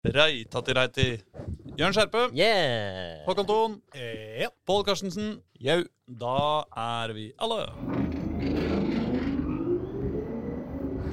Reitati-reiti. 0.00 1.20
Jørn 1.76 1.92
Skjerpe. 1.92 2.30
Yeah! 2.32 3.20
Håkon 3.26 3.44
Thon. 3.44 3.74
Yeah. 3.92 4.48
Pål 4.64 4.84
Karstensen. 4.88 5.42
Jau. 5.60 5.82
Da 6.08 6.64
er 6.72 7.12
vi 7.12 7.26
alle. 7.36 7.66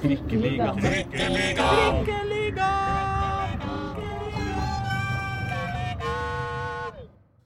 Trikkeliga. 0.00 0.72
Trikkeliga. 0.80 1.68
Trikkeliga. 1.68 2.70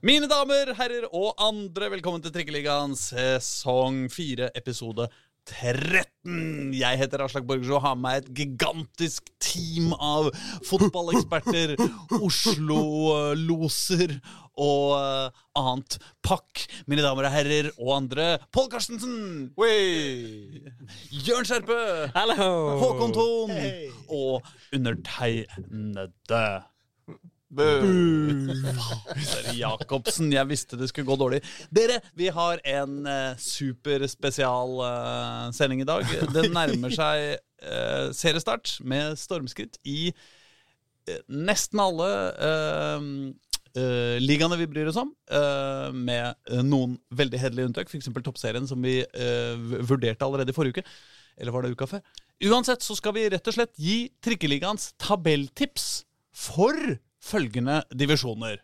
Mine 0.03 0.27
damer, 0.27 0.73
herrer 0.75 1.05
og 1.15 1.35
andre, 1.39 1.87
velkommen 1.93 2.19
til 2.23 2.31
Trikkeligaen 2.35 2.91
sesong 2.99 4.09
4, 4.11 4.49
episode 4.59 5.05
13. 5.49 6.71
Jeg 6.77 6.99
heter 7.01 7.23
Aslak 7.25 7.45
Borgersrud 7.47 7.77
og 7.79 7.83
har 7.83 7.97
med 7.99 8.21
et 8.21 8.29
gigantisk 8.37 9.27
team 9.43 9.91
av 9.97 10.29
fotballeksperter, 10.69 11.75
Oslo-loser 12.25 14.15
og 14.53 14.93
eh, 14.97 15.43
annet 15.59 15.97
pakk. 16.25 16.65
Mine 16.87 17.05
damer 17.05 17.27
og 17.27 17.35
herrer 17.35 17.71
og 17.75 17.93
andre, 17.97 18.27
Pål 18.53 18.69
Karstensen! 18.71 19.15
Wey! 19.59 20.63
Jørn 21.25 21.47
Skjerpe! 21.49 21.79
Hallo! 22.15 22.51
Håkon 22.83 23.15
Thon! 23.15 23.55
Hey. 23.57 23.89
Og 24.13 24.45
undertegnede. 24.75 26.45
Dere 27.53 29.53
Jacobsen, 29.61 30.31
jeg 30.33 30.49
visste 30.49 30.77
det 30.79 30.89
skulle 30.89 31.07
gå 31.07 31.17
dårlig. 31.19 31.41
Dere, 31.73 31.99
vi 32.17 32.29
har 32.33 32.61
en 32.73 33.03
uh, 33.05 33.39
superspesial 33.39 34.77
uh, 34.81 35.49
sending 35.55 35.83
i 35.83 35.87
dag. 35.87 36.07
Det 36.35 36.47
nærmer 36.53 36.93
seg 36.93 37.37
uh, 37.37 38.09
seriestart 38.15 38.79
med 38.87 39.17
stormskritt 39.21 39.77
i 39.85 40.11
uh, 40.11 41.19
nesten 41.29 41.81
alle 41.83 42.09
uh, 42.41 43.07
ligaene 44.21 44.59
vi 44.59 44.69
bryr 44.69 44.91
oss 44.91 44.99
om, 45.01 45.13
uh, 45.33 45.89
med 45.93 46.37
noen 46.65 46.97
veldig 47.13 47.41
hederlige 47.41 47.71
unntak. 47.71 47.89
F.eks. 47.89 48.11
toppserien, 48.25 48.67
som 48.69 48.81
vi 48.83 48.99
uh, 49.03 49.85
vurderte 49.85 50.25
allerede 50.25 50.53
i 50.53 50.57
forrige 50.57 50.81
uke. 50.81 50.87
Eller 51.37 51.53
var 51.53 51.65
det 51.65 51.73
uka 51.73 51.89
før? 51.89 52.03
Uansett 52.43 52.83
så 52.83 52.95
skal 52.97 53.15
vi 53.15 53.29
rett 53.31 53.47
og 53.47 53.55
slett 53.55 53.73
gi 53.79 54.09
Trikkeligaens 54.23 54.91
tabelltips 55.01 56.03
for 56.33 56.97
følgende 57.23 57.81
divisjoner. 57.95 58.59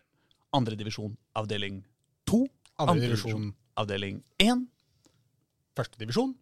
Andre 0.56 0.76
divisjon, 0.78 1.14
avdeling 1.38 1.80
2. 2.28 2.44
Andre 2.80 3.00
divisjon, 3.06 3.50
avdeling 3.78 4.22
1. 4.42 4.64
første 5.78 6.00
divisjon. 6.00 6.34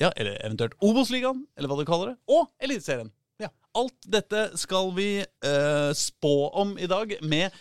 Ja, 0.00 0.10
eller 0.16 0.38
eventuelt 0.42 0.74
Obos-ligaen, 0.82 1.44
eller 1.56 1.70
hva 1.70 1.78
du 1.78 1.86
kaller 1.86 2.12
det. 2.12 2.16
Og 2.32 2.48
Eliteserien. 2.62 3.12
Ja. 3.40 3.50
Alt 3.78 4.08
dette 4.10 4.48
skal 4.60 4.90
vi 4.96 5.10
eh, 5.22 5.90
spå 5.96 6.34
om 6.62 6.74
i 6.80 6.88
dag, 6.90 7.14
med 7.22 7.54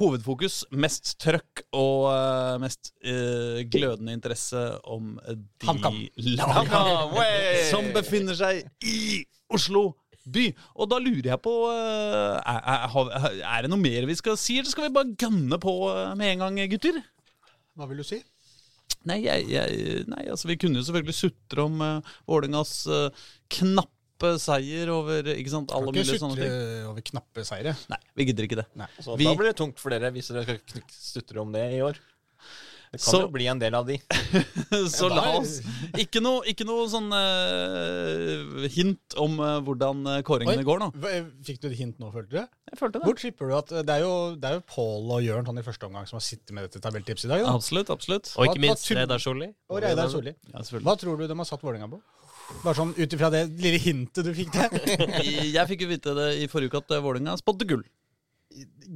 hovedfokus, 0.00 0.64
mest 0.74 1.12
trøkk 1.22 1.64
og 1.76 2.08
eh, 2.10 2.56
mest 2.62 2.94
eh, 3.04 3.62
glødende 3.70 4.16
interesse 4.16 4.62
om 4.90 5.14
de 5.22 5.76
lagene 6.34 7.28
som 7.72 7.92
befinner 7.94 8.38
seg 8.38 8.64
i 8.82 9.22
Oslo 9.54 9.92
by. 10.26 10.44
Og 10.74 10.90
da 10.90 11.00
lurer 11.02 11.30
jeg 11.32 11.40
på 11.44 11.54
eh, 11.70 12.36
er, 12.40 12.60
er, 12.74 13.40
er 13.50 13.66
det 13.66 13.72
noe 13.72 13.80
mer 13.82 14.06
vi 14.08 14.16
skal 14.18 14.38
si, 14.40 14.58
eller 14.60 14.70
skal 14.72 14.88
vi 14.88 14.94
bare 14.96 15.16
gønne 15.20 15.58
på 15.62 15.74
eh, 15.92 16.14
med 16.18 16.34
en 16.34 16.46
gang, 16.46 16.62
gutter? 16.72 17.00
Hva 17.74 17.88
vil 17.90 18.00
du 18.00 18.06
si? 18.06 18.20
Nei, 19.08 19.18
jeg, 19.26 19.44
jeg, 19.52 20.04
nei, 20.08 20.22
altså 20.32 20.48
vi 20.48 20.56
kunne 20.60 20.80
jo 20.80 20.86
selvfølgelig 20.86 21.16
sutre 21.18 21.66
om 21.66 21.82
uh, 21.84 22.14
Vålerengas 22.30 22.72
uh, 22.88 23.26
knappe 23.52 24.30
seier 24.40 24.88
over 24.94 25.26
ikke 25.34 25.52
sant, 25.52 25.72
alle 25.74 25.90
Kan 25.92 25.98
ikke 25.98 26.06
mulige 26.06 26.22
sånne 26.22 26.38
sutre 26.38 26.86
over 26.88 27.04
knappe 27.10 27.44
seire. 27.44 27.74
Nei, 27.92 27.98
vi 28.16 28.26
gidder 28.30 28.46
ikke 28.48 28.60
det. 28.62 28.66
Nei. 28.80 28.88
Så 29.04 29.18
Vi- 29.20 29.28
Da 29.28 29.34
blir 29.36 29.50
det 29.50 29.58
tungt 29.60 29.82
for 29.82 29.92
dere 29.92 30.12
hvis 30.14 30.30
dere 30.32 30.56
skal 30.56 30.86
sutre 30.88 31.42
om 31.44 31.52
det 31.52 31.66
i 31.76 31.82
år. 31.84 32.00
Det 32.94 33.00
kan 33.02 33.10
Så- 33.10 33.20
jo 33.24 33.30
bli 33.34 33.46
en 33.50 33.58
del 33.60 33.74
av 33.74 33.86
de. 33.88 33.96
Så 34.94 35.08
la 35.10 35.24
oss 35.38 35.56
Ikke 35.98 36.20
noe, 36.22 36.44
ikke 36.50 36.64
noe 36.66 36.84
sånn 36.90 37.10
uh, 37.14 38.66
hint 38.70 39.16
om 39.20 39.36
uh, 39.42 39.58
hvordan 39.66 40.00
uh, 40.06 40.18
kåringene 40.26 40.62
Oi, 40.62 40.66
går 40.66 40.82
nå. 40.82 40.88
eh, 41.10 41.26
Fikk 41.46 41.60
du 41.64 41.68
et 41.70 41.76
hint 41.78 41.98
nå, 42.02 42.10
følte 42.14 42.30
du? 42.36 42.40
Jeg 42.70 42.78
følte 42.80 42.98
det. 43.00 43.06
Hvor 43.08 43.18
tipper 43.20 43.50
du 43.50 43.56
at 43.58 43.72
eh, 43.74 43.84
Det 43.86 43.96
er 43.98 44.04
jo, 44.04 44.14
det 44.40 44.50
er 44.50 44.56
jo 44.58 44.64
Pål 44.70 45.12
og 45.18 45.22
Jørn 45.26 45.46
sånn 45.50 45.60
i 45.60 45.66
første 45.66 45.88
omgang 45.88 46.06
som 46.10 46.18
har 46.20 46.24
sittet 46.26 46.54
med 46.56 46.66
dette 46.68 46.82
tabelltipset 46.84 47.28
i 47.28 47.32
dag. 47.34 47.44
da. 47.46 47.54
Absolutt, 47.58 47.90
absolutt. 47.94 48.32
Og 48.38 48.48
ikke 48.48 48.62
minst 48.64 48.88
Reidar 48.94 49.22
Solli. 49.22 49.50
Og 49.70 49.82
Reidar 49.84 50.10
Solli. 50.12 50.34
Ja. 50.54 50.62
Hva 50.78 50.96
tror 51.00 51.18
du 51.20 51.26
de 51.30 51.36
har 51.42 51.48
satt 51.50 51.62
Vålerenga 51.64 51.90
på? 51.92 52.00
Bare 52.64 52.76
sånn 52.76 52.90
ut 52.98 53.14
ifra 53.16 53.30
det 53.32 53.46
lille 53.56 53.78
hintet 53.80 54.26
du 54.26 54.32
fikk 54.36 54.50
der. 54.52 54.74
Jeg 55.56 55.64
fikk 55.70 55.86
jo 55.86 55.88
vite 55.94 56.12
det 56.18 56.26
i 56.42 56.48
forrige 56.52 56.74
uke 56.74 56.82
at 56.84 56.96
Vålerenga 57.04 57.38
spådde 57.40 57.68
gull. 57.70 57.84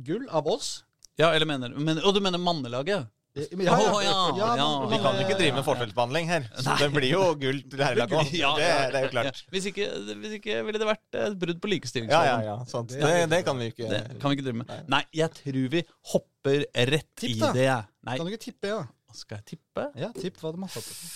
Gull 0.05 0.27
av 0.31 0.47
oss? 0.51 0.83
Ja, 1.19 1.33
eller 1.35 1.49
mener, 1.51 1.73
men, 1.75 1.99
Og 2.07 2.13
du 2.15 2.21
mener 2.23 2.39
mannelaget? 2.39 3.09
Ja, 3.37 3.45
ja, 3.61 4.01
ja, 4.03 4.15
ja. 4.35 4.47
ja, 4.59 4.67
Vi 4.91 4.99
kan 4.99 5.15
jo 5.15 5.23
ikke 5.23 5.37
drive 5.39 5.55
med 5.59 5.65
forskjellsbehandling 5.67 6.31
her. 6.31 6.47
Så 6.59 6.75
det 6.81 6.89
blir 6.95 7.13
jo 7.13 7.21
gull 7.39 7.61
til 7.71 7.83
herrelaget 7.85 8.17
òg. 8.19 8.33
Det, 8.59 8.71
det 8.95 8.99
er 8.99 9.05
jo 9.05 9.11
klart. 9.13 9.43
Hvis 9.53 9.69
ikke, 9.71 9.87
hvis 10.25 10.35
ikke 10.41 10.57
ville 10.67 10.81
det 10.83 10.89
vært 10.89 11.19
et 11.21 11.37
brudd 11.39 11.61
på 11.63 11.71
likestillingsloven. 11.71 12.27
ja, 12.27 12.39
ja. 12.49 12.57
Sant. 12.71 12.97
Det, 12.97 13.13
det 13.31 13.41
kan 13.47 13.61
vi 13.61 13.69
ikke 13.71 13.87
Det 13.93 14.01
kan 14.19 14.33
vi 14.33 14.39
ikke 14.39 14.47
drive 14.49 14.61
med. 14.65 14.73
Nei, 14.91 15.03
jeg 15.21 15.31
tror 15.37 15.69
vi 15.77 15.85
hopper 16.15 16.65
rett 16.95 17.11
Tipp, 17.21 17.37
i 17.37 17.53
det. 17.61 17.69
Nei, 18.09 18.17
Kan 18.19 18.27
du 18.27 18.33
ikke 18.35 18.47
tippe, 18.49 18.73
ja? 18.73 18.83
skal 19.15 19.41
jeg 19.41 19.55
tippe? 19.55 19.87
Ja, 19.99 20.11
tipp 20.17 20.37
hva 20.43 20.53
de 20.55 20.63
har 20.65 20.73
satt 20.73 20.89
det 20.89 20.97
på. 20.99 21.07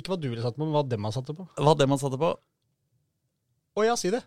Ikke 0.00 0.10
hva 0.14 0.18
du 0.20 0.28
ville 0.30 0.42
satt 0.42 0.56
på, 0.56 0.64
men 0.64 0.74
hva 0.74 0.84
dem 0.90 1.06
har 1.06 1.14
satt 1.14 1.28
det 1.30 1.36
på. 1.38 1.48
Hva 1.58 1.74
dem 1.78 1.92
har 1.94 2.00
satt 2.02 2.14
det 2.14 2.22
på? 2.22 2.30
Å 3.74 3.84
ja, 3.86 3.98
si 3.98 4.10
det. 4.14 4.22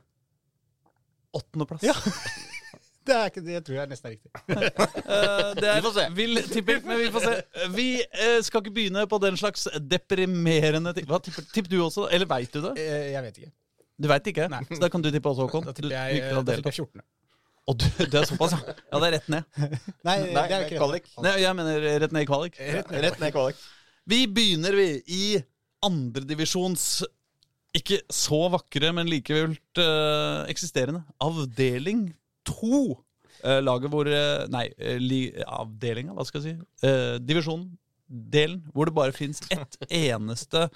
Åttendeplass. 1.38 1.84
Ja. 1.88 1.96
Det 3.08 3.16
er 3.16 3.30
ikke 3.32 3.44
det 3.46 3.60
tror 3.68 3.78
jeg 3.80 3.90
nesten 3.92 4.10
er 4.10 4.16
riktig. 4.16 4.32
Eh, 5.08 5.54
det 5.56 5.68
er 5.72 5.78
Vi 5.78 5.84
får 5.86 5.94
se. 5.96 6.06
vill 6.18 6.40
tipping, 6.52 6.82
men 6.86 6.98
vi 7.00 7.06
får 7.14 7.24
se. 7.24 7.36
Vi 7.74 7.86
eh, 8.04 8.40
skal 8.44 8.60
ikke 8.64 8.74
begynne 8.76 9.06
på 9.08 9.20
den 9.24 9.38
slags 9.40 9.68
deprimerende 9.80 10.92
ting. 10.98 11.08
Hva 11.08 11.20
tipper 11.24 11.46
Tipper 11.54 11.72
du 11.72 11.78
også? 11.86 12.10
Eller 12.12 12.28
veit 12.30 12.52
du 12.54 12.60
det? 12.66 12.74
Eh, 12.84 13.12
Jeg 13.14 13.24
vet 13.24 13.40
ikke. 13.42 13.52
Du 13.98 14.10
veit 14.12 14.28
ikke? 14.34 14.48
Nei. 14.52 14.60
Så 14.70 14.82
da 14.84 14.90
kan 14.94 15.02
du 15.06 15.08
tippe 15.14 15.32
også, 15.32 15.48
Håkon. 15.48 15.64
Da 15.70 15.74
tipper 15.78 15.94
du 15.94 15.96
jeg, 15.96 16.20
ikke 16.20 16.34
da 16.36 16.44
tipper 16.58 16.70
jeg 16.74 16.84
14. 16.84 17.06
Å, 17.68 17.74
du, 17.76 17.86
det 18.12 18.20
er 18.20 18.28
såpass, 18.30 18.54
ja. 18.56 18.76
Ja, 18.92 19.00
det 19.02 19.08
er 19.08 19.14
rett 19.18 19.32
ned. 19.34 19.48
Nei, 20.08 20.18
Nei, 20.28 20.44
det 20.48 20.58
er 20.60 20.68
ikke 20.68 20.78
kvalik. 20.84 21.10
Nei, 21.26 21.34
jeg 21.44 21.58
mener 21.58 21.88
rett 22.04 22.14
ned 22.16 22.24
i 22.28 22.30
kvalik. 22.30 22.60
Rett 22.60 22.92
ned. 22.94 23.02
Rett 23.08 23.18
ned 23.24 23.32
i 23.32 23.36
kvalik. 23.36 23.64
Vi 24.08 24.20
begynner, 24.32 24.78
vi, 24.78 24.86
i 25.12 25.24
andredivisjons 25.88 26.86
ikke 27.78 28.00
så 28.14 28.40
vakre, 28.54 28.94
men 28.96 29.10
likevult 29.12 29.82
uh, 29.84 30.46
eksisterende 30.50 31.04
avdeling 31.22 32.08
to. 32.48 32.98
Uh, 33.44 33.60
laget 33.62 33.92
hvor 33.94 34.08
uh, 34.10 34.46
Nei, 34.50 34.66
uh, 34.82 35.44
avdelinga, 35.60 36.16
hva 36.18 36.26
skal 36.26 36.42
jeg 36.42 36.58
si? 36.58 36.94
Divisjonen, 37.28 37.70
delen, 38.08 38.64
hvor 38.74 38.90
det 38.90 38.96
bare 38.98 39.16
fins 39.16 39.44
ett 39.54 39.78
eneste 39.92 40.68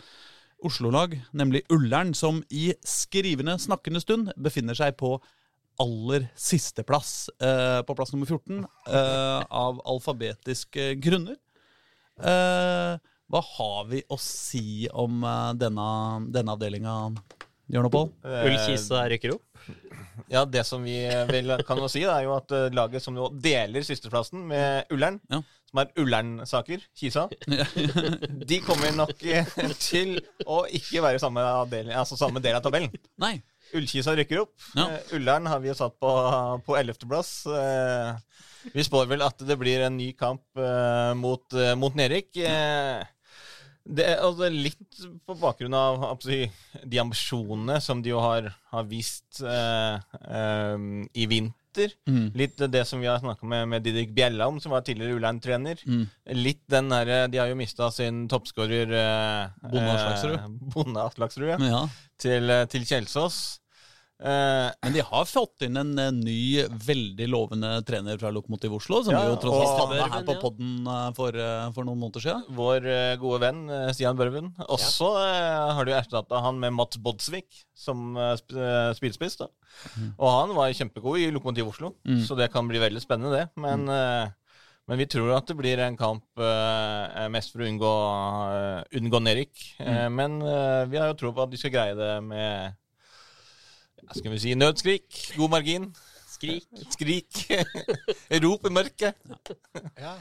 Oslo-lag, 0.62 1.16
nemlig 1.34 1.64
Ullern, 1.74 2.12
som 2.14 2.44
i 2.54 2.70
skrivende, 2.86 3.56
snakkende 3.58 4.02
stund 4.04 4.30
befinner 4.38 4.78
seg 4.78 4.94
på 5.00 5.16
aller 5.82 6.28
siste 6.38 6.84
plass. 6.86 7.32
på 7.42 7.96
plass 7.98 8.12
nummer 8.14 8.30
14, 8.30 8.60
eh, 8.94 9.40
av 9.50 9.80
alfabetiske 9.90 10.92
grunner. 11.02 11.40
Hva 12.22 13.42
har 13.56 13.90
vi 13.90 14.04
å 14.06 14.20
si 14.22 14.86
om 14.94 15.26
denne, 15.58 15.88
denne 16.30 16.54
avdelinga, 16.54 16.98
Jørn 17.72 17.88
og 17.88 17.94
Pål? 17.94 18.10
Ullkisa 18.50 19.06
rykker 19.12 19.36
opp. 19.38 19.46
Ja, 20.32 20.44
det 20.48 20.64
som 20.68 20.84
vi 20.86 20.98
vel 21.30 21.52
kan 21.68 21.80
jo 21.82 21.88
si, 21.92 22.04
er 22.08 22.24
jo 22.26 22.34
at 22.38 22.52
eh, 22.56 22.70
laget 22.76 23.04
som 23.04 23.16
nå 23.16 23.30
deler 23.42 23.84
sisteplassen 23.84 24.44
med 24.48 24.92
Ullern, 24.94 25.18
Ja. 25.32 25.40
som 25.72 25.82
er 25.82 25.90
Ullern-saker, 26.00 26.84
Kisa, 27.00 27.26
de 28.52 28.60
kommer 28.64 28.94
nok 28.96 29.16
eh, 29.28 29.48
til 29.82 30.18
å 30.46 30.62
ikke 30.72 31.04
være 31.04 31.20
samme, 31.24 31.44
del, 31.72 31.92
altså 31.96 32.20
samme 32.20 32.44
del 32.44 32.58
av 32.60 32.64
tabellen. 32.66 32.92
Nei. 33.24 33.38
Ullkisa 33.76 34.14
rykker 34.20 34.42
opp. 34.44 34.54
Ja. 34.76 34.88
Eh, 34.98 35.16
Ullern 35.18 35.48
har 35.48 35.62
vi 35.64 35.72
jo 35.72 35.78
satt 35.80 35.96
på, 36.00 36.12
på 36.68 36.76
11.-plass. 36.80 37.32
Eh, 37.56 38.70
vi 38.76 38.84
spår 38.86 39.08
vel 39.10 39.24
at 39.26 39.42
det 39.48 39.56
blir 39.60 39.88
en 39.88 39.96
ny 39.98 40.12
kamp 40.20 40.44
eh, 40.60 41.14
mot, 41.18 41.56
mot 41.82 41.96
Nerik. 41.98 42.36
Eh, 42.38 43.00
det 43.86 44.06
er 44.06 44.20
altså 44.22 44.48
litt 44.54 45.00
på 45.26 45.36
bakgrunn 45.42 45.74
av 45.74 46.04
si, 46.22 46.44
de 46.86 47.00
ambisjonene 47.02 47.80
som 47.82 48.02
de 48.04 48.12
jo 48.14 48.20
har, 48.22 48.52
har 48.72 48.84
vist 48.90 49.42
eh, 49.42 49.98
eh, 50.22 50.84
i 51.18 51.26
vinter. 51.32 51.94
Mm. 52.10 52.26
Litt 52.36 52.58
det 52.68 52.84
som 52.86 53.00
vi 53.00 53.08
har 53.08 53.22
snakka 53.24 53.48
med, 53.48 53.68
med 53.72 53.84
Didrik 53.86 54.12
Bjella 54.14 54.48
om, 54.52 54.60
som 54.60 54.74
var 54.76 54.84
tidligere 54.84 55.16
Ulein-trener. 55.16 55.80
Mm. 55.88 56.04
Litt 56.36 56.62
den 56.70 56.90
derre 56.92 57.22
De 57.32 57.40
har 57.40 57.48
jo 57.48 57.56
mista 57.56 57.88
sin 57.96 58.26
toppskårer 58.32 58.92
eh, 58.92 59.70
Bonde 59.72 59.94
Aslaksrud. 59.96 60.36
eh, 60.36 60.50
Bonde 60.76 61.06
Aslaksrud, 61.08 61.48
ja 61.54 61.58
Ja. 61.72 61.82
til, 62.20 62.50
eh, 62.52 62.66
til 62.68 62.84
Kjelsås. 62.86 63.40
Eh, 64.22 64.68
Men 64.84 64.94
de 64.94 65.02
har 65.02 65.26
fått 65.26 65.64
inn 65.66 65.78
en 65.82 65.92
eh, 65.98 66.12
ny, 66.14 66.64
veldig 66.86 67.28
lovende 67.32 67.72
trener 67.88 68.20
fra 68.22 68.30
Lokomotiv 68.30 68.76
Oslo, 68.78 69.00
som 69.04 69.16
Ja, 69.16 69.24
vi 69.26 69.32
jo 69.34 69.40
tross 69.42 69.62
alt 69.66 69.80
hadde 69.82 70.10
her 70.14 70.26
på 70.28 70.36
podden 70.44 70.86
eh, 70.86 71.08
for, 71.18 71.38
for 71.74 71.88
noen 71.88 71.98
måneder 72.04 72.22
siden. 72.28 72.44
vår 72.54 72.86
gode 73.24 73.40
venn 73.42 73.64
Stian 73.96 74.20
Børven. 74.20 74.52
Også 74.68 75.10
eh, 75.24 75.72
har 75.78 75.86
du 75.90 75.94
erstatta 75.98 76.42
han 76.46 76.60
med 76.62 76.76
Mats 76.78 77.00
Bodsvik 77.02 77.64
som 77.74 78.14
sp 78.38 78.54
spydspiss. 79.00 79.40
Mm. 79.42 80.12
Og 80.20 80.28
han 80.30 80.54
var 80.58 80.74
kjempegod 80.78 81.18
i 81.24 81.32
Lokomotiv 81.34 81.72
Oslo, 81.74 81.96
Mm. 82.06 82.22
så 82.28 82.36
det 82.38 82.52
kan 82.54 82.68
bli 82.70 82.80
veldig 82.82 83.02
spennende, 83.02 83.32
det. 83.42 83.50
Men, 83.62 83.88
eh, 83.90 84.30
men 84.90 84.98
vi 85.00 85.06
tror 85.10 85.32
at 85.38 85.48
det 85.48 85.56
blir 85.58 85.80
en 85.80 85.96
kamp 85.98 86.24
eh, 86.38 87.28
mest 87.32 87.54
for 87.54 87.62
å 87.64 87.68
unngå, 87.70 87.92
uh, 88.52 88.98
unngå 88.98 89.20
nedrykk. 89.24 89.62
Eh, 89.80 90.08
men 90.10 90.42
eh, 90.42 90.86
vi 90.92 90.98
har 91.00 91.08
jo 91.12 91.18
tro 91.22 91.32
på 91.34 91.44
at 91.46 91.52
de 91.54 91.58
skal 91.62 91.72
greie 91.74 91.96
det 91.96 92.12
med 92.26 92.74
ja, 92.74 92.74
skal 94.18 94.34
vi 94.34 94.40
si 94.44 94.56
nødskrik, 94.58 95.20
god 95.38 95.54
margin. 95.58 95.92
Skrik. 96.42 96.66
Skrik. 96.90 97.40
Rop 98.44 98.66
i 98.66 98.72
mørket. 98.74 99.18
Ja. 100.00 100.16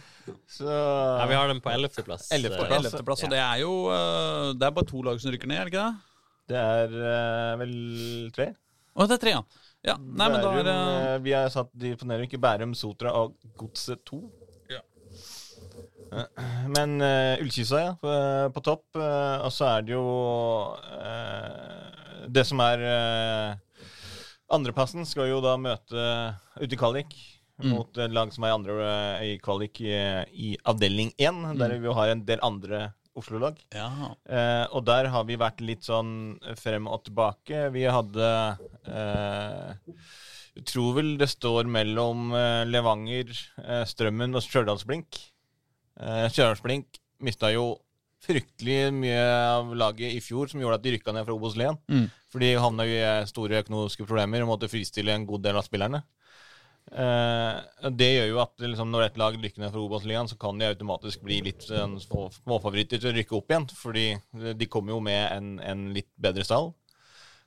Så 0.51 0.69
Ja, 0.69 1.25
vi 1.27 1.37
har 1.39 1.49
dem 1.49 1.63
på 1.65 1.71
ellevteplass. 1.73 2.29
Ellevte 2.37 2.67
Eh. 2.67 2.77
Ellevteplass, 2.77 3.25
og 3.25 3.31
det 3.33 3.39
er 3.41 3.63
jo 3.63 3.73
eh, 3.89 4.51
Det 4.59 4.67
er 4.67 4.75
bare 4.77 4.91
to 4.91 5.01
lag 5.07 5.21
som 5.21 5.33
rykker 5.33 5.49
ned, 5.49 5.57
er 5.57 5.65
det 5.65 5.73
ikke 5.73 5.87
det? 5.87 5.95
Det 6.51 6.59
er 6.61 6.97
eh, 7.13 7.55
vel 7.63 7.73
tre? 8.37 8.51
Å, 8.93 9.07
det 9.07 9.17
er 9.17 9.23
tre, 9.23 9.33
ja. 9.39 9.41
ja. 9.87 9.97
Nei, 9.97 10.29
men 10.29 10.45
da 10.45 10.53
er 10.59 10.69
det 10.69 10.77
Vi 11.25 11.35
har 11.37 11.49
satt 11.55 11.73
de 11.73 11.95
på 11.97 12.11
nedrykk 12.11 12.37
i 12.37 12.43
Bærum, 12.43 12.77
Sotra 12.77 13.15
og 13.17 13.39
Godset 13.57 14.05
2. 14.11 14.21
Ja. 14.75 14.83
Men 16.75 16.99
uh, 17.01 17.41
Ullkisa, 17.41 17.81
ja, 17.81 17.97
på, 18.03 18.13
på 18.57 18.65
topp. 18.67 18.85
Uh, 18.99 19.47
og 19.47 19.53
så 19.55 19.71
er 19.77 19.87
det 19.87 19.95
jo 19.95 20.05
uh, 20.75 22.27
Det 22.29 22.45
som 22.49 22.61
er 22.67 22.83
uh, 22.83 23.70
Andreplassen 24.51 25.07
skal 25.09 25.31
jo 25.31 25.43
da 25.45 25.57
møte 25.61 26.07
ute 26.61 26.75
i 26.75 26.79
kvalik. 26.81 27.15
Mm. 27.61 27.75
Mot 27.75 27.99
lag 28.09 28.31
som 28.33 28.47
er 28.49 28.55
andre 28.57 28.77
eh, 28.87 29.25
i 29.35 29.37
kvalik 29.43 29.83
i, 29.85 29.93
i 30.33 30.55
avdeling 30.65 31.11
1, 31.21 31.43
der 31.61 31.75
vi 31.83 31.93
har 31.93 32.13
en 32.15 32.25
del 32.25 32.41
andre 32.47 32.87
Oslo-lag. 33.21 33.59
ja. 33.75 33.91
Eh, 34.31 34.65
og 34.73 34.85
der 34.87 35.11
har 35.13 35.27
vi 35.29 35.37
vært 35.37 35.61
litt 35.61 35.85
sånn 35.85 36.39
frem 36.57 36.87
og 36.89 37.03
tilbake. 37.05 37.67
Vi 37.75 37.83
hadde 37.85 38.29
eh, 38.87 39.99
tror 40.67 40.97
vel 41.01 41.13
det 41.21 41.29
står 41.31 41.69
mellom 41.71 42.31
eh, 42.37 42.63
Levanger, 42.71 43.35
eh, 43.65 43.85
Strømmen 43.89 44.39
og 44.39 44.45
Stjørdalsblink. 44.47 45.21
Eh, 46.01 46.27
Stjørdalsblink 46.31 47.01
mista 47.27 47.51
jo 47.53 47.75
fryktelig 48.25 48.91
mye 48.95 49.21
av 49.57 49.71
laget 49.77 50.15
i 50.17 50.21
fjor, 50.25 50.49
som 50.51 50.61
gjorde 50.61 50.81
at 50.81 50.85
de 50.85 50.95
rykka 50.97 51.15
ned 51.17 51.27
fra 51.27 51.37
Obos-Len. 51.37 51.79
Mm. 51.91 52.09
For 52.31 52.43
de 52.43 52.53
havna 52.63 52.87
i 52.87 52.97
eh, 53.03 53.27
store 53.27 53.63
økonomiske 53.65 54.07
problemer 54.07 54.45
og 54.45 54.53
måtte 54.53 54.69
fristille 54.71 55.15
en 55.15 55.27
god 55.27 55.43
del 55.49 55.59
av 55.59 55.67
spillerne. 55.67 56.03
Eh, 56.91 57.91
det 57.95 58.09
gjør 58.15 58.29
jo 58.33 58.39
at 58.43 58.65
liksom, 58.65 58.91
når 58.91 59.09
et 59.09 59.19
lag 59.21 59.37
rykker 59.39 59.63
ned 59.63 59.73
fra 59.75 59.83
Obos-ligaen, 59.83 60.31
så 60.31 60.39
kan 60.41 60.59
de 60.59 60.69
automatisk 60.71 61.23
bli 61.27 61.41
litt 61.47 61.67
små- 61.67 62.31
småfavoritter 62.41 63.03
til 63.03 63.13
å 63.13 63.17
rykke 63.19 63.37
opp 63.39 63.53
igjen. 63.53 63.69
Fordi 63.83 64.07
de 64.59 64.71
kommer 64.71 64.95
jo 64.97 65.03
med 65.05 65.23
en, 65.35 65.51
en 65.61 65.85
litt 65.95 66.11
bedre 66.19 66.47
stall. 66.47 66.73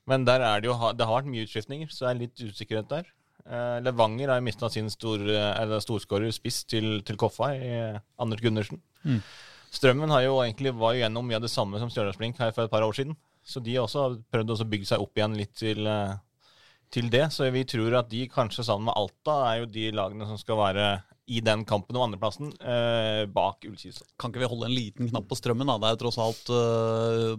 Men 0.08 0.26
der 0.28 0.44
er 0.44 0.60
det 0.60 0.68
jo 0.68 0.76
det 0.92 1.08
har 1.08 1.22
vært 1.22 1.32
mye 1.32 1.46
utskiftninger, 1.48 1.92
så 1.92 2.06
det 2.06 2.12
er 2.12 2.22
litt 2.26 2.44
usikkerhet 2.52 2.92
der. 2.92 3.08
Eh, 3.44 3.80
Levanger 3.84 4.32
har 4.32 4.40
jo 4.40 4.48
mista 4.48 4.70
sin 4.72 4.92
stor, 4.92 5.24
storskårer 5.84 6.32
spiss 6.36 6.64
til, 6.68 6.98
til 7.08 7.20
Koffa 7.20 7.54
i 7.56 7.74
Anders 8.20 8.44
Gundersen. 8.44 8.84
Mm. 9.08 9.22
Strømmen 9.74 10.12
har 10.14 10.22
jo 10.28 10.38
egentlig 10.44 10.76
var 10.78 10.94
jo 10.94 11.02
gjennom 11.02 11.26
mye 11.28 11.40
av 11.40 11.48
det 11.48 11.52
samme 11.52 11.80
som 11.82 11.90
Stjørdalsblink 11.92 12.38
her 12.40 12.52
for 12.56 12.68
et 12.68 12.72
par 12.72 12.84
år 12.86 12.94
siden. 13.00 13.16
Så 13.44 13.64
de 13.64 13.78
også 13.82 14.06
har 14.06 14.20
prøvd 14.34 14.54
å 14.56 14.70
bygge 14.72 14.90
seg 14.94 15.04
opp 15.04 15.20
igjen 15.20 15.38
litt 15.38 15.54
til, 15.60 15.88
eh, 15.88 16.16
til 16.94 17.10
det. 17.14 17.26
Så 17.36 17.50
vi 17.54 17.66
tror 17.68 18.00
at 18.00 18.12
de 18.12 18.28
kanskje 18.32 18.66
sammen 18.68 18.90
med 18.90 18.98
Alta 18.98 19.40
er 19.52 19.64
jo 19.64 19.74
de 19.74 19.90
lagene 19.96 20.28
som 20.30 20.40
skal 20.40 20.62
være 20.62 20.88
i 21.32 21.40
den 21.40 21.64
kampen 21.64 21.96
om 21.96 22.04
andreplassen 22.04 22.50
eh, 22.60 23.24
bak 23.32 23.64
Ullkisa. 23.68 24.04
Kan 24.20 24.32
ikke 24.32 24.44
vi 24.44 24.52
holde 24.52 24.68
en 24.68 24.76
liten 24.76 25.12
knapp 25.12 25.30
på 25.30 25.38
strømmen? 25.40 25.70
da? 25.70 25.78
Det 25.80 25.90
er 25.90 25.96
jo 25.96 26.02
tross 26.02 26.20
alt 26.20 26.52
eh, 26.52 27.36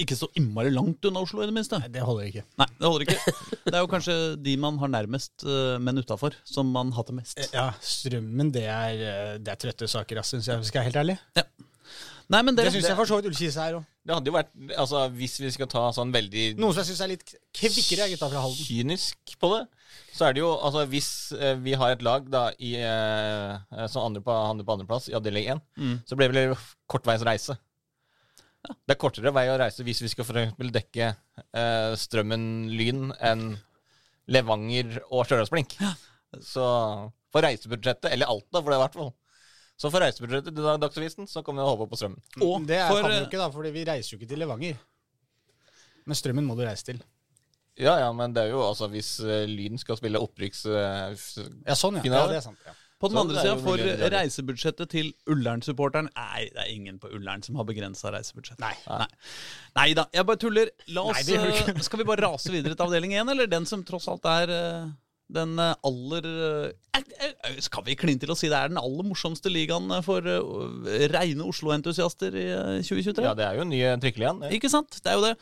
ikke 0.00 0.16
så 0.16 0.28
innmari 0.38 0.72
langt 0.72 1.04
unna 1.04 1.22
Oslo, 1.24 1.42
i 1.44 1.48
det 1.48 1.54
minste. 1.54 1.78
Nei, 1.82 1.90
det 1.92 2.04
holder 2.06 2.30
ikke. 2.30 2.44
Nei, 2.60 2.68
det 2.78 2.88
holder 2.88 3.06
ikke. 3.06 3.34
Det 3.66 3.74
er 3.74 3.82
jo 3.84 3.90
kanskje 3.92 4.14
de 4.40 4.56
man 4.60 4.78
har 4.80 4.92
nærmest, 4.92 5.44
eh, 5.44 5.76
men 5.82 6.00
utafor, 6.00 6.36
som 6.48 6.70
man 6.74 6.94
hater 6.96 7.16
mest. 7.16 7.40
Ja, 7.54 7.70
strømmen, 7.84 8.52
det 8.54 8.66
er, 8.66 9.04
eh, 9.10 9.34
det 9.38 9.54
er 9.54 9.60
trøtte 9.60 9.90
saker, 9.90 10.22
syns 10.26 10.48
jeg, 10.50 10.64
skal 10.66 10.80
jeg 10.80 10.90
være 10.90 10.90
helt 10.90 11.02
ærlig. 11.04 11.18
Nei, 12.30 12.40
men 12.46 12.54
Det 12.54 12.62
dere, 12.62 12.70
syns 12.76 12.86
jeg 12.86 12.94
for 12.98 13.08
så 13.10 13.16
vidt 13.18 13.26
Ullkisa 13.32 13.64
er 13.66 13.76
òg. 13.80 13.86
Det 14.06 14.14
hadde 14.14 14.30
jo 14.30 14.34
vært, 14.36 14.50
altså 14.78 15.00
Hvis 15.12 15.32
vi 15.42 15.48
skal 15.50 15.66
ta 15.70 15.80
sånn 15.92 16.12
veldig 16.14 16.44
Noe 16.62 16.70
som 16.72 16.80
jeg 16.84 16.88
syns 16.92 17.00
er 17.04 17.10
litt 17.10 17.32
kvikkere, 17.58 18.04
er 18.06 18.12
gutta 18.14 18.28
fra 18.30 18.42
Halden. 18.44 18.66
kynisk 18.68 19.34
på 19.42 19.50
det, 19.56 19.64
så 20.14 20.28
er 20.28 20.36
det 20.36 20.44
jo 20.44 20.52
altså 20.54 20.84
Hvis 20.92 21.08
eh, 21.34 21.56
vi 21.58 21.74
har 21.80 21.90
et 21.96 22.04
lag 22.06 22.28
da 22.30 22.44
i 22.62 22.76
eh, 22.78 23.86
som 23.90 24.06
andre 24.06 24.22
på, 24.22 24.30
andre 24.30 24.64
på 24.68 24.76
andreplass 24.76 25.08
i 25.10 25.16
avdeling 25.18 25.50
1, 25.56 25.64
Mm. 25.76 25.96
så 26.06 26.16
blir 26.16 26.30
det 26.30 26.44
vel 26.52 26.56
kortveis 26.86 27.26
reise. 27.26 27.58
Det 28.86 28.92
er 28.94 29.00
kortere 29.00 29.32
vei 29.34 29.46
å 29.50 29.58
reise 29.58 29.82
hvis 29.82 30.02
vi 30.04 30.08
skal 30.12 30.26
for 30.28 30.36
eksempel 30.38 30.70
dekke 30.74 31.10
eh, 31.10 31.92
Strømmen 31.98 32.68
Lyn 32.76 33.08
enn 33.18 33.56
Levanger 34.30 35.00
og 35.10 35.24
Stjørdalsblink. 35.26 35.74
Så 36.44 36.62
for 37.32 37.42
reisebudsjettet, 37.46 38.12
eller 38.12 38.30
Alta 38.30 38.60
for 38.62 38.70
det 38.70 38.78
i 38.78 38.82
hvert 38.84 38.98
fall, 39.00 39.10
så 39.80 39.88
for 39.88 40.04
reisebudsjettet 40.04 40.52
til 40.52 40.66
Dagsavisen, 40.82 41.28
så 41.30 41.40
kan 41.44 41.56
vi 41.56 41.64
håpe 41.64 41.86
på 41.88 41.96
Strømmen. 41.96 42.20
Og 42.44 42.66
det 42.68 42.76
er, 42.76 42.90
for, 42.90 43.00
kan 43.00 43.08
vi 43.08 43.16
eh, 43.16 43.22
jo 43.22 43.30
ikke, 43.30 43.40
da, 43.40 43.48
fordi 43.54 43.72
vi 43.72 43.86
reiser 43.88 44.12
jo 44.12 44.20
ikke 44.20 44.28
til 44.28 44.42
Levanger. 44.44 44.82
Men 46.08 46.18
strømmen 46.18 46.44
må 46.44 46.56
du 46.58 46.66
reise 46.66 46.84
til. 46.90 47.00
Ja, 47.80 47.94
ja, 48.02 48.10
men 48.12 48.34
det 48.36 48.44
er 48.44 48.52
jo 48.52 48.60
altså 48.66 48.90
hvis 48.92 49.14
eh, 49.24 49.46
Lyn 49.48 49.80
skal 49.80 49.96
spille 49.96 50.20
opprykksfinale 50.20 51.16
eh, 51.16 51.50
Ja, 51.70 51.76
sånn, 51.78 52.00
ja. 52.02 52.12
Ja 52.12 52.22
det 52.28 52.40
er 52.40 52.44
sant. 52.44 52.60
Ja. 52.66 52.76
På 53.00 53.08
den 53.08 53.16
Så 53.16 53.20
andre 53.22 53.36
det 53.36 53.40
er 53.40 53.54
sida, 53.54 53.64
for 53.64 54.10
reisebudsjettet 54.12 54.90
til 54.92 55.06
Ullern-supporteren 55.32 56.10
Nei, 56.12 56.42
det 56.52 56.60
er 56.66 56.72
ingen 56.74 56.98
på 57.00 57.08
Ullern 57.16 57.40
som 57.46 57.56
har 57.56 57.64
begrensa 57.64 58.12
reisebudsjett. 58.12 58.60
Nei. 58.60 58.74
Nei. 58.84 59.06
Nei 59.78 59.86
da, 59.96 60.04
jeg 60.12 60.28
bare 60.28 60.40
tuller. 60.42 60.72
La 60.92 61.06
oss, 61.08 61.22
du 61.24 61.38
eh, 61.38 61.80
skal 61.86 62.02
vi 62.02 62.08
bare 62.10 62.26
rase 62.26 62.52
videre 62.52 62.76
til 62.76 62.84
avdeling 62.84 63.16
1, 63.16 63.32
eller 63.32 63.48
den 63.48 63.68
som 63.70 63.86
tross 63.88 64.10
alt 64.12 64.28
er 64.28 64.52
eh, 64.52 64.90
den 65.34 65.56
eh, 65.62 65.74
aller 65.86 66.28
eh, 66.28 67.00
eh, 67.00 67.56
Skal 67.62 67.84
vi 67.86 67.96
kline 67.98 68.20
til 68.20 68.32
å 68.32 68.36
si 68.38 68.50
det 68.50 68.58
er 68.58 68.72
den 68.72 68.80
aller 68.80 69.06
morsomste 69.06 69.52
ligaen 69.52 69.90
for 70.06 70.26
reine 71.14 71.46
Oslo-entusiaster 71.46 72.36
i 72.38 72.46
eh, 72.54 72.76
2023? 72.86 73.26
Ja, 73.26 73.34
det 73.38 73.46
er 73.46 73.58
jo 73.58 73.66
en 73.66 73.72
ny 73.72 73.82
trikkelighet. 74.02 74.46
Ja. 74.46 74.54
Ikke 74.58 74.72
sant? 74.72 75.00
Det 75.00 75.12
er 75.12 75.18
jo 75.18 75.26
det. 75.28 75.34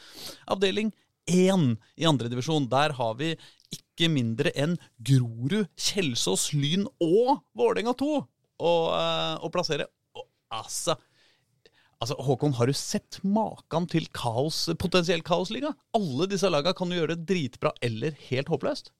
Avdeling 0.54 0.92
1 1.28 1.68
i 2.00 2.08
andredivisjon. 2.08 2.68
Der 2.72 2.96
har 2.98 3.18
vi 3.20 3.34
ikke 3.74 4.08
mindre 4.12 4.52
enn 4.56 4.78
Grorud, 5.04 5.66
Kjelsås, 5.76 6.52
Lyn 6.56 6.86
og 7.04 7.42
Vålerenga 7.58 7.92
2 7.98 8.14
å, 8.16 8.72
å 9.44 9.52
plassere. 9.52 9.90
Og, 10.16 10.24
altså 10.54 10.96
Altså, 11.98 12.14
Håkon, 12.22 12.52
har 12.54 12.70
du 12.70 12.76
sett 12.78 13.18
maken 13.26 13.88
til 13.90 14.04
kaos, 14.14 14.68
potensiell 14.78 15.24
kaosliga? 15.26 15.72
Alle 15.98 16.28
disse 16.30 16.46
laga 16.46 16.70
kan 16.78 16.92
jo 16.94 17.00
gjøre 17.00 17.16
det 17.16 17.26
dritbra 17.26 17.72
eller 17.82 18.14
helt 18.28 18.52
håpløst. 18.52 18.92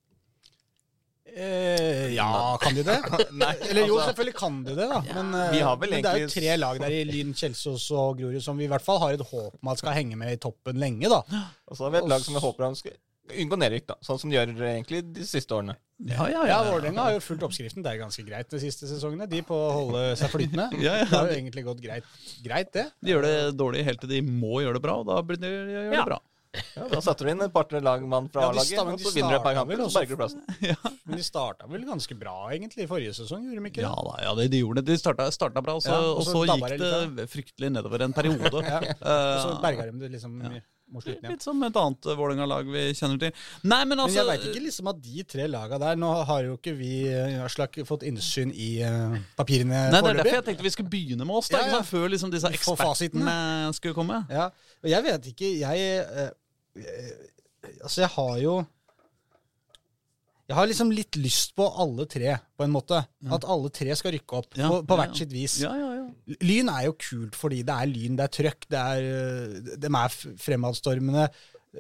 Eh, 1.37 2.15
ja, 2.15 2.57
kan 2.63 2.75
de 2.75 2.83
det? 2.87 2.97
Nei, 3.43 3.53
Eller 3.71 3.87
jo, 3.87 3.97
altså- 3.99 4.13
selvfølgelig 4.13 4.37
kan 4.39 4.63
de 4.65 4.75
det, 4.79 4.89
da. 4.91 5.01
Men, 5.15 5.35
eh, 5.35 5.51
Vi 5.57 5.61
har 5.67 5.77
vel 5.77 5.91
men 5.91 6.03
det 6.03 6.13
er 6.15 6.23
jo 6.25 6.31
tre 6.33 6.57
lag 6.57 6.81
der 6.81 6.95
i 7.01 7.03
Lyn, 7.09 7.35
Kjelsås 7.35 7.91
og 7.95 8.19
Grorud 8.21 8.43
som 8.43 8.57
vi 8.59 8.65
i 8.65 8.71
hvert 8.73 8.85
fall 8.85 8.99
har 9.03 9.13
et 9.19 9.21
håp 9.33 9.59
om 9.63 9.69
at 9.73 9.79
skal 9.83 9.93
henge 9.99 10.17
med 10.19 10.33
i 10.33 10.41
toppen 10.41 10.79
lenge, 10.81 11.09
da. 11.13 11.23
Og 11.69 11.77
så 11.77 11.85
har 11.87 11.91
vi 11.95 11.99
et 12.05 12.09
lag 12.09 12.25
som 12.25 12.35
vi 12.35 12.41
håper 12.41 12.65
han 12.71 12.79
skal 12.79 12.97
unngå 13.29 13.59
nedrykk, 13.61 13.87
da. 13.91 13.95
Sånn 14.01 14.19
som 14.23 14.31
de 14.31 14.39
gjør 14.39 14.55
egentlig 14.57 15.03
de 15.13 15.25
siste 15.29 15.53
årene. 15.53 15.77
Ja, 16.01 16.25
ja, 16.31 16.45
Ja, 16.47 16.47
ja 16.47 16.59
Vålerenga 16.71 17.03
har 17.09 17.13
jo 17.13 17.21
fulgt 17.21 17.43
oppskriften. 17.45 17.83
Det 17.85 17.91
er 17.93 17.99
ganske 18.01 18.25
greit 18.25 18.49
de 18.49 18.61
siste 18.63 18.87
sesongene. 18.89 19.27
De 19.29 19.43
på 19.45 19.53
å 19.53 19.73
holde 19.75 20.17
seg 20.17 20.31
flytende. 20.33 20.71
Ja, 20.81 20.95
ja. 21.03 21.05
Det 21.05 21.13
har 21.19 21.29
jo 21.29 21.37
egentlig 21.37 21.65
gått 21.67 21.83
greit, 21.85 22.05
greit 22.43 22.73
det. 22.73 22.87
De 23.05 23.13
gjør 23.13 23.27
det 23.27 23.35
dårlig 23.59 23.85
helt 23.85 24.01
til 24.01 24.09
de 24.15 24.23
må 24.23 24.63
gjøre 24.65 24.79
det 24.79 24.83
bra, 24.87 24.97
og 25.03 25.07
da 25.11 25.21
blir 25.27 25.37
de 25.43 25.51
gjør 25.51 25.91
det 25.93 25.99
Ja. 25.99 26.05
bra. 26.09 26.19
Ja, 26.55 26.85
da 26.89 27.01
setter 27.05 27.27
du 27.29 27.31
inn 27.31 27.43
et 27.45 27.53
par-tre 27.53 27.81
lagmann 27.85 28.29
fra 28.33 28.47
Ja, 28.47 28.49
A-laget, 28.55 28.73
ja, 28.73 28.83
og 28.89 29.03
så 29.05 29.13
vinner 29.15 29.35
du 29.35 29.37
et 29.37 29.45
par 29.45 29.55
kamper, 29.59 29.83
og 29.85 29.91
så 29.93 30.01
berger 30.01 30.17
du 30.17 30.25
også- 30.25 30.41
Ja. 30.71 30.77
Men 31.05 31.17
de 31.21 31.23
starta 31.27 31.69
vel 31.69 31.85
ganske 31.85 32.17
bra, 32.19 32.37
egentlig, 32.57 32.87
i 32.87 32.89
forrige 32.89 33.13
sesong, 33.19 33.45
gjorde 33.45 33.61
de 33.61 33.69
ikke 33.69 33.83
det? 33.83 33.85
Ja 33.85 33.95
da, 34.09 34.15
ja, 34.25 34.33
de 34.49 34.63
gjorde 34.63 34.81
det. 34.81 34.87
De 34.89 34.97
starta, 34.99 35.29
starta 35.35 35.61
bra, 35.63 35.75
og 35.77 35.83
så, 35.85 35.93
Ja, 35.93 35.99
og 36.01 36.23
og 36.23 36.25
så 36.25 36.33
så 36.33 36.57
gikk 36.57 36.79
det 36.81 36.91
det 37.21 37.29
fryktelig 37.31 37.71
nedover 37.77 38.03
en 38.09 38.17
periode. 38.17 38.65
Ja. 38.73 38.81
Eh, 38.81 39.35
Og 39.37 39.45
så 39.45 39.61
berga 39.63 39.91
de 39.93 39.99
det 40.01 40.11
liksom 40.17 40.41
mot 40.93 41.05
slutten 41.05 41.25
igjen. 41.25 41.35
Litt 41.37 41.45
som 41.45 41.63
et 41.67 41.77
annet 41.83 42.09
eh, 42.09 42.17
Vålerenga-lag 42.19 42.71
vi 42.73 42.85
kjenner 42.97 43.21
til. 43.23 43.43
Nei, 43.65 43.81
men 43.85 43.99
Men 43.99 44.05
altså 44.05 44.21
jeg 44.21 44.29
veit 44.29 44.47
ikke 44.49 44.63
liksom 44.65 44.91
at 44.93 45.01
de 45.03 45.25
tre 45.29 45.47
laga 45.51 45.79
der 45.83 45.99
Nå 45.99 46.11
har 46.31 46.45
jo 46.47 46.55
ikke 46.59 46.75
vi 46.79 46.93
eh, 47.11 47.39
Aslak, 47.45 47.77
fått 47.89 48.07
innsyn 48.09 48.53
i 48.55 48.69
eh, 48.87 49.19
papirene 49.39 49.89
Nei, 49.91 50.01
Det 50.01 50.13
er 50.15 50.21
derfor 50.23 50.39
jeg 50.39 50.47
tenkte 50.49 50.67
vi 50.69 50.75
skulle 50.77 50.93
begynne 50.93 51.27
med 51.27 51.41
oss, 51.41 51.51
da, 51.51 51.59
Ja, 51.59 51.67
ikke 51.67 51.75
ja. 51.75 51.83
sant? 51.83 51.91
før 51.91 52.09
liksom 52.15 52.33
disse 52.35 52.53
ekspertene 52.55 53.37
skulle 53.77 53.97
komme. 53.99 54.23
Ja, 54.33 54.49
og 54.83 54.91
jeg 54.93 55.07
vet 55.09 55.31
ikke 55.35 55.53
Jeg 55.59 56.33
Altså, 57.83 58.05
jeg 58.05 58.11
har 58.15 58.35
jo 58.43 58.53
Jeg 60.49 60.57
har 60.57 60.69
liksom 60.71 60.93
litt 60.95 61.19
lyst 61.21 61.51
på 61.59 61.67
alle 61.83 62.07
tre, 62.09 62.39
på 62.57 62.65
en 62.65 62.73
måte. 62.73 63.03
At 63.29 63.45
alle 63.45 63.69
tre 63.75 63.93
skal 63.99 64.15
rykke 64.15 64.39
opp, 64.39 64.55
Ja, 64.57 64.71
på, 64.73 64.79
på 64.89 64.97
ja, 64.97 65.01
hvert 65.03 65.13
ja. 65.13 65.19
sitt 65.21 65.35
vis. 65.35 65.59
Lyn 66.45 66.69
er 66.73 66.89
jo 66.89 66.97
kult 67.01 67.37
fordi 67.39 67.63
det 67.67 67.75
er 67.75 67.89
lyn, 67.89 68.19
det 68.19 68.27
er 68.27 68.35
trøkk, 68.35 68.67
det 68.73 68.81
er, 68.81 69.07
øh, 69.21 69.71
de 69.81 69.89
er 69.89 70.17
fremadstormende. 70.45 71.29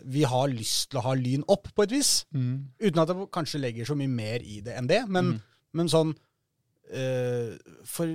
vi 0.04 0.22
har 0.22 0.50
lyst 0.52 0.90
til 0.90 1.00
å 1.00 1.04
ha 1.06 1.14
Lyn 1.16 1.44
opp, 1.48 1.70
på 1.74 1.82
et 1.86 1.92
vis. 1.96 2.10
Mm. 2.36 2.68
Uten 2.80 3.02
at 3.02 3.08
det 3.08 3.28
kanskje 3.32 3.60
legger 3.60 3.88
så 3.88 3.96
mye 3.96 4.10
mer 4.12 4.44
i 4.44 4.60
det 4.64 4.74
enn 4.76 4.88
det. 4.88 5.00
Men, 5.08 5.38
men 5.72 5.88
sånn 5.88 6.12
uh, 6.12 7.54
For 7.88 8.12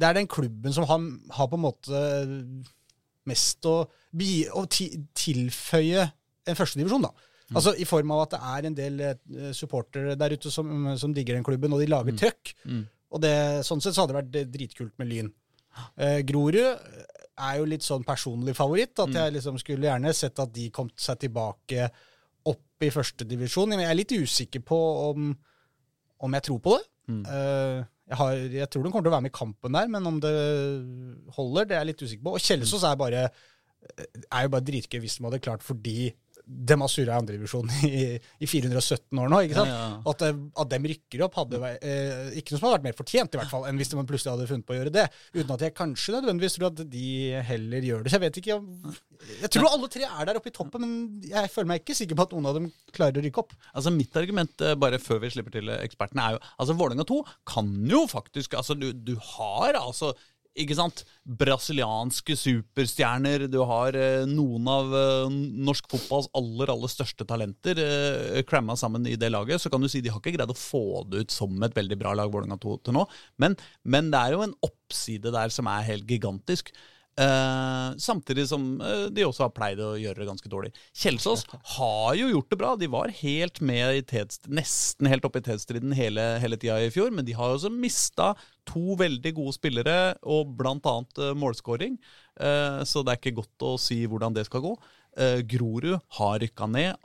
det 0.00 0.06
er 0.06 0.16
den 0.16 0.30
klubben 0.30 0.72
som 0.72 0.86
har, 0.88 1.02
har 1.36 1.50
på 1.50 1.58
en 1.58 1.64
måte 1.64 2.04
mest 3.28 3.66
å, 3.68 3.82
bi, 4.16 4.46
å 4.46 4.64
ti, 4.70 4.88
tilføye 5.18 6.06
en 6.48 6.56
førstedivisjon, 6.56 7.04
da. 7.04 7.12
Altså 7.50 7.74
I 7.82 7.86
form 7.88 8.12
av 8.14 8.24
at 8.24 8.34
det 8.36 8.40
er 8.52 8.66
en 8.68 8.78
del 8.78 9.00
eh, 9.02 9.50
supportere 9.56 10.14
der 10.18 10.36
ute 10.38 10.52
som, 10.54 10.92
som 11.00 11.14
digger 11.14 11.34
den 11.34 11.46
klubben, 11.46 11.74
og 11.74 11.82
de 11.82 11.90
lager 11.90 12.16
trøkk. 12.16 12.54
Mm. 13.10 13.14
Og 13.16 13.22
det, 13.24 13.36
sånn 13.66 13.82
sett 13.82 13.96
så 13.96 14.04
hadde 14.04 14.14
det 14.14 14.20
vært 14.22 14.52
dritkult 14.54 14.94
med 15.02 15.10
Lyn. 15.10 15.30
Eh, 15.98 16.20
Grorud 16.26 16.60
er 16.60 17.58
jo 17.58 17.68
litt 17.68 17.84
sånn 17.86 18.06
personlig 18.06 18.54
favoritt. 18.58 18.94
At 19.02 19.14
jeg 19.16 19.36
liksom 19.36 19.58
skulle 19.60 19.88
gjerne 19.88 20.14
sett 20.16 20.38
at 20.42 20.52
de 20.54 20.68
kom 20.74 20.90
seg 20.98 21.20
tilbake 21.26 21.88
opp 22.50 22.86
i 22.86 22.92
førstedivisjon. 22.94 23.72
Men 23.72 23.84
jeg 23.84 23.92
er 23.92 23.98
litt 23.98 24.16
usikker 24.16 24.64
på 24.66 24.80
om, 25.10 25.30
om 26.20 26.36
jeg 26.38 26.46
tror 26.48 26.60
på 26.64 26.76
det. 26.76 26.86
Mm. 27.10 27.22
Eh, 27.26 27.78
jeg, 28.10 28.18
har, 28.20 28.42
jeg 28.60 28.70
tror 28.70 28.84
de 28.84 28.92
kommer 28.92 29.06
til 29.06 29.12
å 29.12 29.16
være 29.16 29.26
med 29.26 29.34
i 29.34 29.38
kampen 29.38 29.76
der, 29.78 29.90
men 29.90 30.06
om 30.10 30.18
det 30.22 30.34
holder, 31.36 31.66
det 31.66 31.76
er 31.76 31.84
jeg 31.84 31.90
litt 31.92 32.04
usikker 32.04 32.26
på. 32.26 32.34
Og 32.38 32.44
Kjelsås 32.46 32.86
er, 32.86 32.98
bare, 32.98 33.26
er 34.26 34.46
jo 34.46 34.52
bare 34.54 34.66
dritgøy 34.66 35.02
hvis 35.04 35.18
de 35.18 35.26
hadde 35.28 35.42
klart 35.44 35.66
fordi 35.66 36.10
de 36.50 36.76
har 36.80 36.90
surra 36.90 37.14
i 37.14 37.20
andredivisjon 37.22 37.70
i, 37.86 38.02
i 38.42 38.48
417 38.48 39.20
år 39.22 39.30
nå. 39.30 39.40
ikke 39.46 39.58
sant? 39.60 39.70
Ja, 39.70 39.82
ja. 39.92 39.98
At, 40.12 40.24
eh, 40.26 40.40
at 40.62 40.72
de 40.72 40.90
rykker 40.92 41.22
opp, 41.26 41.38
hadde 41.38 41.60
eh, 41.78 42.32
ikke 42.40 42.54
noe 42.54 42.60
som 42.60 42.66
hadde 42.66 42.78
vært 42.78 42.86
mer 42.88 42.98
fortjent, 42.98 43.36
i 43.36 43.40
hvert 43.40 43.52
fall, 43.52 43.66
enn 43.68 43.78
hvis 43.80 43.92
de 43.92 44.00
plutselig 44.00 44.34
hadde 44.34 44.48
funnet 44.50 44.66
på 44.66 44.74
å 44.74 44.78
gjøre 44.80 44.94
det. 44.94 45.06
Uten 45.36 45.54
at 45.54 45.64
jeg 45.66 45.76
kanskje 45.78 46.16
nødvendigvis 46.16 46.56
tror 46.58 46.68
at 46.70 46.82
de 46.94 47.04
heller 47.50 47.86
gjør 47.86 48.02
det. 48.04 48.12
Så 48.12 48.18
jeg 48.18 48.24
vet 48.26 48.40
ikke 48.42 48.58
om 48.58 48.96
Jeg 49.20 49.52
tror 49.54 49.68
alle 49.70 49.92
tre 49.92 50.08
er 50.08 50.30
der 50.30 50.40
oppe 50.40 50.50
i 50.50 50.56
toppen, 50.56 50.86
men 50.86 51.30
jeg 51.30 51.52
føler 51.54 51.70
meg 51.72 51.84
ikke 51.84 51.98
sikker 52.00 52.18
på 52.18 52.26
at 52.26 52.34
noen 52.34 52.50
av 52.50 52.58
dem 52.58 52.68
klarer 52.96 53.20
å 53.20 53.24
rykke 53.26 53.44
opp. 53.44 53.54
Altså 53.74 53.94
Mitt 53.94 54.16
argument, 54.18 54.66
eh, 54.66 54.76
bare 54.80 55.00
før 55.02 55.22
vi 55.24 55.32
slipper 55.36 55.58
til 55.58 55.70
ekspertene, 55.80 56.26
er 56.26 56.36
jo 56.36 56.44
Altså 56.60 56.76
Vålerenga 56.76 57.06
2 57.08 57.20
kan 57.48 57.70
jo 57.90 58.04
faktisk 58.10 58.56
Altså, 58.58 58.74
du, 58.78 58.90
du 58.92 59.14
har 59.36 59.76
altså 59.78 60.12
ikke 60.58 60.74
sant? 60.74 61.02
Brasilianske 61.24 62.34
superstjerner. 62.38 63.46
Du 63.52 63.60
har 63.68 63.96
eh, 63.98 64.26
noen 64.28 64.66
av 64.70 64.94
eh, 64.96 65.34
norsk 65.66 65.86
fotballs 65.92 66.30
aller 66.36 66.72
aller 66.72 66.90
største 66.90 67.26
talenter 67.28 67.78
eh, 67.84 68.40
cramma 68.48 68.76
sammen 68.78 69.06
i 69.06 69.16
det 69.20 69.30
laget. 69.30 69.62
Så 69.62 69.70
kan 69.72 69.82
du 69.82 69.88
si 69.90 70.02
de 70.02 70.10
har 70.10 70.22
ikke 70.22 70.34
greid 70.34 70.50
å 70.50 70.58
få 70.58 71.04
det 71.10 71.24
ut 71.24 71.34
som 71.34 71.54
et 71.62 71.76
veldig 71.76 72.00
bra 72.00 72.16
lag 72.18 72.32
Vålerenga 72.32 72.58
2 72.62 72.78
til 72.86 72.98
nå. 72.98 73.06
Men, 73.42 73.56
men 73.84 74.10
det 74.10 74.22
er 74.22 74.36
jo 74.36 74.46
en 74.46 74.56
oppside 74.66 75.34
der 75.34 75.54
som 75.54 75.70
er 75.70 75.86
helt 75.86 76.10
gigantisk. 76.10 76.74
Eh, 77.20 77.96
samtidig 78.00 78.46
som 78.48 78.62
eh, 78.80 79.06
de 79.12 79.26
også 79.26 79.44
har 79.44 79.52
pleid 79.52 79.80
å 79.84 79.92
gjøre 80.00 80.22
det 80.22 80.28
ganske 80.28 80.50
dårlig. 80.52 80.70
Kjelsås 80.96 81.42
har 81.74 82.14
jo 82.16 82.30
gjort 82.30 82.52
det 82.52 82.58
bra. 82.62 82.70
De 82.80 82.88
var 82.92 83.12
helt 83.20 83.60
med 83.60 84.00
i 84.00 84.22
nesten 84.48 85.10
helt 85.10 85.26
oppe 85.28 85.42
i 85.42 85.44
tetstriden 85.44 85.92
hele, 85.96 86.24
hele 86.40 86.56
tida 86.60 86.78
i 86.80 86.92
fjor, 86.94 87.10
men 87.12 87.26
de 87.26 87.36
har 87.36 87.52
også 87.52 87.72
mista 87.74 88.32
to 88.68 88.96
veldig 89.00 89.34
gode 89.36 89.56
spillere, 89.56 89.98
og 90.22 90.54
blant 90.56 90.86
annet 90.88 91.20
eh, 91.20 91.36
målskåring. 91.36 91.98
Eh, 92.40 92.80
så 92.88 93.04
det 93.04 93.12
er 93.12 93.20
ikke 93.20 93.40
godt 93.42 93.68
å 93.68 93.74
si 93.80 94.00
hvordan 94.06 94.36
det 94.36 94.46
skal 94.48 94.64
gå. 94.68 94.74
Grorud 95.50 95.96
har 96.20 96.36
rykka 96.38 96.68
ned. 96.70 97.00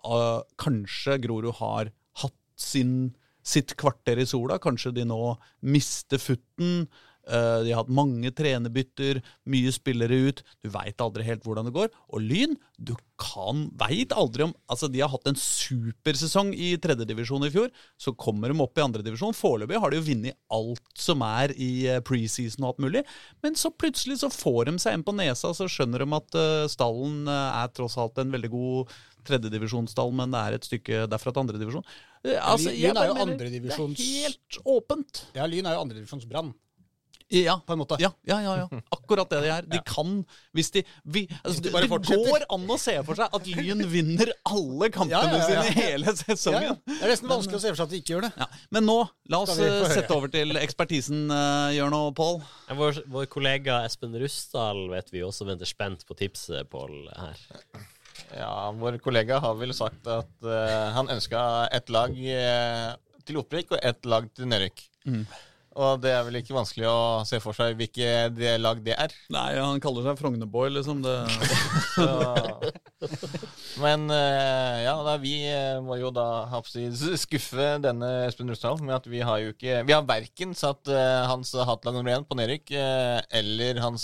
Kanskje 0.61 1.15
Grorud 1.23 1.55
har 1.57 1.89
hatt 2.21 2.35
sin, 2.53 3.15
sitt 3.41 3.73
kvarter 3.81 4.21
i 4.21 4.27
sola. 4.29 4.59
Kanskje 4.61 4.91
de 4.93 5.07
nå 5.09 5.17
mister 5.65 6.21
futten. 6.21 6.85
Eh, 7.25 7.59
de 7.65 7.73
har 7.73 7.81
hatt 7.83 7.91
mange 7.93 8.31
trenerbytter, 8.35 9.21
mye 9.49 9.73
spillere 9.73 10.19
ut. 10.29 10.43
Du 10.63 10.69
veit 10.73 11.01
aldri 11.01 11.25
helt 11.27 11.45
hvordan 11.45 11.69
det 11.69 11.75
går. 11.75 11.89
Og 12.13 12.21
Lyn, 12.23 12.55
du 12.77 12.93
kan 13.21 13.69
veit 13.79 14.11
aldri 14.11 14.43
om 14.49 14.53
Altså, 14.69 14.89
de 14.91 14.99
har 14.99 15.11
hatt 15.11 15.27
en 15.29 15.37
supersesong 15.39 16.49
i 16.57 16.73
tredjedivisjon 16.81 17.45
i 17.47 17.51
fjor. 17.53 17.69
Så 18.01 18.15
kommer 18.17 18.51
de 18.51 18.59
opp 18.61 18.77
i 18.77 18.83
andredivisjon. 18.83 19.35
Foreløpig 19.37 19.79
har 19.81 19.93
de 19.93 20.01
jo 20.01 20.07
vunnet 20.09 20.37
alt 20.53 20.99
som 20.99 21.23
er 21.25 21.53
i 21.55 21.87
eh, 21.89 22.01
preseason 22.05 22.65
og 22.65 22.73
alt 22.73 22.85
mulig. 22.87 23.05
Men 23.45 23.57
så 23.59 23.71
plutselig 23.73 24.19
så 24.23 24.31
får 24.33 24.69
de 24.69 24.77
seg 24.81 24.97
en 24.97 25.05
på 25.05 25.15
nesa, 25.15 25.53
så 25.55 25.69
skjønner 25.71 26.03
de 26.03 26.17
at 26.17 26.39
eh, 26.41 26.69
stallen 26.71 27.29
er 27.31 27.71
tross 27.75 27.97
alt 28.01 28.19
en 28.21 28.33
veldig 28.33 28.51
god 28.53 28.95
tredjedivisjonsstall, 29.25 30.11
men 30.15 30.33
det 30.33 30.41
er 30.41 30.57
et 30.57 30.67
stykke 30.67 31.05
derfra 31.09 31.33
til 31.33 31.45
andredivisjon. 31.45 31.87
Altså, 32.25 32.73
Lyn 32.73 32.97
er 32.97 33.09
jo 33.09 33.17
andredivisjons-. 33.25 33.97
Det 34.01 34.05
er 34.05 34.29
helt 34.29 34.59
åpent. 34.75 35.23
Ja, 35.37 35.47
Lyn 35.49 35.67
er 35.69 35.77
jo 35.77 35.85
andredivisjons 35.85 36.27
Brann, 36.29 36.53
Ja, 37.43 37.57
på 37.59 37.75
en 37.75 37.81
måte. 37.81 37.97
ja, 37.99 38.11
ja, 38.29 38.37
ja, 38.43 38.53
ja. 38.63 38.79
Akkurat 38.95 39.29
det 39.29 39.41
de 39.43 39.49
er. 39.51 39.67
De 39.69 39.79
kan 39.95 40.23
Hvis 40.55 40.71
de 40.71 40.83
vi, 41.03 41.25
altså, 41.43 41.61
Det 41.65 41.73
det 41.75 41.89
går 41.89 42.45
an 42.55 42.65
å 42.71 42.77
se 42.79 42.95
for 43.05 43.19
seg 43.19 43.35
at 43.37 43.49
Lyn 43.57 43.83
vinner 43.91 44.31
alle 44.47 44.89
kampene 44.93 45.11
Ja, 45.11 45.37
ja, 45.37 45.49
ja. 45.57 45.63
sine 45.65 45.75
hele 45.79 46.15
sesongen. 46.17 46.69
ja. 46.69 46.75
Det 46.85 47.01
er 47.01 47.13
nesten 47.13 47.31
vanskelig 47.31 47.59
å 47.59 47.63
se 47.63 47.73
for 47.73 47.79
seg 47.81 47.87
at 47.89 47.95
de 47.95 48.01
ikke 48.03 48.15
gjør 48.15 48.27
det. 48.27 48.31
Ja. 48.39 48.47
Men 48.77 48.87
nå, 48.89 48.97
la 49.33 49.41
oss 49.45 49.55
sette 49.57 50.15
over 50.15 50.31
til 50.33 50.55
ekspertisen, 50.61 51.25
uh, 51.31 51.71
Jørn 51.75 51.95
og 51.97 52.13
Pål. 52.17 52.39
Vår, 52.79 53.01
vår 53.11 53.27
kollega 53.31 53.81
Espen 53.87 54.15
Rustdal 54.21 54.85
vet 54.93 55.11
vi 55.13 55.23
også 55.25 55.47
venter 55.49 55.69
spent 55.69 56.05
på 56.07 56.17
tipset, 56.19 56.69
Pål, 56.71 57.09
her. 57.15 57.41
Ja, 58.35 58.71
vår 58.75 58.97
kollega 59.03 59.41
har 59.43 59.57
vel 59.59 59.73
sagt 59.75 60.07
at 60.07 60.31
uh, 60.47 60.93
han 60.95 61.11
ønska 61.11 61.41
ett 61.75 61.91
lag 61.93 62.15
uh, 62.15 62.93
til 63.27 63.41
opprykk 63.41 63.75
og 63.75 63.83
ett 63.85 64.07
lag 64.07 64.27
til 64.35 64.47
nedrykk. 64.49 64.85
Og 65.75 65.99
det 65.99 66.13
er 66.15 66.21
vel 66.23 66.37
ikke 66.39 66.55
vanskelig 66.55 66.85
å 66.87 67.23
se 67.27 67.35
for 67.43 67.51
seg 67.57 67.73
hvilke 67.75 68.29
det 68.31 68.53
lag 68.61 68.79
det 68.83 68.93
er. 68.95 69.11
Nei, 69.33 69.57
han 69.59 69.81
kaller 69.83 70.05
seg 70.05 70.19
Frognerboy, 70.21 70.69
liksom. 70.71 71.01
Det. 71.03 71.15
Men 73.83 74.05
eh, 74.13 74.85
ja, 74.85 74.93
da, 75.03 75.17
vi 75.19 75.33
eh, 75.49 75.81
må 75.83 75.97
jo 75.99 76.11
da 76.15 76.45
skuffe 77.19 77.65
denne 77.83 78.11
Espen 78.29 78.49
Rustdal 78.51 78.79
med 78.79 78.95
at 78.95 79.07
vi 79.11 79.19
har 79.25 79.41
jo 79.43 79.51
ikke 79.51 79.81
Vi 79.87 79.93
har 79.93 80.05
verken 80.07 80.53
satt 80.55 80.87
eh, 80.87 81.25
hans 81.27 81.51
hatlag 81.67 81.93
nummer 81.97 82.11
én 82.15 82.25
på 82.25 82.37
nedrykk 82.39 82.71
eller 82.75 83.79
hans 83.83 84.03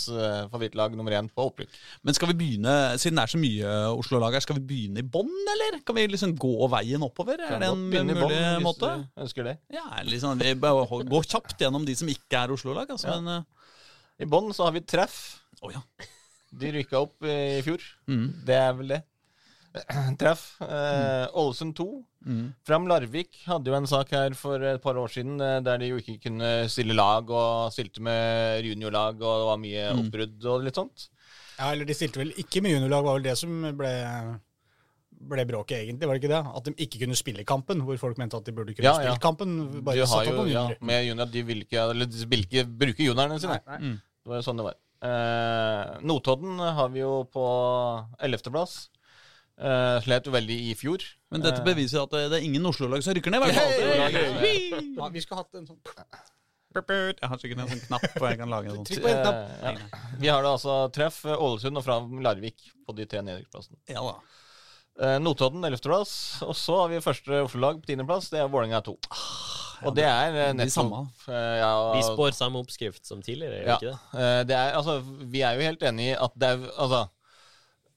favorittlag 0.51 0.95
nummer 0.97 1.11
én 1.15 1.29
på 1.31 1.45
opprykk. 1.47 1.69
men 2.03 2.13
skal 2.15 2.27
vi 2.31 2.37
begynne, 2.41 2.73
siden 3.01 3.17
det 3.17 3.23
er 3.23 3.31
så 3.33 3.39
mye 3.41 3.67
Oslo-lag 3.95 4.33
her, 4.35 4.43
skal 4.43 4.57
vi 4.59 4.65
begynne 4.67 4.99
i 5.01 5.07
bånn, 5.07 5.31
eller? 5.55 5.79
Kan 5.87 5.95
vi 5.97 6.07
liksom 6.11 6.35
gå 6.39 6.67
veien 6.71 7.03
oppover? 7.05 7.37
Er 7.39 7.59
det 7.61 7.67
en 7.71 7.87
mulig 7.87 8.15
mulig 8.17 8.41
hvis 8.41 8.65
måte? 8.65 8.91
du 8.91 9.23
ønsker 9.25 9.47
det. 9.47 9.55
Ja, 9.73 9.85
liksom, 10.07 10.39
vi 10.41 10.53
bare 10.59 11.01
gå 11.07 11.19
kjapt 11.25 11.60
gjennom 11.65 11.85
de 11.87 11.95
som 11.95 12.09
ikke 12.11 12.41
er 12.43 12.51
Oslo-lag. 12.55 12.89
Altså, 12.89 13.07
Ja. 13.11 13.19
men, 13.21 13.41
eh, 13.41 14.25
I 14.25 14.27
bånn 14.29 14.51
så 14.53 14.65
har 14.67 14.71
vi 14.75 14.81
treff. 14.81 15.39
Oh, 15.61 15.71
ja. 15.73 15.81
De 16.53 16.71
rykka 16.75 16.99
opp 17.01 17.23
i 17.23 17.61
fjor. 17.65 17.79
Mm. 18.09 18.27
Det 18.45 18.55
er 18.55 18.73
vel 18.77 18.87
det. 18.95 19.01
Treff. 20.19 20.59
Eh, 20.61 21.27
Ålesund 21.39 21.73
2. 21.77 21.85
Mm. 22.27 22.53
Fram 22.67 22.87
Larvik 22.91 23.37
hadde 23.47 23.71
jo 23.71 23.75
en 23.77 23.87
sak 23.87 24.11
her 24.11 24.33
for 24.37 24.61
et 24.61 24.81
par 24.83 24.97
år 24.99 25.07
siden 25.13 25.39
eh, 25.41 25.61
der 25.63 25.77
de 25.81 25.87
jo 25.93 25.97
ikke 26.01 26.17
kunne 26.27 26.49
stille 26.69 26.93
lag, 26.93 27.29
og 27.31 27.71
stilte 27.73 28.03
med 28.03 28.65
juniorlag, 28.67 29.15
og 29.23 29.39
det 29.39 29.47
var 29.47 29.61
mye 29.63 29.85
Mm. 29.93 30.03
oppbrudd 30.03 30.45
og 30.51 30.63
litt 30.67 30.75
sånt. 30.75 31.07
Ja, 31.57 31.71
eller 31.71 31.85
de 31.85 31.93
stilte 31.95 32.19
vel 32.19 32.33
ikke 32.37 32.61
med 32.61 32.75
juniorlag, 32.75 33.03
var 33.07 33.13
vel 33.19 33.23
det 33.29 33.37
som 33.39 33.61
ble, 33.77 33.93
ble 35.29 35.45
bråket, 35.45 35.83
egentlig. 35.85 36.07
Var 36.07 36.17
det 36.17 36.23
ikke 36.23 36.33
det? 36.33 36.41
At 36.57 36.63
de 36.69 36.73
ikke 36.85 36.99
kunne 37.05 37.15
spille 37.19 37.43
kampen, 37.47 37.81
hvor 37.85 37.97
folk 38.01 38.17
mente 38.17 38.37
at 38.37 38.45
de 38.45 38.51
burde 38.57 38.73
kunne 38.75 38.85
Ja, 38.87 38.93
ja. 39.01 39.11
spille 39.13 39.21
kampen. 39.23 39.57
Bare 39.83 40.05
satt 40.07 40.27
opp 40.27 40.33
jo, 40.33 40.37
noen 40.41 40.51
ja, 40.53 40.63
med 40.81 41.05
junior, 41.05 41.25
de 41.31 41.43
vil 41.43 41.61
ikke, 41.65 41.83
eller 41.93 42.05
de 42.09 42.25
vil 42.31 42.45
ikke 42.47 42.65
bruke 42.67 43.03
juniorene 43.05 43.39
sine. 43.43 43.59
Nei, 43.67 43.77
nei. 43.77 43.91
Mm. 43.91 43.99
Det 44.21 44.29
var 44.33 44.41
jo 44.41 44.47
sånn 44.49 44.57
det 44.61 44.65
var. 44.69 44.79
Eh, 45.01 45.99
Notodden 46.05 46.59
har 46.61 46.89
vi 46.93 46.99
jo 47.01 47.13
på 47.33 47.45
11.-plass. 48.21 48.89
Eh, 49.61 49.97
slet 50.05 50.25
jo 50.25 50.33
veldig 50.33 50.57
i 50.71 50.75
fjor. 50.77 51.03
Men 51.31 51.41
dette 51.45 51.61
Eh, 51.61 51.65
beviser 51.65 52.01
at 52.03 52.09
det, 52.13 52.21
det 52.31 52.39
er 52.41 52.45
ingen 52.47 52.65
Oslo-lag 52.65 53.01
som 53.05 53.13
rykker 53.13 53.31
ned. 53.33 53.41
i 53.41 53.51
hvert 53.51 53.57
fall. 53.61 54.97
Ja, 54.97 55.09
vi 55.13 55.21
skulle 55.21 55.41
hatt 55.43 55.53
en 55.57 55.67
sånn 55.69 55.81
Jeg 56.71 57.27
har 57.27 57.37
sikkert 57.41 57.59
en 57.59 57.67
sånn 57.73 57.81
knapp 57.89 58.05
hvor 58.15 58.29
jeg 58.31 58.37
kan 58.39 58.49
lage 58.49 58.69
en 58.71 58.77
sånn. 58.79 58.85
Trykk 58.87 59.01
på 59.03 59.09
en 59.11 59.17
knapp. 59.25 59.39
eh, 59.51 59.73
ja. 59.75 60.01
Vi 60.21 60.29
har 60.31 60.41
da 60.45 60.53
altså 60.55 60.75
treff 60.95 61.17
Ålesund 61.27 61.77
og 61.77 61.83
fra 61.83 61.97
Larvik 62.23 62.69
på 62.87 62.95
de 62.95 63.05
tre 63.11 63.19
nederlagsplassene. 63.25 63.77
Ja 63.91 64.05
da. 64.05 64.13
Eh, 64.99 65.17
Notodden 65.23 65.63
11.-plass. 65.65 66.41
Og 66.45 66.55
så 66.57 66.75
har 66.81 66.89
vi 66.91 66.99
første 67.03 67.43
Oslo-lag 67.45 67.79
på 67.81 67.87
10.-plass. 67.93 68.29
Det 68.33 68.41
er 68.43 68.49
Vålerenga 68.51 68.81
2. 68.85 68.97
Og 69.87 69.95
det 69.97 70.03
er 70.05 70.35
eh, 70.35 70.49
de 70.51 70.57
nettopp 70.59 70.75
samme. 70.75 70.99
eh, 71.31 71.55
ja, 71.61 71.71
Vi 71.95 72.03
spår 72.05 72.35
samme 72.37 72.59
oppskrift 72.61 73.07
som 73.07 73.21
tidligere, 73.25 73.61
gjør 73.61 73.65
vi 73.65 73.71
Ja. 73.71 73.77
ikke 73.79 73.93
det? 73.95 74.19
Eh, 74.25 74.43
det 74.51 74.57
er, 74.59 74.75
altså, 74.77 74.99
vi 75.31 75.41
er 75.47 75.55
jo 75.57 75.65
helt 75.69 75.81
enig 75.89 76.11
i 76.11 76.17
at 76.27 76.35
det 76.37 76.51
er 76.53 76.67
Altså, 76.77 77.07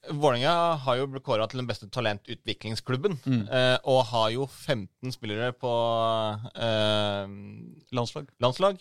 Vålerenga 0.05 0.55
har 0.85 0.97
jo 0.99 1.07
blitt 1.09 1.25
kåra 1.25 1.47
til 1.49 1.63
den 1.63 1.67
beste 1.69 1.87
talentutviklingsklubben. 1.89 3.19
Mm. 3.25 3.45
eh, 3.49 3.77
og 3.89 4.03
har 4.11 4.31
jo 4.35 4.47
15 4.47 5.13
spillere 5.15 5.53
på 5.57 5.71
eh, 6.57 7.27
Landslag. 7.97 8.29
landslag. 8.41 8.81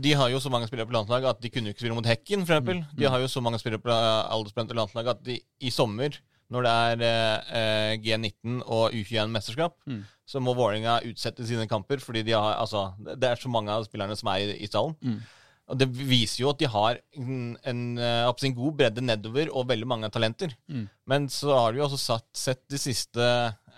De 0.00 0.12
har 0.16 0.30
jo 0.32 0.38
så 0.40 0.48
mange 0.48 0.64
spillere 0.70 0.88
på 0.88 0.94
landslag 0.96 1.24
at 1.28 1.40
de 1.44 1.50
kunne 1.52 1.68
jo 1.68 1.74
ikke 1.74 1.82
spille 1.84 1.94
mot 1.98 2.06
Hekken, 2.08 2.46
for 2.48 2.54
eksempel. 2.56 2.78
Mm. 2.80 2.94
De 2.96 3.04
har 3.12 3.20
jo 3.20 3.28
så 3.28 3.42
mange 3.44 3.58
spillere 3.60 3.82
på 3.84 3.92
aldersbestemte 3.92 4.72
landslag 4.76 5.10
at 5.12 5.20
de 5.26 5.36
i 5.60 5.68
sommer, 5.70 6.16
når 6.52 6.66
det 6.66 6.72
er 6.72 7.06
eh, 7.06 7.54
eh, 7.58 7.94
G19 8.04 8.60
og 8.62 8.92
U21-mesterskap, 8.94 9.74
Mm. 9.86 10.04
så 10.26 10.40
må 10.42 10.54
Vålerenga 10.58 11.00
utsette 11.06 11.46
sine 11.46 11.66
kamper 11.70 11.98
fordi 12.02 12.22
de 12.26 12.34
har, 12.34 12.54
altså, 12.60 12.88
det 12.98 13.28
er 13.30 13.40
så 13.40 13.50
mange 13.50 13.70
av 13.70 13.86
spillerne 13.86 14.16
som 14.18 14.30
er 14.32 14.44
i, 14.44 14.56
i 14.62 14.68
stallen. 14.70 14.94
Mm. 15.02 15.18
Og 15.66 15.78
det 15.80 15.88
viser 15.90 16.44
jo 16.44 16.50
at 16.52 16.60
de 16.62 16.68
har 16.70 17.00
en, 17.18 17.56
en, 17.66 17.80
eh, 17.98 18.28
en 18.30 18.54
god 18.54 18.76
bredde 18.78 19.02
nedover 19.02 19.50
og 19.50 19.66
veldig 19.66 19.88
mange 19.90 20.10
talenter. 20.14 20.54
Mm. 20.70 20.84
Men 21.10 21.26
så 21.28 21.50
har 21.58 21.72
de 21.74 21.80
jo 21.82 21.88
også 21.88 21.98
satt, 21.98 22.28
sett 22.38 22.62
de 22.70 22.78
siste 22.78 23.26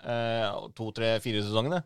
eh, 0.05 0.45
to, 0.77 0.91
tre, 0.93 1.15
fire 1.23 1.41
sesongene 1.41 1.81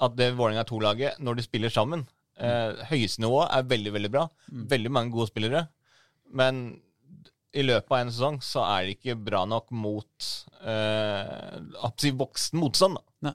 at 0.00 0.14
det 0.16 0.30
Vålerenga 0.38 0.62
2-laget, 0.64 1.18
når 1.20 1.36
de 1.36 1.42
spiller 1.44 1.68
sammen 1.74 2.06
eh, 2.40 2.78
Høyeste 2.88 3.20
nivå 3.20 3.42
er 3.50 3.66
veldig, 3.68 3.92
veldig 3.98 4.10
bra. 4.14 4.28
Veldig 4.70 4.92
mange 4.94 5.12
gode 5.12 5.28
spillere. 5.28 5.66
Men 6.32 6.78
i 7.50 7.64
løpet 7.66 7.90
av 7.90 8.00
en 8.00 8.12
sesong 8.12 8.38
så 8.44 8.62
er 8.66 8.86
det 8.86 8.96
ikke 8.98 9.18
bra 9.18 9.42
nok 9.48 9.72
mot 9.74 10.30
eh, 10.62 12.12
voksen 12.20 12.60
motstand. 12.62 12.98
da. 13.00 13.34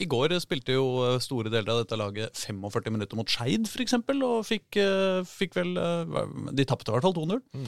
I 0.00 0.08
går 0.08 0.32
spilte 0.40 0.72
jo 0.72 1.18
store 1.20 1.52
deler 1.52 1.74
av 1.74 1.82
dette 1.82 1.98
laget 2.00 2.38
45 2.40 2.94
minutter 2.94 3.18
mot 3.18 3.28
Skeid, 3.28 3.68
f.eks., 3.68 3.98
og 4.00 4.38
fikk, 4.48 4.78
eh, 4.80 5.20
fikk 5.28 5.58
vel 5.58 5.74
eh, 5.76 6.20
De 6.56 6.64
tapte 6.68 6.88
i 6.88 6.94
hvert 6.94 7.04
fall 7.04 7.16
2-0. 7.18 7.42
Mm. 7.52 7.66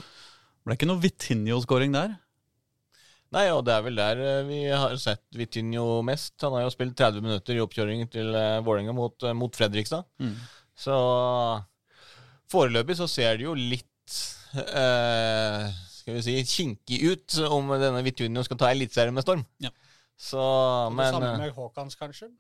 Ble 0.65 0.77
ikke 0.79 0.89
noe 0.89 1.03
Vitinho-skåring 1.03 1.93
der. 1.97 2.15
Nei, 3.33 3.47
og 3.53 3.63
det 3.65 3.75
er 3.75 3.85
vel 3.85 4.01
der 4.01 4.23
eh, 4.25 4.41
vi 4.49 4.63
har 4.71 4.97
sett 5.01 5.25
Vitinho 5.37 6.01
mest. 6.07 6.39
Han 6.45 6.57
har 6.57 6.65
jo 6.65 6.73
spilt 6.73 6.97
30 6.97 7.25
minutter 7.25 7.59
i 7.59 7.63
oppkjøringen 7.65 8.09
til 8.13 8.33
Vålerenga 8.65 8.97
mot, 8.97 9.17
eh, 9.29 9.37
mot 9.37 9.57
Fredrikstad. 9.57 10.09
Mm. 10.23 10.37
Så 10.73 10.97
foreløpig 12.53 12.97
så 12.97 13.09
ser 13.11 13.37
det 13.37 13.49
jo 13.51 13.57
litt 13.59 13.89
eh, 14.59 15.67
skal 15.97 16.17
vi 16.19 16.23
si 16.27 16.37
kinkig 16.49 17.01
ut 17.13 17.39
om 17.49 17.71
denne 17.81 18.03
Vitunio 18.05 18.45
skal 18.47 18.59
ta 18.61 18.71
Eliteserien 18.73 19.15
med 19.17 19.25
storm. 19.27 19.45
Ja. 19.63 19.71
Så, 20.19 20.39
det 20.97 21.09
samme 21.11 21.33
eh, 21.33 21.39
med 21.41 21.55
Haakons, 21.57 21.97
kanskje. 21.99 22.31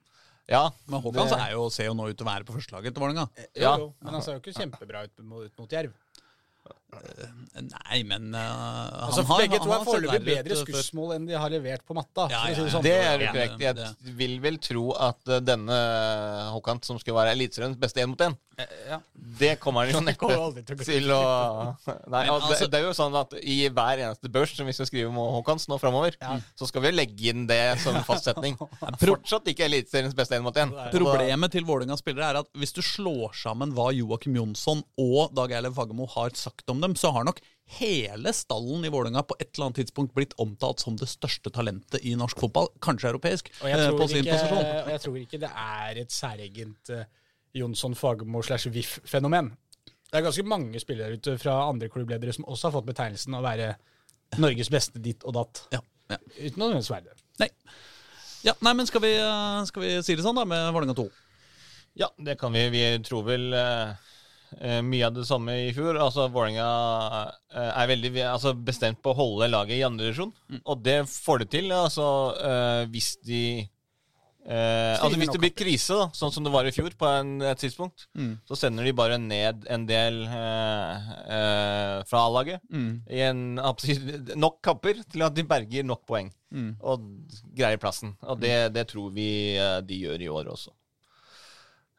Ja. 0.50 0.64
Men 0.90 1.02
Håkans 1.02 1.30
det- 1.30 1.40
er 1.40 1.52
jo, 1.56 1.68
ser 1.70 1.86
jo 1.88 1.94
nå 1.94 2.08
ut 2.10 2.16
til 2.18 2.26
å 2.26 2.30
være 2.30 2.44
på 2.46 2.54
førstelaget 2.56 2.94
til 2.94 3.02
Vålerenga. 3.02 3.28
Ja. 3.54 3.76
Jo, 3.78 3.86
jo, 3.86 3.94
men 4.02 4.16
han 4.18 4.22
ser 4.24 4.36
jo 4.36 4.42
ikke 4.42 4.56
kjempebra 4.58 5.04
ut 5.06 5.22
mot, 5.22 5.46
ut 5.46 5.58
mot 5.62 5.70
Jerv. 5.70 5.94
Nei, 6.92 7.98
men 8.08 8.32
uh, 8.34 9.06
Altså, 9.06 9.22
begge 9.28 9.58
to 9.62 9.72
er 9.72 9.84
foreløpig 9.86 10.22
bedre 10.26 10.56
skussmål 10.60 11.14
enn 11.16 11.26
de 11.28 11.36
har 11.38 11.52
levert 11.52 11.84
på 11.88 11.96
matta. 11.96 12.26
Ja, 12.32 12.42
ja, 12.50 12.56
ja, 12.56 12.64
det 12.64 12.72
sånn. 12.74 12.88
Er 12.92 13.24
jo 13.26 13.30
korrekt. 13.32 13.62
Jeg 13.64 14.16
vil 14.18 14.34
vel 14.44 14.58
tro 14.62 14.84
at 14.96 15.32
eh, 15.32 15.40
denne 15.44 15.78
Håkan, 16.54 16.80
som 16.84 16.98
skulle 17.00 17.16
være 17.20 17.34
Eliteseriens 17.36 17.78
beste 17.80 18.02
én 18.04 18.10
mot 18.12 18.24
én, 18.24 18.36
Ja. 18.88 18.98
det 19.40 19.54
kommer 19.58 19.88
han 19.88 19.94
jo 19.96 20.00
neppe 20.10 20.28
til 20.28 20.36
å 20.38 20.84
til 20.84 21.08
å 21.14 21.20
Nei, 22.12 22.26
Men 22.26 22.30
og 22.34 22.42
det, 22.44 22.48
altså- 22.52 22.68
det 22.70 22.78
er 22.78 22.84
jo 22.84 22.92
sånn 22.98 23.16
at 23.20 23.32
i 23.40 23.56
hver 23.72 24.02
eneste 24.04 24.28
børs 24.32 24.52
som 24.56 24.68
vi 24.68 24.74
skal 24.76 24.88
skrive 24.90 25.08
om 25.08 25.16
Håkans 25.38 25.66
nå 25.72 25.78
framover, 25.80 26.16
Ja. 26.20 26.36
så 26.58 26.68
skal 26.68 26.84
vi 26.84 26.92
legge 26.92 27.32
inn 27.32 27.46
det 27.48 27.78
som 27.82 27.96
fastsetning. 28.08 28.58
Fortsatt 29.00 29.48
ikke 29.52 29.64
Eliteseriens 29.68 30.14
beste 30.18 30.36
én 30.36 30.44
mot 30.44 30.56
én. 30.60 30.72
Problemet 30.92 31.52
til 31.56 31.64
Vålerengas 31.68 32.04
spillere 32.04 32.28
er 32.34 32.40
at 32.44 32.52
hvis 32.58 32.76
du 32.76 32.82
slår 32.84 33.32
sammen 33.44 33.72
hva 33.76 33.88
Joakim 33.96 34.36
Jonsson 34.36 34.84
og 35.00 35.32
Dag 35.36 35.56
Eilev 35.56 35.74
Fagermo 35.78 36.06
har 36.16 36.36
sagt 36.36 36.68
om 36.72 36.81
dem, 36.82 36.96
så 36.98 37.12
har 37.14 37.26
nok 37.28 37.40
hele 37.78 38.32
stallen 38.36 38.84
i 38.84 38.90
Vålerenga 38.92 39.22
på 39.24 39.36
et 39.38 39.48
eller 39.52 39.70
annet 39.70 39.80
tidspunkt 39.82 40.14
blitt 40.16 40.34
omtalt 40.42 40.82
som 40.82 40.98
det 41.00 41.08
største 41.10 41.52
talentet 41.54 42.04
i 42.04 42.14
norsk 42.18 42.42
fotball, 42.42 42.68
kanskje 42.84 43.12
europeisk, 43.12 43.52
eh, 43.62 43.76
tror, 43.78 43.98
på 44.00 44.08
sin 44.10 44.24
ikke, 44.24 44.36
posisjon. 44.36 44.66
og 44.82 44.92
jeg 44.92 45.04
tror 45.06 45.18
ikke 45.22 45.42
det 45.42 45.52
er 45.64 46.02
et 46.02 46.12
særegent 46.14 46.92
uh, 46.92 47.06
Jonsson 47.56 47.96
Fagermo 47.98 48.42
slash 48.44 48.72
VIF-fenomen. 48.72 49.52
Det 50.12 50.20
er 50.20 50.26
ganske 50.26 50.44
mange 50.44 50.80
spillere 50.82 51.16
ute 51.16 51.38
fra 51.40 51.56
andre 51.70 51.88
klubbledere 51.88 52.34
som 52.36 52.44
også 52.44 52.68
har 52.68 52.76
fått 52.76 52.90
betegnelsen 52.90 53.38
å 53.38 53.40
være 53.44 53.72
Norges 54.42 54.68
beste 54.72 55.00
ditt 55.00 55.24
og 55.24 55.36
datt. 55.38 55.64
Ja, 55.72 55.80
ja. 56.12 56.18
Uten 56.36 56.60
å 56.60 56.68
nødvendigvis 56.68 56.92
være 56.92 57.08
det. 57.08 57.18
Nei. 57.40 57.48
Ja, 58.42 58.54
nei, 58.64 58.72
men 58.74 58.88
skal 58.88 59.04
vi, 59.04 59.12
eh, 59.16 59.64
skal 59.68 59.84
vi 59.84 59.92
si 60.02 60.16
det 60.18 60.24
sånn, 60.24 60.36
da, 60.36 60.44
med 60.48 60.68
Vålerenga 60.74 60.96
2? 60.98 61.06
Ja, 62.00 62.08
det 62.18 62.38
kan 62.40 62.52
vi. 62.52 62.66
Vi 62.72 62.84
tror 63.06 63.24
vel 63.26 63.52
eh, 63.54 63.92
mye 64.84 65.06
av 65.08 65.14
det 65.16 65.26
samme 65.28 65.54
i 65.66 65.72
fjor. 65.76 65.96
Altså, 66.00 66.28
Vålerenga 66.32 66.68
eh, 67.54 67.70
er 67.82 67.90
veldig 67.92 68.12
altså, 68.30 68.52
bestemt 68.54 69.00
på 69.02 69.12
å 69.14 69.18
holde 69.18 69.50
laget 69.52 69.78
i 69.78 69.84
andre 69.86 70.10
divisjon. 70.10 70.32
Og 70.62 70.82
det 70.84 71.02
får 71.10 71.44
de 71.44 71.50
til 71.58 71.72
altså, 71.76 72.08
eh, 72.42 72.82
hvis 72.92 73.14
de 73.26 73.42
eh, 74.46 74.98
altså 74.98 75.18
Hvis 75.20 75.32
det 75.32 75.40
blir 75.42 75.54
krise, 75.54 75.94
da, 76.00 76.08
sånn 76.18 76.32
som 76.34 76.44
det 76.46 76.52
var 76.54 76.66
i 76.66 76.72
fjor, 76.74 76.90
på 76.98 77.06
en, 77.06 77.36
et 77.46 77.60
tidspunkt, 77.62 78.08
Mm. 78.18 78.34
så 78.48 78.56
sender 78.58 78.84
de 78.84 78.92
bare 78.92 79.18
ned 79.18 79.66
en 79.70 79.86
del 79.86 80.22
eh, 80.26 81.08
eh, 81.38 81.96
fra 82.10 82.26
A-laget. 82.26 82.60
Mm. 82.70 82.92
I 83.08 83.24
en, 83.30 83.42
nok 84.36 84.60
kamper 84.62 85.02
til 85.08 85.22
at 85.26 85.34
de 85.36 85.46
berger 85.46 85.86
nok 85.86 86.04
poeng. 86.06 86.32
Mm. 86.52 86.74
Og 86.82 87.06
greier 87.56 87.80
plassen. 87.80 88.16
Og 88.26 88.40
det, 88.42 88.72
det 88.74 88.88
tror 88.90 89.10
vi 89.14 89.56
eh, 89.56 89.80
de 89.86 90.02
gjør 90.04 90.20
i 90.26 90.28
år 90.28 90.50
også. 90.52 90.74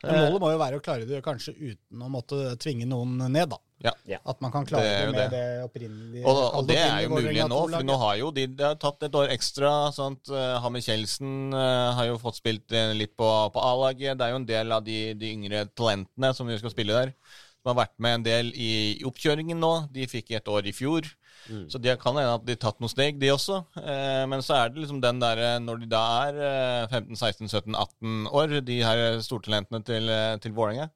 Men 0.04 0.20
målet 0.20 0.42
må 0.44 0.50
jo 0.52 0.58
være 0.60 0.80
å 0.80 0.84
klare 0.84 1.06
det 1.08 1.22
kanskje 1.24 1.54
uten 1.56 2.02
å 2.04 2.10
måtte 2.12 2.36
tvinge 2.60 2.88
noen 2.90 3.22
ned, 3.32 3.54
da. 3.54 3.60
Ja. 3.84 3.92
Ja. 4.08 4.20
At 4.32 4.40
man 4.44 4.52
kan 4.52 4.66
klare 4.68 4.84
Det 4.84 4.92
det, 4.96 5.06
med 5.12 5.18
det. 5.20 5.28
det, 5.32 5.64
opprinnelige 5.66 6.26
Og, 6.28 6.42
og 6.60 6.68
det 6.70 6.78
er 6.80 7.02
jo 7.04 7.10
mulig 7.18 7.48
nå, 7.52 7.62
for 7.68 7.88
nå 7.88 7.96
har 8.00 8.18
jo 8.22 8.30
de, 8.36 8.46
de 8.48 8.64
har 8.64 8.78
tatt 8.80 9.04
et 9.08 9.16
år 9.20 9.32
ekstra. 9.34 9.72
Sant? 9.96 10.32
Eh, 10.32 10.54
Hammer 10.64 10.84
Kjeldsen 10.84 11.56
eh, 11.56 11.90
har 11.98 12.08
jo 12.08 12.20
fått 12.22 12.40
spilt 12.40 12.76
eh, 12.76 12.94
litt 12.96 13.16
på, 13.20 13.28
på 13.56 13.64
A-laget. 13.64 14.20
Det 14.20 14.28
er 14.28 14.36
jo 14.36 14.42
en 14.42 14.48
del 14.48 14.76
av 14.76 14.86
de, 14.88 15.00
de 15.20 15.34
yngre 15.36 15.66
talentene 15.76 16.32
som 16.36 16.48
vi 16.52 16.60
skal 16.60 16.76
spille 16.76 16.96
der, 16.96 17.12
som 17.60 17.74
har 17.74 17.82
vært 17.86 17.96
med 18.04 18.20
en 18.20 18.28
del 18.28 18.54
i, 18.56 18.72
i 19.00 19.08
oppkjøringen 19.08 19.60
nå. 19.60 19.74
De 19.96 20.08
fikk 20.12 20.36
et 20.40 20.52
år 20.52 20.68
i 20.72 20.76
fjor. 20.76 21.08
Mm. 21.50 21.66
Så 21.72 21.82
de 21.82 21.94
kan 22.00 22.18
hende 22.18 22.36
at 22.38 22.46
de 22.46 22.56
har 22.56 22.62
tatt 22.64 22.80
noen 22.82 22.92
steg, 22.92 23.20
de 23.22 23.32
også. 23.34 23.60
Eh, 23.82 24.24
men 24.32 24.44
så 24.46 24.58
er 24.58 24.72
det 24.72 24.84
liksom 24.84 25.02
den 25.04 25.20
derre 25.22 25.56
Når 25.64 25.82
de 25.84 25.90
da 25.92 26.04
er 26.30 26.40
eh, 26.50 27.00
15-16-17-18 27.00 28.30
år, 28.32 28.60
de 28.68 28.80
her 28.84 29.04
stortalentene 29.26 29.84
til, 29.88 30.12
eh, 30.12 30.36
til 30.44 30.56
Vålerenga, 30.56 30.90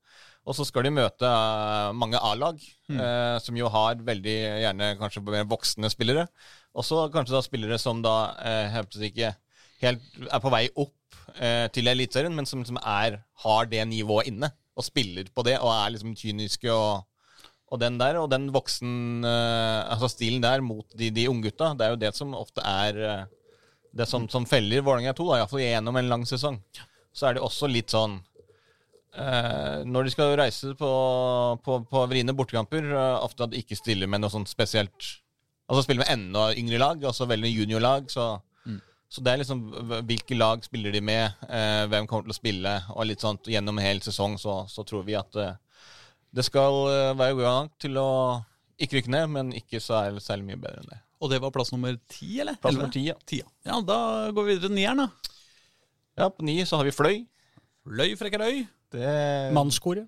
og 0.47 0.55
så 0.55 0.63
skal 0.63 0.88
de 0.88 0.93
møte 0.95 1.27
eh, 1.27 1.95
mange 1.99 2.21
A-lag, 2.23 2.62
eh, 2.93 3.36
som 3.43 3.57
jo 3.60 3.71
har 3.73 3.99
veldig 4.07 4.38
gjerne 4.63 4.93
kanskje 5.01 5.25
mer 5.27 5.49
voksne 5.49 5.91
spillere. 5.91 6.27
Og 6.77 6.86
så 6.88 7.07
kanskje 7.12 7.36
da 7.36 7.43
spillere 7.43 7.81
som 7.81 7.99
da 8.05 8.15
eh, 8.45 8.69
helt 8.71 8.95
ikke 9.10 9.33
helt 9.81 10.23
er 10.25 10.41
på 10.41 10.51
vei 10.53 10.63
opp 10.73 11.17
eh, 11.36 11.67
til 11.73 11.89
Eliteserien, 11.91 12.36
men 12.36 12.47
som 12.49 12.63
liksom 12.63 12.79
er, 12.81 13.19
har 13.43 13.69
det 13.69 13.83
nivået 13.89 14.31
inne, 14.31 14.51
og 14.77 14.86
spiller 14.86 15.29
på 15.33 15.43
det, 15.47 15.57
og 15.60 15.71
er 15.73 15.93
liksom 15.95 16.15
kyniske 16.17 16.69
og 16.73 17.07
og 17.67 17.82
den 17.82 17.97
der, 17.99 18.19
og 18.21 18.30
den 18.32 18.47
voksen 18.56 19.25
eh, 19.27 19.82
altså 19.91 20.08
stilen 20.12 20.43
der 20.43 20.63
mot 20.63 20.88
de, 20.95 21.10
de 21.12 21.27
unggutta, 21.27 21.73
det 21.75 21.86
er 21.86 21.95
jo 21.95 21.99
det 22.06 22.13
som 22.15 22.36
ofte 22.38 22.63
er 22.63 23.01
eh, 23.03 23.25
det 23.97 24.08
som, 24.08 24.27
som 24.30 24.45
feller 24.47 24.86
Vålerenga 24.86 25.13
2, 25.17 25.27
da, 25.32 25.41
iallfall 25.41 25.63
gjennom 25.63 25.99
en 25.99 26.10
lang 26.12 26.25
sesong. 26.30 26.62
Så 27.15 27.27
er 27.27 27.38
det 27.38 27.43
også 27.43 27.69
litt 27.71 27.91
sånn 27.91 28.19
eh, 29.17 29.84
Når 29.89 30.06
de 30.06 30.13
skal 30.13 30.36
reise 30.38 30.73
på, 30.77 30.89
på, 31.65 31.80
på 31.89 32.03
vriene 32.12 32.36
bortekamper, 32.38 32.91
eh, 32.93 33.15
ofte 33.25 33.47
at 33.47 33.53
de 33.53 33.63
ikke 33.63 33.80
stiller 33.80 34.10
med 34.10 34.23
noe 34.23 34.34
sånt 34.34 34.51
spesielt 34.51 35.15
Altså 35.67 35.84
spiller 35.84 36.06
med 36.06 36.13
enda 36.13 36.43
yngre 36.56 36.77
lag, 36.80 37.01
altså 37.03 37.25
veldig 37.27 37.49
juniorlag. 37.51 38.06
Så, 38.08 38.38
så 39.12 39.19
det 39.19 39.34
er 39.34 39.41
liksom 39.41 39.65
hvilke 40.08 40.38
lag 40.38 40.62
spiller 40.63 40.93
de 40.95 41.01
med, 41.03 41.41
eh, 41.43 41.84
hvem 41.91 42.08
kommer 42.08 42.23
til 42.23 42.32
å 42.32 42.38
spille, 42.38 42.75
og 42.93 43.10
litt 43.10 43.25
sånt 43.25 43.49
gjennom 43.51 43.75
en 43.75 43.84
hel 43.84 43.99
sesong, 44.06 44.38
så, 44.39 44.62
så 44.71 44.86
tror 44.88 45.03
vi 45.03 45.17
at 45.19 45.36
eh, 45.36 45.58
det 46.36 46.46
skal 46.46 46.84
eh, 46.92 47.13
være 47.18 47.38
god 47.38 47.48
nok 47.48 47.76
til 47.82 48.00
å 48.02 48.10
ikke 48.78 49.00
rykke 49.00 49.13
ned, 49.13 49.30
men 49.34 49.54
ikke 49.58 49.82
så 49.82 50.02
er 50.04 50.18
det 50.18 50.26
særlig 50.26 50.52
mye 50.52 50.62
bedre 50.62 50.84
enn 50.84 50.92
det. 50.92 51.00
Og 51.18 51.32
det 51.32 51.40
var 51.42 51.54
plass 51.54 51.72
nummer 51.74 51.96
ti, 52.12 52.36
eller? 52.44 52.60
Plass 52.62 52.78
nummer 52.78 52.94
ti, 52.94 53.08
ja. 53.08 53.16
10, 53.26 53.42
ja. 53.42 53.50
ja, 53.72 53.80
da 53.82 53.98
går 54.36 54.46
vi 54.46 54.54
videre 54.54 54.70
til 54.70 54.78
nieren, 54.78 55.02
da. 55.02 55.34
Ja, 56.18 56.30
på 56.34 56.46
ni 56.46 56.60
så 56.66 56.80
har 56.80 56.86
vi 56.88 56.94
Fløy. 56.94 57.24
Fløy 57.88 58.13
Frekkerøy. 58.20 58.63
Det 58.94 59.04
er 59.04 59.52
Mannskoret. 59.56 60.08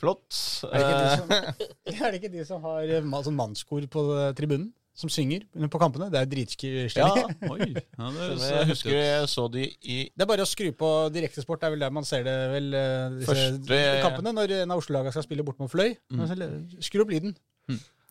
flott. 0.00 0.36
Er 0.68 0.80
det, 0.80 0.84
ikke 0.84 1.00
de 1.00 1.08
Eh, 1.08 1.18
som, 1.18 1.30
er 2.04 2.10
det 2.10 2.20
ikke 2.20 2.32
de 2.32 2.44
som 2.48 2.64
har 2.64 2.90
eh, 2.98 3.12
sånn 3.26 3.38
mannskor 3.38 3.86
på 3.90 4.04
eh, 4.18 4.32
tribunen? 4.36 4.68
Som 4.94 5.10
synger 5.10 5.42
på 5.72 5.78
kampene? 5.82 6.06
Det 6.12 6.20
er 6.20 6.92
ja. 6.94 7.08
Oi. 7.50 7.72
Ja, 7.74 8.10
det 8.14 8.26
jeg 8.46 8.68
husker 8.68 8.94
jeg 8.94 9.28
så 9.32 9.48
de 9.50 9.64
i 9.82 9.96
Det 10.14 10.22
er 10.22 10.28
bare 10.30 10.44
å 10.46 10.46
skru 10.46 10.68
på 10.78 10.90
direktesport. 11.14 11.58
Det 11.60 11.66
er 11.66 11.74
vel 11.74 11.82
der 11.82 11.94
man 11.96 12.06
ser 12.06 12.22
det 12.22 12.34
vel, 12.52 12.68
eh, 12.78 13.16
disse 13.18 13.34
Første- 13.34 13.88
kampene. 14.04 14.34
Når 14.36 14.54
en 14.60 14.70
av 14.70 14.78
Oslo-lagene 14.78 15.10
skal 15.16 15.26
spille 15.26 15.42
bort 15.46 15.58
mot 15.58 15.72
Fløy. 15.72 15.96
Mm. 16.14 16.78
Skru 16.78 17.02
opp 17.02 17.10
lyden. 17.10 17.34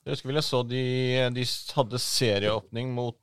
Jeg 0.03 0.17
husker 0.17 0.27
vel 0.27 0.41
jeg 0.41 0.43
så 0.49 0.59
de, 0.67 0.83
de 1.31 1.45
hadde 1.77 1.99
serieåpning 2.03 2.89
mot 2.91 3.15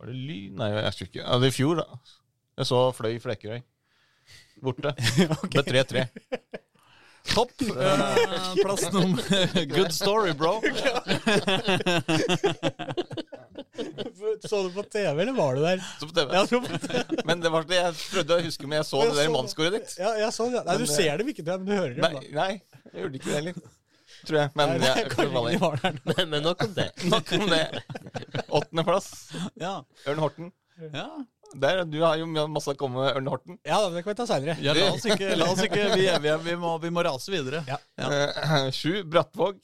Var 0.00 0.08
det 0.08 0.16
Ly? 0.16 0.38
Nei, 0.56 0.70
jeg 0.72 0.86
husker 0.88 1.10
ikke. 1.10 1.20
Ja, 1.26 1.36
det 1.42 1.50
er 1.50 1.52
i 1.52 1.56
fjor, 1.58 1.82
da. 1.82 2.00
Jeg 2.56 2.70
så 2.72 2.80
Fløy 2.96 3.20
Flekkerøy. 3.20 3.60
Borte. 4.64 4.94
Med 5.52 5.68
3-3. 5.68 6.08
Topp. 7.28 7.52
Uh, 7.62 8.54
plass 8.62 8.92
nummer 8.92 9.64
Good 9.74 9.92
story, 9.92 10.32
bro. 10.32 10.60
Så 14.48 14.62
du 14.62 14.70
på 14.74 14.82
TV, 14.82 15.22
eller 15.22 15.32
var 15.32 15.54
du 15.54 15.62
der? 15.62 15.84
Så 16.00 16.06
på 16.08 16.14
TV. 16.14 16.34
Ja, 16.34 16.46
så 16.46 16.60
på 16.60 16.78
TV. 16.78 17.04
Men 17.24 17.40
det 17.40 17.50
var 17.52 17.64
det 17.68 17.78
jeg 17.78 17.94
prøvde 18.12 18.36
å 18.36 18.44
huske, 18.44 18.66
men 18.68 18.76
jeg 18.80 18.86
så 18.88 19.00
Jeg 19.00 19.10
det 19.12 19.16
der 19.18 19.30
i 19.30 19.32
mannskoret 19.32 19.76
ditt. 19.76 19.94
Ja, 19.98 20.10
jeg 20.20 20.32
så 20.36 20.48
det. 20.52 20.64
Nei, 20.66 20.76
du 20.82 20.86
ser 20.90 21.22
dem 21.22 21.30
ikke, 21.32 21.44
men 21.46 21.64
du 21.66 21.72
hører 21.72 21.94
dem. 21.96 22.02
Nei, 22.04 22.24
nei, 22.36 22.50
jeg 22.92 23.04
gjorde 23.04 23.20
ikke 23.20 23.30
det 23.30 23.38
heller. 23.38 23.54
Tror 24.22 24.38
jeg. 24.38 24.52
Men 24.58 24.68
Nei, 24.68 24.78
nei, 24.78 24.90
jeg, 24.90 24.96
ikke 25.08 25.28
var 25.62 25.80
der. 25.82 26.00
Men, 26.10 26.22
men 26.34 26.44
nok 26.46 26.66
om 26.66 26.74
det. 26.76 26.88
nok 27.10 27.32
om 27.38 27.46
det. 27.50 27.64
Åttendeplass. 28.48 29.08
Ja. 29.58 29.74
Ørn 30.06 30.22
Horten. 30.22 30.52
ja. 30.92 31.08
Der, 31.60 31.82
du 31.88 31.98
har 32.02 32.16
jo 32.20 32.26
masse 32.48 32.72
å 32.72 32.78
komme 32.78 33.02
med, 33.02 33.16
Ørne 33.18 33.32
Horten. 33.32 33.58
Ja, 33.66 33.80
det 33.92 34.02
kan 34.04 34.12
vi 34.12 34.18
ta 34.18 34.26
seinere. 34.28 34.56
Ja, 34.64 34.74
la 34.76 34.90
oss 34.94 35.06
ikke, 35.08 35.32
la 35.36 35.48
oss 35.52 35.62
ikke 35.64 35.88
vi, 35.98 36.06
vi, 36.24 36.34
vi, 36.46 36.56
må, 36.60 36.74
vi 36.82 36.92
må 36.94 37.04
rase 37.04 37.32
videre. 37.34 37.62
Ja. 37.68 37.78
Ja. 38.00 38.62
Sju, 38.74 39.02
Brattvåg. 39.08 39.60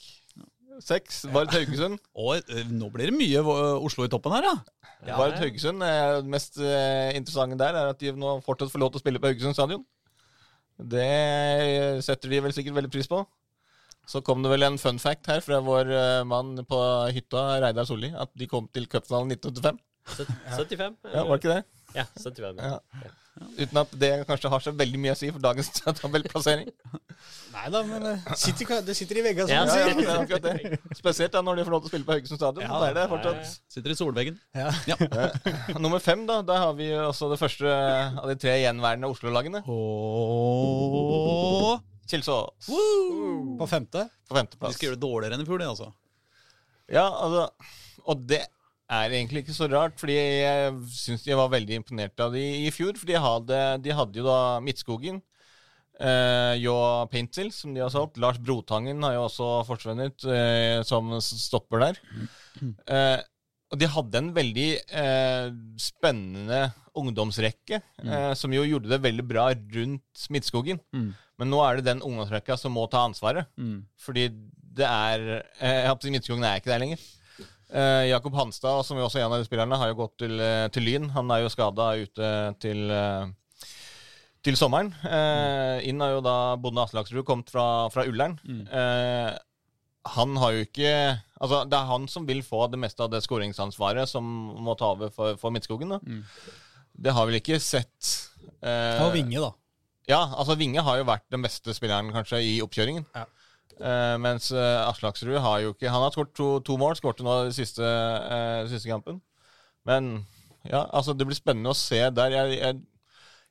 Seks, 0.84 1.24
Vard 1.34 1.50
Haugesund. 1.54 1.98
Og 2.18 2.38
eh, 2.38 2.68
nå 2.70 2.90
blir 2.94 3.10
det 3.10 3.16
mye 3.16 3.40
eh, 3.42 3.86
Oslo 3.88 4.06
i 4.06 4.10
toppen 4.12 4.34
her, 4.36 4.46
da. 4.46 4.84
Ja, 5.08 5.16
Vard 5.18 5.34
ja. 5.34 5.40
Haugesund 5.42 5.82
det 5.82 6.30
mest 6.30 6.60
eh, 6.62 7.16
interessante 7.18 7.58
der, 7.58 7.74
er 7.74 7.94
at 7.94 8.02
de 8.02 8.12
nå 8.14 8.38
fortsatt 8.46 8.70
får 8.72 8.82
lov 8.84 8.92
til 8.92 9.00
å 9.00 9.04
spille 9.04 9.22
på 9.22 9.32
Haugesund 9.32 9.58
stadion. 9.58 9.82
Det 10.78 11.08
setter 12.06 12.30
de 12.30 12.42
vel 12.44 12.54
sikkert 12.54 12.78
veldig 12.78 12.92
pris 12.94 13.10
på. 13.10 13.24
Så 14.08 14.22
kom 14.24 14.40
det 14.44 14.52
vel 14.52 14.64
en 14.64 14.78
fun 14.80 15.00
fact 15.02 15.28
her 15.28 15.42
fra 15.44 15.58
vår 15.64 15.90
eh, 15.92 16.22
mann 16.28 16.54
på 16.68 16.78
hytta, 17.12 17.58
Reidar 17.64 17.88
Solli, 17.88 18.08
at 18.16 18.30
de 18.38 18.48
kom 18.48 18.70
til 18.72 18.86
cupfinalen 18.88 19.34
1985. 19.34 19.82
75? 20.54 20.94
Ja, 21.12 21.26
var 21.28 21.36
det 21.36 21.42
ikke 21.42 21.56
det? 21.58 21.64
Ja, 21.96 22.04
75. 22.20 22.58
Ja. 22.60 22.80
Uten 23.58 23.78
at 23.78 23.92
det 24.00 24.08
kanskje 24.26 24.50
har 24.50 24.60
så 24.64 24.72
veldig 24.74 24.98
mye 24.98 25.12
å 25.14 25.18
si 25.18 25.28
for 25.30 25.38
dagens 25.42 25.68
tabellplassering. 26.00 26.68
Nei 27.54 27.66
da, 27.74 27.80
men 27.86 28.02
det 28.02 28.14
sitter, 28.38 28.80
det 28.86 28.94
sitter 28.98 29.16
i 29.20 29.22
veggene, 29.28 29.46
som 29.46 29.54
Ja, 29.54 29.60
man 29.62 29.70
sier. 29.72 29.88
Ja, 30.34 30.38
det. 30.42 30.54
Spesielt 30.98 31.32
da 31.36 31.40
når 31.46 31.54
de 31.60 31.64
får 31.68 31.74
lov 31.76 31.82
til 31.84 31.88
å 31.88 31.90
spille 31.92 32.06
på 32.08 32.14
Haugesund 32.16 32.38
stadion. 32.40 32.64
Ja, 32.66 32.70
det 32.82 32.88
er 32.90 32.94
det 32.98 33.06
fortsatt 33.12 33.40
Sitter 33.76 33.90
i 33.94 33.96
solveggen. 33.98 34.36
Ja. 34.58 34.68
Nummer 35.78 36.00
fem, 36.02 36.20
da. 36.28 36.36
Der 36.46 36.58
har 36.64 36.72
vi 36.78 36.86
også 36.98 37.24
det 37.32 37.38
første 37.40 37.66
av 37.70 38.26
de 38.30 38.36
tre 38.42 38.52
gjenværende 38.64 39.10
Oslo-lagene. 39.14 39.60
Og 39.68 39.74
Kjelsås 42.08 42.68
På 43.58 43.66
femte. 43.68 44.06
på 44.28 44.42
De 44.42 44.72
skal 44.74 44.86
gjøre 44.88 44.96
det 44.98 45.04
dårligere 45.04 45.34
enn 45.38 45.44
i 45.44 45.48
fjor, 45.48 45.60
de, 45.62 45.66
altså. 45.68 45.88
Ja, 46.88 47.04
altså, 47.06 47.42
og 48.08 48.22
det 48.30 48.42
er 48.88 49.12
egentlig 49.12 49.44
ikke 49.44 49.56
så 49.56 49.68
rart, 49.70 49.96
fordi 50.00 50.16
jeg 50.16 50.76
syns 50.96 51.24
de 51.26 51.36
var 51.36 51.50
veldig 51.52 51.80
imponert 51.82 52.20
av 52.24 52.32
de 52.36 52.44
i 52.64 52.70
fjor. 52.74 52.96
For 52.96 53.08
de 53.08 53.18
hadde, 53.20 53.58
de 53.84 53.96
hadde 53.96 54.20
jo 54.20 54.26
da 54.26 54.38
Midtskogen, 54.64 55.20
eh, 56.00 56.54
Jå 56.62 56.76
Paintsil, 57.12 57.50
som 57.54 57.74
de 57.76 57.84
har 57.84 57.92
solgt. 57.92 58.20
Lars 58.22 58.40
Brotangen 58.40 59.04
har 59.04 59.16
jo 59.18 59.26
også 59.26 59.50
forsvunnet 59.68 60.24
eh, 60.24 60.80
som 60.88 61.12
stopper 61.20 61.84
der. 61.84 62.00
Eh, 62.88 63.20
og 63.68 63.78
de 63.78 63.88
hadde 63.92 64.20
en 64.22 64.30
veldig 64.32 64.68
eh, 64.96 65.48
spennende 65.78 66.62
ungdomsrekke, 66.98 67.82
eh, 68.02 68.32
som 68.34 68.54
jo 68.56 68.64
gjorde 68.64 68.90
det 68.90 69.02
veldig 69.04 69.26
bra 69.28 69.50
rundt 69.52 70.28
Midtskogen. 70.32 70.80
Mm. 70.96 71.10
Men 71.38 71.52
nå 71.52 71.60
er 71.62 71.78
det 71.78 71.90
den 71.90 72.00
ungdomsrekka 72.02 72.56
som 72.58 72.74
må 72.74 72.88
ta 72.90 73.04
ansvaret. 73.06 73.46
Mm. 73.60 73.84
Fordi 74.00 74.30
det 74.78 74.88
er 74.88 75.28
eh, 75.60 75.84
Jeg 75.84 76.14
Midtskogen 76.14 76.46
er 76.48 76.58
ikke 76.58 76.72
der 76.72 76.82
lenger. 76.82 77.04
Eh, 77.68 78.04
Jakob 78.08 78.34
Hanstad, 78.38 78.84
som 78.86 78.96
jo 78.98 79.04
også 79.06 79.18
er 79.20 79.26
en 79.26 79.34
av 79.36 79.42
de 79.42 79.48
spillerne, 79.48 79.76
har 79.76 79.90
jo 79.90 79.98
gått 79.98 80.14
til, 80.24 80.38
eh, 80.40 80.68
til 80.72 80.86
Lyn. 80.88 81.10
Han 81.12 81.30
er 81.34 81.42
jo 81.44 81.50
skada 81.52 81.90
ute 82.00 82.30
til, 82.60 82.90
eh, 82.90 83.26
til 84.42 84.56
sommeren. 84.56 84.94
Eh, 85.04 85.88
inn 85.88 86.00
har 86.00 86.14
jo 86.16 86.22
da 86.24 86.56
Bonde 86.56 86.80
Aslaksrud 86.86 87.24
kommet 87.28 87.50
fra, 87.52 87.88
fra 87.92 88.06
Ullern. 88.08 88.38
Eh, 88.72 89.36
han 90.08 90.36
har 90.40 90.52
jo 90.52 90.64
ikke 90.64 91.20
Altså, 91.40 91.68
det 91.70 91.76
er 91.78 91.86
han 91.86 92.08
som 92.08 92.24
vil 92.26 92.40
få 92.42 92.64
det 92.70 92.80
meste 92.80 92.98
av 93.04 93.10
det 93.12 93.20
skåringsansvaret 93.22 94.08
som 94.08 94.24
må 94.58 94.74
ta 94.76 94.86
over 94.96 95.10
for, 95.14 95.36
for 95.38 95.52
Midtskogen. 95.54 95.88
da. 95.92 96.00
Det 96.98 97.12
har 97.14 97.26
vel 97.28 97.36
ikke 97.38 97.60
sett 97.62 98.30
eh, 98.60 98.98
Ta 98.98 99.06
Vinge, 99.14 99.38
da. 99.38 99.52
ja, 100.08 100.18
altså 100.34 100.56
Vinge 100.58 100.82
har 100.82 100.96
jo 100.98 101.04
vært 101.06 101.28
den 101.30 101.44
beste 101.44 101.70
spilleren 101.76 102.10
kanskje 102.10 102.40
i 102.42 102.56
oppkjøringen. 102.64 103.04
Ja. 103.14 103.26
Eh, 103.78 104.16
mens 104.18 104.50
uh, 104.50 104.88
Aslaksrud 104.88 105.36
har 105.38 105.60
jo 105.62 105.70
ikke 105.70 105.90
Han 105.92 106.02
har 106.02 106.10
skåret 106.10 106.32
to, 106.34 106.48
to 106.66 106.74
mål, 106.80 106.96
skåret 106.98 107.22
nå 107.22 107.36
den 107.46 107.54
siste, 107.54 107.84
uh, 107.84 108.66
siste 108.70 108.90
kampen. 108.90 109.20
Men 109.86 110.26
ja, 110.66 110.82
altså 110.84 111.14
det 111.14 111.28
blir 111.28 111.38
spennende 111.38 111.72
å 111.72 111.78
se 111.78 112.00
der. 112.10 112.34
Jeg, 112.34 112.58
jeg, 112.58 112.80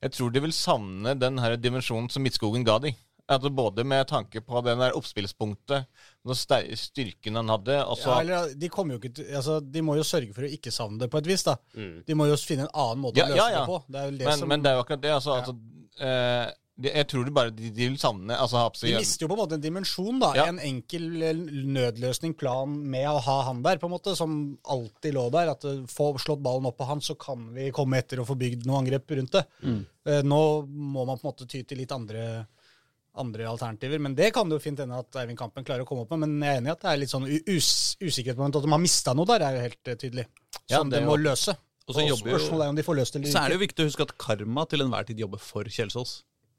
jeg 0.03 0.15
tror 0.17 0.33
de 0.33 0.43
vil 0.43 0.55
savne 0.55 1.15
den 1.17 1.39
her 1.41 1.55
dimensjonen 1.59 2.11
som 2.13 2.25
Midtskogen 2.25 2.67
ga 2.67 2.77
de. 2.83 2.93
Altså 3.27 3.49
Både 3.51 3.83
med 3.83 4.07
tanke 4.07 4.39
på 4.41 4.61
den 4.63 4.79
der 4.79 4.95
oppspillspunktet, 4.95 5.87
den 6.23 6.37
styrken 6.79 7.35
han 7.35 7.49
hadde. 7.51 7.79
også... 7.83 8.09
Ja, 8.09 8.19
eller, 8.21 8.53
de, 8.55 8.69
kommer 8.71 8.95
jo 8.95 9.01
ikke 9.01 9.15
til, 9.17 9.27
altså, 9.35 9.57
de 9.59 9.83
må 9.83 9.97
jo 9.97 10.05
sørge 10.07 10.31
for 10.35 10.47
å 10.47 10.51
ikke 10.51 10.71
savne 10.71 11.01
det 11.01 11.09
på 11.11 11.19
et 11.19 11.27
vis. 11.27 11.43
da. 11.43 11.57
Mm. 11.75 11.97
De 12.07 12.15
må 12.15 12.29
jo 12.29 12.37
finne 12.39 12.67
en 12.67 12.71
annen 12.71 13.03
måte 13.03 13.19
Ja, 13.19 13.27
å 13.27 13.33
løse 13.33 13.41
ja, 13.41 13.49
ja. 13.51 13.65
det 13.65 13.73
på. 13.73 13.81
Det 13.91 14.05
er 14.05 14.15
men, 14.29 14.39
som... 14.39 14.51
men 14.53 14.63
det 14.63 14.71
er 14.71 14.79
jo 14.79 14.85
akkurat 14.85 15.03
det. 15.03 15.11
Altså, 15.17 15.35
altså 15.41 15.57
eh, 16.07 16.45
Jeg 16.77 17.07
tror 17.09 17.23
det 17.25 17.31
bare 17.33 17.49
de, 17.49 17.71
de 17.73 17.85
vil 17.89 17.95
savne 17.97 18.35
altså, 18.37 18.67
De 18.83 18.91
mister 18.99 19.25
jo 19.25 19.29
på 19.31 19.33
en 19.33 19.39
måte 19.39 19.55
en 19.57 19.63
dimensjon, 19.63 20.19
da. 20.21 20.27
Ja. 20.37 20.43
En 20.51 20.59
enkel 20.61 21.07
eh, 21.25 21.39
nødløsning, 21.65 22.35
plan 22.37 22.69
med 22.93 23.07
å 23.09 23.15
ha 23.25 23.37
han 23.47 23.63
der, 23.65 23.79
på 23.81 23.89
en 23.89 23.95
måte, 23.95 24.13
som 24.19 24.35
alltid 24.69 25.15
lå 25.17 25.23
der. 25.33 25.49
At 25.55 25.65
eh, 25.65 25.79
få 25.89 26.11
slått 26.21 26.43
ballen 26.45 26.69
opp 26.69 26.77
på 26.77 26.85
han, 26.85 27.01
så 27.01 27.15
kan 27.17 27.47
vi 27.55 27.71
komme 27.73 27.97
etter 27.97 28.21
og 28.21 28.29
få 28.29 28.37
bygd 28.37 28.67
noe 28.69 28.83
angrep 28.83 29.09
rundt 29.17 29.39
det. 29.39 29.43
Mm. 29.63 29.81
Nå 30.29 30.41
må 30.67 31.03
man 31.09 31.17
på 31.17 31.25
en 31.25 31.31
måte 31.31 31.47
ty 31.49 31.63
til 31.67 31.81
litt 31.81 31.91
andre, 31.91 32.45
andre 33.17 33.47
alternativer. 33.49 33.99
Men 33.99 34.13
det 34.15 34.29
kan 34.35 34.47
det 34.47 34.59
jo 34.59 34.63
fint 34.63 34.79
hende 34.83 35.01
at 35.01 35.17
Eivind 35.23 35.39
Kampen 35.41 35.65
klarer 35.67 35.81
å 35.83 35.89
komme 35.89 36.05
opp 36.05 36.13
med. 36.13 36.27
Men 36.29 36.45
jeg 36.45 36.53
er 36.53 36.61
enig 36.61 36.71
i 36.71 36.75
at 36.77 36.85
det 36.85 36.91
er 36.93 37.01
litt 37.01 37.13
sånn 37.15 37.25
us 37.27 37.71
usikkerhet 37.99 38.37
på 38.37 38.47
at 38.51 38.59
de 38.61 38.75
har 38.77 38.83
mista 38.85 39.17
noe 39.17 39.27
der, 39.33 39.47
er 39.49 39.57
jo 39.57 39.65
helt 39.65 39.91
eh, 39.91 39.97
tydelig. 39.97 40.27
Ja, 40.69 40.77
Som 40.77 40.93
det 40.93 41.01
de 41.01 41.09
må 41.09 41.17
jo- 41.17 41.25
løse. 41.31 41.57
Og 41.87 41.93
Og 41.95 41.95
så 41.95 42.03
jo 42.03 42.15
spørsmålet 42.19 42.65
er 42.65 42.69
om 42.69 42.75
de 42.75 42.83
får 42.83 42.95
løst 42.99 43.13
det 43.15 43.19
eller 43.21 43.31
Så 43.31 43.39
er 43.39 43.47
det 43.47 43.55
jo 43.55 43.61
viktig 43.63 43.83
å 43.85 43.87
huske 43.87 44.03
at 44.03 44.17
Karma 44.19 44.65
til 44.67 44.81
enhver 44.83 45.05
tid 45.07 45.21
jobber 45.23 45.39
for 45.39 45.63
Kjelsås. 45.63 46.17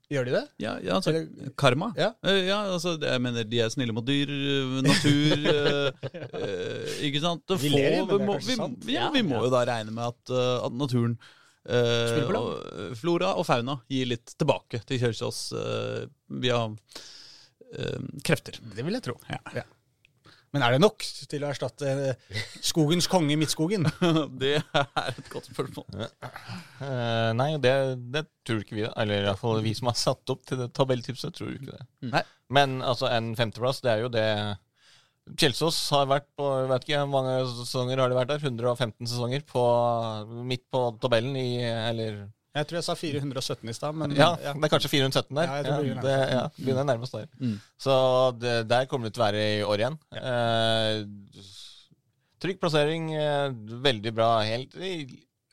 Gjør 0.08 0.24
de 0.24 0.32
det? 0.32 0.42
Ja, 0.62 0.70
ja 0.80 0.94
altså, 0.96 1.12
Eller- 1.12 1.50
Karma. 1.60 1.90
Ja. 1.98 2.14
Eh, 2.24 2.46
ja, 2.48 2.62
altså, 2.72 2.94
jeg 3.02 3.20
mener, 3.20 3.44
de 3.44 3.58
er 3.60 3.68
snille 3.72 3.92
mot 3.92 4.06
dyr, 4.08 4.30
eh, 4.32 4.78
natur 4.86 5.48
eh, 5.52 6.06
eh, 6.40 6.94
Ikke 7.10 7.20
sant? 7.24 7.44
Få, 7.44 7.58
Vi 7.60 7.72
ler, 7.74 7.98
men 8.06 8.08
det 8.08 8.16
er 8.16 8.24
må, 8.24 8.38
kanskje 8.38 8.48
vi, 8.54 8.56
sant. 8.62 8.88
ja, 8.88 9.02
Ja, 9.02 9.10
vi 9.12 9.24
må 9.26 9.36
ja. 9.36 9.42
jo 9.44 9.52
da 9.52 9.64
regne 9.68 9.92
med 9.92 10.06
at, 10.08 10.32
at 10.64 10.78
naturen 10.80 11.18
eh, 11.68 12.22
eh, 12.24 12.94
Flora 12.96 13.34
og 13.36 13.44
fauna 13.48 13.78
gir 13.92 14.08
litt 14.14 14.32
tilbake 14.40 14.80
til 14.88 15.02
Kjelsås 15.04 15.42
uh, 15.52 16.06
via 16.40 16.64
krefter. 18.24 18.56
Det 18.64 18.80
vil 18.80 18.96
jeg 18.96 19.04
tro. 19.04 19.18
Ja. 19.28 19.66
Men 20.54 20.64
er 20.64 20.74
det 20.74 20.80
nok 20.80 21.04
til 21.28 21.44
å 21.44 21.50
erstatte 21.50 21.90
eh, 21.92 22.38
skogens 22.64 23.08
konge 23.10 23.36
Midtskogen? 23.40 23.84
det 24.42 24.54
er 24.62 25.10
et 25.12 25.28
godt 25.32 25.50
spørsmål. 25.50 26.06
Uh, 26.80 27.34
nei, 27.36 27.50
det, 27.62 27.74
det 28.14 28.24
tror 28.48 28.62
ikke 28.64 28.78
vi. 28.78 28.86
da. 28.86 28.94
Eller 29.02 29.22
i 29.22 29.28
hvert 29.28 29.42
fall 29.42 29.60
vi 29.64 29.74
som 29.76 29.90
har 29.90 29.98
satt 30.00 30.32
opp 30.32 30.46
til 30.48 30.62
det 30.62 30.70
tabelltipset, 30.76 31.36
tror 31.36 31.52
ikke 31.52 31.74
det. 31.74 31.84
Nei. 32.14 32.24
Men 32.54 32.80
altså, 32.80 33.10
en 33.12 33.34
femteplass, 33.36 33.82
det 33.84 33.92
er 33.92 34.06
jo 34.06 34.10
det 34.12 34.28
Kjelsås 35.28 35.76
har 35.92 36.06
vært 36.08 36.24
på 36.38 36.46
jeg 36.62 36.68
vet 36.70 36.84
ikke 36.86 37.00
hvor 37.02 37.10
mange 37.12 37.34
sesonger 37.58 38.00
har 38.00 38.08
de 38.08 38.16
vært 38.16 38.30
der? 38.30 38.44
115 38.48 39.10
sesonger 39.10 39.42
på, 39.44 39.64
midt 40.48 40.64
på 40.72 40.80
tabellen 41.02 41.36
i 41.36 41.60
Eller 41.60 42.22
Jeg 42.56 42.66
tror 42.66 42.78
jeg 42.78 42.84
sa 42.84 42.94
417 42.94 43.68
i 43.68 43.72
stad, 43.76 43.94
men 43.94 44.10
Ja, 44.16 44.30
det 44.36 44.64
er 44.64 44.72
kanskje 44.72 44.88
417 44.90 45.34
der. 45.36 45.44
Ja, 45.44 45.54
jeg 45.58 45.64
tror 45.66 45.76
det 45.76 45.84
begynner 45.84 46.02
det, 46.02 46.32
ja, 46.32 46.48
begynner 46.58 46.84
nærmest 46.88 47.12
der. 47.12 47.26
Mm. 47.40 47.60
Så 47.78 48.38
det, 48.40 48.54
der 48.68 48.86
kommer 48.86 49.06
det 49.08 49.14
til 49.14 49.22
å 49.22 49.26
være 49.26 49.44
i 49.58 49.62
år 49.62 49.78
igjen. 49.84 49.98
Eh, 50.16 51.04
trygg 52.42 52.60
plassering, 52.62 53.12
eh, 53.14 53.50
veldig 53.84 54.12
bra. 54.14 54.30
Helt 54.46 54.74
i 54.76 54.94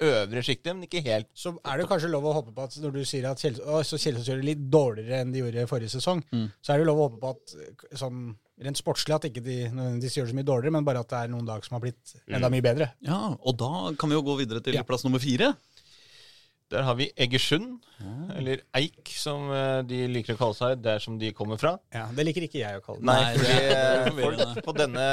øvre 0.06 0.42
sjiktet, 0.44 0.74
men 0.76 0.84
ikke 0.90 1.02
helt 1.06 1.28
Så 1.34 1.54
er 1.64 1.78
det 1.80 1.88
kanskje 1.88 2.10
lov 2.12 2.26
å 2.28 2.34
håpe 2.36 2.52
på 2.56 2.64
at 2.68 2.74
når 2.84 2.92
du 2.98 3.04
sier 3.08 3.26
at 3.30 3.40
Kjelsås, 3.40 3.94
gjør 4.28 4.42
det 4.42 4.50
litt 4.50 4.66
dårligere 4.70 5.22
enn 5.24 5.32
de 5.32 5.40
gjorde 5.40 5.68
forrige 5.72 5.94
sesong, 5.96 6.22
Mm. 6.34 6.50
så 6.62 6.74
er 6.74 6.78
det 6.80 6.88
lov 6.88 6.98
å 7.00 7.10
håpe 7.10 7.20
på 7.22 7.30
at 7.30 7.98
sånn 8.00 8.36
rent 8.62 8.78
sportslig 8.78 9.16
at 9.16 9.24
ikke 9.30 9.44
de 9.44 9.70
nødvendigvis 9.70 10.16
gjør 10.18 10.26
det 10.28 10.32
så 10.34 10.36
mye 10.36 10.50
dårligere, 10.52 10.72
men 10.72 10.84
bare 10.86 11.00
at 11.00 11.10
det 11.10 11.18
er 11.24 11.28
noen 11.32 11.46
lag 11.48 11.64
som 11.66 11.76
har 11.76 11.82
blitt 11.82 12.16
enda 12.28 12.50
mye 12.50 12.62
bedre. 12.64 12.92
Ja, 13.04 13.36
og 13.40 13.58
da 13.58 13.92
kan 14.00 14.10
vi 14.10 14.16
jo 14.16 14.22
gå 14.24 14.38
videre 14.38 14.62
til 14.64 14.74
Ja. 14.76 14.84
plass 14.84 15.04
nummer 15.04 15.20
fire. 15.20 15.56
Der 16.74 16.82
har 16.82 16.96
vi 16.98 17.06
Egersund, 17.22 17.84
eller 18.34 18.64
Eik, 18.74 19.12
som 19.14 19.52
eh, 19.54 19.84
de 19.86 20.00
liker 20.10 20.34
å 20.34 20.40
kalle 20.40 20.56
seg 20.58 20.80
der 20.82 20.98
som 21.04 21.20
de 21.22 21.30
kommer 21.38 21.60
fra. 21.62 21.76
Ja, 21.94 22.08
Det 22.18 22.26
liker 22.26 22.48
ikke 22.48 22.58
jeg 22.64 22.80
å 22.80 22.82
kalle 22.82 23.04
det. 23.04 23.06
Nei, 23.06 23.22
Nei, 23.22 23.34
det 23.38 23.44
fordi 24.16 24.26
eh, 24.26 24.50
folk 24.50 24.66
på 24.66 24.74
denne 24.80 25.06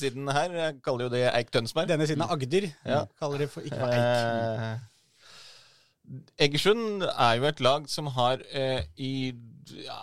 siden 0.00 0.32
her 0.34 0.56
kaller 0.82 1.06
jo 1.06 1.12
det 1.14 1.22
Eik 1.30 1.52
Tønsberg. 1.54 1.86
Denne 1.92 2.08
siden 2.10 2.26
av 2.26 2.34
Agder 2.34 2.66
Ja. 2.82 3.04
kaller 3.22 3.44
det 3.44 3.50
for, 3.52 3.62
ikke 3.62 3.78
for 3.78 3.94
Eik. 3.94 4.02
Eh, 4.02 4.86
Egersund 6.48 7.04
er 7.06 7.34
jo 7.38 7.46
et 7.50 7.60
lag 7.62 7.86
som 7.92 8.06
har 8.16 8.40
eh, 8.50 8.82
i 8.96 9.12
ja, 9.84 9.98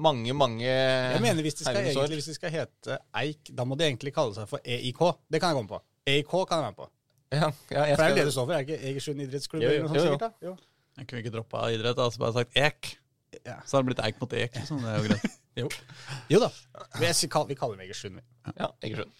mange, 0.00 0.32
mange 0.34 0.64
Jeg 0.66 1.20
mener 1.20 1.44
hvis 1.44 1.58
de, 1.60 1.66
skal, 1.66 1.82
egentlig, 1.84 2.16
hvis 2.22 2.30
de 2.32 2.36
skal 2.38 2.54
hete 2.54 2.96
Eik, 3.22 3.50
da 3.54 3.66
må 3.68 3.76
de 3.78 3.84
egentlig 3.86 4.14
kalle 4.16 4.34
seg 4.34 4.48
for 4.50 4.64
EIK. 4.64 5.02
Det 5.30 5.38
kan 5.42 5.52
jeg 5.52 5.60
komme 5.60 5.76
på. 5.76 5.82
EIK 6.08 6.32
kan 6.48 6.58
jeg 6.58 6.64
være 6.64 6.72
med 6.72 6.80
på. 6.80 6.88
Ja, 7.32 7.38
ja, 7.38 7.46
jeg 7.46 7.52
For 7.70 7.80
det 7.80 7.90
er 7.90 7.94
skal- 7.96 8.16
det 8.16 8.24
det 8.26 8.32
står 8.34 8.46
for, 8.46 8.52
er 8.54 8.64
ikke 8.66 8.78
Egersund 8.90 9.20
idrettsklubb? 9.22 9.62
Jo, 9.62 9.68
jo, 9.68 9.74
eller 9.74 9.88
noe 9.88 9.88
sånt 9.88 9.98
jo, 9.98 10.04
jo. 10.04 10.12
sikkert 10.12 10.20
da? 10.20 10.46
Jo. 10.46 10.56
Jeg 10.98 11.06
kunne 11.06 11.20
ikke 11.22 11.32
droppa 11.36 11.60
idrett, 11.70 11.98
altså 11.98 12.18
bare 12.18 12.32
sagt 12.32 12.56
ek. 12.56 12.96
Ja. 13.46 13.56
Så 13.64 13.76
har 13.76 13.82
det 13.84 13.94
blitt 13.94 14.04
eik 14.06 14.20
mot 14.20 14.32
ek. 14.32 14.54
Liksom. 14.58 14.80
Det 14.82 14.90
er 14.90 14.96
jo 14.98 15.08
greit. 15.12 15.30
Jo. 15.60 15.66
jo 16.30 16.38
da. 16.40 16.48
Vi, 16.98 17.04
jeg, 17.04 17.16
vi 17.50 17.54
kaller 17.58 17.74
dem 17.76 17.82
Egersund. 17.84 18.14
vi. 18.14 18.52
Ja, 18.56 18.68
Egersund. 18.86 19.10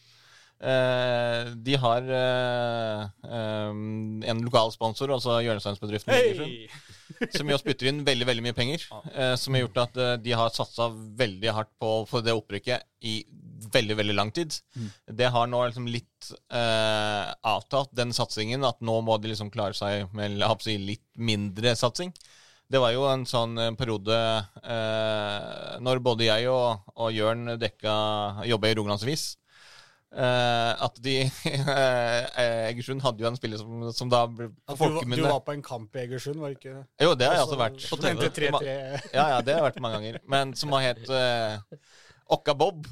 Eh, 0.61 1.51
de 1.57 1.77
har 1.81 2.05
eh, 2.05 3.05
eh, 3.25 3.69
en 4.31 4.43
lokal 4.45 4.73
sponsor, 4.75 5.13
altså 5.15 5.39
hjørnesteinsbedriften 5.41 6.13
Egersund, 6.13 7.31
som 7.33 7.53
jo 7.53 7.59
spytter 7.61 7.89
inn 7.89 8.03
veldig 8.05 8.29
veldig 8.29 8.45
mye 8.45 8.57
penger. 8.57 8.85
som 9.41 9.57
har 9.57 9.65
gjort 9.65 9.81
at 9.87 10.01
de 10.25 10.35
har 10.37 10.53
satsa 10.53 10.91
veldig 10.93 11.55
hardt 11.57 11.73
på 11.81 11.95
for 12.11 12.25
det 12.25 12.37
opprykket 12.37 12.85
i 13.09 13.23
veldig 13.73 13.97
veldig 13.97 14.17
lang 14.17 14.33
tid. 14.37 14.53
Det 15.07 15.31
har 15.33 15.49
nå 15.49 15.63
liksom 15.67 15.89
litt 15.89 16.31
avtatt, 16.51 17.93
den 17.97 18.13
satsingen, 18.17 18.65
at 18.65 18.81
nå 18.85 19.01
må 19.05 19.17
de 19.21 19.33
liksom 19.33 19.51
klare 19.53 19.77
seg 19.77 20.13
med 20.17 20.37
litt 20.85 21.07
mindre 21.17 21.75
satsing. 21.77 22.13
Det 22.71 22.79
var 22.79 22.93
jo 22.95 23.03
en 23.11 23.25
sånn 23.27 23.59
periode 23.75 24.15
eh, 24.63 25.79
når 25.83 26.03
både 26.07 26.29
jeg 26.29 26.47
og, 26.53 26.85
og 26.95 27.11
Jørn 27.11 27.57
dekka 27.59 27.95
jobba 28.47 28.71
i 28.71 28.77
Rogalandsvis. 28.79 29.25
Eh, 30.11 30.71
at 30.85 30.97
de 31.05 31.13
uh, 31.23 32.41
Egersund 32.71 33.03
hadde 33.05 33.23
jo 33.23 33.29
en 33.29 33.37
spiller 33.39 33.61
som, 33.61 33.85
som 33.95 34.09
da 34.11 34.25
ble 34.27 34.49
At 34.67 34.75
du, 34.75 34.83
var- 34.97 35.05
du 35.07 35.23
var 35.23 35.43
på 35.47 35.55
en 35.55 35.63
kamp 35.63 35.95
i 35.95 36.01
Egersund, 36.03 36.41
var 36.43 36.51
det 36.51 36.59
ikke? 36.59 36.81
Jo, 36.99 37.13
det 37.15 37.29
har 37.29 37.37
jeg 37.39 37.45
altså 37.45 37.61
vært. 37.61 37.85
På 37.93 37.99
TV 38.03 38.25
3-3. 38.41 38.65
Ja, 39.15 39.27
ja, 39.37 39.39
det 39.39 39.55
har 39.55 39.61
jeg 39.61 39.69
vært 39.69 39.85
mange 39.85 40.01
ganger. 40.01 40.19
Men 40.35 40.57
som 40.59 40.75
har 40.75 40.89
het 40.89 41.07
uh, 41.15 41.79
Okka 42.35 42.57
Bob. 42.59 42.91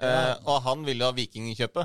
Eh, 0.00 0.34
og 0.48 0.62
han 0.64 0.84
ville 0.86 1.04
ha 1.04 1.12
Viking 1.12 1.50
kjøpe. 1.56 1.82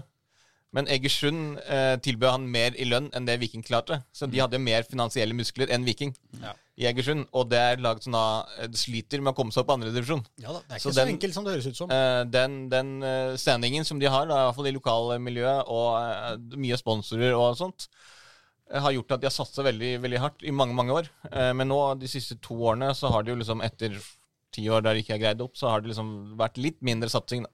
Men 0.76 0.90
Egersund 0.92 1.58
eh, 1.72 1.96
tilbød 2.04 2.34
han 2.36 2.46
mer 2.52 2.76
i 2.76 2.84
lønn 2.90 3.06
enn 3.16 3.26
det 3.30 3.38
Viking 3.40 3.64
klarte. 3.64 4.02
Så 4.12 4.28
de 4.28 4.42
hadde 4.44 4.60
mer 4.60 4.84
finansielle 4.84 5.32
muskler 5.38 5.72
enn 5.72 5.86
Viking 5.88 6.12
Ja. 6.42 6.52
i 6.76 6.84
Egersund. 6.90 7.30
Og 7.32 7.48
det 7.54 7.62
er 7.62 7.80
laget 7.80 8.04
som 8.04 8.12
da 8.18 8.24
eh, 8.60 8.68
sliter 8.76 9.22
med 9.24 9.32
å 9.32 9.38
komme 9.38 9.56
seg 9.56 9.64
opp 9.64 9.70
på 9.72 9.78
andredivisjon. 9.78 10.26
Ja 10.44 10.52
da, 10.52 10.60
det 10.66 10.76
er 10.76 10.82
ikke 10.82 10.92
så, 10.92 10.96
den- 11.00 11.14
enkelt 11.16 11.38
som 11.38 11.46
det 11.48 11.54
høres 11.56 11.70
ut 11.72 11.80
som. 11.80 11.94
Eh, 11.96 12.24
den 12.28 12.58
den 12.74 12.92
eh, 13.08 13.38
standingen 13.40 13.88
som 13.88 14.02
de 14.04 14.12
har, 14.12 14.28
da, 14.28 14.42
i 14.42 14.50
hvert 14.50 14.60
fall 14.60 14.68
i 14.68 14.76
lokalmiljøet, 14.76 15.72
og 15.72 15.88
eh, 16.02 16.60
mye 16.66 16.82
sponsorer 16.84 17.38
og 17.40 17.56
sånt, 17.62 17.88
eh, 18.70 18.82
har 18.84 18.92
gjort 18.98 19.16
at 19.16 19.24
de 19.24 19.30
har 19.32 19.38
satsa 19.38 19.64
veldig 19.64 19.94
veldig 20.04 20.20
hardt 20.26 20.44
i 20.44 20.52
mange 20.52 20.76
mange 20.76 20.92
år. 21.00 21.08
Eh, 21.32 21.54
men 21.56 21.72
nå, 21.72 21.80
de 22.04 22.12
siste 22.12 22.36
to 22.44 22.60
årene, 22.68 22.92
så 23.00 23.14
har 23.16 23.24
det 23.24 23.32
jo 23.32 23.40
liksom 23.46 23.64
etter 23.64 23.96
ti 24.52 24.68
år 24.72 24.84
der 24.84 24.94
de 25.00 25.02
ikke 25.08 25.16
har 25.16 25.24
greid 25.24 25.42
opp, 25.48 25.56
så 25.56 25.72
har 25.72 25.80
det 25.84 25.94
liksom 25.96 26.36
vært 26.40 26.60
litt 26.60 26.82
mindre 26.84 27.08
satsing. 27.12 27.44
da. 27.48 27.50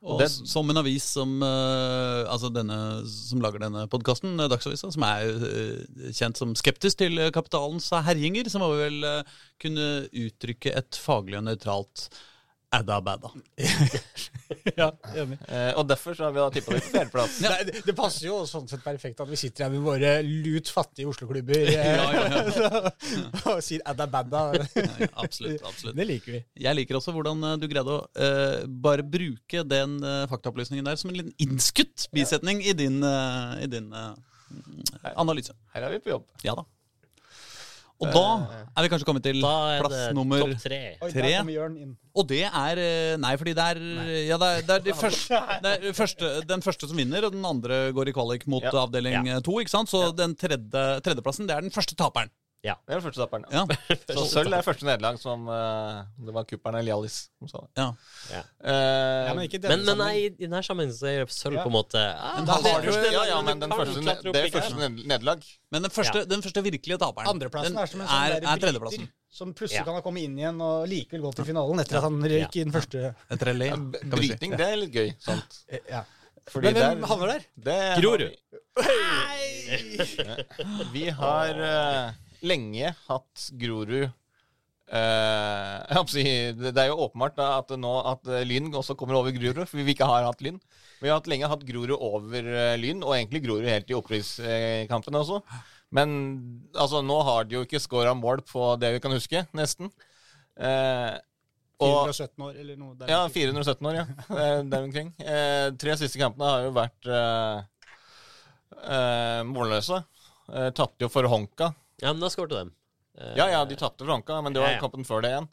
Og 0.00 0.18
det- 0.18 0.30
som 0.30 0.70
en 0.70 0.80
avis 0.80 1.04
som, 1.04 1.42
uh, 1.42 2.24
altså 2.24 2.48
denne, 2.52 3.06
som 3.06 3.40
lager 3.40 3.60
denne 3.60 3.86
podkasten, 3.92 4.36
Dagsavisa, 4.48 4.90
som 4.90 5.04
er 5.04 5.28
uh, 5.28 6.10
kjent 6.16 6.40
som 6.40 6.54
skeptisk 6.56 7.02
til 7.02 7.18
eh, 7.18 7.30
kapitalens 7.30 7.90
herjinger, 7.90 8.48
så 8.48 8.62
må 8.62 8.72
vi 8.72 8.82
vel 8.86 9.04
uh, 9.04 9.38
kunne 9.60 10.08
uttrykke 10.08 10.72
et 10.76 10.96
faglig 10.96 11.36
og 11.38 11.44
nøytralt 11.50 12.08
adda 12.70 13.00
badda. 13.00 13.30
ja, 14.76 14.86
enig. 15.16 15.38
Eh, 15.48 15.72
og 15.78 15.88
derfor 15.88 16.14
så 16.14 16.28
har 16.28 16.34
vi 16.34 16.38
da 16.38 16.46
tippa 16.54 16.74
det 16.76 16.82
på 16.84 16.92
fjerdeplass. 16.94 17.38
Det, 17.42 17.82
det 17.86 17.94
passer 17.98 18.28
jo 18.28 18.36
sånn 18.48 18.68
sett 18.70 18.84
perfekt 18.84 19.22
at 19.22 19.30
vi 19.30 19.38
sitter 19.40 19.66
her 19.66 19.72
med 19.74 19.82
våre 19.84 20.12
lut 20.26 20.70
fattige 20.70 21.10
Oslo-klubber 21.10 21.72
eh, 21.74 21.74
Ja, 21.90 22.06
ja, 22.14 22.82
og 23.50 23.62
sier 23.66 23.82
adda 23.90 24.06
badda. 24.10 24.44
Ja, 24.54 25.10
absolutt. 25.24 25.64
absolutt. 25.66 25.98
Det 25.98 26.06
liker 26.06 26.38
vi. 26.38 26.42
Jeg 26.62 26.78
liker 26.78 27.00
også 27.00 27.14
hvordan 27.16 27.42
eh, 27.50 27.58
du 27.60 27.66
greide 27.70 27.96
å 27.96 28.04
uh, 28.06 28.66
bare 28.86 29.06
bruke 29.06 29.64
den 29.66 29.98
uh, 30.06 30.24
faktaopplysningen 30.30 30.86
der 30.86 31.00
som 31.00 31.10
en 31.10 31.18
liten 31.18 31.34
innskutt 31.42 32.06
bisetning 32.14 32.62
i 32.62 32.76
din, 32.76 33.02
uh, 33.02 33.58
i 33.58 33.66
din 33.70 33.90
analyse. 35.16 35.56
Her 35.74 35.88
er 35.88 35.98
vi 35.98 36.04
på 36.06 36.14
jobb. 36.14 36.30
Ja 36.46 36.54
da. 36.58 36.68
Og 38.00 38.08
da 38.14 38.22
er 38.78 38.84
vi 38.86 38.88
kanskje 38.88 39.06
kommet 39.08 39.24
til 39.26 39.40
Da 39.44 39.50
er 39.74 39.82
plass 39.84 39.92
det 39.96 40.14
nummer 40.16 40.40
tre. 40.62 40.78
Oi, 41.04 41.10
Tre. 41.12 41.20
der 41.26 41.34
kommer 41.42 41.52
Jørn 41.52 41.74
inn. 41.76 41.90
Og 42.16 42.26
det 42.30 42.42
er 42.48 42.80
eh, 42.80 43.16
Nei, 43.20 43.32
fordi 43.36 43.52
det 43.58 43.66
er 43.74 43.80
Ja, 44.30 44.38
det 44.40 44.48
er, 44.48 44.62
det 44.70 44.76
er, 44.78 44.84
de 44.86 44.94
første, 45.04 45.40
det 45.66 45.72
er 45.90 45.92
første, 45.98 46.30
den 46.48 46.64
første 46.64 46.88
som 46.88 46.96
vinner, 46.96 47.26
og 47.28 47.34
den 47.36 47.44
andre 47.44 47.82
går 47.96 48.08
i 48.08 48.14
kvalik 48.16 48.46
mot 48.48 48.64
Ja. 48.64 48.72
avdeling 48.86 49.28
Ja. 49.28 49.40
to. 49.44 49.58
ikke 49.60 49.70
sant? 49.74 49.92
Så 49.92 50.14
den 50.16 50.32
tredje, 50.34 50.84
tredjeplassen, 51.04 51.46
det 51.50 51.56
er 51.58 51.60
den 51.66 51.70
første 51.74 51.94
taperen. 51.98 52.32
Ja. 52.62 52.74
Det 52.84 52.92
er 52.92 52.98
den 52.98 53.04
første 53.06 53.20
tapperen. 53.22 53.44
Ja. 53.48 53.62
Så 54.18 54.24
sølv 54.28 54.52
er 54.52 54.60
første 54.66 54.84
nederlag 54.84 55.16
som 55.16 55.46
uh, 55.48 56.02
Det 56.20 56.34
var 56.36 56.44
kupperen 56.44 56.76
eller 56.76 56.92
Hjallis 56.92 57.14
som 57.40 57.48
sa 57.48 57.62
det. 57.62 57.70
ja. 57.80 57.86
Ja. 58.34 58.42
Uh, 58.60 59.28
Ja, 59.30 59.32
men 59.38 59.46
ikke 59.48 59.60
Men, 59.64 59.84
men 59.88 59.96
nei, 60.02 60.10
i 60.26 60.28
denne 60.42 60.60
sammenhengen 60.66 60.92
så 60.98 61.08
er 61.08 61.24
sølv 61.32 61.56
Ja. 61.56 61.64
på 61.64 61.72
en 61.72 61.76
måte 61.78 62.02
ah, 62.02 62.34
Men 62.36 62.50
da 62.50 62.58
det 62.60 62.74
har 62.74 62.84
du- 62.84 63.14
ja, 63.16 63.24
ja, 63.30 63.38
men 63.46 63.62
den 63.64 63.72
første, 63.72 64.04
det 64.28 64.42
er 64.44 64.50
første 64.58 64.90
nederlag. 64.92 65.48
Men 65.72 65.88
den 65.88 65.94
første, 65.96 66.26
den 66.28 66.44
første 66.44 66.62
virkelige 66.68 67.00
taperen 67.00 67.32
Andreplassen 67.32 67.80
er 67.80 67.86
som 67.94 68.04
en 68.04 68.12
sånn 68.12 68.28
er, 68.28 68.44
er 68.44 68.62
tredjeplassen. 68.66 69.08
som 69.40 69.54
plutselig 69.56 69.80
Ja. 69.80 69.88
kan 69.88 69.94
ha 69.96 70.04
kommet 70.04 70.28
inn 70.28 70.36
igjen 70.36 70.60
og 70.60 70.84
likevel 70.92 71.24
gå 71.30 71.34
til 71.40 71.48
finalen 71.54 71.80
etter 71.80 71.96
at 72.02 72.08
han 72.10 72.20
røyk 72.22 72.56
i 72.60 72.64
den 72.68 72.72
første. 72.76 73.14
Relé. 73.48 73.70
Ja, 73.72 73.76
kan 73.80 74.00
si. 74.02 74.14
Bryting, 74.18 74.56
det 74.60 74.66
er 74.68 74.76
litt 74.84 74.92
gøy. 75.00 75.14
Sant? 75.18 75.62
Eh, 75.70 75.80
Ja. 75.88 76.04
Fordi 76.50 76.72
Men 76.72 76.74
hvem 76.82 77.04
havner 77.06 77.44
der? 77.56 78.00
Grorud. 78.00 78.32
Vi, 79.70 80.08
vi 80.92 81.04
har 81.10 81.60
eh, 81.66 82.10
lenge 82.46 82.92
hatt 83.06 83.46
Grorud 83.60 84.10
eh, 84.90 86.02
si, 86.10 86.24
Det 86.58 86.74
er 86.74 86.90
jo 86.90 87.00
åpenbart 87.06 87.36
da, 87.38 87.48
at, 87.60 87.72
nå, 87.78 87.94
at 88.12 88.30
eh, 88.30 88.46
Lyn 88.48 88.70
også 88.74 88.96
kommer 88.98 89.18
over 89.20 89.34
Grorud, 89.34 89.66
for 89.66 89.80
vi 89.80 89.94
ikke 89.94 90.08
har 90.08 90.26
hatt 90.28 90.42
Lyn. 90.44 90.60
Vi 91.00 91.08
har 91.08 91.20
hatt 91.20 91.30
lenge 91.30 91.48
hatt 91.50 91.66
Grorud 91.68 91.96
over 91.96 92.50
eh, 92.50 92.76
Lyn, 92.80 93.04
og 93.04 93.16
egentlig 93.16 93.44
Grorud 93.46 93.68
helt 93.70 93.90
i 93.90 93.98
opprykkskampene 93.98 95.22
også. 95.22 95.40
Men 95.96 96.12
altså, 96.78 97.00
nå 97.02 97.18
har 97.26 97.48
de 97.48 97.58
jo 97.58 97.64
ikke 97.66 97.82
scora 97.82 98.14
mål 98.14 98.44
på 98.46 98.74
det 98.80 98.94
vi 98.96 99.02
kan 99.02 99.14
huske, 99.14 99.44
nesten. 99.56 99.90
Eh, 100.60 101.16
og, 101.80 102.12
417 102.12 102.44
år, 102.44 102.56
eller 102.60 102.76
noe 102.76 102.94
der. 102.98 103.08
ja, 103.08 103.20
417 103.32 103.86
år, 103.88 103.98
ja. 104.02 104.06
Der 104.68 104.82
omkring. 104.84 105.14
Eh, 105.18 105.70
tre 105.80 105.96
siste 105.96 106.20
kampene 106.20 106.50
har 106.50 106.66
jo 106.66 106.74
vært 106.76 107.08
eh, 107.08 107.62
eh, 108.84 109.40
målløse. 109.48 110.02
Eh, 110.50 110.68
Tapte 110.76 111.06
jo 111.06 111.10
for 111.12 111.28
Honka. 111.32 111.70
Ja, 112.00 112.12
men 112.12 112.22
da 112.22 112.30
skårte 112.32 112.58
de. 112.58 112.74
Eh, 113.20 113.36
Ja, 113.38 113.48
ja, 113.52 113.64
de 113.64 113.78
tapte 113.78 114.04
for 114.04 114.14
Anka, 114.14 114.40
men 114.42 114.54
det 114.54 114.62
var 114.62 114.72
Ja, 114.72 114.78
ja. 114.78 114.82
kampen 114.82 115.04
før 115.04 115.24
det 115.24 115.32
igjen. 115.34 115.48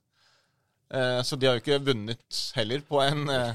Eh, 0.93 1.21
så 1.27 1.35
de 1.35 1.47
har 1.47 1.57
jo 1.57 1.63
ikke 1.63 1.83
vunnet 1.83 2.41
heller 2.55 2.83
på 2.87 3.01
en, 3.03 3.29
eh, 3.29 3.53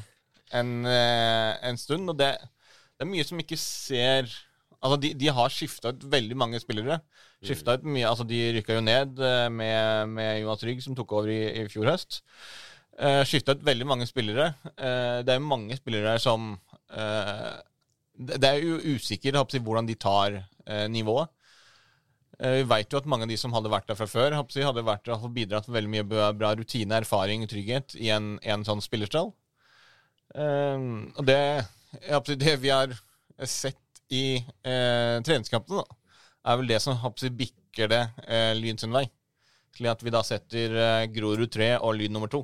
en, 0.52 0.72
en 0.87 1.78
stund. 1.81 2.11
Og 2.11 2.18
det, 2.18 2.35
det 2.38 3.07
er 3.07 3.12
mye 3.12 3.24
som 3.24 3.40
ikke 3.42 3.61
ser 3.61 4.31
Altså, 4.83 4.96
de, 4.98 5.12
de 5.14 5.28
har 5.31 5.52
skifta 5.55 5.92
ut 5.94 6.05
veldig 6.11 6.35
mange 6.35 6.59
spillere. 6.59 6.96
Skifta 7.38 7.76
ut 7.78 7.85
mye, 7.87 8.02
altså 8.02 8.24
De 8.26 8.38
rykka 8.57 8.74
jo 8.74 8.81
ned 8.83 9.20
med, 9.55 10.09
med 10.11 10.40
Jonas 10.40 10.64
Rygg, 10.66 10.81
som 10.83 10.96
tok 10.98 11.12
over 11.20 11.31
i, 11.31 11.38
i 11.61 11.68
fjor 11.70 11.87
høst. 11.87 12.18
Uh, 12.98 13.22
skifta 13.24 13.55
ut 13.55 13.62
veldig 13.62 13.87
mange 13.88 14.09
spillere. 14.11 14.52
Uh, 14.74 15.22
det 15.22 15.33
er 15.33 15.38
jo 15.38 15.46
mange 15.46 15.78
spillere 15.78 16.16
som 16.18 16.50
uh, 16.92 17.52
det, 18.18 18.42
er 18.42 18.59
jo 18.59 18.96
usikkert 18.96 19.55
hvordan 19.55 19.87
de 19.87 19.94
tar 19.94 20.42
nivået. 20.90 21.31
Eh, 22.38 22.58
Vi 22.60 22.64
vet 22.70 22.92
jo 22.92 23.00
at 23.00 23.08
mange 23.10 23.26
av 23.26 23.32
de 23.32 23.38
som 23.40 23.52
hadde 23.56 23.72
vært 23.72 23.88
der 23.90 23.98
fra 23.98 24.08
før, 24.10 24.36
hadde 24.38 24.84
vært, 24.86 25.04
der 25.06 25.34
bidratt 25.36 25.68
med 25.68 25.76
veldig 25.78 25.92
mye 25.94 26.32
bra, 26.38 26.54
rutine, 26.58 26.98
erfaring 27.02 27.46
trygghet 27.50 27.96
i 28.00 28.12
en, 28.14 28.38
en 28.42 28.64
sånn 28.64 28.82
spillerstall. 28.84 29.32
Um, 30.32 31.12
og 31.20 31.26
det, 31.28 31.40
det 32.40 32.54
vi 32.62 32.70
har 32.72 32.94
sett 33.44 33.78
i 34.12 34.38
eh, 34.38 35.18
treningskampene, 35.24 35.82
da, 35.82 35.98
er 36.52 36.58
vel 36.60 36.70
det 36.70 36.80
som 36.84 36.96
jeg, 36.96 37.32
bikker 37.36 37.90
det 37.92 38.02
eh, 38.26 38.52
Lyn 38.58 38.80
sin 38.80 38.92
vei. 38.94 39.06
Slik 39.72 39.92
at 39.92 40.02
vi 40.04 40.12
da 40.12 40.20
setter 40.26 40.74
eh, 40.76 41.06
Grorud 41.12 41.52
3 41.52 41.74
og 41.80 41.96
Lyn 41.96 42.12
nummer 42.12 42.32
2. 42.32 42.42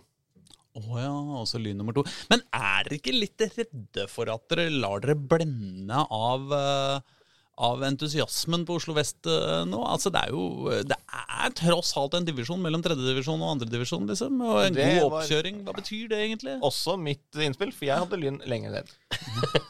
Å 0.78 0.98
ja, 1.00 1.10
også 1.40 1.58
lyn 1.58 1.78
nummer 1.80 1.96
to. 1.96 2.04
Men 2.30 2.42
er 2.54 2.86
dere 2.86 2.98
ikke 3.00 3.14
litt 3.16 3.42
redde 3.56 4.04
for 4.10 4.30
at 4.30 4.44
dere 4.52 4.68
lar 4.70 5.02
dere 5.02 5.16
blende 5.18 6.04
av, 6.14 6.52
eh, 6.54 7.16
av 7.58 7.82
entusiasmen 7.86 8.62
på 8.68 8.76
Oslo 8.78 8.94
vest 8.96 9.26
eh, 9.26 9.64
nå? 9.66 9.80
Altså, 9.90 10.12
det 10.14 10.20
er 10.26 10.34
jo 10.34 10.70
Det 10.86 10.96
er 11.34 11.54
tross 11.58 11.90
alt 11.98 12.14
en 12.18 12.26
divisjon 12.28 12.60
mellom 12.62 12.82
tredjedivisjon 12.84 13.42
og 13.42 13.56
andredivisjon, 13.56 14.06
liksom. 14.10 14.38
Og 14.46 14.60
en 14.66 14.76
Det 14.78 14.86
god 15.00 15.08
oppkjøring. 15.08 15.62
Hva 15.66 15.74
betyr 15.78 16.06
det 16.12 16.20
egentlig? 16.26 16.54
Også 16.66 16.94
mitt 17.00 17.40
innspill, 17.42 17.72
for 17.74 17.88
jeg 17.88 17.98
hadde 18.04 18.20
Lyn 18.20 18.38
lenger 18.46 18.78
ned. 18.78 18.94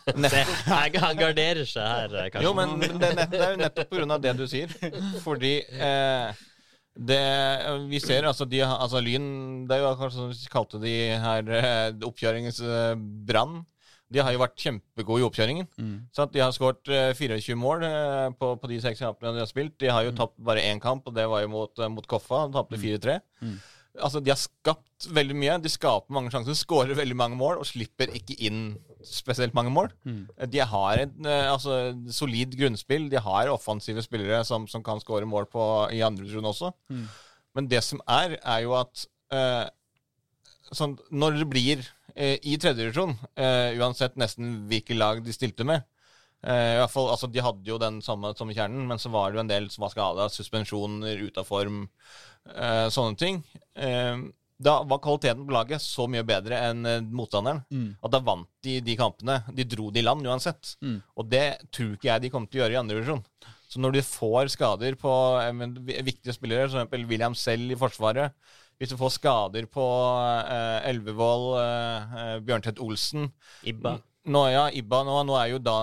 Han 1.04 1.18
garderer 1.20 1.64
seg 1.68 1.84
her, 1.84 2.14
eh, 2.24 2.28
kanskje. 2.32 2.44
Jo, 2.46 2.52
men 2.56 2.76
det, 2.82 2.90
er 3.12 3.16
nett- 3.22 3.32
det 3.32 3.40
er 3.44 3.54
jo 3.56 3.62
nettopp 3.62 3.90
pga. 3.96 4.18
det 4.26 4.36
du 4.38 4.44
sier. 4.50 4.76
Fordi 5.24 5.54
eh, 5.68 6.44
det 6.98 7.22
Vi 7.92 8.00
ser 8.02 8.26
altså 8.26 8.42
de 8.50 8.58
altså 8.66 8.98
Lyn 9.04 9.66
Det 9.70 9.76
er 9.76 9.84
jo 9.84 9.92
kanskje 10.00 10.18
som 10.18 10.30
vi 10.32 10.48
kalte 10.50 10.80
de 10.82 10.94
her 11.22 11.52
eh, 11.60 11.92
oppkjøringens 12.08 12.60
eh, 12.64 12.94
brann. 13.28 13.60
De 14.10 14.18
har 14.24 14.32
jo 14.32 14.40
vært 14.40 14.56
kjempegode 14.56 15.20
i 15.20 15.26
oppkjøringen. 15.26 15.66
Så 16.16 16.22
at 16.24 16.32
De 16.32 16.40
har 16.40 16.52
skåret 16.56 16.88
eh, 16.88 17.10
24 17.14 17.56
mål 17.60 17.82
eh, 17.84 18.28
på, 18.40 18.54
på 18.60 18.68
de 18.70 18.78
seks 18.80 19.02
kampene 19.04 19.34
de 19.36 19.42
har 19.44 19.50
spilt. 19.50 19.74
De 19.80 19.90
har 19.92 20.04
jo 20.06 20.14
tapt 20.16 20.38
bare 20.40 20.62
én 20.64 20.80
kamp, 20.80 21.06
og 21.06 21.14
det 21.14 21.26
var 21.28 21.42
jo 21.44 21.50
mot, 21.52 21.78
eh, 21.78 21.88
mot 21.92 22.06
Koffa. 22.08 22.46
De 22.48 22.56
tapte 22.56 22.78
4-3. 22.80 23.18
Altså, 23.98 24.20
De 24.22 24.30
har 24.30 24.38
skapt 24.38 25.08
veldig 25.12 25.34
mye. 25.36 25.58
De 25.60 25.68
skaper 25.72 26.12
mange 26.14 26.30
sjanser, 26.30 26.54
skårer 26.54 26.94
veldig 26.94 27.16
mange 27.18 27.36
mål 27.36 27.58
og 27.58 27.66
slipper 27.66 28.08
ikke 28.14 28.36
inn 28.46 28.76
spesielt 29.04 29.54
mange 29.54 29.70
mål. 29.74 29.88
De 30.50 30.58
har 30.58 30.98
et 31.04 31.12
eh, 31.26 31.52
altså, 31.52 31.92
solid 32.10 32.56
grunnspill. 32.58 33.08
De 33.10 33.18
har 33.18 33.48
offensive 33.52 34.02
spillere 34.02 34.44
som, 34.44 34.66
som 34.70 34.82
kan 34.82 35.00
skåre 35.00 35.26
mål 35.26 35.46
på, 35.52 35.90
i 35.92 36.00
andre 36.00 36.24
runde 36.32 36.48
også. 36.48 36.72
Men 37.54 37.66
det 37.68 37.82
som 37.84 38.00
er, 38.08 38.38
er 38.44 38.60
jo 38.64 38.72
at 38.78 39.04
eh, 39.32 39.66
sånn, 40.72 40.98
når 41.10 41.38
det 41.40 41.48
blir 41.50 41.78
eh, 41.82 41.86
i 42.42 42.56
tredje 42.58 42.82
divisjon, 42.82 43.14
eh, 43.38 43.76
uansett 43.78 44.18
nesten 44.18 44.64
hvilke 44.70 44.96
lag 44.98 45.22
de 45.24 45.34
stilte 45.36 45.66
med 45.68 45.86
Uh, 46.38 46.76
i 46.76 46.78
hvert 46.78 46.92
fall, 46.92 47.08
altså 47.10 47.26
De 47.26 47.42
hadde 47.42 47.66
jo 47.66 47.80
den 47.82 47.96
samme 47.98 48.28
som 48.38 48.46
i 48.46 48.54
kjernen, 48.54 48.84
men 48.86 49.00
så 49.02 49.10
var 49.10 49.32
det 49.32 49.40
jo 49.40 49.42
en 49.42 49.48
del 49.50 49.64
som 49.74 49.82
var 49.82 49.90
skada. 49.90 50.28
Suspensjoner, 50.30 51.18
ute 51.26 51.42
av 51.42 51.48
form, 51.48 51.80
uh, 52.52 52.86
sånne 52.94 53.18
ting. 53.18 53.40
Uh, 53.74 54.28
da 54.58 54.80
var 54.90 54.98
kvaliteten 55.02 55.46
på 55.46 55.54
laget 55.54 55.82
så 55.82 56.08
mye 56.10 56.24
bedre 56.26 56.58
enn 56.68 56.86
eh, 56.86 57.04
motstanderen 57.14 57.60
Mm. 57.70 57.92
at 58.02 58.10
da 58.10 58.18
vant 58.18 58.48
de 58.66 58.80
de 58.82 58.96
kampene. 58.98 59.36
De 59.54 59.64
dro 59.64 59.90
de 59.94 60.00
i 60.00 60.02
land 60.02 60.26
uansett. 60.26 60.74
Mm. 60.82 60.96
Og 61.16 61.28
det 61.30 61.46
tror 61.70 61.94
ikke 61.94 62.10
jeg 62.10 62.22
de 62.22 62.30
kommer 62.30 62.50
til 62.50 62.60
å 62.60 62.64
gjøre 62.64 62.74
i 62.74 62.80
andre 62.80 62.96
divisjon. 62.98 63.22
Så 63.68 63.78
når 63.78 63.92
de 63.92 64.02
får 64.02 64.50
skader 64.56 64.96
på 64.98 65.12
eh, 65.44 65.52
men, 65.54 65.76
viktige 65.86 66.34
spillere, 66.34 66.66
som 66.68 66.80
eksempel 66.82 67.06
William 67.06 67.36
Selv 67.38 67.70
i 67.70 67.78
Forsvaret 67.78 68.34
Hvis 68.78 68.92
du 68.92 68.98
får 69.00 69.16
skader 69.16 69.66
på 69.66 69.84
uh, 69.84 70.86
Elvevoll, 70.86 71.48
uh, 71.58 72.18
eh, 72.22 72.34
Bjørntvedt 72.46 72.78
Olsen 72.78 73.26
Ibba. 73.66 73.96
nå, 74.30 74.42
ja, 74.52 74.68
Ibba 74.70 75.00
nå, 75.06 75.16
nå 75.26 75.34
er 75.40 75.48
jo 75.50 75.58
da 75.58 75.78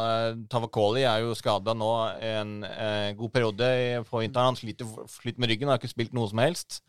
Tavakoli 0.52 1.04
er 1.04 1.26
jo 1.26 1.36
skada 1.36 1.76
nå 1.76 1.92
en 2.24 2.62
uh, 2.64 3.10
god 3.20 3.34
periode 3.36 3.72
på 4.08 4.24
vinteren. 4.24 4.54
Han 4.54 4.60
sliter, 4.60 4.88
sliter 5.12 5.44
med 5.44 5.52
ryggen, 5.52 5.74
har 5.74 5.82
ikke 5.82 5.92
spilt 5.92 6.16
noe 6.16 6.32
som 6.32 6.40
helst. 6.40 6.80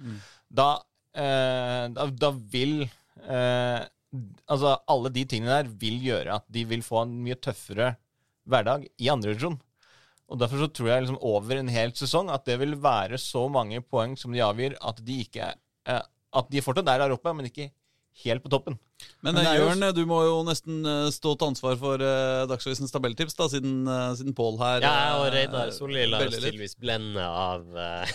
Da, 0.46 0.76
eh, 1.16 1.84
da, 1.96 2.08
da 2.12 2.32
vil 2.32 2.82
eh, 2.86 3.82
Altså, 4.46 4.70
alle 4.88 5.10
de 5.12 5.26
tingene 5.28 5.58
der 5.58 5.70
vil 5.80 5.98
gjøre 6.00 6.38
at 6.38 6.44
de 6.52 6.62
vil 6.70 6.80
få 6.86 7.02
en 7.02 7.10
mye 7.20 7.36
tøffere 7.42 7.90
hverdag 8.48 8.86
i 9.02 9.10
andre 9.12 9.34
divisjon. 9.34 9.58
Og 10.30 10.38
Derfor 10.40 10.62
så 10.62 10.68
tror 10.72 10.88
jeg 10.88 11.04
liksom 11.04 11.18
over 11.26 11.58
en 11.58 11.70
hel 11.70 11.92
sesong 11.98 12.30
at 12.32 12.46
det 12.48 12.56
vil 12.62 12.78
være 12.80 13.18
så 13.20 13.44
mange 13.52 13.82
poeng 13.84 14.16
som 14.18 14.32
de 14.32 14.40
avgir, 14.46 14.78
at 14.80 15.02
de 15.04 15.18
ikke 15.26 15.50
eh, 15.50 15.58
At 15.86 16.50
de 16.52 16.62
fortsatt 16.64 16.88
er 16.92 17.04
der 17.04 17.14
oppe, 17.14 17.32
men 17.36 17.48
ikke 17.48 17.70
helt 18.24 18.42
på 18.44 18.50
toppen. 18.52 18.76
Men, 19.20 19.34
Men 19.36 19.42
eh, 19.44 19.58
Jørn, 19.58 19.84
du 19.96 20.02
må 20.08 20.22
jo 20.24 20.36
nesten 20.46 20.80
eh, 20.88 21.08
stå 21.12 21.34
til 21.36 21.50
ansvar 21.50 21.76
for 21.80 22.00
uh, 22.00 22.46
Dagsavisens 22.48 22.92
tabelltips, 22.94 23.36
da, 23.36 23.48
siden, 23.52 23.82
uh, 23.84 24.14
siden 24.16 24.32
Pål 24.36 24.56
her 24.62 24.84
Ja, 24.86 24.96
og 25.18 25.26
eh, 25.26 25.34
Reidar 25.34 25.72
Solli 25.74 26.06
lar 26.08 26.24
oss 26.24 26.38
tydeligvis 26.38 26.78
blende 26.80 27.24
av 27.26 27.66
uh, 27.76 28.14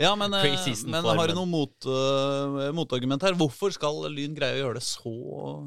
Ja, 0.00 0.14
men, 0.16 0.32
eh, 0.38 0.46
Preseason 0.46 0.94
men 0.94 1.04
har 1.04 1.28
du 1.28 1.36
noe 1.36 1.50
mot, 1.50 1.74
uh, 1.88 2.70
motargument 2.76 3.24
her? 3.26 3.36
Hvorfor 3.36 3.74
skal 3.76 4.06
Lyn 4.12 4.36
greie 4.36 4.56
å 4.56 4.62
gjøre 4.62 4.80
det 4.80 4.86
så, 4.86 5.12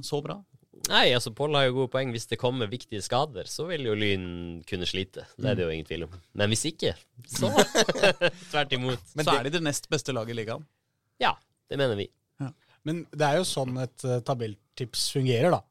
så 0.05 0.21
bra? 0.25 0.39
Nei, 0.87 1.09
altså 1.17 1.33
Pål 1.35 1.57
har 1.57 1.67
jo 1.67 1.75
gode 1.81 1.91
poeng. 1.91 2.13
Hvis 2.15 2.29
det 2.31 2.39
kommer 2.39 2.69
viktige 2.71 3.01
skader, 3.03 3.49
så 3.49 3.65
vil 3.69 3.85
jo 3.89 3.95
Lyn 3.97 4.27
kunne 4.69 4.87
slite. 4.89 5.25
Det 5.35 5.51
er 5.51 5.57
det 5.57 5.65
jo 5.65 5.73
ingen 5.73 5.89
tvil 5.89 6.05
om. 6.07 6.17
Men 6.37 6.53
hvis 6.53 6.65
ikke, 6.69 6.93
så 7.29 7.49
tvert 8.53 8.73
imot. 8.77 9.13
Men 9.17 9.27
så 9.27 9.37
er 9.37 9.49
de 9.49 9.57
det 9.57 9.63
nest 9.65 9.89
beste 9.91 10.15
laget 10.15 10.37
i 10.37 10.41
ligaen. 10.41 10.65
Ja, 11.23 11.33
det 11.69 11.79
mener 11.79 11.97
vi. 11.99 12.09
Men 12.87 13.01
det 13.11 13.25
er 13.27 13.39
jo 13.41 13.47
sånn 13.47 13.75
et 13.83 14.05
uh, 14.07 14.19
tabelltips 14.23 15.09
fungerer, 15.11 15.51
da. 15.51 15.63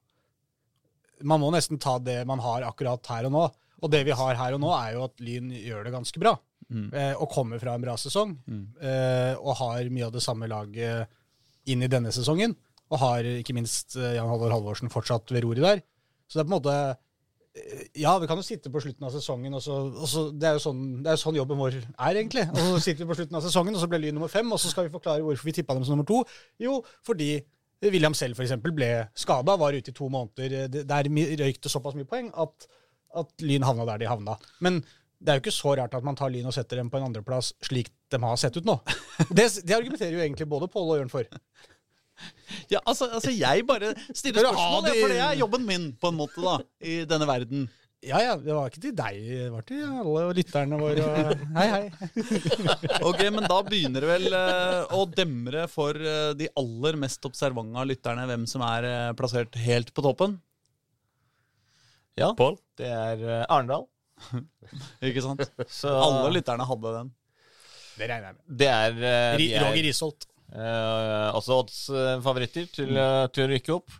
Man 1.24 1.40
må 1.40 1.48
nesten 1.54 1.80
ta 1.80 1.96
det 2.02 2.18
man 2.28 2.42
har 2.44 2.66
akkurat 2.66 3.08
her 3.08 3.28
og 3.28 3.32
nå. 3.32 3.44
Og 3.84 3.92
det 3.92 4.02
vi 4.08 4.16
har 4.16 4.36
her 4.36 4.56
og 4.56 4.60
nå, 4.60 4.68
er 4.76 4.96
jo 4.96 5.06
at 5.06 5.22
Lyn 5.24 5.48
gjør 5.54 5.86
det 5.86 5.94
ganske 5.94 6.20
bra. 6.20 6.34
Eh, 6.66 7.14
og 7.14 7.30
kommer 7.32 7.60
fra 7.62 7.76
en 7.76 7.84
bra 7.84 7.94
sesong. 8.00 8.34
Eh, 8.80 9.32
og 9.36 9.56
har 9.60 9.88
mye 9.92 10.08
av 10.08 10.12
det 10.12 10.22
samme 10.24 10.48
laget 10.50 11.08
inn 11.72 11.84
i 11.84 11.90
denne 11.92 12.12
sesongen. 12.12 12.52
Og 12.92 13.00
har 13.00 13.28
ikke 13.30 13.56
minst 13.56 13.96
Jan 13.96 14.28
Halvor 14.28 14.52
Halvorsen 14.52 14.92
fortsatt 14.92 15.32
ved 15.32 15.44
roret 15.44 15.64
der. 15.64 15.82
Så 16.28 16.36
det 16.36 16.44
er 16.44 16.48
på 16.48 16.52
en 16.52 16.56
måte 16.58 16.76
Ja, 17.96 18.12
vi 18.20 18.28
kan 18.28 18.36
jo 18.36 18.44
sitte 18.44 18.70
på 18.72 18.80
slutten 18.84 19.06
av 19.08 19.12
sesongen, 19.14 19.54
og 19.56 19.62
så, 19.64 19.76
og 19.88 20.08
så 20.10 20.26
Det 20.32 20.48
er 20.48 20.56
jo 20.58 20.62
sånn, 20.66 20.80
er 21.08 21.18
sånn 21.20 21.38
jobben 21.38 21.60
vår 21.60 21.78
er, 21.78 22.18
egentlig. 22.18 22.44
Og 22.52 22.60
så 22.60 22.80
sitter 22.84 23.04
vi 23.04 23.10
på 23.10 23.18
slutten 23.18 23.38
av 23.38 23.44
sesongen, 23.46 23.76
og 23.76 23.82
så 23.82 23.88
ble 23.90 24.02
Lyn 24.02 24.18
nummer 24.18 24.32
fem, 24.32 24.50
og 24.52 24.60
så 24.60 24.72
skal 24.72 24.88
vi 24.88 24.94
forklare 24.94 25.24
hvorfor 25.24 25.48
vi 25.48 25.54
tippa 25.56 25.76
dem 25.76 25.86
som 25.86 25.96
nummer 25.96 26.08
to. 26.08 26.20
Jo, 26.62 26.82
fordi 27.06 27.30
William 27.84 28.14
selv 28.16 28.38
for 28.38 28.46
eksempel 28.46 28.74
ble 28.76 28.90
skada, 29.16 29.56
var 29.60 29.76
ute 29.76 29.92
i 29.92 29.96
to 29.96 30.08
måneder. 30.12 30.68
Der 30.76 31.10
røyk 31.42 31.60
det 31.62 31.72
såpass 31.72 31.96
mye 31.96 32.08
poeng 32.08 32.30
at, 32.44 32.68
at 33.22 33.44
Lyn 33.44 33.66
havna 33.66 33.88
der 33.88 34.04
de 34.04 34.10
havna. 34.10 34.36
Men 34.64 34.82
det 35.16 35.32
er 35.32 35.38
jo 35.38 35.46
ikke 35.46 35.56
så 35.56 35.72
rart 35.78 35.94
at 35.96 36.04
man 36.04 36.16
tar 36.18 36.32
Lyn 36.32 36.48
og 36.48 36.54
setter 36.56 36.80
dem 36.80 36.90
på 36.92 37.00
en 37.00 37.08
andreplass 37.08 37.54
slik 37.64 37.88
de 38.12 38.20
har 38.20 38.36
sett 38.40 38.56
ut 38.58 38.68
nå. 38.68 38.78
Det, 39.32 39.46
det 39.64 39.72
argumenterer 39.72 40.12
jo 40.12 40.20
egentlig 40.20 40.48
både 40.48 40.68
Pål 40.68 40.90
og 40.92 40.98
Jørn 41.00 41.12
for. 41.12 41.28
Ja, 42.70 42.80
altså, 42.86 43.08
altså 43.10 43.32
Jeg 43.34 43.66
bare 43.66 43.92
stiller 44.14 44.46
spørsmål, 44.46 44.86
for 45.00 45.12
det 45.12 45.18
er 45.22 45.34
jobben 45.40 45.66
min, 45.66 45.90
på 46.00 46.12
en 46.12 46.18
måte, 46.18 46.42
da, 46.42 46.60
i 46.80 47.02
denne 47.08 47.28
verden. 47.28 47.66
Ja 48.06 48.18
ja, 48.22 48.34
det 48.38 48.52
var 48.54 48.68
ikke 48.70 48.82
til 48.84 48.92
deg, 48.94 49.16
det 49.24 49.46
var 49.50 49.64
til 49.66 49.82
alle 49.82 50.22
lytterne 50.36 50.78
våre. 50.78 51.06
Og, 51.06 51.44
hei, 51.56 51.66
hei. 51.72 51.84
Ok, 53.08 53.22
Men 53.34 53.48
da 53.48 53.58
begynner 53.66 54.04
det 54.04 54.10
vel 54.10 54.36
eh, 54.36 54.94
å 54.94 55.06
demre 55.10 55.64
for 55.72 55.96
eh, 55.96 56.30
de 56.38 56.50
aller 56.60 56.98
mest 57.02 57.24
observante 57.26 57.80
av 57.80 57.88
lytterne 57.88 58.28
hvem 58.28 58.46
som 58.50 58.62
er 58.68 58.88
eh, 58.90 59.14
plassert 59.18 59.58
helt 59.64 59.90
på 59.96 60.04
toppen. 60.06 60.36
Ja, 62.20 62.30
Pål? 62.36 62.60
det 62.78 62.92
er 62.92 63.26
Arendal. 63.44 63.88
Ikke 65.08 65.24
sant? 65.24 65.42
Så 65.68 65.90
Alle 65.90 66.30
lytterne 66.36 66.68
hadde 66.68 66.94
den. 67.00 67.12
Det 67.96 68.08
regner 68.10 68.28
jeg 68.28 68.36
med. 68.36 68.46
det 68.60 68.70
er 68.70 68.96
uh, 69.00 69.40
er, 69.40 69.62
Roger 69.64 69.84
Risholt. 69.88 70.28
Eh, 70.54 71.28
altså 71.32 71.60
odds-favoritter 71.62 72.68
til, 72.72 72.96
eh, 72.96 73.26
til 73.32 73.46
å 73.46 73.50
rykke 73.52 73.74
opp. 73.76 73.94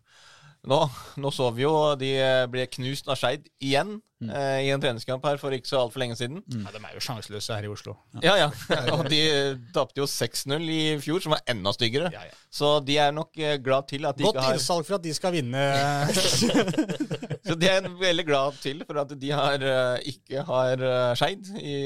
Nå, 0.67 0.81
nå 1.23 1.31
så 1.31 1.53
vi 1.55 1.63
jo 1.63 1.73
de 1.99 2.13
eh, 2.19 2.47
ble 2.51 2.67
knust 2.73 3.11
av 3.11 3.19
Skeid 3.21 3.47
igjen 3.63 4.01
eh, 4.23 4.61
i 4.67 4.71
en 4.73 4.81
treningskamp 4.81 5.25
her 5.29 5.37
for 5.41 5.53
ikke 5.57 5.69
så 5.69 5.81
altfor 5.85 6.01
lenge 6.03 6.17
siden. 6.19 6.41
Ja, 6.53 6.71
de 6.75 6.81
er 6.83 6.95
jo 6.97 7.03
sjanseløse 7.05 7.55
her 7.57 7.67
i 7.67 7.71
Oslo. 7.73 7.95
Ja, 8.25 8.35
ja. 8.41 8.49
Og 8.97 9.09
de 9.13 9.21
eh, 9.29 9.59
tapte 9.75 10.01
jo 10.01 10.07
6-0 10.11 10.65
i 10.73 10.81
fjor, 11.05 11.21
som 11.25 11.35
var 11.37 11.43
enda 11.51 11.73
styggere. 11.77 12.11
Ja, 12.15 12.25
ja. 12.29 12.37
Så 12.57 12.79
de 12.87 12.97
er 13.03 13.13
nok 13.13 13.37
eh, 13.37 13.59
glad 13.61 13.89
til 13.91 14.07
at 14.09 14.17
de 14.19 14.25
Godt 14.25 14.37
ikke 14.37 14.45
har 14.47 14.55
Godt 14.57 14.61
innsalg 14.63 14.87
for 14.89 14.99
at 14.99 15.05
de 15.05 15.15
skal 15.17 15.35
vinne. 15.37 15.65
Så 17.47 17.55
de 17.55 17.69
er 17.71 17.85
veldig 18.01 18.25
glad 18.27 18.57
til 18.63 18.81
for 18.89 18.99
at 19.03 19.13
de 19.21 19.31
har, 19.31 19.63
ikke 20.07 20.43
har 20.49 20.83
Skeid 21.19 21.51
i 21.61 21.77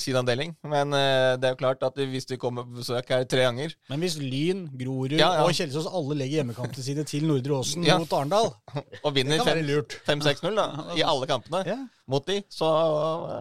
sin 0.00 0.16
avdeling. 0.16 0.54
Men 0.64 0.94
det 0.94 1.44
er 1.48 1.52
jo 1.52 1.58
klart 1.60 1.82
at 1.84 1.98
hvis 2.08 2.26
de 2.30 2.38
kommer 2.40 2.64
på 2.64 2.78
besøk 2.80 3.10
her 3.12 3.24
tre 3.28 3.44
ganger 3.44 3.74
Men 3.90 4.00
hvis 4.04 4.16
Lyn, 4.20 4.64
Grorud 4.78 5.12
Ja, 5.18 5.32
ja. 5.36 5.42
og 5.44 5.52
Kjelsås 5.56 5.88
alle 5.90 6.16
legger 6.22 6.40
hjemmekampene 6.40 6.84
sine 6.86 7.04
til 7.08 7.26
Nordre 7.28 7.58
Åsen 7.60 7.84
Ja. 7.86 7.98
mot 8.00 8.12
Arendal 8.16 8.50
og 9.04 9.14
vinner 9.14 9.36
Det 9.36 9.44
kan 9.46 9.52
være 9.58 9.66
lurt. 9.68 9.98
5-6-0 10.08 10.56
da, 10.56 10.66
i 10.96 11.04
alle 11.06 11.28
kampene 11.30 11.62
Ja. 11.72 11.88
Mot 12.10 12.24
de, 12.26 12.40
så 12.50 12.68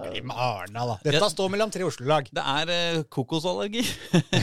eh, 0.05 0.21
Med 0.21 0.35
Arna, 0.37 0.85
da. 0.91 0.97
Dette 1.05 1.29
står 1.33 1.49
mellom 1.53 1.71
tre 1.73 1.85
Oslo-lag. 1.87 2.27
Det 2.29 2.43
er 2.53 2.71
uh, 2.71 3.03
kokosallergi 3.09 3.81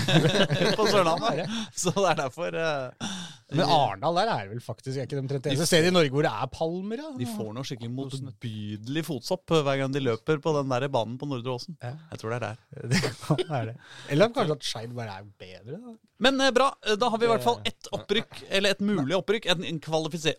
på 0.79 0.87
Sørlandet, 0.91 1.47
så 1.83 1.95
det 1.95 2.07
er 2.11 2.19
derfor 2.25 2.59
uh, 2.59 3.13
Men 3.55 3.63
Arendal 3.65 4.19
der 4.19 4.33
er 4.33 4.51
vel 4.51 4.63
faktisk 4.65 4.99
er 4.99 5.07
ikke 5.07 5.21
de 5.21 5.23
31. 5.23 5.53
eneste 5.53 5.69
stedet 5.71 5.93
i 5.93 5.95
Norge 5.95 6.13
hvor 6.15 6.27
det 6.27 6.33
er 6.35 6.51
palmer. 6.53 7.05
Ja. 7.05 7.13
De 7.21 7.31
får 7.31 7.55
noe 7.55 7.69
skikkelig 7.71 7.93
motbydelig 7.95 9.07
fotsopp 9.07 9.55
hver 9.55 9.85
gang 9.85 9.95
de 9.95 10.03
løper 10.03 10.43
på 10.43 10.57
den 10.59 10.75
der 10.75 10.91
banen 10.93 11.15
på 11.21 11.31
Nordre 11.31 11.55
Åsen. 11.55 11.79
Ja. 11.79 11.95
Jeg 12.13 12.23
tror 12.25 12.35
det 12.35 12.41
er 12.41 12.47
der. 12.49 12.61
Det 12.93 13.03
kan 13.07 13.47
være 13.49 13.65
det. 13.73 13.79
Eller 14.11 14.35
kanskje 14.35 14.59
at 14.59 14.69
Skeid 14.73 14.93
bare 14.99 15.21
er 15.21 15.33
bedre. 15.39 15.79
Da. 15.79 15.97
Men 16.19 16.41
eh, 16.41 16.51
bra, 16.51 16.73
da 16.99 17.09
har 17.13 17.19
vi 17.21 17.27
i 17.27 17.31
hvert 17.31 17.45
fall 17.45 17.61
ett 17.69 17.89
opprykk, 17.95 18.41
eller 18.51 18.75
et 18.75 18.83
mulig 18.83 19.15
opprykk. 19.17 19.47
En, 19.53 19.65
en 19.65 19.79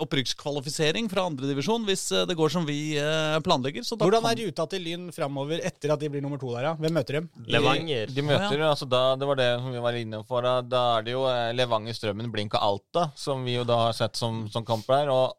opprykkskvalifisering 0.03 1.07
fra 1.11 1.25
andredivisjon 1.29 1.87
hvis 1.87 2.09
eh, 2.11 2.25
det 2.27 2.35
går 2.39 2.51
som 2.51 2.67
vi 2.67 2.97
eh, 2.99 3.37
planlegger. 3.45 3.68
Så 3.86 3.97
da 3.97 4.05
Hvordan 4.08 4.25
er 4.29 4.39
ruta 4.43 4.65
til 4.71 4.84
Lyn 4.86 5.10
framover 5.15 5.62
etter 5.65 5.93
at 5.93 6.01
de 6.01 6.10
blir 6.12 6.23
nummer 6.25 6.39
to 6.41 6.51
der? 6.55 6.69
Ja? 6.69 6.73
Hvem 6.79 6.95
møter 6.97 7.19
dem? 7.19 7.29
Levanger. 7.47 8.13
De 8.15 8.25
møter, 8.25 8.63
altså 8.67 8.88
da, 8.89 9.01
Det 9.19 9.27
var 9.29 9.39
det 9.39 9.49
vi 9.65 9.84
var 9.86 9.97
inne 9.99 10.21
for. 10.27 10.45
Da, 10.45 10.60
da 10.65 10.84
er 10.97 11.08
det 11.08 11.13
jo 11.15 11.25
eh, 11.29 11.49
Levanger, 11.58 11.97
Strømmen, 11.97 12.32
Blink 12.34 12.55
og 12.58 12.65
Alta, 12.69 13.10
som 13.19 13.43
vi 13.47 13.58
jo 13.58 13.65
da 13.67 13.77
har 13.88 13.97
sett 13.97 14.19
som, 14.19 14.47
som 14.51 14.65
kamper 14.67 15.03
der. 15.03 15.13
Og 15.13 15.36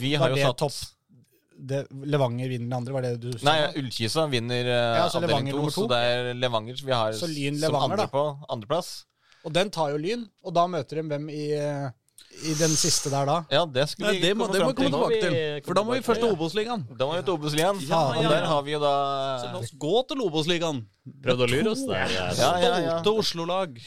vi 0.00 0.14
har 0.18 0.30
jo 0.34 0.38
satt 0.42 0.62
topp? 0.64 0.78
Det, 1.56 1.86
Levanger 2.04 2.50
vinner 2.52 2.68
den 2.68 2.76
andre, 2.76 2.92
var 2.92 3.04
det 3.06 3.14
du 3.22 3.30
sa? 3.38 3.46
Nei, 3.48 3.58
Ullkisa 3.80 4.26
vinner 4.28 4.66
uh, 4.68 4.96
Ja, 4.98 5.04
avdeling 5.08 5.54
to, 5.54 5.62
to. 5.64 5.70
så 5.72 5.84
det 5.88 6.00
er 6.04 6.32
Levanger 6.36 6.82
vi 6.84 6.92
har 6.92 7.14
Så 7.16 7.30
Levanger, 7.30 7.62
som 7.64 7.78
andre 7.80 8.02
da. 8.02 8.08
på 8.12 8.24
andreplass. 8.52 8.90
Og 9.46 9.54
den 9.54 9.70
tar 9.72 9.94
jo 9.94 10.00
Lyn, 10.02 10.26
og 10.44 10.52
da 10.56 10.66
møter 10.68 11.00
de 11.00 11.06
hvem 11.06 11.30
i, 11.32 11.44
eh, 11.56 11.86
i 12.46 12.52
den 12.58 12.72
siste 12.76 13.10
der 13.12 13.24
da? 13.28 13.36
Ja, 13.50 13.62
det 13.66 13.86
skulle 13.90 14.10
Nei, 14.10 14.18
vi 14.20 14.26
det 14.28 14.32
må, 14.36 14.46
komme 14.46 14.58
det 14.58 14.64
må 14.64 14.70
vi 14.70 14.76
komme 14.76 14.90
tilbake 14.92 15.20
til. 15.22 15.62
For 15.66 15.78
da 15.78 15.84
må 15.86 15.96
vi 15.96 16.02
først 16.04 16.20
til 16.22 16.32
Obos-ligaen. 16.34 16.82
Da 16.98 17.08
må 17.08 17.16
vi 17.16 17.22
til 17.24 17.36
Obos-ligaen. 17.36 17.80
Ja, 17.88 18.00
ja, 18.14 18.22
ja, 18.22 18.32
der 18.34 18.48
har 18.50 18.62
vi 18.66 18.74
jo 18.76 18.80
da 18.82 18.94
Så 19.40 19.52
la 19.52 19.60
oss 19.62 19.72
gå 19.86 19.94
til 20.10 20.24
Obos-ligaen. 20.26 20.82
Prøvde 21.24 21.46
å 21.46 21.52
lure 21.54 21.72
oss 21.72 21.84
der. 21.88 22.12
ja. 22.12 22.26
Ja, 22.36 22.50
ja, 22.60 22.74
ja. 22.84 22.98
Stolte 23.00 23.14
Oslo-lag. 23.24 23.80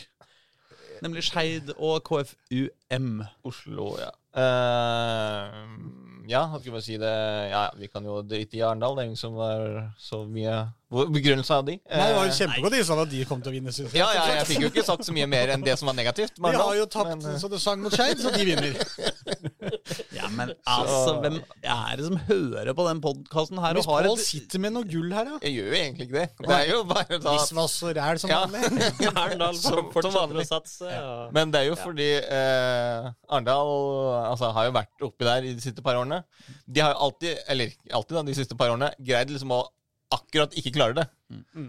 Nemlig 1.05 1.23
Skeid 1.29 1.69
og 1.77 2.01
KFUM. 2.09 3.11
Oslo, 3.47 3.93
ja. 4.01 4.09
Eh, 4.35 5.53
ja, 6.29 6.43
skal 6.59 6.75
vi 6.75 6.81
si 6.85 6.97
det 7.01 7.13
Ja, 7.49 7.63
vi 7.77 7.89
kan 7.89 8.05
jo 8.05 8.19
drite 8.21 8.59
i 8.59 8.61
Arendal. 8.65 8.95
Det 8.95 9.03
er 9.03 9.09
ingen 9.09 9.19
som 9.19 9.33
var 9.37 9.63
så 9.97 10.21
mye 10.29 10.59
Hvor 10.89 11.09
Begrunnelse 11.13 11.53
av 11.57 11.65
de? 11.67 11.77
Nei, 11.79 12.07
Det 12.07 12.15
var 12.17 12.29
jo 12.29 12.35
kjempegodt 12.37 12.75
kjempegodt 12.77 12.87
sa 12.87 12.97
at 13.03 13.11
de 13.11 13.23
kom 13.29 13.41
til 13.41 13.51
å 13.51 13.55
vinne. 13.57 13.73
synes 13.73 13.93
jeg. 13.93 14.01
ja, 14.01 14.09
ja, 14.15 14.25
jeg 14.39 14.49
fikk 14.51 14.65
jo 14.65 14.71
ikke 14.73 14.85
sagt 14.87 15.05
så 15.07 15.15
mye 15.15 15.27
mer 15.29 15.53
enn 15.55 15.65
det 15.65 15.75
som 15.81 15.89
var 15.91 15.97
negativt. 15.97 16.37
De 16.37 16.53
har 16.55 16.75
jo 16.77 16.85
tapt 16.85 17.11
men, 17.15 17.25
eh, 17.33 17.39
så 17.41 17.49
det 17.51 17.61
sang 17.61 17.81
mot 17.83 17.93
Skeid, 17.93 18.21
så 18.21 18.33
de 18.33 18.45
vinner. 18.47 18.77
Ja, 20.39 20.45
men 20.45 20.55
altså, 20.73 21.13
hvem 21.23 21.37
er 21.63 21.95
det 21.99 22.05
som 22.07 22.17
hører 22.29 22.71
på 22.77 22.85
den 22.87 23.01
podkasten 23.03 23.59
her 23.63 23.73
Hvis 23.77 23.87
og 23.89 23.95
har 23.97 24.07
Pål 24.09 24.19
et 24.19 24.25
sitter 24.25 24.61
med 24.63 24.73
noe 24.75 24.87
gull 24.89 25.13
her, 25.15 25.27
da. 25.29 25.39
Jeg 25.45 25.55
gjør 25.57 25.67
jo 25.69 25.77
egentlig 25.79 26.07
ikke 26.09 26.17
det. 26.19 26.27
Det 26.47 26.55
er 26.57 26.69
jo 26.71 26.79
bare 26.89 27.19
da 27.25 27.35
Isvass 27.39 27.77
og 27.87 27.95
ræl 27.99 28.21
som 28.23 28.33
Ja. 28.33 28.39
vanlig. 28.45 28.91
Arendal 29.23 29.55
Som- 29.59 29.71
som 29.79 29.89
fortsetter 29.95 30.41
å 30.43 30.45
satse. 30.49 30.93
Og... 30.99 31.33
Men 31.35 31.51
det 31.55 31.63
er 31.63 31.67
jo 31.71 31.75
fordi 31.79 32.09
eh, 32.23 33.09
Arendal 33.29 33.73
altså, 34.31 34.51
har 34.55 34.69
jo 34.69 34.77
vært 34.79 35.07
oppi 35.09 35.27
der 35.27 35.49
i 35.49 35.55
de 35.57 35.61
siste 35.63 35.83
par 35.85 35.99
årene. 35.99 36.23
De 36.65 36.81
har 36.85 36.95
jo 36.95 37.03
alltid, 37.09 37.43
eller 37.51 37.75
alltid 37.99 38.17
da, 38.21 38.23
de 38.31 38.37
siste 38.39 38.55
par 38.59 38.71
årene, 38.73 38.93
greid 38.99 39.29
liksom 39.35 39.51
å 39.57 39.65
akkurat 40.09 40.55
ikke 40.57 40.71
klarer 40.73 40.95
det. 40.97 41.03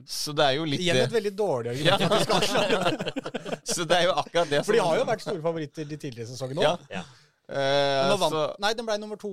Så 0.09 0.33
det 0.33 0.45
er 0.47 0.55
jo 0.57 0.63
litt 0.65 0.81
Igjen 0.81 0.97
et 1.03 1.13
veldig 1.13 1.33
dårlig 1.37 1.75
argument. 1.75 2.01
Ja. 2.01 2.07
at 2.07 2.15
de 2.15 2.21
skal 2.25 2.47
klare 2.49 2.93
det. 2.97 3.59
Så 3.75 3.85
det 3.85 3.99
er 3.99 4.07
jo 4.09 4.15
akkurat 4.17 4.49
det 4.49 4.63
For 4.65 4.73
de 4.73 4.81
har 4.81 4.97
jo 4.97 5.05
vært 5.11 5.21
store 5.27 5.43
favoritter 5.45 5.85
de 5.91 5.99
tidligere 6.01 6.31
sesongene 6.31 6.65
Ja. 6.65 6.71
òg. 6.79 6.87
Ja. 6.95 7.03
Eh, 7.51 8.13
så, 8.31 8.41
Nei, 8.63 8.69
den 8.79 8.87
ble 8.87 8.95
nummer 9.03 9.19
to. 9.19 9.31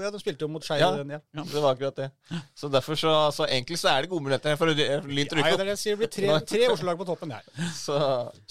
Ja, 0.00 0.08
den 0.14 0.20
spilte 0.22 0.46
jo 0.46 0.48
mot 0.48 0.64
Skeid. 0.64 0.80
Ja. 0.80 0.90
ja. 1.04 1.18
Ja. 1.36 1.42
det 1.44 1.60
var 1.60 1.74
akkurat 1.76 1.96
det. 2.00 2.06
Så 2.56 2.70
derfor 2.72 2.96
så, 2.96 3.12
så 3.36 3.44
egentlig 3.44 3.76
så 3.80 3.90
er 3.92 4.06
det 4.06 4.10
gode 4.12 4.24
muligheter 4.24 4.56
for 4.56 4.72
å 4.72 4.76
ry- 4.76 4.86
Lyn 5.04 5.28
til 5.28 5.42
Ja, 5.42 5.50
det 5.60 5.66
det. 5.74 5.96
Blir 6.00 6.12
tre, 6.14 6.30
tre 6.52 6.68
Oslo-lag 6.72 6.96
på 7.00 7.06
toppen 7.10 7.34
der. 7.34 7.44
opp. 7.44 7.74
Så 7.76 7.98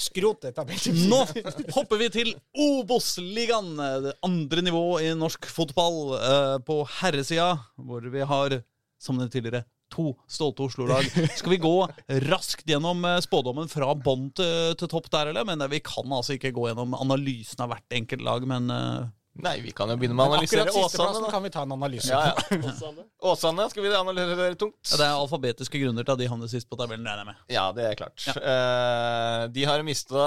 Skrot 0.07 0.45
dette. 0.45 0.67
Nå 1.09 1.23
hopper 1.77 1.97
vi 2.03 2.09
til 2.13 2.33
Obos-ligaen, 2.57 3.73
det 4.05 4.13
andre 4.25 4.61
nivå 4.69 4.83
i 5.03 5.11
norsk 5.17 5.49
fotball. 5.49 5.97
eh, 6.19 6.57
På 6.67 6.83
herresida, 6.99 7.55
hvor 7.75 8.05
vi 8.13 8.21
har, 8.21 8.59
som 9.01 9.17
det 9.19 9.31
tidligere, 9.33 9.63
to 9.93 10.11
stolte 10.29 10.65
Oslo-lag. 10.67 11.05
Skal 11.39 11.53
vi 11.55 11.59
gå 11.63 11.75
raskt 12.27 12.67
gjennom 12.69 13.05
eh, 13.07 13.19
spådommen 13.23 13.69
fra 13.71 13.93
bånn 13.95 14.29
til, 14.37 14.73
til 14.79 14.91
topp 14.91 15.09
der, 15.13 15.31
eller? 15.31 15.47
Men 15.47 15.63
eh, 15.63 15.71
vi 15.71 15.81
kan 15.85 16.11
altså 16.11 16.37
ikke 16.37 16.53
gå 16.55 16.69
gjennom 16.69 16.95
analysen 16.97 17.63
av 17.63 17.73
hvert 17.73 17.97
enkelt 17.99 18.25
lag, 18.27 18.47
men 18.49 18.71
eh, 18.73 19.07
Nei, 19.43 19.55
vi 19.61 19.71
kan 19.75 19.91
jo 19.91 19.97
begynne 19.99 20.15
med 20.17 20.25
å 20.25 20.35
analysere 20.35 20.71
Åsane. 20.73 21.21
da. 21.21 21.29
kan 21.31 21.43
vi 21.45 21.51
ta 21.53 21.63
en 21.65 21.73
analyse 21.75 22.09
Ja, 22.09 22.31
ja. 22.31 22.57
Åsane. 22.71 23.05
Åsane 23.31 23.67
skal 23.71 23.85
vi 23.85 23.91
analysere 23.97 24.55
tungt. 24.59 24.79
ja, 24.91 24.97
det 24.99 25.05
er 25.05 25.13
alfabetiske 25.17 25.81
grunner 25.81 26.07
til 26.07 26.15
at 26.15 26.21
de 26.21 26.29
havner 26.31 26.51
sist 26.51 26.69
på 26.69 26.79
tabellen, 26.79 27.05
regner 27.07 27.23
jeg 27.23 27.29
med. 27.29 27.43
Ja, 27.53 27.65
det 27.75 27.85
er 27.91 27.99
klart. 27.99 28.25
Uh, 28.33 29.45
de 29.53 29.67
har 29.69 29.85
mista 29.87 30.25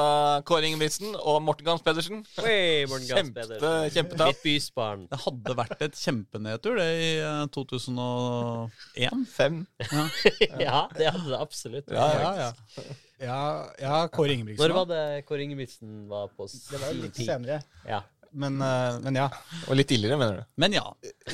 Kåre 0.48 0.70
Ingebrigtsen 0.70 1.14
og 1.18 1.40
Morten 1.46 1.66
Gams 1.66 1.84
Pedersen. 1.86 2.24
Oi, 2.44 2.86
Kjempe, 3.08 3.46
kjempetap. 3.94 4.32
Mitt 4.32 4.42
bysbarn. 4.44 5.06
Det 5.11 5.20
hadde 5.26 5.58
vært 5.58 5.86
et 5.88 6.00
kjempenedtur, 6.00 6.78
det, 6.78 6.88
i 7.00 7.12
eh, 7.24 7.44
2001. 7.54 9.22
Fem. 9.30 9.62
ja, 10.66 10.86
det 10.96 11.12
hadde 11.12 11.28
det 11.28 11.38
absolutt. 11.40 11.94
Ja, 11.94 12.11
Ja, 12.20 12.34
ja. 12.46 12.90
Ja, 13.20 13.40
ja 13.80 13.96
Kåre 14.08 14.32
Ingebrigtsen. 14.32 14.64
Når 14.64 14.76
var 14.78 14.86
det 14.88 15.26
Kåre 15.28 15.44
Ingebrigtsen 15.44 16.08
var 16.08 16.30
på 16.36 16.46
Det 16.48 16.80
var 16.80 16.96
litt 16.96 17.20
senere. 17.20 17.61
Ja. 17.84 18.00
Men, 18.33 18.61
eh, 18.62 18.99
men 19.05 19.18
ja. 19.18 19.28
Og 19.68 19.76
litt 19.78 19.89
tidligere, 19.91 20.18
mener 20.20 20.41
du? 20.41 20.47
Men 20.62 20.76
ja. 20.76 20.85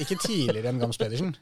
Ikke 0.00 0.16
tidligere 0.22 0.72
enn 0.72 0.80
Gams 0.80 0.98
Pedersen. 1.00 1.34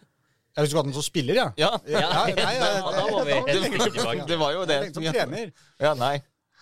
Jeg 0.55 0.71
du 0.71 0.77
hadde 0.77 0.87
den 0.87 0.95
som 0.95 1.03
spiller, 1.03 1.35
ja. 1.35 1.49
Ja. 1.59 1.73
Ja, 1.91 2.09
nei, 2.15 2.35
nei, 2.39 2.53
ja, 2.61 2.79
da 2.95 3.03
må 3.11 3.25
vi 3.27 3.33
det- 3.35 3.63
helt 3.75 3.95
tilbake. 3.97 4.27
Det 4.29 4.39
var 4.39 4.53
jo 4.55 4.65
det. 4.71 4.77
Jeg 4.85 4.95
tenkte 4.95 5.13
trener. 5.19 5.53
Ja, 5.83 5.95
nei. 5.99 6.15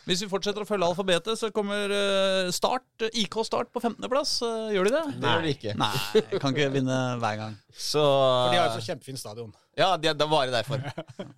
Hvis 0.03 0.23
vi 0.25 0.27
fortsetter 0.27 0.65
å 0.65 0.67
følge 0.67 0.83
alfabetet, 0.89 1.39
så 1.39 1.53
kommer 1.55 1.93
eh, 1.95 2.49
Start, 2.51 3.05
IK 3.13 3.37
Start 3.47 3.69
på 3.71 3.79
15.-plass. 3.85 4.33
gjør 4.75 4.89
de 4.89 4.95
det? 4.97 5.03
Det 5.21 5.29
gjør 5.29 5.45
de 5.45 5.53
ikke. 5.55 5.75
Nei, 5.79 6.23
kan 6.43 6.57
ikke 6.57 6.71
vinne 6.75 6.97
hver 7.23 7.37
gang. 7.39 7.55
Så 7.71 8.03
For 8.03 8.51
de 8.57 8.59
har 8.59 8.73
jo 8.73 8.81
så 8.81 8.87
kjempefin 8.89 9.21
stadion. 9.21 9.53
Ja, 9.79 9.93
det, 9.97 10.17
det 10.19 10.29
var 10.29 10.49
det 10.51 10.57
derfor. 10.57 10.83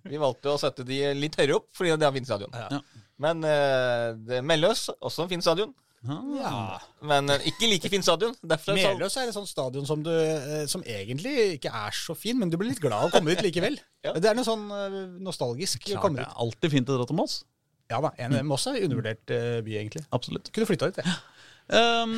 Vi 0.09 0.17
valgte 0.17 0.55
å 0.55 0.57
sette 0.59 0.83
de 0.87 0.97
litt 1.13 1.37
høyere 1.37 1.59
opp, 1.59 1.69
fordi 1.77 1.93
de 1.95 2.07
har 2.07 2.15
fin 2.15 2.25
stadion. 2.27 2.55
Ja. 2.57 2.79
Men 3.21 3.43
uh, 3.45 4.15
det- 4.27 4.41
Melløs, 4.43 4.89
også 4.99 5.23
en 5.27 5.29
fin 5.35 5.43
stadion. 5.45 5.75
Ja. 6.05 6.79
Men 7.05 7.29
eh, 7.33 7.47
ikke 7.49 7.69
like 7.71 7.89
fin 7.91 8.03
stadion. 8.05 8.35
Er 8.43 8.51
det 8.53 8.59
sånn- 8.63 8.77
Meløs 8.79 9.17
er 9.17 9.29
et 9.31 9.35
sånt 9.37 9.49
stadion 9.49 9.85
som, 9.89 10.03
du, 10.05 10.11
eh, 10.11 10.65
som 10.71 10.83
egentlig 10.83 11.35
ikke 11.57 11.71
er 11.73 11.91
så 11.97 12.15
fin, 12.17 12.37
men 12.39 12.49
du 12.53 12.57
blir 12.61 12.69
litt 12.73 12.81
glad 12.83 12.93
av 12.99 13.09
å 13.09 13.13
komme 13.17 13.33
dit 13.35 13.43
likevel. 13.49 13.79
Ja. 14.05 14.11
Det 14.21 14.27
er 14.29 14.35
noe 14.37 14.45
sånn 14.45 14.67
nostalgisk. 14.69 15.23
nostalgisk 15.25 15.87
å 15.87 15.91
Klart, 15.95 16.01
komme 16.03 16.19
det 16.19 16.25
dit. 16.27 16.33
er 16.35 16.41
alltid 16.45 16.71
fint 16.75 16.89
å 16.93 16.97
dra 16.99 17.05
til 17.09 17.17
Moss. 17.17 17.39
Ja 17.89 17.97
da, 18.01 18.11
en, 18.21 18.35
Moss 18.45 18.67
er 18.69 18.77
en 18.77 18.83
undervurdert 18.85 19.31
eh, 19.33 19.61
by, 19.65 19.73
egentlig. 19.79 20.03
Absolutt. 20.13 20.51
Kunne 20.53 20.67
flytta 20.69 20.91
dit, 20.91 20.99
jeg. 21.01 21.15
Um, 21.65 22.11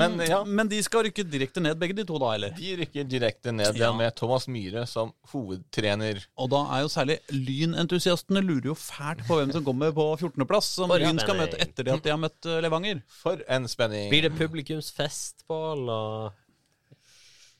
Men, 0.00 0.14
ja. 0.24 0.38
men 0.48 0.68
de 0.70 0.78
skal 0.82 1.04
rykke 1.04 1.26
direkte 1.28 1.60
ned, 1.60 1.76
begge 1.76 1.92
de 1.98 2.06
to, 2.08 2.16
da, 2.22 2.30
eller? 2.38 2.54
De 2.56 2.70
rykker 2.80 3.04
direkte 3.04 3.52
ned 3.52 3.76
Ja. 3.76 3.90
ja. 3.90 3.92
med 3.92 4.14
Thomas 4.16 4.46
Myhre 4.48 4.86
som 4.88 5.12
hovedtrener. 5.28 6.22
Og 6.40 6.48
da 6.54 6.62
er 6.72 6.86
jo 6.86 6.88
særlig 6.88 7.18
lynentusiastene 7.28 8.40
lurer 8.40 8.70
jo 8.72 8.76
fælt 8.78 9.20
på 9.28 9.36
hvem 9.36 9.52
som 9.52 9.66
kommer 9.66 9.92
på 9.92 10.06
14.-plass, 10.16 10.72
som 10.78 10.88
For 10.88 11.04
Lyn 11.04 11.20
skal 11.20 11.36
møte 11.36 11.60
etter 11.60 11.84
det 11.84 11.92
at 11.98 12.06
de 12.06 12.14
har 12.14 12.22
møtt 12.22 12.48
eh, 12.48 12.62
Levanger. 12.64 13.04
For 13.20 13.44
en 13.44 13.68
spenning. 13.68 14.08
Blir 14.14 14.24
det 14.30 14.32
publikumsfest, 14.40 15.44
Pål? 15.52 15.84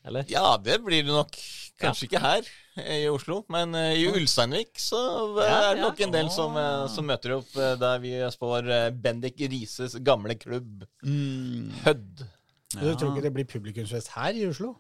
Eller? 0.05 0.25
Ja, 0.33 0.57
det 0.61 0.81
blir 0.85 1.05
det 1.05 1.13
nok. 1.13 1.37
Kanskje 1.81 2.09
ikke 2.09 2.25
her 2.25 2.49
i 2.77 3.05
Oslo, 3.09 3.43
men 3.55 3.75
eh, 3.79 3.93
i 4.03 4.07
Ulsteinvik 4.11 4.73
så 4.83 4.99
eh, 5.39 5.51
er 5.51 5.75
det 5.77 5.83
nok 5.85 6.01
en 6.07 6.15
del 6.15 6.31
som, 6.35 6.57
eh, 6.59 6.87
som 6.91 7.07
møter 7.07 7.37
opp 7.37 7.55
eh, 7.55 7.75
der 7.79 8.01
vi 8.03 8.15
spår 8.35 8.71
eh, 8.75 8.89
Bendik 8.91 9.39
Rises 9.53 9.95
gamle 10.03 10.35
klubb, 10.41 10.83
Mm. 11.05 11.71
Hødd. 11.85 12.25
Du 12.75 12.89
tror 12.99 13.13
ikke 13.13 13.23
det 13.29 13.35
blir 13.37 13.47
publikumsfest 13.47 14.09
her 14.17 14.35
i 14.35 14.49
Oslo? 14.49 14.73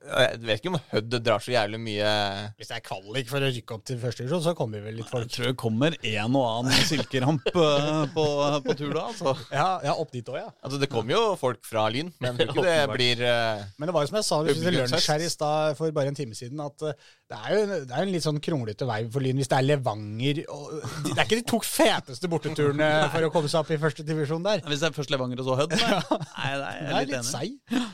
Jeg 0.00 0.38
vet 0.48 0.62
ikke 0.62 0.70
om 0.72 0.76
Hødd 0.94 1.14
drar 1.26 1.42
så 1.44 1.52
jævlig 1.52 1.78
mye 1.84 2.10
Hvis 2.56 2.70
det 2.70 2.76
er 2.78 2.84
kvalik 2.86 3.28
for 3.28 3.44
å 3.44 3.50
rykke 3.52 3.74
opp 3.76 3.82
til 3.84 3.98
første 4.00 4.24
divisjon, 4.24 4.40
så 4.46 4.54
kommer 4.56 4.80
vel 4.80 4.94
litt 4.96 5.04
Jeg 5.04 5.12
folk. 5.12 5.28
tror 5.34 5.48
det 5.50 5.56
kommer 5.60 5.96
en 5.98 6.38
og 6.40 6.46
annen 6.48 6.86
silkeramp 6.88 7.50
eh, 7.52 8.00
på, 8.14 8.24
på 8.64 8.76
tur 8.78 8.94
da, 8.96 9.02
altså. 9.10 9.34
Ja, 9.52 9.66
ja 9.84 9.92
opp 10.00 10.14
dit 10.14 10.24
òg, 10.32 10.38
ja. 10.40 10.48
Altså, 10.64 10.80
det 10.80 10.88
kommer 10.92 11.12
jo 11.18 11.20
folk 11.40 11.60
fra 11.68 11.84
Lyn, 11.92 12.08
men 12.24 12.32
jeg 12.40 12.48
tror 12.48 12.64
ikke 12.64 12.64
det 12.70 12.96
blir 12.96 13.22
uh, 13.28 13.60
Men 13.76 13.90
det 13.92 13.96
var 13.98 14.06
jo 14.06 14.10
som 14.14 14.18
jeg 14.22 14.28
sa 14.30 14.40
spiste 14.48 14.74
lunsj 14.78 15.10
her 15.12 15.26
i 15.26 15.30
stad 15.36 15.76
for 15.82 15.92
bare 16.00 16.14
en 16.14 16.18
time 16.22 16.38
siden, 16.38 16.64
at 16.64 16.86
uh, 16.88 16.96
det 17.30 17.42
er 17.44 17.54
jo 17.58 17.62
det 17.70 17.92
er 17.92 18.00
en 18.06 18.12
litt 18.16 18.24
sånn 18.24 18.40
kronglete 18.42 18.88
vei 18.88 19.02
for 19.12 19.22
Lyn 19.22 19.38
hvis 19.44 19.52
det 19.52 19.60
er 19.60 19.68
Levanger 19.68 20.40
og, 20.48 20.80
Det 21.06 21.12
er 21.18 21.24
ikke 21.28 21.42
de 21.42 21.46
to 21.52 21.60
feteste 21.62 22.30
borteturene 22.32 22.88
for 23.12 23.28
å 23.28 23.32
komme 23.36 23.52
seg 23.52 23.60
opp 23.62 23.70
i 23.76 23.78
første 23.84 24.08
divisjon 24.08 24.42
der. 24.48 24.64
Hvis 24.64 24.80
det 24.82 24.90
er 24.90 24.96
først 24.96 25.12
Levanger 25.12 25.44
og 25.44 25.52
så 25.52 25.60
Hødd? 25.60 25.76
Nei, 25.76 26.52
nei, 26.64 26.76
jeg 26.80 26.88
Det 26.88 26.88
er 26.88 26.94
er 26.94 27.04
litt 27.04 27.12
litt 27.12 27.18
enig. 27.20 27.34
seig. 27.34 27.90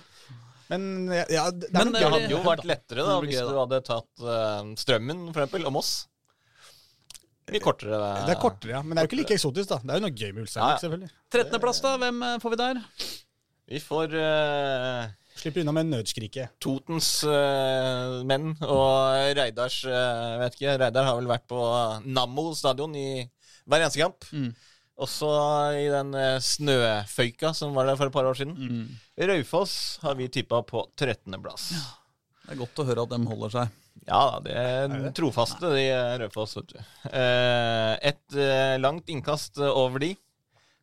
Men 0.72 1.08
ja, 1.30 1.46
det, 1.54 1.70
Men, 1.70 1.92
er 1.94 1.98
Det 1.98 2.02
eh, 2.02 2.12
hadde 2.16 2.32
jo 2.34 2.42
vært 2.46 2.64
lettere 2.66 3.04
da 3.06 3.16
hvis 3.22 3.38
du 3.38 3.56
hadde 3.60 3.80
tatt 3.86 4.24
uh, 4.24 4.72
Strømmen, 4.80 5.26
for 5.30 5.44
eksempel, 5.44 5.66
og 5.68 5.74
Moss. 5.76 5.92
Mye 7.46 7.62
kortere. 7.62 7.94
eh, 7.94 8.24
Det 8.26 8.34
er 8.34 8.40
kortere, 8.42 8.72
ja. 8.74 8.80
Men 8.82 8.96
det 8.96 9.02
er 9.02 9.06
jo 9.06 9.10
ikke 9.12 9.20
like 9.20 9.36
eksotisk, 9.36 9.68
da. 9.70 9.78
Det 9.84 9.94
er 9.94 10.00
jo 10.00 10.04
noe 10.08 10.16
gøy 10.18 10.32
med 10.34 10.42
Ulsteinvik, 10.46 10.66
Ja, 10.66 10.72
ja. 10.74 10.82
selvfølgelig. 10.82 11.10
13.-plass, 11.36 11.82
da? 11.84 11.92
Hvem 12.02 12.24
eh, 12.26 12.34
får 12.42 12.54
vi 12.54 12.58
der? 12.62 12.80
Vi 13.66 13.80
får 13.82 14.12
uh, 14.14 15.04
Slipper 15.36 15.62
unna 15.64 15.72
med 15.74 15.88
nødskriket. 15.90 16.52
Totens 16.62 17.08
uh, 17.26 18.22
menn 18.26 18.52
og 18.62 19.34
Reidars 19.38 19.80
uh, 19.86 20.36
vet 20.42 20.58
ikke, 20.58 20.76
Reidar 20.82 21.06
har 21.08 21.18
vel 21.18 21.30
vært 21.30 21.46
på 21.50 21.58
Nammo 22.06 22.48
stadion 22.58 22.94
i 22.98 23.08
hver 23.66 23.82
eneste 23.82 24.02
kamp. 24.02 24.26
Mm. 24.30 24.52
Også 24.96 25.28
i 25.76 25.86
den 25.92 26.14
eh, 26.16 26.38
snøføyka 26.40 27.50
som 27.56 27.74
var 27.76 27.84
der 27.90 27.98
for 28.00 28.08
et 28.08 28.14
par 28.14 28.24
år 28.30 28.38
siden. 28.38 28.54
Mm. 28.56 28.86
Raufoss 29.28 29.74
har 30.02 30.16
vi 30.16 30.28
tippa 30.32 30.62
på 30.64 30.86
13.-plass. 30.96 31.66
Det 32.46 32.54
er 32.54 32.60
godt 32.62 32.80
å 32.80 32.86
høre 32.88 33.04
at 33.04 33.12
de 33.12 33.18
holder 33.28 33.52
seg. 33.58 33.74
Ja, 34.06 34.22
det 34.44 34.54
er 34.56 34.94
trofaste, 35.16 35.68
de 35.74 35.84
eh, 35.90 36.16
Raufoss. 36.22 36.56
Eh, 37.12 37.92
et 38.08 38.36
eh, 38.40 38.76
langt 38.80 39.08
innkast 39.12 39.58
over 39.60 40.00
de 40.06 40.14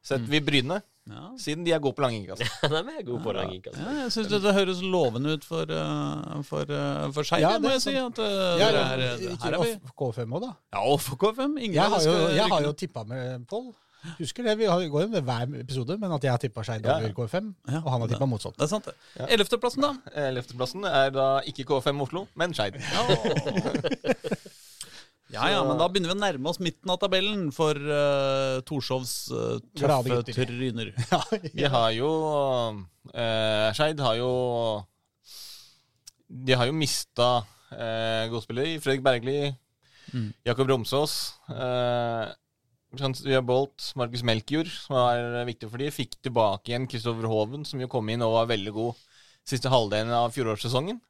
setter 0.03 0.27
vi 0.29 0.41
Bryne, 0.43 0.81
Ja. 1.07 1.29
siden 1.39 1.65
de 1.65 1.71
er 1.75 1.81
gode 1.83 1.95
på 1.97 2.03
lange 2.05 2.19
innkast. 2.21 2.43
Ja, 2.63 2.69
De 2.83 2.93
er 2.99 3.03
gode 3.07 3.23
på 3.25 3.33
lang 3.35 3.49
innkast. 3.55 3.79
Ja, 3.79 3.93
jeg 4.03 4.11
syns 4.15 4.29
det 4.31 4.53
høres 4.55 4.79
lovende 4.83 5.33
ut 5.39 5.43
for, 5.47 5.67
uh, 5.67 6.37
for, 6.47 6.67
uh, 6.69 7.07
for 7.15 7.27
seg, 7.27 7.41
Ja, 7.43 7.55
det 7.57 7.63
må 7.65 7.71
det 7.71 7.73
er 7.73 7.79
jeg 7.79 7.85
si. 7.87 7.95
At, 8.03 8.19
uh, 8.21 8.59
Ja, 8.61 8.67
det 8.69 8.83
ja, 8.83 8.83
er, 8.83 9.23
ikke 9.33 9.47
her 9.47 9.57
er 9.57 9.63
vi. 9.65 9.73
off- 9.79 9.95
K5 9.99 10.35
òg, 10.37 10.45
da. 10.45 10.51
Ja, 10.77 10.83
og 10.93 11.01
for 11.03 11.19
KFM. 11.23 11.57
Ingen 11.59 11.75
Jeg 11.79 11.91
har 11.95 12.05
jo, 12.05 12.13
jeg 12.37 12.47
har 12.53 12.67
jo 12.69 12.73
tippa 12.83 13.03
med 13.09 13.47
Pål. 13.51 13.71
Husker 14.19 14.43
det? 14.43 14.57
Vi 14.59 14.65
har- 14.67 14.87
går 14.91 15.01
jo 15.05 15.07
med 15.13 15.23
hver 15.23 15.59
episode, 15.61 15.97
men 15.99 16.11
at 16.11 16.21
jeg 16.23 16.31
har 16.31 16.37
tippa 16.43 16.63
Skeid 16.63 16.85
Ja. 16.85 16.97
over 16.97 17.13
K5, 17.13 17.53
Ja, 17.71 17.77
og 17.85 17.89
han 17.91 18.01
har 18.01 18.07
tippa 18.11 18.25
motsatt. 18.27 18.57
Det 18.57 18.63
er 18.63 18.67
sant, 18.67 18.85
det. 18.85 18.93
Ja. 19.19 19.25
Ellevteplassen, 19.31 19.81
da? 19.81 19.93
Ellevteplassen 20.27 20.85
er 20.85 21.09
da 21.15 21.27
ikke 21.47 21.63
K5 21.69 22.01
Oslo, 22.01 22.27
men 22.35 22.53
Skeid. 22.53 22.75
Ja 25.33 25.47
ja, 25.49 25.63
men 25.65 25.79
da 25.79 25.87
begynner 25.89 26.11
vi 26.11 26.13
å 26.13 26.21
nærme 26.21 26.49
oss 26.51 26.59
midten 26.61 26.91
av 26.93 26.99
tabellen 27.01 27.47
for 27.55 27.73
uh, 27.73 28.59
Torshovs 28.69 29.31
uh, 29.33 29.55
tøffe 29.73 30.19
gutter. 30.19 30.91
ja, 31.11 31.21
Vi 31.55 31.63
har 31.73 31.89
jo 31.95 32.09
uh, 33.09 33.71
Skeid 33.73 33.97
har 34.03 34.19
jo 34.19 34.29
De 36.29 36.53
har 36.53 36.69
jo 36.69 36.75
mista 36.77 37.31
uh, 37.73 38.23
godspiller. 38.29 38.75
Fredrik 38.83 39.03
Bergli, 39.05 39.55
Mm. 40.13 40.27
Jakob 40.45 40.67
Romsås. 40.69 41.13
Uh, 41.49 42.29
vi 42.93 43.33
har 43.33 43.45
Bolt, 43.45 43.91
Markus 43.97 44.23
Melkjord, 44.25 44.69
som 44.69 44.97
er 45.01 45.47
viktig 45.49 45.69
for 45.71 45.81
de. 45.81 45.89
Fikk 45.93 46.19
tilbake 46.21 46.71
igjen 46.71 46.85
Kristoffer 46.89 47.25
Hoven, 47.29 47.65
som 47.65 47.81
jo 47.81 47.89
kom 47.91 48.09
inn 48.13 48.21
og 48.25 48.35
var 48.37 48.51
veldig 48.53 48.73
god 48.75 49.01
siste 49.47 49.71
halvdelen 49.71 50.13
av 50.13 50.31
fjorårssesongen. 50.35 51.01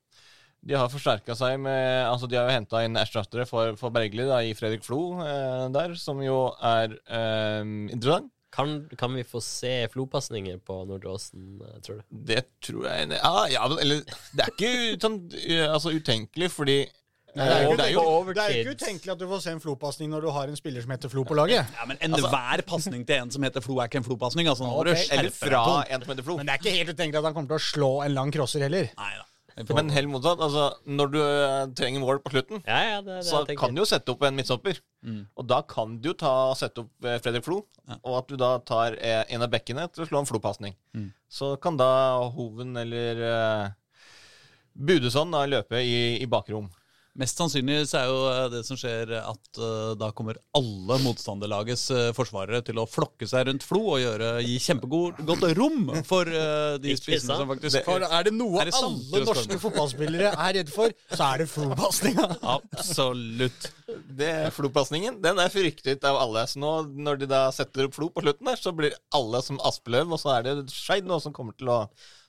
De 0.63 0.77
har 0.79 0.91
forsterka 0.91 1.35
seg 1.35 1.57
med 1.59 2.05
Altså, 2.07 2.29
de 2.31 2.37
har 2.39 2.47
jo 2.47 2.55
henta 2.55 2.83
inn 2.85 2.95
erstattere 2.99 3.45
for, 3.49 3.75
for 3.79 3.91
Bergli 3.91 4.23
da, 4.29 4.39
i 4.39 4.55
Fredrik 4.55 4.85
Flo 4.85 5.19
eh, 5.19 5.65
der, 5.75 5.97
som 5.99 6.21
jo 6.23 6.45
er 6.63 6.95
eh, 7.03 7.59
interessant. 7.91 8.31
Kan, 8.53 8.83
kan 8.97 9.15
vi 9.17 9.23
få 9.25 9.41
se 9.41 9.87
flopasninger 9.89 10.59
på 10.61 10.83
Nordre 10.85 11.15
Åsen, 11.15 11.57
eh, 11.65 11.79
tror 11.83 11.99
du? 11.99 12.03
Det 12.31 12.43
tror 12.61 12.85
jeg 12.85 13.17
Ja, 13.17 13.47
ja 13.49 13.63
eller 13.65 14.03
Det 14.05 14.45
er 14.45 14.51
ikke 14.53 14.73
sånn 15.01 15.17
uh, 15.33 15.71
altså, 15.73 15.95
utenkelig, 15.97 16.51
fordi 16.53 16.77
Nei, 17.33 17.47
det, 17.49 17.53
er 17.55 17.63
jo, 17.65 17.73
det 17.77 17.85
er 17.85 17.93
jo 17.95 18.03
det 18.29 18.43
er 18.43 18.51
jo 18.53 18.61
ikke 18.61 18.75
utenkelig 18.77 19.11
at 19.15 19.21
du 19.23 19.25
får 19.31 19.39
se 19.41 19.51
en 19.55 19.61
flopasning 19.63 20.11
når 20.13 20.21
du 20.27 20.29
har 20.35 20.51
en 20.51 20.57
spiller 20.59 20.83
som 20.85 20.91
heter 20.93 21.09
Flo 21.09 21.23
på 21.25 21.33
laget. 21.37 21.65
Ja, 21.79 21.87
men 21.89 21.97
Enhver 22.05 22.61
pasning 22.73 23.05
til 23.09 23.23
en 23.23 23.33
som 23.33 23.45
heter 23.47 23.63
Flo, 23.65 23.79
er 23.81 23.89
ikke 23.89 24.03
en 24.03 24.05
Flo-pasning. 24.05 24.49
Altså, 24.51 24.67
nå 24.67 24.73
må 24.75 24.83
du 24.85 24.91
Ok. 24.93 25.01
skjerpe 25.01 25.19
Eller 25.19 25.33
fra 25.33 25.83
en 25.89 26.05
som 26.05 26.13
heter 26.13 26.27
Flo. 26.27 26.37
Men 26.37 26.49
det 26.49 26.53
er 26.53 26.61
ikke 26.61 26.75
helt 26.77 26.93
utenkelig 26.93 27.21
at 27.23 27.29
han 27.31 27.37
kommer 27.37 27.55
til 27.55 27.61
å 27.61 27.65
slå 27.71 27.91
en 28.05 28.13
lang 28.17 28.33
crosser 28.35 28.67
heller. 28.67 28.91
Neida. 28.99 29.25
Men 29.69 29.89
helt 29.93 30.09
motsatt. 30.09 30.39
Altså, 30.41 30.63
når 30.89 31.11
du 31.13 31.19
eh, 31.21 31.65
trenger 31.77 32.01
mål 32.01 32.21
på 32.25 32.31
slutten, 32.33 32.63
Ja, 32.65 32.79
ja, 32.89 33.01
det, 33.05 33.19
det 33.21 33.27
så 33.27 33.43
kan 33.57 33.73
du 33.75 33.81
jo 33.83 33.85
sette 33.89 34.13
opp 34.13 34.23
en 34.25 34.37
midtstopper. 34.37 34.79
Mm. 35.05 35.19
Og 35.37 35.45
da 35.49 35.59
kan 35.69 35.97
du 36.01 36.09
jo 36.09 36.15
ta, 36.17 36.31
sette 36.57 36.81
opp 36.85 37.05
eh, 37.05 37.19
Fredrik 37.21 37.45
Flo, 37.45 37.63
Ja. 37.89 37.97
og 38.07 38.17
at 38.21 38.29
du 38.31 38.37
da 38.39 38.53
tar 38.65 38.95
eh, 38.97 39.23
en 39.35 39.43
av 39.45 39.51
bekkene 39.53 39.89
til 39.93 40.05
å 40.05 40.09
slå 40.09 40.21
en 40.23 40.29
Flo-pasning. 40.29 40.73
Mm. 40.97 41.09
Så 41.29 41.55
kan 41.61 41.77
da 41.77 41.89
Hoven 42.33 42.77
eller 42.79 43.21
uh, 43.25 43.65
Budesson 44.73 45.33
da 45.33 45.43
løpe 45.49 45.81
i, 45.83 46.21
i 46.23 46.25
bakrom. 46.29 46.69
Mest 47.13 47.37
sannsynlig 47.37 47.83
så 47.85 47.99
er 47.99 48.07
jo 48.09 48.21
eh, 48.25 48.45
det 48.49 48.59
som 48.65 48.77
skjer 48.79 49.11
at 49.19 49.59
uh, 49.61 49.91
da 50.01 50.07
kommer 50.17 50.39
alle 50.57 50.95
motstanderlagets 51.03 51.83
uh, 51.93 52.07
forsvarere 52.17 52.63
til 52.65 52.79
å 52.81 52.87
flokke 52.89 53.27
seg 53.29 53.45
rundt 53.51 53.65
Flo 53.67 53.83
og 53.83 53.99
gjøre, 54.01 54.31
gi 54.41 54.55
kjempegodt 54.63 55.45
rom 55.59 55.91
for 56.07 56.25
uh, 56.25 56.79
de 56.81 56.95
spissene 56.97 57.37
som 57.37 57.51
faktisk 57.51 57.85
For 57.85 58.01
er 58.07 58.25
det 58.25 58.33
noe 58.33 58.63
Er 58.63 58.71
det 58.71 58.79
alle 58.79 59.21
norske 59.27 59.59
fotballspillere 59.61 60.31
er 60.33 60.57
redd 60.57 60.73
for, 60.73 60.95
så 61.13 61.27
er 61.27 61.43
det 61.43 61.47
flo-pasninga. 61.53 62.27
Absolutt. 62.55 63.69
Det 64.17 64.33
Flo-pasningen 64.57 65.21
den 65.21 65.43
er 65.43 65.53
fryktet 65.53 66.09
av 66.09 66.17
alle. 66.17 66.47
Så 66.49 66.63
nå, 66.63 66.73
når 66.97 67.21
de 67.21 67.29
da 67.29 67.43
setter 67.53 67.91
opp 67.91 67.99
Flo 67.99 68.09
på 68.09 68.25
slutten 68.25 68.49
der, 68.49 68.57
så 68.57 68.73
blir 68.73 68.97
alle 69.13 69.45
som 69.45 69.61
Aspeløv, 69.61 70.17
og 70.17 70.21
så 70.23 70.33
er 70.39 70.49
det 70.49 70.57
Skeid 70.73 71.05
nå 71.05 71.21
som 71.21 71.35
kommer 71.35 71.53
til 71.61 71.69
å 71.69 71.83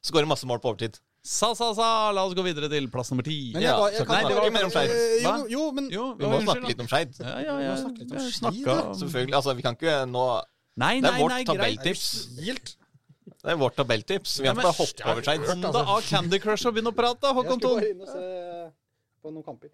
skåre 0.05 0.29
masse 0.29 0.45
mål 0.45 0.61
på 0.61 0.75
overtid. 0.75 1.01
Sa, 1.25 1.55
sa, 1.57 1.71
sa. 1.73 2.11
La 2.13 2.25
oss 2.29 2.35
gå 2.37 2.43
videre 2.45 2.69
til 2.69 2.87
plass 2.93 3.09
nummer 3.11 3.25
ti. 3.25 3.53
Men 3.55 3.63
Ja, 3.65 3.71
jeg, 3.71 3.81
var- 3.81 3.91
jeg 3.95 3.99
kan 4.07 4.07
kan 4.07 4.29
det 4.29 4.35
var- 4.37 4.45
ikke 4.45 4.53
mer 4.53 4.65
om 4.65 4.71
Skeid. 4.75 4.91
Eh, 4.91 5.23
Jo, 5.23 5.31
Hva? 5.31 5.51
jo, 5.51 5.63
men 5.73 5.91
Jo, 5.91 6.15
Vi 6.19 6.25
må 6.27 6.41
snakke 6.45 6.67
litt 6.69 6.81
om 6.81 6.87
Skeid. 6.87 7.15
Ja, 7.19 7.39
ja, 7.41 7.45
ja. 7.45 7.55
Vi 7.59 7.65
må 7.65 7.77
snakke 7.85 7.99
litt 7.99 8.11
om 8.13 8.19
Jeg 8.19 8.33
Skeid, 8.33 8.41
snakka. 8.43 8.95
Selvfølgelig. 9.01 9.35
Altså, 9.41 9.55
vi 9.57 9.63
kan 9.63 9.75
ikke 9.77 9.95
nå 10.11 10.43
Nei, 10.77 11.01
Det 11.01 11.11
er 11.11 11.19
vårt 11.23 11.31
nei, 11.31 11.45
greit. 11.45 11.57
tabelltips. 11.81 12.27
Det 12.37 13.51
er 13.53 13.57
vårt 13.57 13.77
tabelltips. 13.77 14.39
Vi 14.41 14.45
Ja, 14.45 14.53
kan 14.53 14.59
ikke 14.59 14.69
bare 14.69 14.81
hoppe 14.83 15.07
over 15.11 15.23
Skeid. 15.23 15.45
Kom 15.47 15.61
deg 15.61 15.75
av 15.75 16.03
Candy 16.03 16.39
Crush 16.39 16.67
og 16.67 16.75
begynn 16.75 16.91
å 16.93 16.95
prate, 16.95 17.33
Håkon 17.33 17.61
Thon. 17.61 17.83
inn 17.85 18.01
og 18.03 18.09
se 18.09 18.73
på 19.23 19.33
noen 19.33 19.45
kamper. 19.45 19.71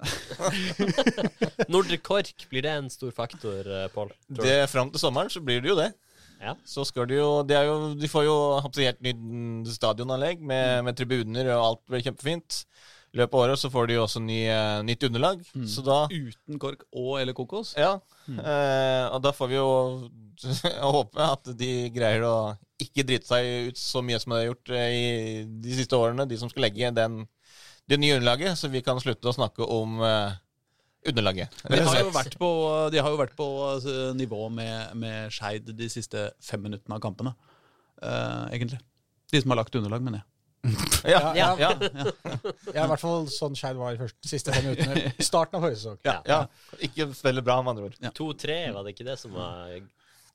Nordre 1.68 1.98
Kork, 2.00 2.46
blir 2.50 2.62
det 2.62 2.70
en 2.70 2.88
stor 2.88 3.10
faktor, 3.12 3.60
eh, 3.66 3.88
Pål? 3.92 4.08
Tror 4.08 4.36
du? 4.36 4.42
Det, 4.42 4.70
fram 4.70 4.90
til 4.90 5.00
sommeren 5.00 5.28
så 5.28 5.42
blir 5.44 5.60
det 5.60 5.68
jo 5.68 5.76
det. 5.76 5.92
Ja. 6.44 6.54
Så 6.68 6.84
skal 6.88 7.08
de 7.08 7.16
jo 7.18 7.28
De, 7.48 7.56
jo, 7.66 7.76
de 7.98 8.10
får 8.10 8.26
jo 8.26 8.34
helt 8.60 9.00
nytt 9.04 9.70
stadionanlegg 9.74 10.42
med, 10.44 10.84
med 10.86 10.98
tribuner, 10.98 11.48
og 11.56 11.64
alt 11.70 11.82
blir 11.88 12.04
kjempefint. 12.04 12.64
I 13.14 13.20
løpet 13.20 13.36
av 13.38 13.44
året 13.44 13.60
så 13.62 13.70
får 13.70 13.86
de 13.86 13.94
jo 13.94 14.02
også 14.02 14.20
ny, 14.24 14.40
eh, 14.50 14.80
nytt 14.82 15.04
underlag. 15.06 15.42
Så 15.70 15.84
da 15.86 16.00
Uten 16.10 16.58
kork 16.58 16.82
og 16.90 17.20
eller 17.20 17.36
kokos. 17.36 17.76
Ja. 17.78 17.96
Eh, 18.26 19.04
og 19.14 19.20
da 19.22 19.30
får 19.34 19.52
vi 19.52 19.58
jo 19.60 19.68
håpe 20.96 21.28
at 21.30 21.52
de 21.56 21.72
greier 21.94 22.26
å 22.26 22.36
ikke 22.82 23.04
drite 23.06 23.28
seg 23.28 23.70
ut 23.70 23.78
så 23.78 24.02
mye 24.02 24.18
som 24.18 24.34
de 24.34 24.40
har 24.40 24.48
gjort 24.48 24.72
eh, 24.74 24.88
i 24.90 25.04
de 25.62 25.76
siste 25.78 25.94
årene, 25.94 26.26
de 26.26 26.38
som 26.40 26.50
skal 26.50 26.66
legge 26.66 26.90
den, 26.96 27.22
det 27.86 28.00
nye 28.02 28.16
underlaget, 28.18 28.58
så 28.58 28.70
vi 28.72 28.82
kan 28.82 28.98
slutte 29.00 29.30
å 29.30 29.36
snakke 29.36 29.62
om 29.62 30.02
eh, 30.02 30.34
underlaget. 31.08 31.56
De 31.70 31.80
har 31.84 31.98
jo 32.00 32.12
vært 32.14 32.36
på, 32.40 32.50
de 32.92 33.00
har 33.02 33.12
jo 33.12 33.20
vært 33.20 33.34
på 33.38 33.48
nivå 34.18 34.46
med, 34.52 34.94
med 35.00 35.32
Skeid 35.34 35.68
de 35.76 35.88
siste 35.92 36.30
fem 36.44 36.62
minuttene 36.64 36.96
av 36.96 37.02
kampene, 37.04 37.34
uh, 38.02 38.46
egentlig. 38.50 38.80
De 39.32 39.42
som 39.42 39.52
har 39.54 39.62
lagt 39.62 39.76
underlag, 39.78 40.04
mener 40.04 40.22
jeg. 40.22 40.30
Ja, 41.04 41.20
ja, 41.40 41.48
Ja. 41.60 41.74
ja, 41.76 41.92
Ja, 42.72 42.84
i 42.84 42.88
hvert 42.88 43.02
fall 43.02 43.26
sånn 43.32 43.56
Skeid 43.58 43.76
var 43.76 43.98
først, 44.00 44.16
siste 44.24 44.54
fem 44.54 44.70
minuttene. 44.70 45.12
Starten 45.28 45.58
av 45.58 45.66
forrige 45.66 45.82
sesong. 45.82 45.98
Ja. 46.06 46.20
ja. 46.28 46.40
Ikke 46.84 47.10
veldig 47.12 47.44
bra, 47.44 47.58
med 47.62 47.74
andre 47.74 47.90
ord. 47.90 47.98
2-3, 48.16 48.58
var 48.76 48.86
det 48.86 48.94
ikke 48.96 49.08
det 49.10 49.18
som 49.20 49.36
var 49.36 49.76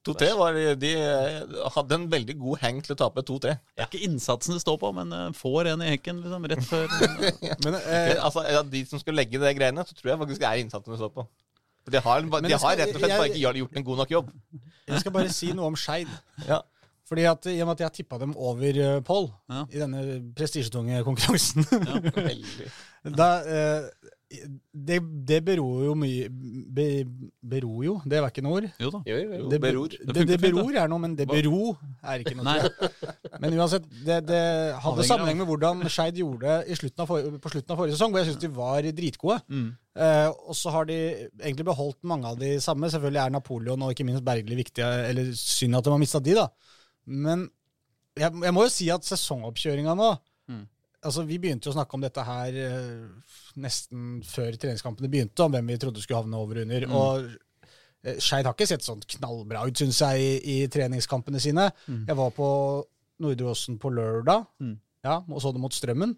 2-3 0.08 0.30
var 0.39 0.56
De 0.80 0.89
eh, 0.95 1.66
hadde 1.76 1.97
en 1.97 2.06
veldig 2.12 2.36
god 2.39 2.62
heng 2.64 2.78
til 2.86 2.95
å 2.95 2.97
tape 3.02 3.22
2-3. 3.28 3.52
Det 3.76 3.84
er 3.84 3.89
ikke 3.89 4.06
innsatsen 4.08 4.56
det 4.56 4.62
står 4.64 4.78
på, 4.80 4.93
men 4.95 5.12
eh, 5.14 5.26
får 5.36 5.68
en 5.74 5.84
i 5.84 5.89
hekken 5.91 6.22
liksom, 6.24 6.47
rett 6.54 6.64
før. 6.70 6.88
Men 7.66 7.76
Eh, 7.80 8.14
eh, 8.14 8.24
altså, 8.24 8.45
ja, 8.47 8.64
de 8.64 8.82
som 8.88 9.02
skal 9.04 9.18
legge 9.20 9.41
det 9.41 9.52
greiene, 9.60 9.84
så 9.86 9.93
tror 9.97 10.14
jeg 10.14 10.22
faktisk 10.24 10.41
det 10.45 10.50
er 10.50 10.64
innsatsen 10.64 10.95
det 10.95 11.02
står 11.02 11.12
på. 11.20 11.28
For 11.84 11.91
De 11.95 12.02
har, 12.06 12.22
de 12.22 12.30
skal- 12.32 12.64
har 12.64 12.80
rett 12.80 12.95
og 12.95 13.00
slett 13.04 13.16
bare 13.18 13.30
ikke 13.32 13.43
gjort 13.60 13.78
en 13.80 13.88
god 13.91 13.97
nok 14.04 14.12
jobb. 14.16 14.32
jeg 14.88 15.00
skal 15.04 15.16
bare 15.20 15.30
si 15.36 15.52
noe 15.54 15.68
om 15.74 15.76
Skeid. 15.80 16.12
Ja. 16.47 16.62
Fordi 17.10 17.24
at, 17.26 17.45
I 17.50 17.60
og 17.64 17.68
med 17.68 17.80
at 17.80 17.84
jeg 17.88 17.95
tippa 18.04 18.20
dem 18.22 18.36
over 18.38 18.76
uh, 18.78 19.00
Pål 19.02 19.32
Ja. 19.50 19.64
i 19.74 19.80
denne 19.82 20.02
prestisjetunge 20.38 21.00
konkurransen 21.08 21.66
ja, 21.74 23.10
da, 23.20 23.30
eh, 23.41 23.88
det, 24.30 25.00
det 25.26 25.40
beror 25.42 25.86
jo 25.88 25.94
mye 25.98 26.28
be, 26.30 26.86
Beror 27.50 27.80
jo, 27.82 27.94
det 28.06 28.20
var 28.22 28.30
ikke 28.30 28.44
noe 28.46 28.60
ord. 28.60 28.68
Jo 28.78 28.92
da. 28.94 29.00
Jo, 29.10 29.16
jo, 29.18 29.30
jo. 29.40 29.48
Det, 29.50 29.60
beror. 29.64 29.90
Det, 29.90 30.14
Det 30.14 30.26
det, 30.30 30.38
beror 30.44 30.78
er 30.78 30.92
noe, 30.92 31.02
men 31.02 31.16
det 31.18 31.26
bero 31.30 31.72
er 32.06 32.22
ikke 32.22 32.36
noe. 32.38 32.54
Men 33.42 33.58
uansett, 33.58 33.88
det, 34.06 34.20
det 34.30 34.42
hadde 34.84 35.08
sammenheng 35.08 35.42
med 35.42 35.50
hvordan 35.50 35.82
Skeid 35.90 36.22
gjorde 36.22 36.46
det 36.46 36.70
i 36.70 36.78
slutten 36.78 37.06
av 37.06 37.10
for, 37.10 37.40
på 37.42 37.54
slutten 37.56 37.74
av 37.74 37.82
forrige 37.82 37.98
sesong, 37.98 38.14
hvor 38.14 38.22
jeg 38.22 38.30
syns 38.30 38.44
de 38.46 38.52
var 38.60 38.90
dritgode. 39.02 39.40
Mm. 39.50 39.68
Eh, 40.06 40.30
og 40.30 40.56
så 40.62 40.76
har 40.78 40.90
de 40.92 41.00
egentlig 41.42 41.66
beholdt 41.72 42.00
mange 42.14 42.30
av 42.30 42.38
de 42.40 42.54
samme. 42.64 42.92
Selvfølgelig 42.94 43.24
er 43.26 43.34
Napoleon 43.34 43.88
og 43.88 43.96
ikke 43.96 44.06
minst 44.08 44.26
Bergli 44.28 44.62
viktige. 44.62 44.94
Eller 45.10 45.34
synd 45.34 45.80
at 45.80 45.90
de 45.90 45.96
har 45.96 46.02
mista 46.06 46.22
de, 46.22 46.38
da. 46.38 46.50
Men 47.10 47.50
jeg, 48.20 48.30
jeg 48.46 48.54
må 48.54 48.68
jo 48.68 48.74
si 48.78 48.94
at 48.94 49.10
sesongoppkjøringa 49.10 49.98
nå 49.98 50.14
Mm. 50.14 50.29
Altså, 51.06 51.24
Vi 51.24 51.38
begynte 51.39 51.70
jo 51.70 51.72
å 51.72 51.78
snakke 51.78 51.95
om 51.95 52.02
dette 52.04 52.24
her 52.28 52.56
eh, 52.60 53.06
nesten 53.62 54.18
før 54.28 54.58
treningskampene 54.60 55.08
begynte, 55.12 55.45
om 55.45 55.54
hvem 55.56 55.70
vi 55.72 55.78
trodde 55.80 56.02
skulle 56.04 56.20
havne 56.24 56.38
over 56.41 56.60
og 56.60 56.66
under. 56.68 56.86
Mm. 56.89 56.95
Og 57.00 57.30
eh, 58.04 58.18
Skeid 58.20 58.45
har 58.50 58.56
ikke 58.58 58.68
sett 58.68 58.84
sånn 58.84 59.04
knallbra 59.16 59.64
ut, 59.70 59.80
syns 59.80 60.02
jeg, 60.04 60.20
i, 60.43 60.56
i 60.64 60.68
treningskampene 60.72 61.39
sine. 61.43 61.70
Mm. 61.88 62.02
Jeg 62.10 62.20
var 62.20 62.34
på 62.36 62.50
Nordre 63.24 63.54
Åsen 63.54 63.80
på 63.80 63.91
lørdag 63.95 64.45
Mm. 64.60 64.76
ja, 65.08 65.18
og 65.30 65.39
så 65.43 65.52
det 65.56 65.64
mot 65.64 65.74
Strømmen. 65.76 66.18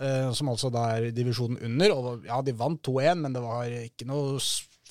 eh, 0.00 0.32
som 0.32 0.48
altså 0.48 0.70
da 0.72 0.86
er 0.96 1.10
divisjonen 1.12 1.60
under. 1.68 1.92
Og 1.94 2.24
ja, 2.26 2.40
de 2.42 2.52
vant 2.56 2.80
2-1, 2.88 3.20
men 3.20 3.32
det 3.36 3.42
var 3.44 3.68
ikke 3.68 4.08
noe 4.08 4.40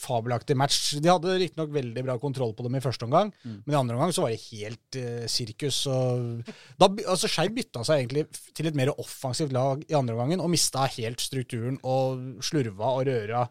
fabelaktig 0.01 0.57
match. 0.59 0.79
De 0.99 1.11
hadde 1.11 1.37
riktignok 1.39 1.71
veldig 1.75 2.03
bra 2.07 2.17
kontroll 2.21 2.51
på 2.57 2.65
dem 2.67 2.75
i 2.79 2.83
første 2.83 3.05
omgang, 3.07 3.31
Mm. 3.45 3.61
men 3.65 3.75
i 3.75 3.79
andre 3.79 3.95
omgang 3.97 4.13
så 4.15 4.25
var 4.25 4.33
det 4.33 4.41
helt 4.51 4.99
uh, 4.99 5.25
sirkus. 5.29 5.83
Og 5.87 6.45
da, 6.81 6.89
altså 7.07 7.29
Skeiv 7.31 7.53
bytta 7.55 7.85
seg 7.87 8.03
egentlig 8.03 8.27
til 8.57 8.67
et 8.71 8.77
mer 8.77 8.91
offensivt 8.97 9.53
lag 9.55 9.83
i 9.87 9.97
andre 9.97 10.17
omgangen, 10.17 10.41
og 10.43 10.49
mista 10.53 10.85
helt 10.97 11.21
strukturen 11.21 11.77
og 11.83 12.41
slurva 12.45 12.95
og 12.97 13.05
røra 13.09 13.45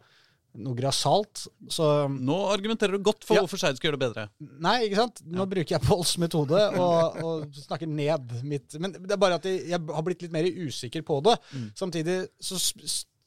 noe 0.59 0.75
grassat. 0.75 1.45
Så 1.71 1.85
Nå 2.11 2.37
argumenterer 2.51 2.97
du 2.99 3.05
godt 3.07 3.23
for 3.23 3.37
Ja. 3.39 3.45
hvorfor 3.45 3.61
Skeid 3.63 3.77
skal 3.79 3.93
gjøre 3.93 4.01
det 4.01 4.07
bedre. 4.09 4.25
Nei, 4.59 4.89
ikke 4.89 4.99
sant? 4.99 5.21
Nå 5.31 5.45
bruker 5.47 5.77
jeg 5.77 5.85
Pauls 5.87 6.17
metode 6.19 6.59
og, 6.75 7.21
og 7.23 7.45
snakker 7.55 7.87
ned 7.87 8.33
mitt 8.43 8.75
Men 8.83 8.97
det 8.99 9.15
er 9.15 9.21
bare 9.23 9.39
at 9.39 9.47
jeg, 9.47 9.69
jeg 9.71 9.79
har 9.79 10.03
blitt 10.03 10.25
litt 10.27 10.35
mer 10.35 10.49
usikker 10.51 11.07
på 11.07 11.21
det. 11.23 11.37
Samtidig 11.79 12.17
så 12.43 12.59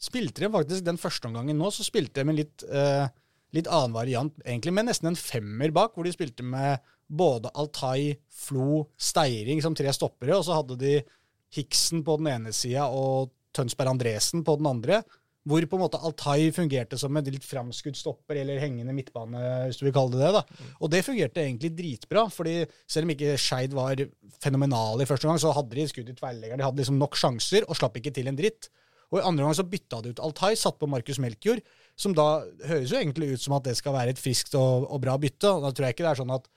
spilte 0.04 0.43
de 0.43 0.51
faktisk 0.51 0.86
den 0.86 0.99
første 0.99 1.30
omgangen 1.30 1.60
nå, 1.60 1.72
så 1.72 1.86
spilte 1.86 2.20
de 2.22 2.28
med 2.28 2.41
litt, 2.41 2.66
eh, 2.68 3.06
litt 3.56 3.70
annen 3.72 3.95
variant, 3.95 4.36
egentlig, 4.43 4.74
med 4.76 4.89
nesten 4.89 5.12
en 5.12 5.20
femmer 5.20 5.74
bak, 5.76 5.95
hvor 5.95 6.08
de 6.08 6.16
spilte 6.16 6.45
med 6.45 6.84
både 7.14 7.51
Altai, 7.60 8.18
Flo, 8.34 8.88
Steiring 8.97 9.62
som 9.64 9.76
tre 9.78 9.91
stoppere, 9.95 10.38
og 10.38 10.47
så 10.47 10.60
hadde 10.60 10.80
de 10.82 10.95
Hiksen 11.54 12.01
på 12.06 12.18
den 12.18 12.32
ene 12.32 12.54
sida 12.56 12.88
og 12.89 13.30
Tønsberg 13.54 13.91
Andresen 13.93 14.41
på 14.45 14.58
den 14.58 14.70
andre. 14.72 15.04
Hvor 15.43 15.66
på 15.68 15.76
en 15.76 15.84
måte 15.84 15.99
Altai 15.99 16.47
fungerte 16.56 16.97
som 16.97 17.16
en 17.20 17.28
litt 17.28 17.43
framskutt 17.45 17.99
stopper, 17.99 18.39
eller 18.39 18.62
hengende 18.64 18.95
midtbane, 18.95 19.41
hvis 19.68 19.78
du 19.78 19.84
vil 19.86 19.93
kalle 19.93 20.16
det 20.16 20.24
det. 20.24 20.32
da. 20.39 20.70
Og 20.80 20.89
det 20.89 21.04
fungerte 21.06 21.43
egentlig 21.43 21.74
dritbra, 21.76 22.24
fordi 22.32 22.62
selv 22.88 23.06
om 23.06 23.12
ikke 23.14 23.36
Skeid 23.38 23.76
var 23.76 23.99
fenomenale 24.41 25.04
i 25.04 25.10
første 25.10 25.28
gang, 25.28 25.41
så 25.43 25.51
hadde 25.54 25.76
de 25.76 25.86
skudd 25.91 26.10
i 26.10 26.16
tverrleggeren. 26.16 26.64
De 26.64 26.66
hadde 26.66 26.82
liksom 26.82 26.97
nok 26.97 27.20
sjanser 27.20 27.68
og 27.68 27.78
slapp 27.78 27.99
ikke 27.99 28.16
til 28.16 28.32
en 28.32 28.39
dritt. 28.39 28.72
Og 29.14 29.20
i 29.20 29.26
andre 29.30 29.45
gang 29.45 29.55
så 29.55 29.68
bytta 29.70 30.01
de 30.01 30.11
ut 30.16 30.22
Altai, 30.26 30.55
satt 30.57 30.80
på 30.82 30.89
Markus 30.89 31.22
Melkjord, 31.22 31.61
som 31.95 32.16
da 32.18 32.43
høres 32.66 32.89
jo 32.89 32.97
egentlig 32.97 33.36
ut 33.36 33.43
som 33.43 33.53
at 33.59 33.68
det 33.68 33.78
skal 33.78 33.93
være 33.93 34.16
et 34.16 34.22
friskt 34.22 34.57
og, 34.57 34.88
og 34.89 35.03
bra 35.03 35.14
bytte. 35.22 35.51
Og 35.51 35.68
da 35.68 35.70
tror 35.70 35.88
jeg 35.88 35.97
ikke 35.97 36.07
det 36.07 36.11
er 36.16 36.22
sånn 36.24 36.34
at 36.34 36.49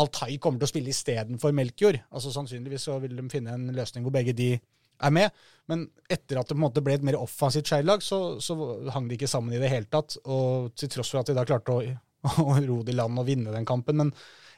Altai 0.00 0.38
kommer 0.40 0.62
til 0.62 0.68
å 0.68 0.72
spille 0.72 0.92
istedenfor 0.94 1.52
Melkjord. 1.56 2.00
Altså 2.08 2.32
Sannsynligvis 2.32 2.88
så 2.88 2.96
vil 3.02 3.18
de 3.18 3.26
finne 3.32 3.52
en 3.52 3.68
løsning 3.76 4.06
hvor 4.06 4.14
begge 4.16 4.32
de 4.36 4.54
er 4.56 5.12
med. 5.12 5.42
Men 5.70 5.86
etter 6.08 6.40
at 6.40 6.48
det 6.48 6.56
på 6.56 6.60
en 6.60 6.66
måte 6.66 6.84
ble 6.84 6.96
et 6.96 7.04
mer 7.06 7.18
offensivt 7.20 7.68
Skeid-lag, 7.68 8.04
så, 8.04 8.38
så 8.40 8.56
hang 8.94 9.08
de 9.10 9.18
ikke 9.18 9.30
sammen 9.30 9.54
i 9.56 9.60
det 9.60 9.72
hele 9.72 9.88
tatt. 9.92 10.16
Og 10.24 10.72
til 10.78 10.92
tross 10.92 11.12
for 11.12 11.22
at 11.22 11.30
de 11.30 11.36
da 11.36 11.44
klarte 11.48 11.76
å, 11.76 11.84
å 12.46 12.56
ro 12.56 12.80
det 12.86 12.94
i 12.94 12.98
land 12.98 13.20
og 13.20 13.28
vinne 13.28 13.52
den 13.54 13.68
kampen. 13.68 14.00
Men 14.00 14.14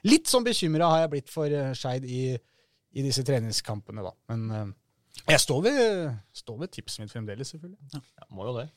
litt 0.08 0.30
sånn 0.30 0.46
bekymra 0.46 0.92
har 0.94 1.04
jeg 1.04 1.14
blitt 1.16 1.32
for 1.32 1.50
eh, 1.50 1.74
Skeid 1.78 2.06
i, 2.06 2.24
i 2.94 3.06
disse 3.06 3.26
treningskampene, 3.26 4.06
da. 4.06 4.14
Men 4.32 4.46
eh, 4.50 4.70
jeg 5.28 5.40
står 5.40 5.60
ved, 5.62 6.14
står 6.34 6.62
ved 6.62 6.72
tipset 6.74 7.02
mitt 7.04 7.12
fremdeles, 7.12 7.52
selvfølgelig. 7.52 7.78
Ja, 7.94 8.26
må 8.30 8.48
jo 8.48 8.54
det. 8.60 8.68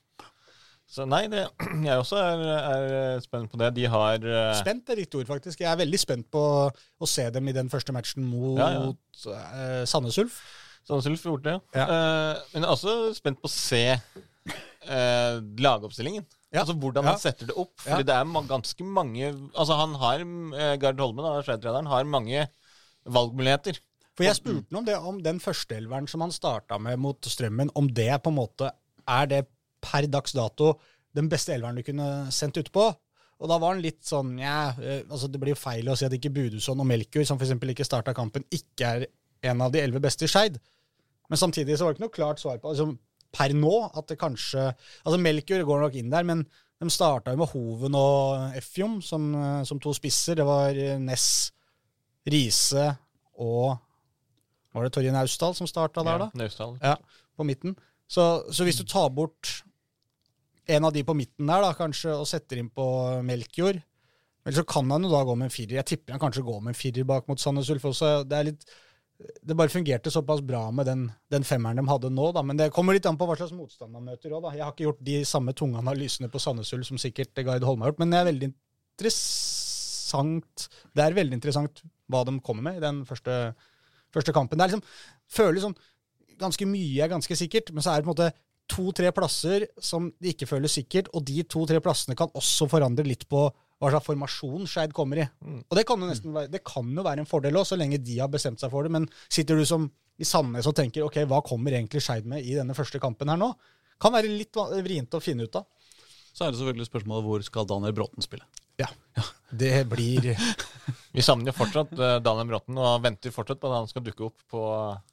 Så 0.85 1.05
nei, 1.09 1.23
det, 1.31 1.47
jeg 1.87 1.97
også 1.97 2.19
er, 2.21 2.43
er 2.45 3.23
spent 3.25 3.49
på 3.51 3.59
det. 3.61 3.71
De 3.77 3.87
har 3.89 4.21
uh... 4.21 4.51
Spent 4.59 4.91
er 4.93 4.99
riktig 5.01 5.19
ord, 5.21 5.29
faktisk. 5.31 5.63
Jeg 5.63 5.71
er 5.71 5.81
veldig 5.81 5.99
spent 6.01 6.29
på 6.33 6.43
å 6.69 7.09
se 7.09 7.25
dem 7.33 7.49
i 7.49 7.55
den 7.55 7.71
første 7.73 7.95
matchen 7.95 8.27
mot 8.29 8.59
Ja, 8.61 8.69
ja. 8.75 8.91
uh, 8.91 9.81
Sandnes 9.89 10.19
Ulf. 10.21 10.37
Sandnes 10.85 11.09
Ulf 11.09 11.25
gjorde 11.25 11.55
det. 11.55 11.57
Ja. 11.79 11.87
Uh, 11.89 12.43
men 12.53 12.61
jeg 12.61 12.69
er 12.69 12.75
også 12.75 12.95
spent 13.17 13.41
på 13.41 13.49
å 13.49 13.55
se 13.55 13.81
uh, 13.95 15.41
lagoppstillingen. 15.65 16.27
Ja. 16.53 16.61
Altså 16.61 16.77
Hvordan 16.77 17.03
Ja. 17.03 17.15
han 17.15 17.23
setter 17.23 17.49
det 17.49 17.57
opp. 17.57 17.73
Ja. 17.81 17.95
Fordi 17.95 18.05
det 18.07 18.15
er 18.15 18.47
ganske 18.47 18.85
mange 18.87 19.33
Altså 19.33 19.75
Han 19.75 19.97
har, 19.99 20.21
uh, 20.21 20.75
Gard 20.79 21.01
Holmen, 21.01 21.25
da, 21.25 21.81
har 21.89 22.07
mange 22.07 22.45
valgmuligheter. 23.05 23.81
For 24.15 24.23
jeg 24.23 24.37
spurte 24.37 24.71
ham 24.71 24.79
om 24.79 24.87
det, 24.87 24.97
om 25.11 25.17
den 25.23 25.41
førsteelveren 25.43 26.07
som 26.07 26.23
han 26.23 26.33
starta 26.33 26.77
med 26.79 26.99
mot 27.03 27.27
Strømmen, 27.27 27.73
om 27.75 27.89
det 27.91 28.13
på 28.23 28.31
en 28.31 28.37
måte 28.37 28.71
er 29.05 29.31
det 29.31 29.41
per 29.83 30.07
dags 30.09 30.33
dato 30.35 30.77
den 31.15 31.27
beste 31.31 31.53
elveren 31.55 31.79
du 31.79 31.83
kunne 31.85 32.07
sendt 32.33 32.59
utpå. 32.61 32.87
Og 33.35 33.51
da 33.51 33.57
var 33.59 33.75
han 33.75 33.83
litt 33.83 33.99
sånn 34.07 34.37
ja, 34.39 34.71
eh, 34.79 35.01
altså 35.09 35.27
Det 35.27 35.41
blir 35.41 35.51
jo 35.51 35.59
feil 35.59 35.89
å 35.91 35.97
si 35.99 36.07
at 36.07 36.13
ikke 36.15 36.31
Budusson 36.35 36.79
og 36.79 36.87
Melkjord, 36.87 37.27
som 37.27 37.39
f.eks. 37.39 37.55
ikke 37.75 37.87
starta 37.87 38.15
kampen, 38.15 38.45
ikke 38.55 38.91
er 38.91 39.07
en 39.51 39.63
av 39.65 39.73
de 39.73 39.81
elleve 39.83 40.03
beste 40.03 40.27
i 40.27 40.31
Skeid. 40.31 40.55
Men 41.29 41.41
samtidig 41.41 41.75
så 41.75 41.85
var 41.85 41.93
det 41.93 41.99
ikke 41.99 42.05
noe 42.05 42.15
klart 42.15 42.41
svar 42.41 42.61
på 42.61 42.71
altså, 42.71 42.87
per 43.35 43.51
nå 43.57 43.73
at 43.89 44.07
det 44.07 44.19
kanskje 44.21 44.69
Altså 44.69 45.17
Melkjord 45.19 45.65
går 45.67 45.81
nok 45.83 45.97
inn 45.99 46.13
der, 46.13 46.27
men 46.27 46.45
de 46.79 46.91
starta 46.91 47.33
jo 47.33 47.41
med 47.41 47.51
Hoven 47.51 47.97
og 47.97 48.55
Efjom 48.59 48.99
som, 49.03 49.27
eh, 49.35 49.63
som 49.67 49.79
to 49.83 49.93
spisser. 49.95 50.39
Det 50.39 50.47
var 50.47 50.75
eh, 50.79 50.99
Ness, 51.01 51.51
Riise 52.31 52.87
og 53.43 53.75
Var 54.75 54.85
det 54.85 54.93
Torje 54.95 55.13
Naustdal 55.15 55.55
som 55.57 55.69
starta 55.69 56.03
der, 56.03 56.25
da? 56.25 56.29
Ja, 56.33 56.41
Naustdal. 56.43 56.77
Ja, 56.83 56.95
på 57.35 57.47
midten. 57.47 57.75
Så, 58.11 58.25
så 58.53 58.67
hvis 58.67 58.77
du 58.79 58.85
tar 58.87 59.09
bort 59.15 59.61
en 60.69 60.85
av 60.85 60.93
de 60.93 61.03
på 61.05 61.15
midten 61.17 61.47
der, 61.49 61.63
da, 61.63 61.73
kanskje, 61.77 62.13
og 62.13 62.27
setter 62.29 62.59
inn 62.61 62.71
på 62.73 62.85
Melkjord 63.25 63.79
Eller 64.45 64.57
så 64.59 64.65
kan 64.67 64.89
han 64.93 65.05
jo 65.05 65.09
da 65.09 65.23
gå 65.25 65.35
med 65.37 65.47
en 65.47 65.53
firer. 65.53 65.79
Jeg 65.79 65.89
tipper 65.89 66.13
han 66.13 66.21
kanskje 66.21 66.45
går 66.45 66.59
med 66.61 66.75
en 66.75 66.77
firer 66.77 67.07
bak 67.07 67.29
mot 67.29 67.41
Sandnes 67.41 67.69
Ulf 67.73 67.87
også. 67.89 68.19
Det 68.29 68.37
er 68.37 68.51
litt 68.51 68.67
det 69.15 69.55
bare 69.55 69.71
fungerte 69.71 70.11
såpass 70.11 70.41
bra 70.43 70.71
med 70.75 70.89
den, 70.89 71.05
den 71.31 71.45
femmeren 71.47 71.79
de 71.79 71.87
hadde 71.87 72.09
nå, 72.11 72.31
da. 72.35 72.41
Men 72.43 72.57
det 72.59 72.71
kommer 72.75 72.97
litt 72.97 73.05
an 73.07 73.17
på 73.19 73.27
hva 73.29 73.37
slags 73.39 73.53
motstand 73.55 73.93
man 73.95 74.09
møter 74.09 74.33
òg, 74.33 74.43
da. 74.43 74.51
Jeg 74.57 74.65
har 74.65 74.73
ikke 74.73 74.87
gjort 74.89 75.05
de 75.07 75.15
samme 75.27 75.53
tunge 75.55 75.79
analysene 75.79 76.29
på 76.31 76.41
Sandnes 76.43 76.73
Ulf 76.75 76.89
som 76.89 76.99
sikkert 77.01 77.31
Gard 77.47 77.63
Holme 77.63 77.85
har 77.85 77.93
gjort, 77.93 78.01
men 78.03 78.11
det 78.11 78.19
er 78.19 78.29
veldig 78.29 78.49
interessant 78.95 80.67
Det 80.95 81.03
er 81.03 81.15
veldig 81.15 81.39
interessant 81.39 81.81
hva 82.11 82.21
de 82.27 82.35
kommer 82.45 82.63
med 82.67 82.75
i 82.79 82.83
den 82.83 82.97
første, 83.07 83.55
første 84.15 84.33
kampen. 84.35 84.59
Det 84.59 84.65
er 84.65 84.73
liksom 84.73 84.87
Føles 85.35 85.65
sånn 85.67 85.77
Ganske 86.35 86.67
mye 86.67 87.03
er 87.03 87.11
ganske 87.11 87.35
sikkert, 87.39 87.69
men 87.71 87.83
så 87.83 87.93
er 87.93 88.01
det 88.01 88.07
på 88.07 88.11
en 88.11 88.15
måte 88.17 88.33
to-tre 88.67 89.11
plasser 89.15 89.67
som 89.79 90.09
det 90.19 90.33
ikke 90.33 90.49
føles 90.49 90.73
sikkert, 90.75 91.07
og 91.15 91.23
de 91.27 91.43
to-tre 91.47 91.79
plassene 91.83 92.17
kan 92.17 92.33
også 92.35 92.67
forandre 92.67 93.05
litt 93.07 93.23
på 93.29 93.45
hva 93.45 93.91
slags 93.91 94.07
formasjon 94.07 94.65
Skeid 94.67 94.95
kommer 94.95 95.21
i. 95.21 95.27
Og 95.69 95.77
det 95.77 95.85
kan 95.87 96.01
jo 96.01 96.09
nesten 96.09 96.33
være, 96.35 96.49
det 96.51 96.63
kan 96.67 96.89
jo 96.91 97.05
være 97.05 97.23
en 97.23 97.29
fordel 97.29 97.59
òg, 97.59 97.67
så 97.69 97.77
lenge 97.79 98.01
de 98.03 98.17
har 98.19 98.31
bestemt 98.31 98.59
seg 98.59 98.73
for 98.73 98.87
det. 98.87 98.91
Men 98.95 99.07
sitter 99.27 99.59
du 99.59 99.63
som 99.69 99.87
i 100.19 100.27
Sandnes 100.27 100.67
og 100.67 100.75
tenker 100.75 101.05
ok, 101.05 101.21
hva 101.29 101.41
kommer 101.45 101.75
egentlig 101.75 102.03
Skeid 102.03 102.27
med 102.27 102.43
i 102.43 102.55
denne 102.57 102.75
første 102.77 103.01
kampen 103.03 103.31
her 103.31 103.39
nå? 103.39 103.51
Kan 104.01 104.15
være 104.15 104.31
litt 104.31 104.55
vrient 104.55 105.15
å 105.15 105.23
finne 105.23 105.47
ut 105.47 105.59
av. 105.59 105.67
Så 106.35 106.43
er 106.43 106.51
det 106.51 106.59
selvfølgelig 106.59 106.89
spørsmålet 106.89 107.27
hvor 107.29 107.43
skal 107.47 107.67
Daniel 107.69 107.95
Bråten 107.95 108.23
spille. 108.25 108.47
Ja. 108.81 108.89
Det 109.55 109.85
blir 109.87 110.33
Vi 111.15 111.23
savner 111.23 111.51
jo 111.51 111.55
fortsatt 111.55 111.93
eh, 111.95 112.17
Daniel 112.23 112.49
Bråten 112.49 112.77
og 112.81 113.03
venter 113.05 113.31
fortsatt 113.31 113.61
på 113.61 113.69
at 113.69 113.77
han 113.79 113.87
skal 113.87 114.03
dukke 114.03 114.27
opp 114.27 114.41
på, 114.51 114.63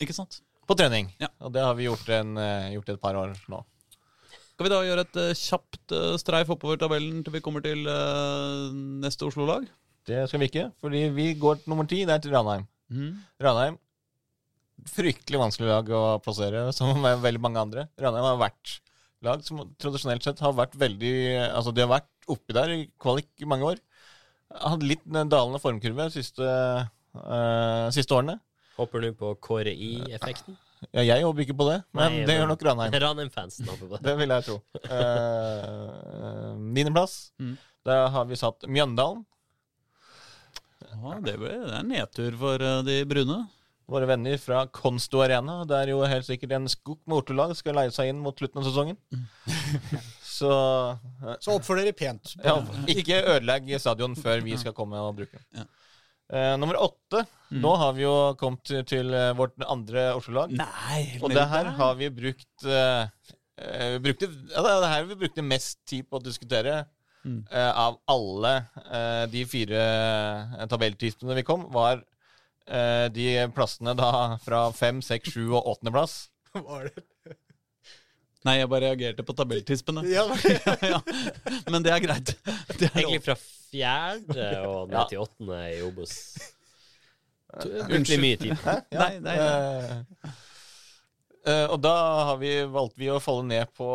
Ikke 0.02 0.16
sant? 0.16 0.40
på 0.66 0.76
trening. 0.78 1.12
Ja. 1.22 1.28
Og 1.42 1.52
det 1.54 1.62
har 1.62 1.76
vi 1.78 1.86
gjort, 1.86 2.08
en, 2.14 2.34
eh, 2.40 2.72
gjort 2.74 2.90
et 2.90 3.00
par 3.02 3.18
år 3.18 3.36
nå. 3.52 3.60
Skal 4.52 4.66
vi 4.66 4.72
da 4.72 4.80
gjøre 4.84 5.04
et 5.06 5.16
eh, 5.22 5.30
kjapt 5.38 5.94
eh, 5.96 6.16
streif 6.20 6.50
oppover 6.54 6.80
tabellen 6.80 7.22
til 7.24 7.34
vi 7.34 7.40
kommer 7.44 7.64
til 7.64 7.86
eh, 7.88 8.66
neste 9.02 9.26
Oslo-lag? 9.26 9.64
Det 10.06 10.24
skal 10.28 10.42
vi 10.42 10.48
ikke, 10.50 10.66
fordi 10.82 11.06
vi 11.14 11.28
går 11.38 11.62
til 11.62 11.72
nummer 11.72 11.86
ti. 11.90 12.02
Det 12.06 12.14
er 12.16 12.22
til 12.24 12.34
Ranheim. 12.34 12.66
Mhm. 12.92 13.16
Ranheim 13.42 13.78
Fryktelig 14.90 15.38
vanskelig 15.38 15.68
lag 15.68 15.90
å 15.94 16.00
plassere, 16.24 16.64
som 16.74 16.96
med 16.98 17.20
veldig 17.22 17.40
mange 17.44 17.60
andre. 17.60 17.84
Ranheim 18.02 18.24
har 18.26 18.40
vært 18.40 18.72
lag 19.22 19.44
som 19.46 19.60
tradisjonelt 19.78 20.24
sett 20.26 20.40
har 20.42 20.56
vært 20.58 20.74
veldig 20.74 21.12
Altså, 21.52 21.70
de 21.70 21.84
har 21.84 21.90
vært 21.92 22.08
oppi 22.30 22.56
der 22.56 22.74
i 22.74 22.82
kvalik 23.00 23.30
i 23.42 23.48
mange 23.48 23.72
år. 23.72 23.80
Hadde 24.52 24.88
litt 24.88 25.04
dalende 25.08 25.60
formkurve 25.62 26.08
de 26.08 26.16
siste, 26.20 26.44
uh, 27.16 27.86
siste 27.94 28.14
årene. 28.18 28.36
Håper 28.76 29.04
du 29.04 29.10
på 29.16 29.32
KRI-effekten? 29.44 30.58
Ja, 30.90 31.04
jeg 31.06 31.22
håper 31.22 31.44
ikke 31.44 31.54
på 31.54 31.68
det, 31.68 31.76
men 31.94 32.16
Nei, 32.16 32.22
det 32.26 32.36
gjør 32.36 32.48
nok 32.50 32.64
Ranheim. 32.66 32.94
Ranheim-fansen 33.04 33.68
håper 33.70 33.86
på 33.86 33.98
det. 33.98 34.04
Det 34.08 34.14
vil 34.18 34.34
jeg 34.34 34.46
tro. 34.48 34.56
Uh, 34.88 36.56
Niendeplass. 36.58 37.16
Mm. 37.38 37.54
Der 37.86 38.08
har 38.14 38.26
vi 38.26 38.38
satt 38.38 38.66
Mjøndalen. 38.70 39.22
Ja, 40.92 41.18
det, 41.24 41.36
ble, 41.40 41.52
det 41.66 41.76
er 41.78 41.86
nedtur 41.86 42.38
for 42.38 42.62
eh, 42.62 42.80
de 42.86 42.96
brune. 43.08 43.38
Våre 43.90 44.06
venner 44.06 44.38
fra 44.40 44.62
Konsto 44.70 45.22
Arena, 45.24 45.62
der 45.68 45.90
jo 45.90 46.02
helt 46.06 46.26
sikkert 46.26 46.54
en 46.56 46.68
skog 46.70 47.00
med 47.06 47.18
ortolag 47.18 47.54
skal 47.58 47.76
leie 47.78 47.92
seg 47.94 48.12
inn 48.12 48.20
mot 48.22 48.38
slutten 48.38 48.60
av 48.62 48.68
sesongen. 48.68 48.98
Så 50.42 50.52
eh, 51.22 51.36
Så 51.42 51.56
oppfør 51.56 51.82
dere 51.82 51.94
pent. 51.96 52.34
ja, 52.48 52.56
ikke 52.90 53.20
ødelegg 53.36 53.70
stadion 53.82 54.16
før 54.18 54.42
vi 54.44 54.58
skal 54.60 54.74
komme 54.76 55.00
og 55.00 55.14
bruke 55.20 55.38
den. 55.38 55.62
Ja. 55.62 55.68
Eh, 56.32 56.54
nummer 56.60 56.80
åtte. 56.80 57.26
Nå 57.52 57.74
har 57.76 57.92
vi 57.96 58.06
jo 58.06 58.14
kommet 58.40 58.64
til, 58.68 58.82
til 58.88 59.12
eh, 59.14 59.34
vårt 59.36 59.54
andre 59.68 60.08
Oslo-lag. 60.16 60.54
Nei, 60.56 61.02
Og 61.20 61.34
det 61.34 61.44
her 61.50 61.70
har 61.76 61.98
vi 61.98 62.08
brukt 62.14 62.64
uh, 62.64 63.04
uh, 63.60 63.96
brukte, 64.00 64.30
ja, 64.48 64.64
Det 64.64 64.72
er 64.72 64.82
det 64.86 64.92
her 64.94 65.08
vi 65.10 65.18
brukte 65.26 65.44
mest 65.44 65.82
tid 65.88 66.08
på 66.08 66.18
å 66.20 66.24
diskutere. 66.24 66.82
Mm. 67.22 67.44
eh, 67.54 67.78
av 67.78 68.00
alle 68.10 68.50
de 69.30 69.44
fire 69.46 69.78
uh, 70.58 70.64
tabelltidspunktene 70.66 71.36
vi 71.38 71.44
kom, 71.46 71.68
var 71.70 72.00
eh, 72.66 73.06
de 73.14 73.26
plassene 73.54 73.94
da 73.98 74.38
fra 74.42 74.64
fem, 74.74 75.02
seks, 75.04 75.34
sju 75.34 75.52
og 75.52 75.66
åttendeplass. 75.74 76.16
Var 76.52 76.90
det? 76.90 77.04
Nei, 78.46 78.56
jeg 78.58 78.68
bare 78.72 78.88
reagerte 78.88 79.24
på 79.26 79.34
tabelltispene. 79.38 80.02
Ja, 80.10 80.24
ja, 80.50 80.76
ja. 80.82 81.00
Men 81.70 81.84
det 81.84 81.92
er 81.94 82.02
greit. 82.02 82.32
Det 82.74 82.88
er 82.88 82.96
Egentlig 83.04 83.22
fra 83.22 83.36
fjerde 83.38 84.48
og 84.66 84.90
ned 84.90 85.12
til 85.12 85.22
åttende 85.22 85.60
i 85.70 85.82
Obos. 85.86 86.16
Unnskyld. 87.62 88.22
Mye 88.22 88.40
tid. 88.40 88.54
Nei, 88.66 88.80
nei, 88.96 89.12
nei. 89.26 89.36
Eh, 89.36 90.32
eh, 91.52 91.66
og 91.68 91.78
da 91.84 91.94
har 92.30 92.40
vi, 92.40 92.54
valgte 92.72 93.02
vi 93.02 93.12
å 93.12 93.20
falle 93.22 93.46
ned 93.50 93.70
på, 93.76 93.90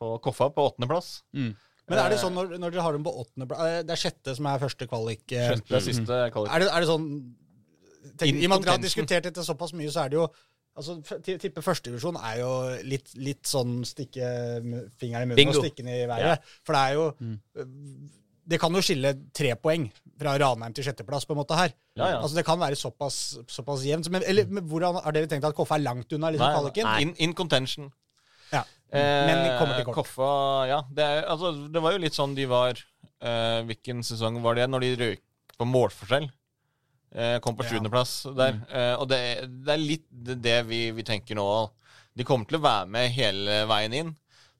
på 0.00 0.16
Koffa 0.24 0.50
på 0.54 0.66
åttendeplass. 0.70 1.18
Mm. 1.36 1.52
Men 1.84 2.00
er 2.00 2.14
det 2.14 2.18
sånn 2.22 2.32
når, 2.32 2.54
når 2.56 2.72
dere 2.72 2.84
har 2.86 2.96
dem 2.96 3.04
på 3.04 3.12
åttende 3.20 3.46
pla- 3.50 3.64
eh, 3.68 3.82
Det 3.84 3.92
er 3.92 4.00
sjette 4.00 4.34
som 4.38 4.46
er 4.48 4.62
første 4.62 4.88
kvalik? 4.88 5.24
Sjette, 5.28 5.68
mm. 5.68 5.84
siste 5.84 6.20
kvalik. 6.32 6.50
Er 6.50 6.64
det, 6.64 6.70
er 6.72 6.84
det 6.84 6.88
sånn 6.88 7.08
tenk, 8.20 8.40
I 8.40 8.46
og 8.46 8.50
med 8.50 8.56
at 8.56 8.64
dere 8.66 8.76
har 8.78 8.84
diskutert 8.84 9.28
dette 9.28 9.44
såpass 9.44 9.74
mye, 9.76 9.92
så 9.92 10.06
er 10.06 10.14
det 10.14 10.22
jo 10.22 10.28
altså, 10.76 10.96
Tipper 11.02 11.22
ti- 11.26 11.38
Tippe 11.44 11.62
førstedivisjon 11.64 12.16
er 12.20 12.40
jo 12.40 12.50
litt, 12.90 13.14
litt 13.16 13.46
sånn 13.50 13.80
stikke 13.88 14.28
fingeren 15.00 15.24
i 15.24 15.30
munnen 15.30 15.40
Bingo. 15.40 15.56
og 15.58 15.64
stikke 15.64 15.82
den 15.84 15.94
i 15.94 16.04
været. 16.10 16.44
For 16.66 16.76
det 16.76 16.82
er 16.82 16.94
jo 16.98 17.06
Det 18.44 18.58
kan 18.60 18.74
jo 18.76 18.82
skille 18.84 19.14
tre 19.32 19.54
poeng 19.56 19.86
fra 20.20 20.34
Ranheim 20.36 20.74
til 20.76 20.84
sjetteplass, 20.84 21.24
på 21.24 21.32
en 21.32 21.38
måte 21.40 21.56
her. 21.56 21.72
Ja, 21.96 22.08
ja. 22.10 22.18
Altså 22.20 22.36
Det 22.36 22.44
kan 22.44 22.58
være 22.60 22.76
såpass, 22.76 23.38
såpass 23.48 23.84
jevnt. 23.86 24.10
Men, 24.12 24.22
eller 24.28 24.44
men 24.52 24.66
hvordan 24.68 24.98
har 25.02 25.12
dere 25.16 25.26
tenkt 25.30 25.46
at 25.48 25.54
Koffa 25.56 25.78
er 25.78 25.84
langt 25.86 26.12
unna 26.12 26.28
liksom, 26.34 26.52
kvaliken? 26.52 26.90
In, 27.00 27.14
in 27.24 27.32
contention. 27.32 27.88
Ja. 28.52 28.60
Eh, 28.92 29.26
Men 29.26 29.58
kommer 29.58 29.78
til 29.78 29.86
kort. 29.88 29.96
Koffa, 30.02 30.28
ja. 30.68 30.82
Det, 30.92 31.02
er, 31.02 31.24
altså, 31.32 31.54
det 31.72 31.82
var 31.82 31.96
jo 31.96 32.02
litt 32.04 32.14
sånn 32.14 32.34
de 32.36 32.44
var 32.46 32.76
uh, 32.76 33.64
Hvilken 33.64 34.04
sesong 34.04 34.36
var 34.44 34.54
det? 34.60 34.68
Når 34.70 34.84
de 34.84 34.92
røyk 35.00 35.22
på 35.58 35.64
målforskjell. 35.70 36.28
Eh, 37.14 37.38
kom 37.40 37.54
på 37.56 37.62
Ja. 37.64 37.70
sjuendeplass 37.70 38.24
der. 38.36 38.58
Eh, 38.74 38.94
og 38.98 39.08
det, 39.08 39.20
det 39.64 39.72
er 39.76 39.82
litt 39.82 40.06
det 40.10 40.40
det 40.42 40.58
vi, 40.66 40.88
vi 40.96 41.04
tenker 41.06 41.38
nå. 41.38 41.46
De 42.14 42.26
kommer 42.26 42.46
til 42.50 42.58
å 42.58 42.64
være 42.64 42.90
med 42.90 43.10
hele 43.14 43.64
veien 43.70 43.94
inn. 43.94 44.12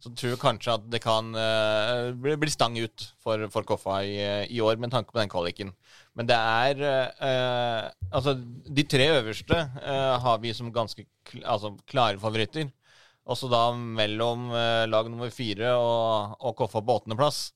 Så 0.05 0.11
tror 0.13 0.35
jeg 0.35 0.41
kanskje 0.43 0.75
at 0.77 0.85
det 0.93 1.01
kan 1.01 1.31
eh, 1.39 2.11
bli, 2.21 2.35
bli 2.37 2.51
stang 2.53 2.75
ut 2.77 3.07
for, 3.25 3.41
for 3.49 3.65
Koffa 3.65 4.03
i, 4.05 4.19
i 4.53 4.61
år, 4.61 4.77
med 4.77 4.93
tanke 4.93 5.15
på 5.15 5.19
den 5.19 5.31
kvaliken. 5.33 5.71
Men 6.15 6.29
det 6.29 6.37
er 6.37 6.83
eh, 6.85 7.91
Altså, 8.13 8.35
de 8.39 8.85
tre 8.87 9.07
øverste 9.17 9.57
eh, 9.81 10.15
har 10.21 10.43
vi 10.43 10.53
som 10.55 10.69
ganske 10.75 11.07
kl 11.31 11.41
altså, 11.43 11.73
klare 11.89 12.21
favoritter. 12.21 12.69
Også 13.25 13.49
da 13.49 13.63
mellom 13.73 14.51
eh, 14.53 14.85
lag 14.93 15.09
nummer 15.09 15.33
fire 15.33 15.73
og, 15.81 16.37
og 16.45 16.55
Koffa 16.61 16.85
på 16.85 16.99
åttendeplass, 17.01 17.47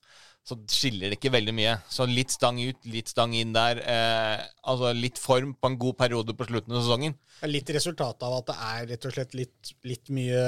så 0.49 0.57
skiller 0.71 1.11
det 1.11 1.19
ikke 1.19 1.31
veldig 1.33 1.53
mye. 1.53 1.75
Så 1.93 2.07
litt 2.09 2.33
stang 2.33 2.57
ut, 2.61 2.79
litt 2.89 3.11
stang 3.11 3.35
inn 3.37 3.51
der. 3.53 3.81
Eh, 3.83 4.45
altså 4.71 4.93
litt 4.97 5.19
form 5.21 5.53
på 5.53 5.69
en 5.69 5.77
god 5.81 5.99
periode 5.99 6.33
på 6.37 6.47
slutten 6.49 6.73
av 6.73 6.81
sesongen. 6.85 7.17
Er 7.45 7.51
litt 7.53 7.69
resultat 7.75 8.25
av 8.25 8.39
at 8.39 8.49
det 8.49 8.55
er 8.69 8.87
rett 8.93 9.05
og 9.05 9.13
slett 9.13 9.35
litt, 9.37 9.73
litt 9.87 10.09
mye 10.15 10.39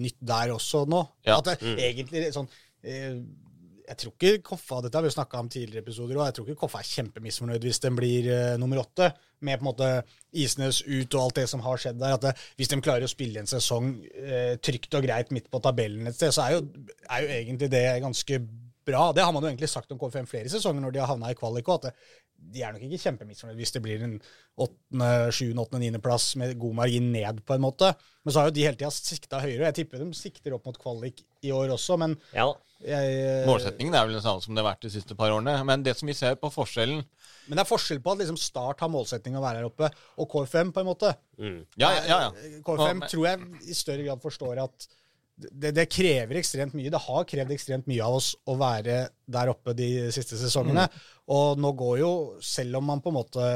nytt 0.00 0.18
der 0.32 0.56
også 0.56 0.82
nå. 0.90 1.04
Ja. 1.28 1.38
At 1.38 1.52
det 1.52 1.76
egentlig 1.76 2.26
er 2.26 2.34
sånn 2.34 2.50
eh, 2.82 3.20
Jeg 3.86 3.98
tror 3.98 4.12
ikke 4.14 4.42
Koffa 4.50 4.80
dette 4.84 4.98
har 4.98 5.06
vi 5.06 5.12
snakka 5.14 5.40
om 5.42 5.50
tidligere 5.50 5.84
episoder, 5.84 6.18
og 6.18 6.26
jeg 6.26 6.36
tror 6.36 6.48
ikke 6.48 6.62
Koffa 6.64 6.82
er 6.82 6.90
kjempemisfornøyd 6.90 7.66
hvis 7.66 7.82
den 7.84 7.98
blir 7.98 8.30
eh, 8.34 8.56
nummer 8.60 8.82
åtte, 8.82 9.12
med 9.46 9.60
på 9.60 9.64
en 9.64 9.70
måte 9.70 9.92
Isnes 10.42 10.82
ut 10.84 11.14
og 11.14 11.22
alt 11.22 11.38
det 11.38 11.46
som 11.50 11.62
har 11.64 11.78
skjedd 11.80 12.02
der. 12.02 12.16
at 12.18 12.26
det, 12.26 12.34
Hvis 12.58 12.72
de 12.72 12.80
klarer 12.82 13.06
å 13.06 13.12
spille 13.12 13.42
en 13.42 13.50
sesong 13.50 13.94
eh, 14.10 14.56
trygt 14.58 14.98
og 14.98 15.06
greit 15.06 15.30
midt 15.34 15.46
på 15.52 15.62
tabellen 15.62 16.10
et 16.10 16.18
sted, 16.18 16.34
så 16.34 16.48
er 16.48 16.58
jo, 16.58 16.90
er 17.06 17.24
jo 17.24 17.32
egentlig 17.38 17.70
det 17.72 17.86
ganske 18.04 18.42
bra. 18.90 19.04
Det 19.16 19.24
har 19.24 19.32
man 19.32 19.46
jo 19.46 19.50
egentlig 19.52 19.70
sagt 19.72 19.92
om 19.94 20.00
KFM 20.00 20.28
flere 20.30 20.52
sesonger 20.52 20.84
når 20.84 20.94
de 20.96 21.02
har 21.02 21.10
havna 21.14 21.32
i 21.32 21.38
kvalik. 21.38 21.70
at 21.72 21.92
de 22.40 22.62
er 22.64 22.72
nok 22.72 22.84
ikke 22.86 23.02
kjempemisfornøyd 23.02 23.58
hvis 23.60 23.74
det 23.74 23.82
blir 23.84 24.04
en 24.06 24.16
8., 24.60 25.10
7., 25.36 25.50
8., 25.60 25.80
9. 25.82 26.00
plass 26.04 26.32
med 26.40 26.56
god 26.60 26.78
margin 26.78 27.10
ned, 27.12 27.42
på 27.46 27.56
en 27.56 27.64
måte. 27.64 27.92
Men 28.24 28.32
så 28.32 28.40
har 28.40 28.50
jo 28.50 28.56
de 28.56 28.64
hele 28.66 28.80
tida 28.80 28.90
sikta 28.94 29.42
høyere, 29.42 29.62
og 29.62 29.68
jeg 29.70 29.78
tipper 29.80 30.02
de 30.02 30.10
sikter 30.16 30.56
opp 30.56 30.66
mot 30.68 30.78
kvalik 30.80 31.22
i 31.44 31.52
år 31.56 31.74
også, 31.76 31.98
men 32.00 32.16
Ja, 32.36 32.48
jeg, 32.80 33.44
Målsettingen 33.44 33.92
er 33.96 34.06
vel 34.08 34.16
den 34.16 34.24
samme 34.24 34.40
som 34.40 34.56
det 34.56 34.62
har 34.62 34.70
vært 34.70 34.86
de 34.86 34.92
siste 34.92 35.16
par 35.16 35.32
årene. 35.34 35.52
Men 35.68 35.84
det 35.84 35.92
som 35.98 36.08
vi 36.08 36.16
ser 36.16 36.38
på 36.40 36.48
forskjellen 36.52 37.02
Men 37.02 37.58
det 37.58 37.64
er 37.64 37.68
forskjell 37.68 38.00
på 38.00 38.14
at 38.14 38.22
liksom 38.22 38.38
Start 38.40 38.80
har 38.80 38.92
målsetting 38.92 39.36
å 39.36 39.42
være 39.44 39.60
her 39.60 39.68
oppe, 39.68 39.90
og 40.16 40.32
K5, 40.32 40.72
på 40.72 40.80
en 40.80 40.88
måte. 40.88 41.12
mm. 41.36 41.60
Ja, 41.80 41.92
ja, 42.08 42.22
ja. 42.28 42.56
K5 42.64 43.04
tror 43.10 43.28
jeg 43.28 43.68
i 43.68 43.76
større 43.76 44.06
grad 44.08 44.24
forstår 44.24 44.64
at 44.64 44.88
det, 45.48 45.70
det 45.76 45.86
krever 45.92 46.36
ekstremt 46.40 46.74
mye. 46.76 46.90
Det 46.92 47.00
har 47.06 47.24
krevd 47.28 47.54
ekstremt 47.54 47.88
mye 47.90 48.04
av 48.04 48.18
oss 48.18 48.34
å 48.50 48.56
være 48.60 49.00
der 49.30 49.52
oppe 49.52 49.74
de 49.78 49.88
siste 50.12 50.36
sesongene. 50.40 50.84
Og 51.30 51.58
nå 51.62 51.72
går 51.78 51.98
jo, 52.02 52.12
selv 52.42 52.80
om 52.80 52.88
man 52.90 53.00
på 53.04 53.12
en 53.12 53.18
måte 53.20 53.48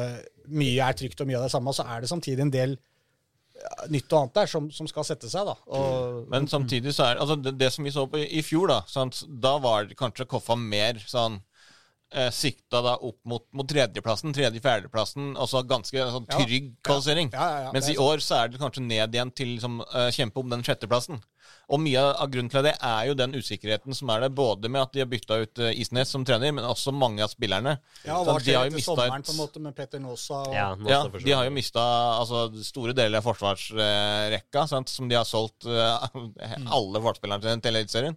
mye 0.49 0.89
er 0.89 0.97
trygt 0.99 1.21
og 1.21 1.29
mye 1.31 1.41
av 1.41 1.47
det 1.49 1.55
samme, 1.55 1.73
så 1.77 1.87
er 1.91 2.05
det 2.05 2.11
samtidig 2.13 2.45
en 2.47 2.55
del 2.55 2.77
nytt 3.89 4.11
og 4.13 4.19
annet 4.19 4.35
der 4.41 4.51
som, 4.51 4.67
som 4.75 4.89
skal 4.91 5.07
sette 5.07 5.29
seg. 5.31 5.47
da. 5.47 5.55
Og, 5.79 6.25
Men 6.33 6.49
samtidig 6.51 6.93
så 6.97 7.07
er 7.11 7.21
altså 7.23 7.37
det, 7.41 7.55
det 7.61 7.71
som 7.73 7.87
vi 7.87 7.93
så 7.95 8.07
på 8.11 8.19
i, 8.21 8.27
i 8.39 8.43
fjor, 8.45 8.69
da 8.73 8.81
sant? 8.91 9.23
Da 9.29 9.57
var 9.63 9.87
det 9.89 9.97
kanskje 9.99 10.27
Koffa 10.29 10.57
mer 10.59 10.99
sånn 11.09 11.39
eh, 12.13 12.31
Sikta 12.35 12.83
da 12.85 12.97
opp 12.99 13.21
mot, 13.31 13.47
mot 13.57 13.69
tredjeplassen, 13.71 14.35
tredje-fjerdeplassen. 14.37 15.33
Altså 15.41 15.63
ganske 15.71 16.09
sånn 16.17 16.27
Ja. 16.31 16.41
trygg 16.43 16.73
kvalifisering. 16.85 17.31
Ja, 17.33 17.47
ja, 17.55 17.63
ja, 17.69 17.73
Mens 17.77 17.89
i 17.95 17.97
år 18.01 18.23
så 18.25 18.43
er 18.43 18.53
det 18.53 18.61
kanskje 18.63 18.85
ned 18.87 19.15
igjen 19.17 19.33
til 19.35 19.55
liksom, 19.55 19.81
eh, 19.87 20.11
kjempe 20.19 20.43
om 20.43 20.51
den 20.51 20.67
sjetteplassen. 20.67 21.23
Og 21.73 21.81
mye 21.81 21.97
av 21.99 22.29
grunnen 22.29 22.51
til 22.53 22.63
det 22.67 22.75
er 22.85 23.07
jo 23.09 23.15
den 23.17 23.33
usikkerheten 23.39 23.95
som 23.97 24.11
er 24.13 24.21
der, 24.21 24.29
både 24.37 24.69
med 24.69 24.83
at 24.83 24.93
de 24.93 25.01
har 25.01 25.07
bytta 25.09 25.39
ut 25.47 25.59
eh, 25.65 25.71
Isnes 25.81 26.11
som 26.13 26.25
trener, 26.25 26.53
men 26.53 26.65
også 26.69 26.93
mange 26.93 27.23
av 27.25 27.31
spillerne. 27.33 27.79
ja, 28.05 28.19
hva 28.23 28.35
de 28.39 28.45
skjer 28.45 28.67
etter 28.69 28.85
sommeren 28.85 29.21
et- 29.23 29.27
på 29.27 29.33
en 29.33 29.39
måte 29.41 29.61
med 29.65 29.75
Petter 29.75 29.99
Nåsa? 30.03 30.43
Og, 30.49 30.53
ja, 30.55 30.67
Ja, 30.89 31.01
de 31.09 31.33
har 31.33 31.45
jo 31.49 31.51
mista 31.57 31.81
altså, 32.21 32.43
store 32.63 32.93
deler 32.93 33.17
av 33.19 33.25
forsvarsrekka, 33.25 34.67
sant, 34.69 34.89
som 34.93 35.09
de 35.09 35.17
har 35.19 35.25
solgt 35.29 35.67
uh, 35.67 36.05
alle 36.69 37.01
forsvarsspillerne 37.01 37.43
til 37.47 37.61
til 37.65 37.75
Eliteserien. 37.81 38.17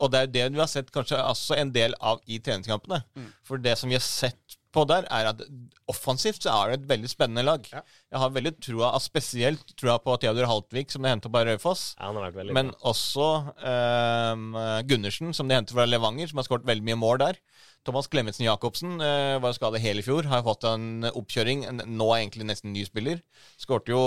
Og 0.00 0.10
det 0.12 0.18
er 0.20 0.26
jo 0.26 0.32
det 0.38 0.46
vi 0.56 0.62
har 0.64 0.70
sett 0.72 0.90
kanskje 0.94 1.18
også 1.22 1.58
en 1.58 1.72
del 1.74 1.94
av 2.00 2.20
i 2.26 2.38
treningskampene. 2.40 3.02
For 3.44 3.58
det 3.62 3.76
som 3.78 3.88
vi 3.90 3.96
har 3.98 4.04
sett 4.04 4.57
på 4.74 4.84
der, 4.88 5.06
er 5.08 5.30
at 5.30 5.42
offensivt 5.88 6.44
så 6.44 6.52
er 6.52 6.70
det 6.72 6.78
et 6.78 6.88
veldig 6.90 7.08
spennende 7.10 7.44
lag. 7.46 7.64
Ja. 7.72 7.80
Jeg 8.12 8.20
har 8.22 8.32
veldig 8.34 8.52
troa, 8.64 8.90
spesielt 9.00 9.72
troa 9.80 9.96
på 10.04 10.16
Theodor 10.20 10.48
Haltvik, 10.50 10.90
som 10.92 11.04
de 11.06 11.12
henter 11.12 11.32
på 11.32 11.42
Raufoss. 11.48 11.94
Ja, 11.98 12.10
Men 12.52 12.72
bra. 12.74 12.78
også 12.92 13.28
eh, 13.64 14.82
Gundersen, 14.88 15.32
som 15.36 15.48
de 15.48 15.56
henter 15.56 15.76
fra 15.78 15.86
Levanger, 15.88 16.28
som 16.30 16.40
har 16.40 16.48
skåret 16.48 16.68
veldig 16.68 16.84
mye 16.90 17.00
mål 17.00 17.22
der. 17.24 17.40
Thomas 17.86 18.10
Klemetsen 18.12 18.44
Jacobsen 18.44 18.98
eh, 19.00 19.38
var 19.40 19.54
skadet 19.56 19.80
hele 19.80 20.02
i 20.02 20.06
fjor, 20.06 20.26
har 20.28 20.44
fått 20.44 20.66
en 20.68 21.06
oppkjøring. 21.12 21.64
En, 21.70 21.82
nå 21.96 22.10
er 22.12 22.24
egentlig 22.24 22.48
nesten 22.50 22.74
ny 22.74 22.84
spiller. 22.88 23.22
Skårte 23.60 23.94
jo 23.94 24.02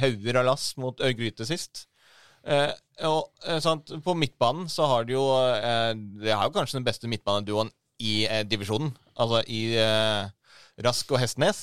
hauger 0.00 0.40
av 0.40 0.48
lass 0.48 0.70
mot 0.80 1.00
Ørgryte 1.04 1.44
sist. 1.48 1.86
Eh, 2.46 2.70
og 3.04 3.32
eh, 3.44 3.58
sant, 3.60 3.90
På 4.06 4.14
midtbanen 4.14 4.68
så 4.70 4.86
har 4.86 5.02
de 5.08 5.16
jo 5.16 5.24
eh, 5.34 5.90
Det 6.22 6.30
er 6.30 6.44
jo 6.46 6.52
kanskje 6.54 6.76
den 6.78 6.84
beste 6.86 7.10
midtbaneduoen 7.10 7.72
i 7.98 8.20
eh, 8.30 8.44
divisjonen. 8.46 8.92
Altså 9.16 9.42
i 9.48 9.62
eh, 9.80 10.28
Rask 10.86 11.12
og 11.16 11.20
Hestnes. 11.22 11.62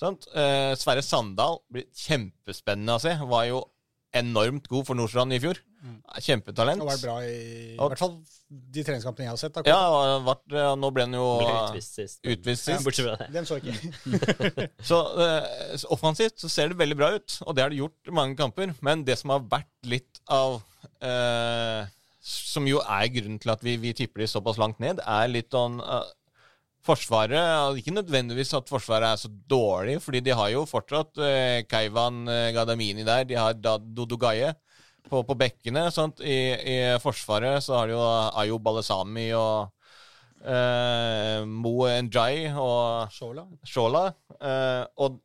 Sant? 0.00 0.28
Eh, 0.36 0.74
Sverre 0.78 1.02
Sandal 1.02 1.60
blir 1.72 1.86
kjempespennende 1.96 2.98
å 2.98 3.02
se. 3.02 3.14
Var 3.26 3.48
jo 3.50 3.64
enormt 4.16 4.68
god 4.70 4.86
for 4.88 4.96
Nordstrand 4.98 5.34
i 5.36 5.40
fjor. 5.42 5.58
Kjempetalent. 6.22 6.80
har 6.82 6.88
vært 6.88 7.02
bra 7.04 7.16
i, 7.22 7.34
i 7.74 7.78
hvert 7.78 8.00
fall 8.00 8.14
de 8.48 8.82
treningskampene 8.86 9.26
jeg 9.26 9.32
har 9.34 9.38
sett. 9.38 9.54
Da. 9.54 9.62
Ja, 9.68 10.16
vært, 10.24 10.44
eh, 10.54 10.70
nå 10.78 10.90
ble 10.94 11.04
han 11.06 11.14
jo 11.14 11.26
Ble 11.40 11.52
utvist 11.66 11.98
sist. 11.98 12.18
utvist 12.26 12.66
sist. 12.68 12.84
Bortsett 12.86 13.06
fra 13.06 13.16
det. 13.20 13.28
Den 13.34 13.46
så 13.48 13.58
ikke. 13.60 13.74
Så 14.88 15.00
eh, 15.26 15.76
så 15.82 15.90
offensivt 15.94 16.40
så 16.42 16.50
ser 16.52 16.72
det 16.72 16.78
veldig 16.80 16.98
bra 16.98 17.10
ut, 17.18 17.38
og 17.44 17.54
det 17.58 17.64
har 17.66 17.74
det 17.74 17.80
gjort 17.82 18.10
i 18.10 18.16
mange 18.18 18.38
kamper. 18.38 18.72
Men 18.86 19.04
det 19.06 19.18
som 19.20 19.34
har 19.34 19.44
vært 19.52 19.70
litt 19.90 20.22
av 20.32 20.58
eh, 21.04 21.86
Som 22.26 22.66
jo 22.66 22.80
er 22.82 23.06
grunnen 23.14 23.38
til 23.42 23.52
at 23.54 23.62
vi, 23.62 23.76
vi 23.78 23.92
tipper 23.94 24.24
de 24.24 24.30
såpass 24.30 24.58
langt 24.58 24.80
ned, 24.82 25.02
er 25.06 25.30
litt 25.30 25.52
sånn 25.54 25.78
eh, 25.82 26.08
Forsvaret 26.86 27.36
altså 27.36 27.80
Ikke 27.80 27.94
nødvendigvis 27.96 28.54
at 28.56 28.70
Forsvaret 28.70 29.08
er 29.08 29.20
så 29.20 29.30
dårlig, 29.50 29.98
fordi 30.02 30.22
de 30.26 30.34
har 30.38 30.52
jo 30.54 30.64
fortsatt 30.68 31.18
eh, 31.22 31.64
Keivan 31.68 32.26
eh, 32.30 32.52
Gadamini 32.56 33.06
der. 33.06 33.26
De 33.28 33.38
har 33.38 33.56
da 33.58 33.76
Dodo 33.78 34.18
Gaye 34.20 34.54
på, 35.06 35.22
på 35.22 35.38
bekkene. 35.38 35.86
I, 36.22 36.38
I 36.56 36.76
Forsvaret 37.02 37.62
så 37.64 37.80
har 37.80 37.90
de 37.90 37.96
jo 37.96 38.04
Ayo 38.42 38.58
Balesami 38.62 39.28
og 39.38 39.68
eh, 40.46 41.42
Mo 41.46 41.76
Njai 42.08 42.48
og 42.54 43.12
Shola. 43.14 43.46
Shola. 43.66 44.06
eh, 44.40 44.86
og 45.02 45.20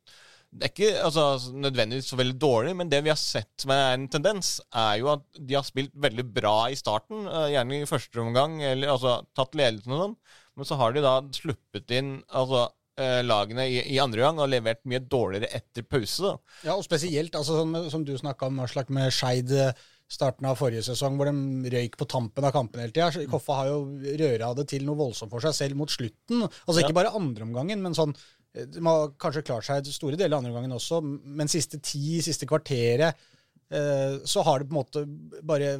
det 0.52 0.68
er 0.68 0.72
ikke 0.74 1.04
altså, 1.06 1.54
nødvendigvis 1.56 2.10
så 2.12 2.18
veldig 2.20 2.36
dårlig, 2.42 2.74
men 2.76 2.90
det 2.92 3.00
vi 3.06 3.12
har 3.14 3.20
sett 3.20 3.64
som 3.64 3.72
er 3.72 3.94
en 3.96 4.10
tendens, 4.12 4.58
er 4.76 4.98
jo 5.00 5.08
at 5.14 5.24
de 5.40 5.56
har 5.56 5.64
spilt 5.64 5.94
veldig 5.96 6.26
bra 6.36 6.56
i 6.68 6.76
starten, 6.76 7.24
eh, 7.24 7.54
gjerne 7.54 7.78
i 7.80 7.88
første 7.88 8.20
omgang, 8.20 8.58
eller 8.68 8.92
altså 8.92 9.22
tatt 9.38 9.56
ledelsen 9.56 9.96
og 9.96 10.02
sånn, 10.04 10.18
men 10.58 10.68
så 10.68 10.78
har 10.80 10.94
de 10.96 11.04
da 11.06 11.16
sluppet 11.36 11.94
inn 11.96 12.18
altså, 12.28 12.68
eh, 13.00 13.22
lagene 13.26 13.68
i, 13.70 13.80
i 13.96 14.02
andre 14.04 14.26
gang 14.26 14.42
og 14.42 14.52
levert 14.52 14.84
mye 14.90 15.02
dårligere 15.04 15.52
etter 15.62 15.88
pause. 15.88 16.28
da. 16.28 16.60
Ja, 16.70 16.76
og 16.76 16.86
spesielt, 16.88 17.36
altså, 17.38 17.62
som, 17.62 17.76
som 17.94 18.06
du 18.08 18.14
snakka 18.20 18.50
om, 18.52 18.62
Aslak, 18.66 18.92
med 18.94 19.14
Skeid 19.16 19.54
eh, 19.56 19.74
starten 20.12 20.48
av 20.50 20.60
forrige 20.60 20.84
sesong, 20.90 21.16
hvor 21.18 21.30
de 21.30 21.72
røyk 21.72 21.96
på 22.00 22.08
tampen 22.10 22.46
av 22.48 22.54
kampen 22.56 22.84
hele 22.84 22.94
tida. 22.94 23.26
Koffa 23.32 23.62
har 23.62 23.72
jo 23.72 23.80
røra 24.20 24.52
det 24.58 24.68
til 24.74 24.86
noe 24.88 25.00
voldsomt 25.00 25.32
for 25.32 25.44
seg 25.46 25.56
selv 25.56 25.80
mot 25.80 25.92
slutten. 25.92 26.44
Altså 26.66 26.82
ikke 26.84 26.98
bare 26.98 27.14
andre 27.18 27.48
omgangen, 27.48 27.84
men 27.84 27.96
sånn 27.98 28.14
eh, 28.18 28.68
De 28.68 28.84
har 28.88 29.14
kanskje 29.22 29.46
klart 29.48 29.68
seg 29.68 29.88
store 29.92 30.20
deler 30.20 30.36
av 30.36 30.42
andre 30.42 30.54
omgangen 30.54 30.76
også, 30.78 31.00
men 31.02 31.52
siste 31.52 31.80
ti, 31.80 32.20
siste 32.26 32.50
kvarteret, 32.50 33.28
eh, 33.72 34.20
så 34.28 34.44
har 34.48 34.62
det 34.62 34.70
på 34.70 34.76
en 34.76 34.82
måte 34.82 35.06
bare 35.48 35.78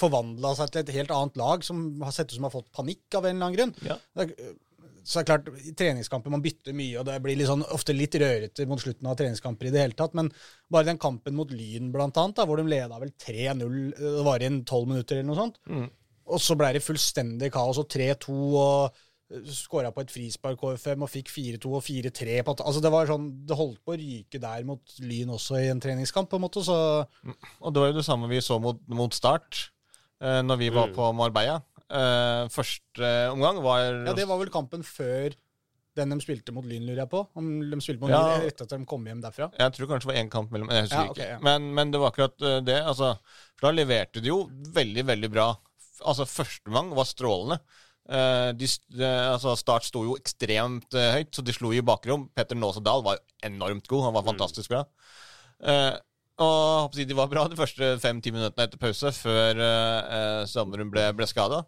forvandla 0.00 0.54
seg 0.58 0.72
til 0.72 0.82
et 0.84 0.94
helt 0.96 1.12
annet 1.14 1.36
lag 1.38 1.66
som 1.66 1.84
har 2.04 2.14
sett 2.14 2.32
ut 2.32 2.38
som 2.38 2.48
har 2.48 2.54
fått 2.54 2.72
panikk 2.74 3.18
av 3.18 3.28
en 3.28 3.36
eller 3.36 3.46
annen 3.46 3.58
grunn. 3.58 3.76
Ja. 3.86 3.98
Det 4.18 4.32
så 5.08 5.22
det 5.22 5.22
er 5.22 5.28
klart, 5.30 5.46
I 5.64 5.70
treningskamper 5.72 6.32
man 6.34 6.42
bytter 6.44 6.74
mye, 6.76 6.98
og 7.00 7.06
det 7.08 7.14
blir 7.24 7.38
litt 7.38 7.48
sånn, 7.48 7.62
ofte 7.72 7.94
litt 7.96 8.12
rørete 8.20 8.66
mot 8.68 8.82
slutten 8.82 9.08
av 9.08 9.14
treningskamper 9.16 9.70
i 9.70 9.72
det 9.72 9.80
hele 9.80 9.96
tatt. 9.96 10.12
Men 10.18 10.28
bare 10.68 10.90
den 10.90 11.00
kampen 11.00 11.32
mot 11.38 11.48
Lyn, 11.48 11.88
blant 11.94 12.18
annet, 12.20 12.36
da, 12.36 12.44
hvor 12.44 12.60
de 12.60 12.66
leda 12.68 12.98
vel 13.00 13.14
3-0, 13.16 13.78
det 13.96 14.24
var 14.26 14.44
igjen 14.44 14.58
12 14.66 14.90
minutter 14.90 15.16
eller 15.16 15.30
noe 15.30 15.38
sånt. 15.38 15.56
Og 16.28 16.42
så 16.44 16.58
ble 16.60 16.74
det 16.76 16.84
fullstendig 16.84 17.48
kaos, 17.54 17.80
og 17.80 17.88
3-2, 17.88 18.36
og 18.60 19.00
skåra 19.28 19.90
på 19.92 20.00
et 20.00 20.10
frispark 20.12 20.56
KFM 20.60 21.02
og 21.04 21.10
fikk 21.12 21.28
4-2 21.28 21.72
og 21.76 21.82
4-3. 21.84 22.42
på 22.44 22.50
at- 22.54 22.62
Altså 22.66 22.80
Det 22.80 22.90
var 22.90 23.06
sånn, 23.06 23.46
det 23.46 23.56
holdt 23.56 23.80
på 23.84 23.92
å 23.92 23.98
ryke 24.00 24.40
der 24.40 24.64
mot 24.64 24.80
Lyn 25.00 25.28
også 25.28 25.58
i 25.60 25.68
en 25.68 25.80
treningskamp, 25.80 26.30
på 26.30 26.36
en 26.36 26.42
måte. 26.46 26.62
så... 26.64 27.06
Og 27.60 27.74
det 27.74 27.80
var 27.80 27.88
jo 27.92 27.98
det 27.98 28.04
samme 28.06 28.28
vi 28.28 28.38
så 28.40 28.60
mot, 28.60 28.80
mot 28.88 29.12
Start, 29.12 29.70
eh, 30.20 30.40
når 30.42 30.56
vi 30.58 30.70
var 30.70 30.88
på 30.96 31.12
Marbella. 31.14 31.62
Eh, 31.90 32.48
første 32.48 33.30
omgang 33.32 33.62
var 33.62 34.06
Ja, 34.06 34.12
Det 34.14 34.26
var 34.28 34.38
vel 34.38 34.48
kampen 34.50 34.82
før 34.82 35.34
den 35.96 36.10
de 36.10 36.20
spilte 36.20 36.52
mot 36.54 36.64
Lyn, 36.64 36.84
lurer 36.86 37.02
jeg 37.02 37.10
på. 37.10 37.26
Om 37.36 37.70
de 37.70 37.76
spilte 37.82 38.00
mot 38.00 38.08
Ja. 38.10 38.22
Lyn 38.38 38.44
rett 38.46 38.54
etter 38.60 38.62
at 38.64 38.78
de 38.80 38.84
kom 38.86 39.04
hjem 39.04 39.20
derfra. 39.20 39.50
Jeg 39.58 39.72
tror 39.74 39.88
kanskje 39.88 40.06
det 40.06 40.14
var 40.14 40.22
én 40.24 40.30
kamp 40.30 40.50
mellom 40.52 40.68
Jeg 40.70 40.82
husker 40.86 41.04
Ja, 41.04 41.10
ok, 41.10 41.16
ikke. 41.18 41.28
ja. 41.28 41.38
Men, 41.42 41.74
men 41.74 41.90
det 41.90 42.00
var 42.00 42.12
akkurat 42.12 42.40
eh, 42.42 42.60
det. 42.60 42.80
Altså, 42.84 43.18
for 43.56 43.68
da 43.72 43.72
leverte 43.84 44.22
de 44.22 44.28
jo 44.28 44.44
veldig, 44.48 45.04
veldig 45.04 45.30
bra. 45.32 45.48
Altså, 46.06 46.24
Første 46.24 46.70
gang 46.72 46.94
var 46.94 47.04
strålende. 47.04 47.58
Eh, 48.08 48.50
de, 48.56 48.68
altså, 49.04 49.52
Start 49.60 49.84
sto 49.84 50.02
jo 50.06 50.16
ekstremt 50.16 50.96
eh, 50.96 51.10
høyt, 51.18 51.32
så 51.34 51.44
de 51.44 51.54
slo 51.54 51.74
i 51.76 51.84
bakrom. 51.84 52.28
Petter 52.36 52.56
Nåse 52.56 52.82
Dahl 52.84 53.04
var 53.04 53.18
jo 53.18 53.48
enormt 53.50 53.88
god. 53.90 54.06
Han 54.08 54.16
var 54.16 54.28
fantastisk 54.30 54.72
bra. 54.72 54.84
Eh, 55.60 55.94
og 56.38 56.94
de 56.94 57.18
var 57.18 57.28
bra 57.28 57.44
de 57.50 57.58
første 57.58 57.96
fem-ti 58.00 58.32
minuttene 58.32 58.68
etter 58.68 58.78
pause, 58.78 59.10
før 59.10 59.58
uh, 59.58 60.44
Sandrum 60.46 60.92
ble, 60.92 61.08
ble 61.18 61.26
skada. 61.26 61.64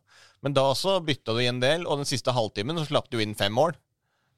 Men 0.47 0.55
da 0.55 0.63
også 0.71 1.01
bytta 1.03 1.35
de 1.35 1.49
en 1.51 1.59
del, 1.59 1.89
og 1.89 1.99
den 1.99 2.07
siste 2.07 2.31
halvtimen 2.31 2.79
så 2.79 2.85
slapp 2.87 3.09
de 3.11 3.19
jo 3.19 3.25
inn 3.25 3.35
fem 3.35 3.51
mål. 3.51 3.75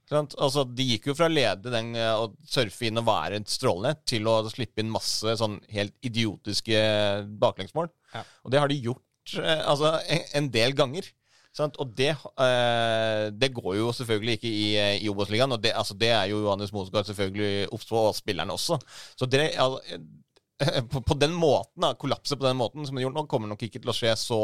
Sant? 0.09 0.33
Altså, 0.41 0.65
de 0.65 0.87
gikk 0.89 1.11
jo 1.11 1.17
fra 1.19 1.29
å 1.29 1.35
lede 1.35 1.69
den 1.75 1.93
og 2.17 2.39
surfe 2.49 2.89
inn 2.89 3.03
og 3.03 3.11
være 3.11 3.43
et 3.43 3.53
strålende, 3.53 3.93
til 4.09 4.25
å 4.33 4.39
slippe 4.49 4.81
inn 4.81 4.95
masse 4.95 5.37
sånn 5.37 5.61
helt 5.69 5.93
idiotiske 6.01 6.81
baklengsmål. 7.45 7.93
Ja. 8.17 8.25
Og 8.49 8.57
det 8.57 8.65
har 8.65 8.73
de 8.73 8.81
gjort 8.89 9.37
altså, 9.37 9.99
en, 10.01 10.25
en 10.41 10.51
del 10.57 10.73
ganger. 10.81 11.13
Sant? 11.53 11.77
Og 11.83 11.93
det, 11.97 12.15
eh, 12.41 13.27
det 13.37 13.53
går 13.53 13.77
jo 13.77 13.93
selvfølgelig 13.93 14.39
ikke 14.39 14.49
i, 14.49 14.67
eh, 14.81 15.05
i 15.05 15.11
Obos-ligaen, 15.13 15.53
og 15.53 15.61
det, 15.63 15.75
altså, 15.77 15.95
det 16.01 16.09
er 16.09 16.31
jo 16.31 16.41
Johannes 16.47 16.73
Mosgaard 16.73 17.09
selvfølgelig 17.11 17.73
obs 17.73 17.89
på, 17.89 17.97
og 18.09 18.17
spillerne 18.17 18.57
også. 18.57 18.79
Så 19.17 19.29
det, 19.29 19.51
altså, 19.61 20.01
på, 20.93 21.03
på 21.05 21.19
den 21.21 21.35
måten, 21.37 21.85
da, 21.85 21.93
kollapset 21.99 22.39
på 22.39 22.47
den 22.47 22.57
måten 22.57 22.87
som 22.87 22.97
det 22.97 23.05
gjorde 23.05 23.19
nå, 23.21 23.27
kommer 23.29 23.53
nok 23.53 23.63
ikke 23.67 23.83
til 23.83 23.93
å 23.93 23.97
skje 23.97 24.15
så 24.17 24.41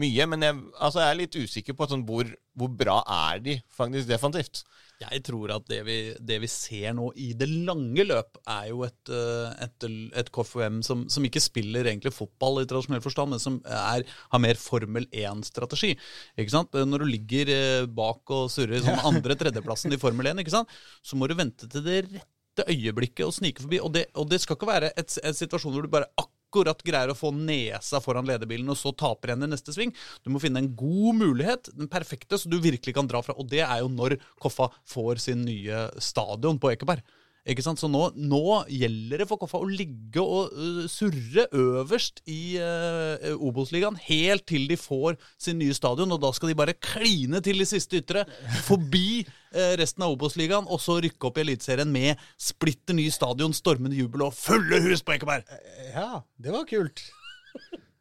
mye. 0.00 0.26
Men 0.30 0.46
jeg, 0.46 0.58
altså, 0.78 1.02
jeg 1.02 1.12
er 1.12 1.20
litt 1.22 1.38
usikker 1.38 1.76
på 1.78 1.88
sånn, 1.90 2.04
hvor, 2.08 2.28
hvor 2.58 2.74
bra 2.80 3.00
er 3.32 3.42
de 3.44 3.56
faktisk 3.74 4.10
defensivt? 4.10 4.64
Jeg 4.98 5.20
tror 5.28 5.52
at 5.54 5.66
det 5.70 5.78
vi, 5.86 5.96
det 6.26 6.40
vi 6.42 6.48
ser 6.50 6.90
nå 6.98 7.12
i 7.22 7.28
det 7.38 7.46
lange 7.46 8.02
løp, 8.02 8.40
er 8.50 8.64
jo 8.72 8.82
et, 8.82 9.12
eh, 9.14 9.52
et, 9.68 9.86
et 10.18 10.30
KFUM 10.34 10.80
som, 10.86 11.04
som 11.12 11.26
ikke 11.26 11.42
spiller 11.42 11.86
egentlig 11.86 12.10
fotball 12.16 12.64
i 12.64 12.66
tradisjonell 12.66 13.04
forstand, 13.04 13.30
men 13.30 13.42
som 13.42 13.60
er, 13.62 14.02
har 14.32 14.42
mer 14.42 14.58
Formel 14.58 15.06
1-strategi. 15.14 15.92
Ikke 16.34 16.54
sant? 16.56 16.74
Når 16.74 17.04
du 17.04 17.12
ligger 17.12 17.52
eh, 17.54 17.86
bak 17.86 18.34
og 18.34 18.50
surrer 18.50 18.82
sånn 18.82 19.06
andre-tredjeplassen 19.12 19.94
i 19.94 20.00
Formel 20.02 20.32
1, 20.32 20.42
ikke 20.42 20.56
sant? 20.56 20.74
så 21.06 21.18
må 21.18 21.30
du 21.30 21.36
vente 21.38 21.70
til 21.70 21.86
det 21.86 22.00
rette 22.08 22.66
øyeblikket 22.66 23.26
og 23.26 23.36
snike 23.38 23.62
forbi. 23.62 23.78
Og 23.84 23.94
det, 23.94 24.08
og 24.18 24.26
det 24.30 24.42
skal 24.42 24.58
ikke 24.58 24.72
være 24.72 24.90
et, 24.98 25.14
en 25.22 25.38
situasjon 25.44 25.74
hvor 25.76 25.86
du 25.86 25.94
bare 25.94 26.10
akkurat 26.16 26.37
greier 26.52 27.12
å 27.12 27.18
få 27.18 27.32
nesa 27.34 28.00
foran 28.00 28.26
lederbilen, 28.28 28.68
og 28.70 28.78
så 28.78 28.92
taper 28.92 29.34
henne 29.34 29.48
i 29.48 29.52
neste 29.52 29.74
sving. 29.74 29.94
Du 30.24 30.30
må 30.32 30.40
finne 30.42 30.62
en 30.62 30.72
god 30.76 31.20
mulighet, 31.20 31.70
den 31.76 31.90
perfekte, 31.90 32.38
så 32.38 32.48
du 32.48 32.58
virkelig 32.60 32.94
kan 32.94 33.08
dra 33.08 33.22
fra. 33.22 33.36
Og 33.38 33.48
det 33.48 33.64
er 33.66 33.82
jo 33.82 33.88
når 33.92 34.18
Koffa 34.40 34.70
får 34.88 35.24
sin 35.28 35.44
nye 35.46 35.88
stadion 36.02 36.58
på 36.60 36.72
Ekeberg. 36.72 37.04
Ikke 37.48 37.64
sant? 37.64 37.80
Så 37.80 37.88
nå, 37.88 38.02
nå 38.14 38.42
gjelder 38.68 39.22
det 39.22 39.26
for 39.30 39.40
Koffa 39.40 39.60
å 39.62 39.68
ligge 39.68 40.20
og 40.20 40.52
uh, 40.52 40.84
surre 40.90 41.46
øverst 41.56 42.20
i 42.28 42.58
uh, 42.60 43.30
Obos-ligaen 43.40 43.96
helt 44.04 44.44
til 44.48 44.66
de 44.68 44.76
får 44.76 45.16
sin 45.40 45.58
nye 45.60 45.76
stadion, 45.76 46.12
og 46.12 46.20
da 46.22 46.32
skal 46.36 46.52
de 46.52 46.58
bare 46.58 46.76
kline 46.76 47.40
til 47.44 47.62
de 47.62 47.68
siste 47.68 48.02
ytre, 48.02 48.26
forbi 48.66 49.22
uh, 49.24 49.74
resten 49.80 50.04
av 50.04 50.12
Obos-ligaen, 50.16 50.68
og 50.68 50.82
så 50.84 50.98
rykke 51.04 51.30
opp 51.30 51.40
i 51.40 51.46
Eliteserien 51.46 51.92
med 51.92 52.20
splitter 52.36 52.98
ny 52.98 53.08
stadion, 53.14 53.56
stormende 53.56 53.96
jubel 53.96 54.28
og 54.28 54.36
fulle 54.36 54.82
hus 54.84 55.04
på 55.04 55.16
Ekeberg! 55.16 55.48
Ja, 55.94 56.24
det 56.36 56.52
var 56.52 56.68
kult. 56.68 57.06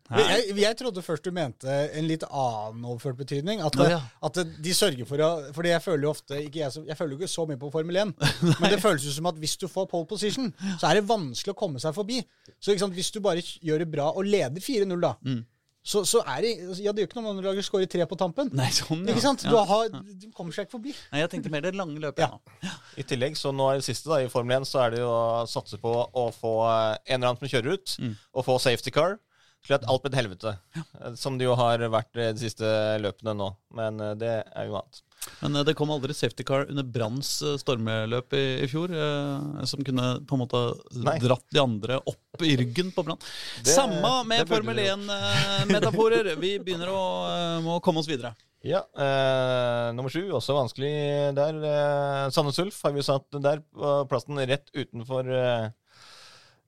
Men 0.09 0.29
Jeg, 0.31 0.53
jeg 0.61 0.77
trodde 0.79 1.01
først 1.03 1.25
du 1.27 1.31
mente 1.35 1.67
en 1.99 2.05
litt 2.07 2.23
annen 2.29 2.85
overført 2.87 3.17
betydning. 3.19 3.59
At, 3.65 3.75
Å, 3.75 3.87
ja. 3.91 3.99
at 4.23 4.39
de 4.63 4.73
sørger 4.77 5.03
for 5.09 5.19
å 5.25 5.29
Fordi 5.57 5.73
jeg 5.73 5.83
føler 5.83 6.07
jo 6.07 6.13
ofte 6.13 6.39
ikke 6.45 6.61
jeg, 6.63 6.85
jeg 6.87 6.97
føler 6.99 7.15
jo 7.15 7.19
ikke 7.19 7.31
så 7.33 7.45
mye 7.49 7.59
på 7.59 7.71
Formel 7.73 7.99
1, 8.05 8.13
men 8.61 8.71
det 8.71 8.79
føles 8.83 9.03
jo 9.09 9.11
som 9.17 9.27
at 9.33 9.41
hvis 9.41 9.57
du 9.59 9.67
får 9.67 9.89
pole 9.91 10.07
position, 10.07 10.47
så 10.79 10.87
er 10.91 11.01
det 11.01 11.07
vanskelig 11.09 11.55
å 11.55 11.59
komme 11.59 11.81
seg 11.83 11.95
forbi. 11.97 12.21
Så 12.59 12.71
ikke 12.71 12.85
sant, 12.87 12.95
hvis 12.97 13.11
du 13.11 13.19
bare 13.25 13.43
gjør 13.43 13.83
det 13.83 13.91
bra 13.91 14.09
og 14.15 14.25
leder 14.27 14.63
4-0, 14.63 14.95
da, 15.03 15.13
Mm. 15.27 15.43
så, 15.87 16.01
så 16.07 16.19
er 16.27 16.41
det 16.43 16.49
Ja, 16.83 16.91
det 16.91 17.03
gjør 17.03 17.07
ikke 17.09 17.21
noe 17.21 17.31
om 17.31 17.37
du 17.39 17.45
lager 17.45 17.63
score 17.63 17.85
tre 17.87 18.03
på 18.07 18.17
tampen. 18.19 18.49
Nei, 18.55 18.67
sånn, 18.75 19.03
ja. 19.07 19.13
Ikke 19.13 19.23
sant? 19.23 19.43
Du, 19.47 19.55
har, 19.55 19.87
du 19.91 20.25
kommer 20.35 20.51
seg 20.55 20.65
ikke 20.67 20.75
forbi. 20.77 20.95
Nei, 21.13 21.21
jeg 21.25 21.31
tenkte 21.35 21.51
mer 21.53 21.63
det 21.67 21.75
lange 21.79 21.99
løpet. 22.03 22.23
Ja. 22.23 22.39
Ja. 22.65 22.73
I 22.99 23.05
tillegg, 23.07 23.37
så 23.39 23.51
nå 23.55 23.69
er 23.71 23.79
det 23.79 23.85
siste 23.87 24.11
da, 24.11 24.17
i 24.23 24.31
Formel 24.31 24.57
1, 24.61 24.67
så 24.71 24.81
er 24.85 24.95
det 24.95 24.99
jo 25.03 25.11
å 25.11 25.45
satse 25.47 25.79
på 25.83 25.93
å 26.07 26.25
få 26.35 26.53
eh, 26.67 26.97
en 27.13 27.19
eller 27.21 27.31
annen 27.33 27.39
som 27.43 27.51
kjører 27.57 27.75
ut, 27.79 27.95
og 28.33 28.47
få 28.47 28.57
safety 28.63 28.91
car, 28.95 29.15
at 29.75 29.85
alt 29.91 30.05
et 30.07 30.15
helvete. 30.15 30.53
Eh, 30.77 31.13
Som 31.19 31.37
det 31.37 31.45
jo 31.49 31.55
har 31.59 31.83
vært 31.91 32.15
eh, 32.15 32.31
de 32.31 32.39
siste 32.45 32.69
løpene 33.03 33.33
nå. 33.35 33.49
Men 33.75 33.99
eh, 33.99 34.15
det 34.15 34.31
er 34.47 34.69
jo 34.69 34.79
annet. 34.79 35.03
Men 35.41 35.57
det 35.67 35.73
kom 35.75 35.89
aldri 35.91 36.13
safety 36.15 36.45
car 36.47 36.69
under 36.71 36.85
Branns 36.87 37.41
stormløp 37.59 38.31
i, 38.37 38.43
i 38.63 38.67
fjor, 38.71 38.93
eh, 38.95 39.65
som 39.67 39.83
kunne 39.83 40.13
på 40.23 40.37
en 40.37 40.43
måte 40.45 40.61
Nei. 41.03 41.17
dratt 41.19 41.43
de 41.51 41.59
andre 41.59 41.97
opp 41.99 42.45
i 42.47 42.53
ryggen 42.61 42.93
på 42.95 43.03
Brann. 43.03 43.19
Samme 43.67 44.21
med 44.29 44.47
Formel 44.47 44.79
1-metaforer. 44.85 46.31
Vi 46.39 46.55
begynner 46.63 46.93
å 46.93 47.01
må 47.65 47.81
komme 47.83 47.99
oss 47.99 48.07
videre. 48.07 48.31
Ja, 48.65 48.81
eh, 48.97 49.89
nummer 49.93 50.09
sju, 50.11 50.23
også 50.33 50.55
vanskelig 50.57 50.89
der. 51.37 51.59
Eh, 51.69 52.29
Sandnes 52.33 52.57
Ulf 52.59 52.79
har 52.83 52.95
vi 52.95 53.03
satt 53.05 53.27
der 53.43 53.61
på 53.61 53.91
plassen 54.09 54.39
rett 54.49 54.71
utenfor 54.73 55.29
eh, 55.29 55.67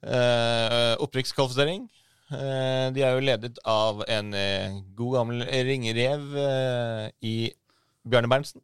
eh, 0.06 0.93
opprykkskvalifisering. 1.02 1.88
Eh, 2.30 2.88
de 2.93 3.01
er 3.01 3.15
jo 3.15 3.21
ledet 3.25 3.57
av 3.65 4.03
en 4.05 4.34
eh, 4.38 4.80
god 4.97 5.15
gammel 5.17 5.45
ringrev 5.65 6.25
eh, 6.38 7.05
i 7.25 7.36
Bjarne 8.05 8.30
Berntsen. 8.30 8.61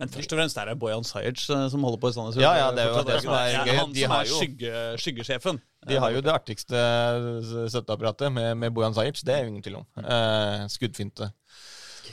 Men 0.00 0.08
først 0.08 0.32
og 0.32 0.38
fremst 0.40 0.56
er 0.56 0.68
det 0.70 0.78
Bojan 0.80 1.04
Sajic 1.04 1.42
som 1.44 1.82
holder 1.84 2.00
på 2.00 2.08
i 2.08 2.14
Sandnes. 2.16 2.36
Ja, 2.40 2.54
ja, 2.56 2.68
det 2.72 2.86
er 2.86 2.94
jo 2.94 3.02
det 3.04 3.18
som 3.20 3.34
er 3.36 3.56
gøy. 3.68 3.74
Han 3.76 3.90
De 3.92 4.04
som 4.04 4.14
har 4.14 4.22
er 4.24 4.30
skygge, 4.32 4.84
skyggesjefen. 5.02 5.60
De 5.88 5.98
har 6.00 6.14
jo 6.14 6.22
det 6.24 6.32
artigste 6.32 6.84
støtteapparatet 7.68 8.32
med, 8.32 8.54
med 8.62 8.72
Bojan 8.76 8.96
Sajic, 8.96 9.20
det 9.28 9.34
er 9.34 9.44
jo 9.44 9.52
ingen 9.52 9.64
tvil 9.64 9.82
om. 9.82 9.86
Skuddfinte. 10.72 11.28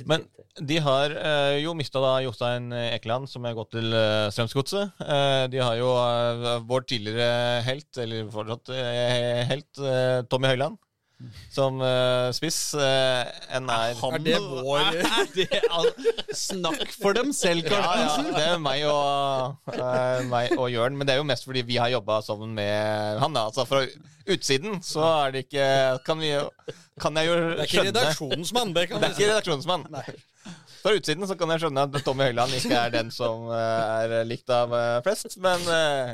Men 0.06 0.26
de 0.58 0.78
har 0.82 1.14
eh, 1.14 1.58
jo 1.64 1.74
mista 1.78 2.02
da 2.02 2.16
Jostein 2.26 2.72
Ekeland, 2.74 3.30
som 3.30 3.46
er 3.46 3.56
gått 3.58 3.72
til 3.76 3.94
eh, 3.94 4.28
Strømsgodset. 4.34 5.02
Eh, 5.06 5.44
de 5.54 5.62
har 5.62 5.78
jo 5.80 5.92
eh, 6.02 6.48
vår 6.68 6.88
tidligere 6.90 7.62
helt, 7.68 7.90
eller 8.02 8.30
fortsatt 8.34 8.74
eh, 8.74 9.44
helt, 9.52 9.72
eh, 9.82 10.20
Tommy 10.30 10.54
Høiland, 10.54 10.80
som 11.54 11.80
uh, 11.82 12.30
spiss. 12.36 12.60
Uh, 12.78 13.26
enn 13.58 13.70
er 13.74 13.96
Er 13.98 14.20
det 14.24 14.38
vår 14.42 15.00
er 15.02 15.32
det, 15.34 15.48
altså, 15.66 16.14
Snakk 16.38 16.94
for 16.94 17.18
dem 17.18 17.34
selv, 17.36 17.66
ja, 17.72 17.82
ja, 18.04 18.12
det 18.28 18.44
er 18.44 18.62
meg 18.62 18.86
og, 18.92 19.58
uh, 19.74 20.22
meg 20.30 20.54
og 20.58 20.70
Jørn, 20.72 20.98
men 20.98 21.10
det 21.10 21.16
er 21.16 21.22
jo 21.22 21.28
mest 21.28 21.48
fordi 21.48 21.66
vi 21.68 21.80
har 21.82 21.92
jobba 21.96 22.22
sammen 22.26 22.54
med 22.58 23.20
han. 23.24 23.34
da, 23.34 23.48
altså 23.50 23.66
Fra 23.70 23.84
utsiden 24.28 24.82
så 24.86 25.04
er 25.26 25.36
det 25.36 25.46
ikke 25.48 25.68
Kan, 26.06 26.22
vi, 26.22 26.34
kan 27.02 27.18
jeg 27.18 27.30
jo 27.30 27.36
Det 27.36 27.44
er 27.44 27.62
ikke 27.64 27.74
skjønne 27.74 27.92
redaksjonsmann, 27.92 28.74
det 28.76 28.90
kan 28.90 29.02
Det 29.02 29.10
er 29.10 29.16
ikke 29.16 29.32
redaksjonsmann. 29.32 29.88
Fra 30.82 30.94
utsiden 30.96 31.28
så 31.28 31.36
kan 31.36 31.52
jeg 31.52 31.66
skjønne 31.66 31.84
at 31.88 32.00
Tommy 32.06 32.30
Høiland 32.30 32.54
ikke 32.56 32.78
er 32.78 32.94
den 32.94 33.10
som 33.12 33.50
eh, 33.52 34.04
er 34.06 34.28
likt 34.30 34.52
av 34.54 34.72
eh, 34.78 35.00
flest, 35.06 35.40
men 35.44 35.66
eh, 35.74 36.14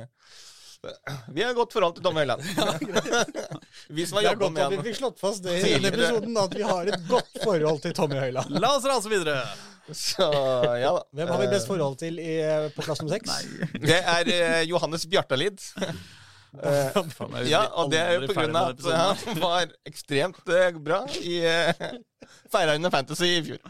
vi 1.32 1.44
har 1.44 1.54
godt 1.54 1.74
forhold 1.74 1.96
til 1.96 2.04
Tommy 2.04 2.24
Høyland. 2.24 2.42
vi 3.98 4.06
som 4.08 4.18
har 4.20 4.32
jobba 4.32 4.50
med 4.50 4.64
ham. 4.64 4.74
vi 4.76 4.90
fikk 4.90 4.98
slått 5.00 5.22
fast 5.22 5.46
det 5.46 5.60
i 5.62 5.76
denne 5.76 5.94
episoden, 5.94 6.40
at 6.42 6.58
vi 6.58 6.66
har 6.68 6.90
et 6.92 7.06
godt 7.10 7.44
forhold 7.44 7.80
til 7.86 7.96
Tommy 7.96 8.20
Høiland. 8.20 8.58
La 8.60 8.74
oss 8.78 8.88
rase 8.90 9.12
videre. 9.12 9.38
Så 9.92 10.28
ja 10.80 10.92
da. 10.96 11.04
Hvem 11.12 11.32
har 11.34 11.42
vi 11.42 11.48
best 11.52 11.68
forhold 11.68 11.98
til 12.00 12.20
i, 12.24 12.36
på 12.76 12.86
plass 12.86 13.04
nummer 13.04 13.16
seks? 13.16 13.48
Det 13.90 14.00
er 14.00 14.34
eh, 14.36 14.60
Johannes 14.70 15.08
Bjartalid. 15.12 15.60
Uh, 16.54 17.48
ja, 17.50 17.64
og 17.82 17.90
det 17.90 17.98
er 17.98 18.12
jo 18.14 18.28
på 18.30 18.36
grunn 18.38 18.54
av 18.60 18.76
at 18.76 18.84
han 19.26 19.40
var 19.42 19.72
ekstremt 19.90 20.44
uh, 20.46 20.76
bra 20.78 21.00
i 21.18 21.40
uh, 21.42 21.96
Feira 22.54 22.76
under 22.78 22.94
Fantasy 22.94 23.32
i 23.40 23.40
fjor. 23.48 23.64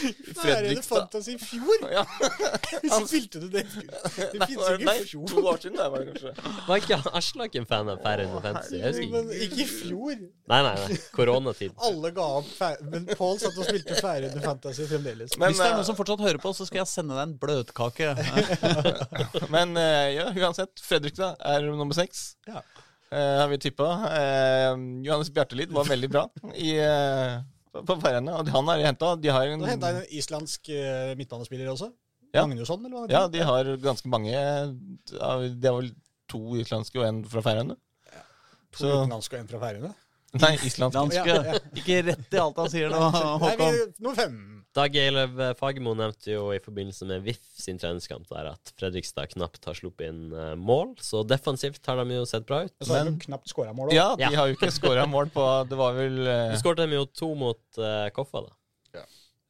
Færøyene 0.00 0.34
Fredrikstad. 0.40 0.96
Fantasy 0.96 1.30
i 1.34 1.38
fjor? 1.42 1.84
Ja. 1.92 2.04
Spilte 3.10 3.42
du 3.42 3.46
det? 3.52 3.64
Det 3.70 4.26
fins 4.46 4.54
ikke 4.54 4.86
nei, 4.88 4.96
i 5.02 5.06
fjor. 5.10 5.26
to 5.30 5.44
år 5.50 5.60
siden, 5.62 5.76
det 5.78 5.86
var 5.92 6.04
det 6.04 6.14
kanskje. 6.14 6.54
Var 6.68 6.82
ikke 6.82 6.98
Aslak 7.20 7.58
en 7.60 7.68
fan 7.70 7.92
av 7.92 8.00
Færøyene 8.04 8.42
Fantasy? 8.44 8.76
Jeg 8.80 8.94
husker 8.94 9.14
Men 9.14 9.32
ikke. 9.46 9.60
i 9.60 9.68
fjor. 9.70 10.24
Nei, 10.54 10.60
nei, 10.66 10.74
nei. 10.82 10.98
Koronatid. 11.16 11.74
Alle 11.90 12.12
ga 12.16 12.28
opp, 12.40 12.50
Fær- 12.58 12.82
men 12.90 13.08
Pål 13.12 13.40
satt 13.44 13.56
og 13.60 13.68
spilte 13.68 13.98
Færøyene 14.00 14.44
Fantasy 14.44 14.88
fremdeles. 14.90 15.36
Men, 15.38 15.52
Hvis 15.52 15.62
det 15.62 15.66
er 15.68 15.74
eh, 15.74 15.78
noen 15.80 15.88
som 15.92 15.98
fortsatt 15.98 16.24
hører 16.26 16.42
på, 16.42 16.54
så 16.56 16.68
skal 16.68 16.82
jeg 16.84 16.92
sende 16.92 17.16
deg 17.18 17.28
en 17.28 17.36
bløtkake. 17.42 18.14
Men 19.54 19.76
eh, 19.80 20.14
ja, 20.18 20.28
uansett. 20.36 20.80
Fredrikstad 20.84 21.40
er 21.52 21.66
nummer 21.68 21.96
seks. 21.96 22.30
Ja. 22.48 22.62
Uh, 23.10 23.40
har 23.42 23.48
vi 23.50 23.56
tippa. 23.58 23.86
Uh, 24.06 24.76
Johannes 25.02 25.32
Bjartelid 25.34 25.72
var 25.74 25.88
veldig 25.88 26.10
bra 26.12 26.20
i, 26.54 26.76
eh, 26.78 27.40
på 27.72 27.96
Færøyene. 28.02 28.34
Og 28.36 28.50
han 28.54 28.70
har 28.72 28.84
henta 28.88 29.14
De 29.20 29.32
har 29.32 29.50
en 29.50 29.64
henta 29.68 29.92
en 29.94 30.04
islandsk 30.10 30.72
uh, 30.74 31.12
midtbanespiller 31.18 31.70
også? 31.72 31.90
Ja. 32.34 32.44
Magnusson, 32.46 32.84
eller 32.86 33.02
hva? 33.02 33.08
Ja, 33.10 33.24
de 33.30 33.42
har 33.42 33.72
ganske 33.82 34.10
mange 34.10 34.30
De 34.30 35.48
Det 35.58 35.66
er 35.66 35.78
vel 35.80 35.90
to 36.30 36.54
islandske 36.62 37.00
og 37.00 37.08
en 37.08 37.24
fra 37.26 37.42
Færøyene. 37.42 37.74
To 38.70 38.84
Så 38.84 38.92
utenlandske 39.00 39.36
og 39.36 39.42
en 39.42 39.50
fra 39.50 39.62
Færøyene? 39.64 39.92
Nei, 40.38 40.52
islandske. 40.62 41.24
Ja, 41.26 41.40
ja. 41.42 41.58
Ikke 41.74 42.02
rett 42.06 42.36
i 42.36 42.38
alt 42.38 42.58
han 42.62 42.70
sier 42.70 42.92
nå, 42.92 43.00
Nei, 43.42 43.54
vi, 43.58 43.70
nummer 43.98 44.18
fem. 44.18 44.36
Dag 44.76 44.94
Eilev 44.94 45.40
Fagermo 45.58 45.96
nevnte 45.98 46.30
jo 46.30 46.44
i 46.54 46.60
forbindelse 46.62 47.06
med 47.10 47.24
VIF 47.26 47.40
sin 47.58 47.78
treningskamp 47.82 48.28
der 48.30 48.52
at 48.52 48.70
Fredrikstad 48.78 49.32
knapt 49.32 49.64
har 49.66 49.74
sluppet 49.74 50.06
inn 50.12 50.20
eh, 50.30 50.52
mål, 50.54 50.92
så 51.02 51.24
defensivt 51.26 51.82
har 51.90 51.98
de 51.98 52.14
jo 52.20 52.26
sett 52.30 52.46
bra 52.46 52.60
ut. 52.68 52.74
Så 52.78 52.94
har 52.94 53.02
Men- 53.08 53.16
de 53.18 53.24
knapt 53.24 53.50
skåra 53.50 53.72
mål. 53.74 53.88
også. 53.90 53.96
Ja, 53.98 54.14
de 54.14 54.22
Ja. 54.28 54.30
har 54.38 54.46
jo 54.52 54.54
ikke 54.54 54.70
skåra 54.70 55.06
mål 55.10 55.32
på 55.34 55.42
Det 55.68 55.76
var 55.80 55.92
vel 55.98 56.20
uh... 56.22 56.52
Du 56.54 56.58
skåret 56.62 56.76
dem 56.84 56.92
jo 56.94 57.04
to 57.06 57.34
mot 57.34 57.58
uh, 57.82 58.06
Koffa, 58.14 58.46
da. 58.46 58.54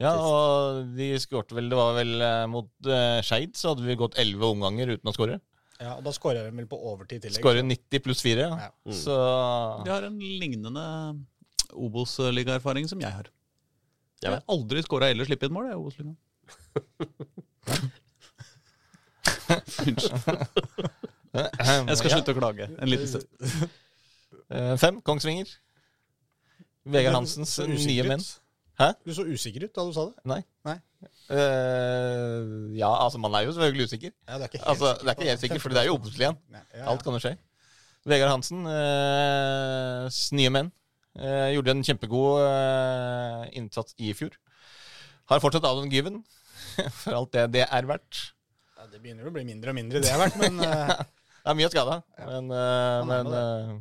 Ja, 0.00 0.14
og 0.16 0.96
de 0.96 1.10
skårte 1.20 1.52
vel 1.52 1.66
Det 1.68 1.76
var 1.76 1.92
vel 1.98 2.14
uh, 2.24 2.46
mot 2.48 2.70
uh, 2.88 3.20
Skeid, 3.20 3.52
så 3.60 3.74
hadde 3.74 3.84
vi 3.84 3.98
gått 4.00 4.16
elleve 4.16 4.48
omganger 4.48 4.94
uten 4.96 5.10
å 5.10 5.12
skåre. 5.12 5.36
Ja, 5.76 5.98
og 5.98 6.04
da 6.04 6.12
skårer 6.16 6.48
de 6.48 6.56
vel 6.56 6.66
på 6.68 6.78
overtid 6.80 7.18
i 7.20 7.26
tillegg. 7.28 7.42
Skårer 7.42 7.64
90 7.68 8.00
pluss 8.06 8.22
4. 8.24 8.46
Ja. 8.48 8.56
Ja. 8.56 8.70
Mm. 8.88 8.96
Så 8.96 9.18
De 9.84 9.92
har 9.92 10.08
en 10.08 10.16
lignende 10.40 10.86
Obos-ligaerfaring 11.76 12.88
som 12.88 13.00
jeg 13.04 13.12
har. 13.12 13.28
Ja 14.20 14.34
Jeg 14.34 14.36
har 14.36 14.44
aldri 14.52 14.82
skåra 14.84 15.08
eller 15.12 15.24
sluppet 15.28 15.48
et 15.48 15.54
mål 15.54 15.70
jeg, 15.70 15.78
Obos-ligaen. 15.80 16.16
Unnskyld. 19.50 20.00
Jeg 21.30 21.96
skal 22.00 22.12
slutte 22.14 22.34
å 22.34 22.38
klage 22.38 22.68
en 22.68 22.90
liten 22.90 23.08
stund. 23.08 23.26
Eh, 24.50 24.74
fem, 24.82 24.96
Kongsvinger. 25.06 25.46
Vegard 26.90 27.14
Hansens 27.14 27.52
nye 27.62 28.06
menn. 28.08 28.24
Hæ? 28.80 28.88
Du 29.04 29.12
så 29.14 29.26
usikker 29.28 29.66
ut 29.68 29.74
da 29.76 29.84
du 29.84 29.92
sa 29.94 30.06
det. 30.08 30.16
Nei. 30.26 30.40
Nei. 30.66 30.78
Uh, 31.30 32.72
ja, 32.74 32.88
altså, 32.90 33.20
man 33.22 33.34
er 33.38 33.44
jo 33.46 33.52
selvfølgelig 33.54 33.86
usikker. 33.86 34.12
Ja, 34.26 34.40
det 34.40 34.48
er 34.48 34.50
ikke 34.50 34.64
Altså, 34.72 34.92
det 34.98 35.06
er 35.06 35.14
ikke 35.14 35.28
helt 35.28 35.44
sikkert, 35.44 35.62
for 35.62 35.76
det 35.76 35.82
er 35.82 35.86
jo 35.90 35.94
Obos-ligaen. 35.98 36.38
Nei, 36.50 36.62
ja, 36.72 36.80
ja. 36.82 36.88
Alt 36.90 37.04
kan 37.06 37.14
jo 37.14 37.22
skje. 37.22 37.36
Vegard 38.10 38.32
Hansen, 38.32 38.64
uh, 38.64 40.08
nye 40.34 40.52
menn, 40.56 40.72
eh, 41.20 41.52
gjorde 41.54 41.74
en 41.76 41.84
kjempegod 41.86 42.42
eh, 42.46 43.46
innsats 43.60 43.96
i 44.00 44.12
fjor. 44.16 44.34
Har 45.30 45.42
fortsatt 45.42 45.68
Adon 45.68 45.90
Given, 45.92 46.20
for 47.02 47.20
alt 47.20 47.32
det 47.36 47.46
det 47.58 47.64
er 47.68 47.88
verdt. 47.88 48.24
Ja, 48.76 48.88
det 48.90 49.02
begynner 49.02 49.28
å 49.28 49.34
bli 49.34 49.44
mindre 49.46 49.74
og 49.74 49.78
mindre, 49.78 50.02
det 50.02 50.10
er 50.10 50.20
verdt, 50.20 50.40
men 50.40 50.60
ja, 50.64 50.98
Det 51.40 51.52
er 51.52 51.56
mye 51.56 51.72
skada, 51.72 52.00
men, 52.26 52.52
eh, 52.52 52.60
er 52.60 53.08
men 53.10 53.34
eh, 53.40 53.74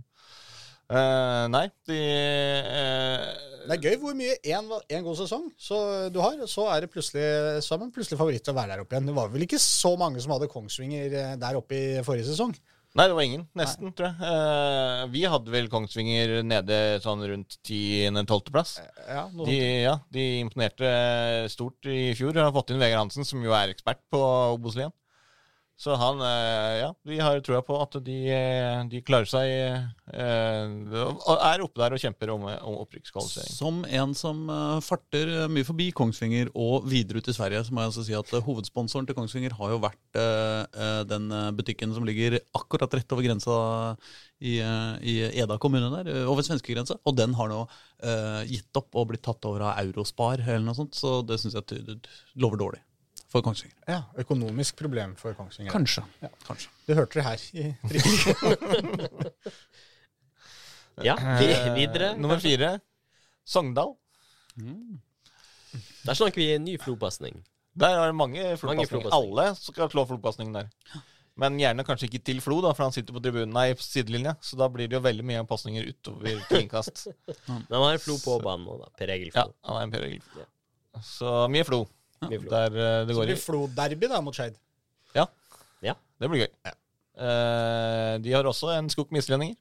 eh, 0.95 1.45
Nei, 1.55 1.65
de 1.89 2.01
eh, 2.03 3.29
det 3.69 3.75
er 3.75 3.83
gøy 3.85 3.97
hvor 4.01 4.15
mye 4.17 4.33
én 4.49 4.65
en 4.65 5.03
god 5.05 5.17
sesong 5.19 5.43
så 5.59 5.77
du 6.09 6.17
har, 6.23 6.39
så 6.49 6.65
er 6.73 6.85
det 6.85 6.91
plutselig, 6.93 7.25
så 7.61 7.75
er 7.75 7.81
man 7.83 7.91
plutselig 7.93 8.17
favoritt 8.17 8.41
til 8.45 8.55
å 8.55 8.57
være 8.57 8.73
der 8.73 8.81
oppe 8.81 8.95
igjen. 8.95 9.09
Det 9.11 9.15
var 9.17 9.29
vel 9.29 9.45
ikke 9.45 9.59
så 9.61 9.91
mange 9.99 10.23
som 10.23 10.33
hadde 10.33 10.49
Kongsvinger 10.49 11.13
eh, 11.13 11.35
der 11.37 11.59
oppe 11.59 11.77
i 11.77 12.03
forrige 12.05 12.31
sesong? 12.31 12.55
Nei, 12.99 13.05
det 13.07 13.15
var 13.15 13.23
ingen. 13.23 13.43
Nesten, 13.55 13.93
tror 13.95 14.09
jeg. 14.09 14.27
Eh, 14.27 15.03
vi 15.13 15.21
hadde 15.31 15.53
vel 15.53 15.69
Kongsvinger 15.71 16.33
nede 16.43 16.79
sånn 17.03 17.23
rundt 17.31 17.55
10.-12.-plass. 17.63 18.73
Ja, 19.07 19.23
noe 19.31 19.47
De, 19.47 19.59
ja, 19.85 19.93
de 20.11 20.25
imponerte 20.41 20.89
stort 21.53 21.87
i 21.87 22.11
fjor. 22.19 22.35
Har 22.35 22.51
fått 22.55 22.73
inn 22.75 22.81
Vegard 22.81 23.05
Hansen, 23.05 23.27
som 23.27 23.39
jo 23.45 23.55
er 23.55 23.71
ekspert 23.71 24.03
på 24.11 24.19
Obos-ligaen. 24.57 24.91
Så 25.79 25.95
han 25.95 26.19
eh, 26.21 26.79
Ja, 26.81 26.89
vi 27.07 27.19
har 27.23 27.39
troa 27.43 27.61
på 27.63 27.77
at 27.79 27.95
de, 28.03 28.17
eh, 28.35 28.81
de 28.91 28.99
klarer 29.05 29.29
seg 29.29 29.47
eh, 29.47 30.97
Og 30.99 31.35
er 31.37 31.63
oppe 31.63 31.79
der 31.79 31.95
og 31.95 32.01
kjemper 32.03 32.33
om, 32.33 32.43
om 32.43 32.79
opprykkskvalifisering. 32.81 33.53
Som 33.55 33.79
en 33.87 34.15
som 34.17 34.41
farter 34.83 35.47
mye 35.51 35.67
forbi 35.67 35.89
Kongsvinger 35.95 36.51
og 36.51 36.89
videre 36.89 37.21
ut 37.21 37.29
i 37.31 37.35
Sverige, 37.35 37.63
så 37.63 37.75
må 37.75 37.83
jeg 37.83 37.91
altså 37.93 38.05
si 38.07 38.17
at 38.17 38.33
hovedsponsoren 38.45 39.07
til 39.07 39.17
Kongsvinger 39.17 39.55
har 39.59 39.71
jo 39.73 39.79
vært 39.83 40.19
den 41.09 41.29
butikken 41.55 41.93
som 41.95 42.07
ligger 42.07 42.39
akkurat 42.57 42.97
rett 42.97 43.15
over 43.15 43.25
grensa 43.25 43.55
i, 44.39 44.57
i 44.59 45.15
Eda 45.29 45.59
kommune 45.61 45.91
der, 45.93 46.25
over 46.31 46.45
svenskegrensa. 46.45 46.99
Og 47.05 47.17
den 47.19 47.37
har 47.39 47.51
nå 47.51 47.63
gitt 48.49 48.81
opp 48.81 48.99
og 48.99 49.11
blitt 49.13 49.25
tatt 49.27 49.47
over 49.47 49.69
av 49.69 49.81
Eurospar 49.85 50.41
eller 50.41 50.67
noe 50.67 50.77
sånt, 50.77 50.97
så 50.97 51.19
det 51.23 51.39
syns 51.41 51.59
jeg 51.59 51.99
lover 52.39 52.65
dårlig 52.65 52.83
for 53.29 53.41
Kongsvinger. 53.45 53.75
Ja, 53.87 54.01
økonomisk 54.17 54.75
problem 54.79 55.11
for 55.19 55.33
Kongsvinger. 55.37 55.71
Kanskje. 55.73 56.03
Ja. 56.23 56.27
Kanskje. 56.47 56.69
Det 56.87 56.95
hørte 56.97 57.13
dere 57.19 57.29
her 57.29 57.39
i 57.53 57.75
Ja, 61.07 61.15
vi, 61.39 61.45
videre. 61.77 62.09
Eh, 62.13 62.17
Nummer 62.19 62.39
fire 62.43 62.73
Sogndal. 63.47 63.93
Der 66.05 66.13
snakker 66.17 66.35
vi 66.41 66.57
ny 66.59 66.73
flopasning. 66.81 67.37
Der 67.79 67.89
er 67.95 68.05
det 68.11 68.15
mange 68.17 68.41
flopasninger. 68.57 68.89
flopasninger. 68.89 69.15
Alle 69.15 69.45
skal 69.55 69.89
slå 69.93 70.03
flopasningen 70.09 70.53
der. 70.57 70.67
Men 71.39 71.55
gjerne 71.61 71.85
kanskje 71.87 72.09
ikke 72.09 72.19
til 72.27 72.41
Flo, 72.43 72.57
da, 72.65 72.73
for 72.75 72.83
han 72.89 72.91
sitter 72.91 73.15
på 73.15 73.21
tribunen, 73.23 73.53
nei, 73.55 73.69
på 73.79 73.83
sidelinja. 73.85 74.33
Så 74.43 74.57
da 74.59 74.67
blir 74.67 74.89
det 74.91 74.97
jo 74.97 75.03
veldig 75.05 75.23
mye 75.23 75.45
pasninger 75.47 75.85
utover 75.87 76.41
til 76.49 76.59
innkast. 76.65 77.05
Men 77.47 77.71
han 77.77 77.85
har 77.93 78.01
Flo 78.03 78.17
på 78.19 78.35
banen 78.43 78.65
nå, 78.67 78.75
da. 78.81 78.87
Per 78.99 79.09
Egil 79.15 79.31
Ja, 79.31 79.45
Flo. 79.45 79.53
han 79.69 79.75
er 79.79 79.83
en 79.87 79.93
Per 79.93 80.03
Egil. 80.09 80.23
Så 81.05 81.29
mye 81.53 81.63
Flo. 81.69 81.85
Mye. 82.25 82.41
Der 82.49 82.73
eh, 82.75 83.05
det 83.07 83.13
Så 83.15 83.19
går 83.19 83.23
i. 83.23 83.31
blir 83.33 83.41
Flo-derby 83.43 84.09
da 84.11 84.19
mot 84.23 84.35
Skeid. 84.35 84.57
Det 86.19 86.27
blir 86.27 86.43
gøy. 86.43 86.51
Eh, 87.19 88.13
de 88.23 88.33
har 88.35 88.47
også 88.47 88.73
en 88.75 88.89
skog 88.91 89.11
med 89.13 89.23
islendinger. 89.23 89.55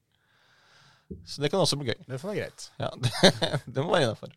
Så 1.25 1.41
det 1.41 1.51
kan 1.53 1.63
også 1.63 1.79
bli 1.81 1.93
gøy. 1.93 2.01
Det 2.09 2.19
får 2.21 2.33
være 2.33 2.43
greit. 2.43 2.67
Ja, 2.83 2.91
det, 3.05 3.63
det 3.71 3.85
må 3.85 3.95
være 3.95 4.09
innafor. 4.09 4.35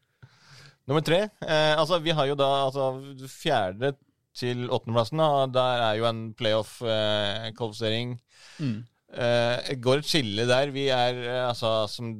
Nummer 0.89 1.03
tre. 1.05 1.23
Eh, 1.41 1.73
altså, 1.73 1.99
vi 2.03 2.13
har 2.15 2.29
jo 2.29 2.37
da 2.37 2.49
altså, 2.67 2.85
fjerde 3.29 3.95
til 4.37 4.69
åttendeplassen. 4.69 5.23
Der 5.55 5.83
er 5.89 5.97
jo 5.99 6.07
en 6.09 6.21
playoff-kvalifisering. 6.37 8.15
Mm. 8.61 8.77
Det 9.11 9.75
går 9.83 9.99
et 9.99 10.07
skille 10.07 10.45
der. 10.47 10.71
Vi 10.71 10.85
er 10.93 11.17
uh, 11.19 11.49
altså 11.49 11.71
som, 11.91 12.13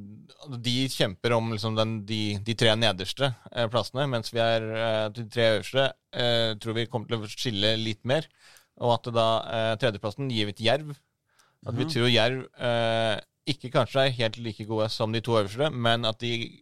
De 0.60 0.74
kjemper 0.92 1.32
om 1.36 1.52
liksom, 1.54 1.76
den, 1.78 1.94
de, 2.08 2.36
de 2.44 2.56
tre 2.58 2.74
nederste 2.76 3.30
uh, 3.32 3.66
plassene, 3.72 4.04
mens 4.12 4.32
vi 4.34 4.42
er 4.44 4.66
de 5.14 5.24
tre 5.32 5.48
øverste. 5.54 5.88
Tror 6.60 6.76
vi 6.76 6.86
kommer 6.92 7.08
til 7.08 7.22
å 7.22 7.32
skille 7.32 7.74
litt 7.80 8.02
mer. 8.04 8.28
Og 8.82 8.96
at 8.98 9.08
da 9.14 9.26
tredjeplassen 9.80 10.30
gir 10.32 10.48
vi 10.48 10.56
til 10.58 10.68
Jerv. 10.68 10.94
At 11.68 11.76
vi 11.78 11.86
tror 11.88 12.10
Jerv 12.10 12.46
ikke 13.48 13.72
kanskje 13.74 14.06
er 14.06 14.16
helt 14.16 14.38
like 14.42 14.66
gode 14.68 14.88
som 14.92 15.12
de 15.14 15.22
to 15.24 15.38
øverste, 15.38 15.70
men 15.72 16.06
at 16.08 16.20
de 16.22 16.52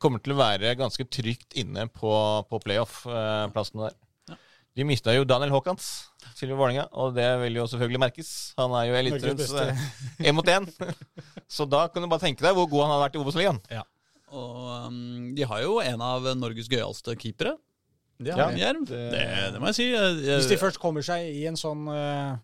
kommer 0.00 0.22
til 0.24 0.34
å 0.34 0.40
være 0.40 0.76
ganske 0.78 1.04
trygt 1.12 1.54
inne 1.60 1.86
på, 1.92 2.12
på 2.50 2.60
playoff-plassene 2.64 3.88
der. 3.88 3.98
De 4.78 4.84
mista 4.86 5.12
jo 5.16 5.24
Daniel 5.26 5.50
Haakons 5.50 5.86
til 6.38 6.52
Vålerenga, 6.54 6.84
og 6.94 7.14
det 7.16 7.26
vil 7.42 7.56
jo 7.58 7.64
selvfølgelig 7.68 8.00
merkes. 8.00 8.28
Han 8.56 8.70
er 8.78 8.84
jo 8.86 8.92
Norges 8.94 9.50
eliterunds 9.50 10.20
én 10.22 10.36
mot 10.36 10.46
én. 10.52 10.68
Så 11.56 11.66
da 11.68 11.88
kan 11.90 12.02
du 12.04 12.08
bare 12.08 12.22
tenke 12.22 12.44
deg 12.44 12.54
hvor 12.54 12.68
god 12.70 12.86
han 12.86 12.92
har 12.94 13.02
vært 13.08 13.16
i 13.18 13.20
Obos-ligaen. 13.22 13.58
Og 14.30 14.86
um, 14.86 15.32
de 15.34 15.42
har 15.50 15.64
jo 15.64 15.80
en 15.82 16.00
av 16.06 16.28
Norges 16.38 16.68
gøyeste 16.70 17.16
keepere. 17.18 17.56
De 18.20 18.30
Ja. 18.30 18.46
det- 18.52 18.86
Det, 18.86 19.26
det 19.56 19.60
må 19.60 19.66
jeg 19.72 19.74
si. 19.74 19.90
Jeg- 19.90 20.22
jeg- 20.22 20.38
Hvis 20.38 20.48
de 20.48 20.56
først 20.60 20.78
kommer 20.78 21.02
seg 21.02 21.26
i 21.34 21.46
en 21.50 21.56
sånn 21.56 21.88
uh, 21.90 22.38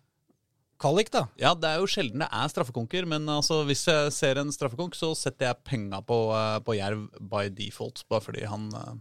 kvalik, 0.83 1.09
da. 1.09 1.27
Ja, 1.39 1.53
det 1.55 1.63
er 1.69 1.79
jo 1.79 1.87
sjelden 1.87 2.19
det 2.19 2.27
er 2.29 2.47
straffekonker, 2.51 3.07
men 3.07 3.25
altså, 3.29 3.63
hvis 3.65 3.85
jeg 3.87 4.11
ser 4.11 4.37
en 4.37 4.51
straffekonk, 4.51 4.93
så 4.99 5.15
setter 5.15 5.47
jeg 5.53 5.63
penga 5.63 6.01
på, 6.03 6.17
uh, 6.35 6.59
på 6.59 6.75
Jerv 6.75 7.07
by 7.21 7.47
default, 7.49 8.03
bare 8.09 8.21
fordi 8.21 8.43
han 8.45 8.67
uh, 8.75 8.95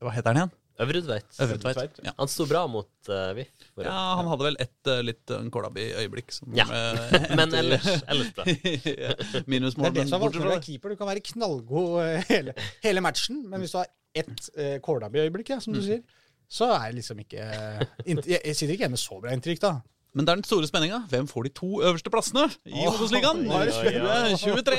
Hva 0.00 0.12
heter 0.14 0.30
han 0.32 0.36
igjen? 0.46 0.52
Øvredveit. 0.82 1.28
Øvretveit. 1.38 1.98
Ja. 2.02 2.12
Han 2.18 2.28
sto 2.28 2.46
bra 2.50 2.64
mot 2.66 2.88
uh, 3.08 3.30
VIF. 3.36 3.50
for 3.76 3.86
ja, 3.86 3.92
han 4.18 4.26
hadde 4.26 4.46
vel 4.48 4.56
et 4.64 4.90
uh, 4.90 4.96
litt 5.06 5.30
uh, 5.30 5.44
Kålaby-øyeblikk. 5.54 6.32
som, 6.34 6.50
Ja. 6.56 6.66
Uh, 6.66 7.14
Men 7.38 7.54
ellers, 7.54 7.86
ellers 8.10 8.32
bra. 8.34 8.44
Det 8.48 9.44
Minusmål. 9.46 9.92
er 9.92 9.94
det 10.00 10.08
som 10.08 10.18
er 10.18 10.24
vanskelig 10.26 10.50
med 10.50 10.66
keeper. 10.66 10.94
Du 10.94 10.98
kan 10.98 11.10
være 11.12 11.22
knallgod 11.30 11.94
eh, 12.02 12.26
hele, 12.32 12.54
hele 12.82 13.04
matchen, 13.06 13.44
men 13.50 13.62
hvis 13.62 13.74
du 13.76 13.78
har 13.78 13.90
ett 14.14 14.48
uh, 14.58 14.76
kålabi 14.82 15.22
øyeblikk, 15.24 15.54
ja, 15.54 15.60
som 15.62 15.74
du 15.74 15.82
sier, 15.82 16.02
så 16.50 16.68
er 16.76 16.90
det 16.90 16.98
liksom 17.00 17.18
ikke 17.22 17.40
eh, 17.42 17.82
Jeg, 18.06 18.22
jeg 18.34 18.54
sitter 18.58 18.74
ikke 18.74 18.84
igjen 18.84 18.94
med 18.94 19.02
så 19.02 19.18
bra 19.22 19.32
inntrykk, 19.34 19.62
da. 19.62 19.72
Men 20.14 20.26
det 20.26 20.32
er 20.34 20.38
den 20.42 20.46
store 20.46 20.66
spenninga. 20.70 21.00
Hvem 21.10 21.26
får 21.30 21.46
de 21.48 21.50
to 21.58 21.70
øverste 21.82 22.10
plassene 22.14 22.44
i 22.70 22.84
Obos-ligaen? 22.86 23.46
Oh, 23.50 23.62
ja, 23.62 24.20
det 24.30 24.38
23! 24.42 24.76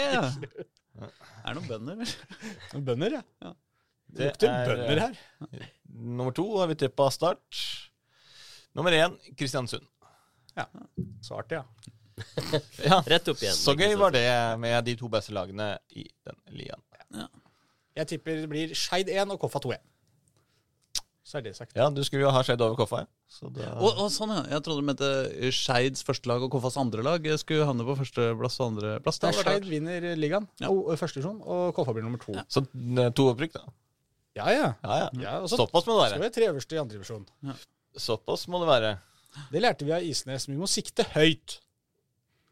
Er 0.95 1.49
det 1.49 1.55
noen 1.57 1.67
bønder, 1.67 1.97
eller? 1.99 2.83
Bønder, 2.87 3.17
ja. 3.19 3.51
Det 4.15 4.15
Det 4.15 4.29
lukter 4.29 4.53
er, 4.53 4.69
bønder 4.69 5.01
her. 5.03 5.65
Nummer 6.05 6.33
to 6.37 6.45
har 6.59 6.69
vi 6.71 6.75
tippa 6.85 7.09
Start. 7.11 7.61
Nummer 8.77 8.93
én 8.95 9.15
Kristiansund. 9.39 9.85
Så 11.25 11.35
artig, 11.39 11.57
ja. 11.59 11.65
Ja, 12.89 13.01
Rett 13.11 13.27
opp 13.27 13.41
igjen. 13.43 13.55
så 13.57 13.73
gøy 13.75 13.95
var 13.99 14.13
det 14.15 14.23
med 14.61 14.85
de 14.87 14.93
to 14.99 15.09
beste 15.11 15.33
lagene 15.35 15.73
i 15.99 16.05
den 16.27 16.37
ligaen. 16.55 16.81
Jeg 17.95 18.07
tipper 18.11 18.41
det 18.43 18.47
blir 18.51 18.71
Skeid 18.75 19.09
1 19.11 19.31
og 19.35 19.39
Koffa 19.43 19.59
2-1. 19.63 19.83
Så 21.25 21.39
er 21.39 21.45
det 21.47 21.55
sagt. 21.57 21.71
Ja, 21.75 21.87
du 21.89 22.03
skulle 22.05 22.21
jo 22.27 22.31
ha 22.31 22.41
Skeid 22.45 22.61
over 22.61 22.75
Koffa. 22.77 22.99
ja. 23.03 23.07
Så 23.35 23.49
da, 23.49 23.71
Og, 23.81 23.97
og 24.03 24.11
sånn, 24.13 24.29
ja. 24.35 24.43
Jeg 24.53 24.63
trodde 24.63 24.83
du 24.83 24.85
mente 24.91 25.07
Skeids 25.55 26.03
første 26.05 26.29
lag 26.29 26.43
og 26.45 26.51
Koffas 26.53 26.75
andre 26.77 27.01
lag 27.03 27.23
Jeg 27.25 27.39
skulle 27.41 27.65
havne 27.65 27.83
på 27.87 27.95
førsteplass 27.97 28.59
og 28.61 28.67
andreplass. 28.75 29.17
Det 29.23 29.31
Skeid 29.39 29.65
vinner 29.71 30.05
ligaen, 30.19 30.45
Ja. 30.61 30.69
og, 30.69 30.91
og 30.93 30.99
første 31.01 31.19
divisjon, 31.19 31.39
og 31.41 31.71
Koffa 31.75 31.95
blir 31.97 32.05
nummer 32.05 32.21
to. 32.21 32.35
Ja. 32.37 32.43
så 32.47 32.61
eh, 32.61 33.09
to 33.17 33.25
opprykk, 33.31 33.57
da. 33.57 33.65
Ja, 34.35 34.49
ja. 34.51 34.69
Ja, 34.83 34.95
ja. 35.05 35.09
ja 35.21 35.33
så 35.47 35.57
Såpass 35.61 35.85
må 35.87 35.95
det 35.99 36.09
skal 36.09 36.19
være. 36.19 36.29
vi 36.29 36.35
tre 36.35 36.47
øverste 36.51 36.75
i 36.75 36.79
andre 36.81 36.97
divisjon. 36.97 37.25
Såpass 37.95 38.47
må 38.51 38.59
det 38.63 38.67
være. 38.69 38.89
Det 39.51 39.61
lærte 39.63 39.87
vi 39.87 39.93
av 39.95 40.03
Isnes. 40.03 40.47
Vi 40.49 40.55
må 40.59 40.67
sikte 40.71 41.05
høyt. 41.15 41.59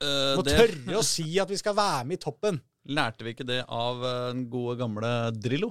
Uh, 0.04 0.36
Må 0.36 0.44
det 0.44 0.56
tørre 0.58 0.98
å 1.00 1.04
si 1.06 1.26
at 1.40 1.48
vi 1.52 1.56
skal 1.60 1.76
være 1.78 2.04
med 2.10 2.18
i 2.18 2.24
toppen. 2.24 2.58
lærte 2.92 3.24
vi 3.24 3.32
ikke 3.32 3.46
det 3.48 3.62
av 3.72 4.02
eh, 4.04 4.24
den 4.34 4.42
gode, 4.52 4.74
gamle 4.82 5.12
Drillo. 5.40 5.70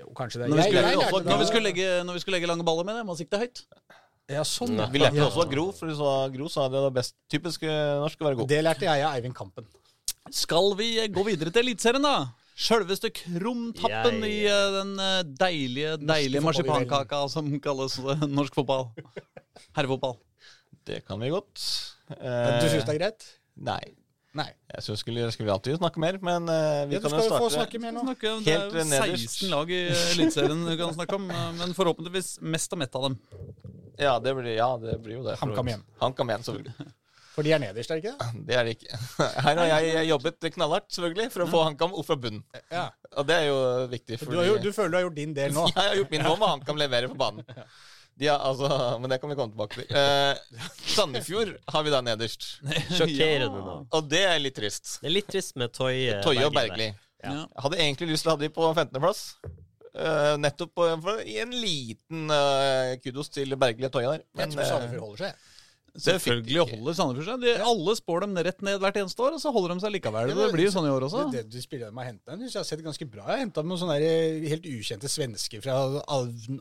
Jo, 0.00 0.06
kanskje 0.16 0.40
det. 0.40 0.46
Når 0.48 0.56
vi, 0.56 0.62
Jeg- 0.62 0.70
skulle, 0.70 0.84
jeg 0.86 0.96
lærte 0.96 1.08
også, 1.12 1.26
når, 1.28 1.40
vi 1.42 1.48
skulle 1.50 1.66
legge, 1.66 1.88
når 2.06 2.16
vi 2.16 2.22
skulle 2.22 2.36
legge 2.38 2.48
lange 2.48 2.64
baller 2.64 2.86
med 2.88 2.96
det, 2.96 3.02
må 3.04 3.16
sikte 3.18 3.40
høyt. 3.42 3.60
Ja, 4.32 4.44
sånn, 4.48 4.72
ja. 4.78 4.86
Vi 4.88 5.02
lærte 5.02 5.18
det 5.18 5.26
også 5.26 5.42
av 5.44 5.50
Gro, 5.52 5.66
for 5.76 5.92
sa, 5.98 6.12
Gro 6.32 6.48
sa 6.48 6.64
det 6.72 6.80
var 6.86 6.94
best 6.96 7.16
typisk 7.28 7.66
eh, 7.68 7.98
norsk 8.00 8.22
å 8.24 8.28
være 8.30 8.40
god. 8.40 8.48
Det 8.54 8.62
lærte 8.64 8.88
jeg 8.88 9.04
av 9.04 9.18
Eivind 9.18 9.36
Kampen. 9.36 9.68
Skal 10.32 10.72
vi 10.78 10.88
gå 11.12 11.26
videre 11.28 11.52
til 11.52 11.66
Eliteserien, 11.66 12.00
da? 12.08 12.30
Sjølveste 12.58 13.08
krumtappen 13.16 14.20
Jeg- 14.22 14.30
i 14.30 14.44
eh, 14.46 14.66
den 14.76 14.92
eh, 15.00 15.22
deilige, 15.40 15.96
deilige 16.02 16.42
marsipankaka 16.44 17.22
som 17.32 17.48
kalles 17.64 17.98
eh, 17.98 18.26
norsk 18.28 18.54
fotball. 18.54 18.90
Herrefotball. 19.76 20.18
Det 20.84 21.04
kan 21.06 21.20
vi 21.22 21.30
godt. 21.32 21.58
Du 22.08 22.14
Eh, 22.18 22.68
syns 22.68 22.84
det 22.84 22.94
er 22.94 22.98
greit? 22.98 23.26
Nei. 23.56 23.80
Nei. 24.34 24.48
Jeg 24.72 24.82
synes 24.84 25.00
skulle, 25.04 25.26
skulle 25.32 25.52
alltid 25.52 25.76
snakke 25.78 26.00
mer, 26.00 26.16
men 26.24 26.46
uh, 26.48 26.84
vi 26.88 26.96
Ja, 26.96 27.00
du 27.00 27.04
kan 27.04 27.10
skal 27.12 27.20
jo 27.20 27.28
starte. 27.28 27.42
få 27.44 27.50
snakke 27.52 27.80
mer 27.80 27.92
nå. 27.92 28.00
Snakke 28.06 28.30
det 28.46 28.54
er 28.54 28.64
jo 28.68 28.84
nederst. 28.88 29.28
16 29.36 29.50
lag 29.52 29.70
i 29.70 29.80
Eliteserien 29.92 30.62
du 30.66 30.72
kan 30.80 30.94
snakke 30.96 31.18
om, 31.18 31.26
men 31.58 31.74
forhåpentligvis 31.76 32.30
mest 32.40 32.72
og 32.72 32.82
ett 32.84 32.96
av 32.96 33.02
dem. 33.08 33.18
Ja, 34.00 34.14
det 34.24 34.32
blir, 34.38 34.54
ja, 34.56 34.70
det 34.80 34.96
blir 35.04 35.18
jo 35.20 35.24
det. 35.26 35.36
HamKam 35.40 35.68
igjen. 35.68 35.84
HamKam 36.00 36.32
igjen, 36.32 36.46
selvfølgelig. 36.48 36.88
For 37.32 37.46
de 37.46 37.54
er 37.56 37.62
nederst, 37.62 37.90
er 37.90 38.00
det 38.00 38.04
ikke 38.04 38.16
det? 38.18 38.42
Det 38.48 38.56
er 38.58 38.66
det 38.68 38.74
ikke. 38.76 38.98
Her 39.46 39.60
har 39.62 39.86
jeg 39.86 40.08
jobbet 40.10 40.50
knallhardt 40.56 40.90
selvfølgelig 40.92 41.30
for 41.32 41.44
å 41.44 41.48
få 41.52 41.62
HamKam 41.68 41.96
opp 41.96 42.08
fra 42.10 42.18
bunnen. 42.20 42.42
Ja. 42.72 42.90
Og 43.16 43.28
det 43.28 43.38
er 43.40 43.48
jo 43.48 43.56
viktig. 43.92 44.18
Du, 44.26 44.36
har 44.36 44.50
jo, 44.50 44.58
du 44.60 44.68
føler 44.74 44.92
du 44.92 44.98
har 44.98 45.06
gjort 45.06 45.18
din 45.18 45.32
del 45.36 45.56
nå. 45.56 45.64
Jeg 45.74 45.80
har 45.80 45.98
gjort 46.02 46.12
min 46.12 46.24
nå 46.26 46.34
med 46.36 46.52
HamKam 46.54 46.82
leverer 46.82 47.12
på 47.12 47.18
banen. 47.22 47.64
De 48.20 48.28
har, 48.28 48.42
altså, 48.44 48.68
men 49.00 49.08
det 49.08 49.18
kan 49.22 49.32
vi 49.32 49.36
komme 49.38 49.54
tilbake 49.54 49.80
til. 49.80 49.94
Eh, 49.96 50.66
Sandefjord 50.92 51.54
har 51.72 51.86
vi 51.86 51.94
da 51.94 52.02
nederst. 52.04 52.48
Sjokkerende 52.98 53.64
nå. 53.64 53.78
Og 53.88 54.10
det 54.12 54.22
er 54.28 54.36
litt 54.42 54.58
trist. 54.58 54.98
Det 55.00 55.08
er 55.08 55.16
litt 55.16 55.30
trist 55.32 55.56
med 55.60 55.72
Toye 55.72 56.20
Toye 56.24 56.44
og 56.46 56.52
Bergli. 56.56 56.90
Ja. 57.22 57.46
Hadde 57.64 57.80
egentlig 57.80 58.12
lyst 58.12 58.26
til 58.26 58.32
å 58.32 58.36
ha 58.36 58.42
de 58.42 58.50
på 58.52 58.68
15.-plass. 58.74 59.24
Uh, 59.92 60.38
nettopp 60.40 60.72
på, 60.76 61.16
i 61.28 61.36
en 61.42 61.50
liten 61.52 62.32
uh, 62.32 62.94
kudos 63.04 63.28
til 63.32 63.56
Bergli 63.60 63.88
og 63.88 63.92
Toya 63.94 64.14
der. 64.14 64.22
Jeg 64.40 64.52
tror 64.54 64.64
eh, 64.64 64.68
Sandefjord 64.70 65.04
holder 65.06 65.24
seg. 65.26 65.48
Selvfølgelig 65.92 66.62
holder 66.70 66.94
Sandefjord 66.96 67.26
seg. 67.28 67.42
De, 67.44 67.52
alle 67.68 67.94
spår 67.98 68.24
dem 68.24 68.36
rett 68.46 68.62
ned 68.64 68.78
hvert 68.80 68.96
eneste 69.02 69.20
år, 69.26 69.34
og 69.36 69.42
så 69.42 69.52
holder 69.52 69.74
de 69.74 69.84
seg 69.84 69.92
likevel. 69.92 70.30
Ja, 70.32 70.38
Det 70.38 70.48
blir 70.54 70.64
jo 70.68 70.72
sånn 70.72 70.88
i 70.88 70.92
år 70.94 71.04
også. 71.08 71.26
Det, 71.32 71.42
det 71.44 71.52
du 71.52 71.60
spiller 71.64 71.92
med 71.92 72.04
å 72.04 72.08
hente 72.08 72.32
den, 72.32 72.46
jeg 72.48 72.56
har 72.56 72.64
sett 72.64 72.80
ganske 72.84 73.08
bra. 73.12 73.26
Jeg 73.28 73.34
har 73.36 73.42
henta 73.44 73.64
noen 73.66 73.80
sånne 73.82 73.98
der 74.00 74.48
helt 74.48 74.64
ukjente 74.72 75.10
svensker 75.12 75.60
fra 75.64 75.76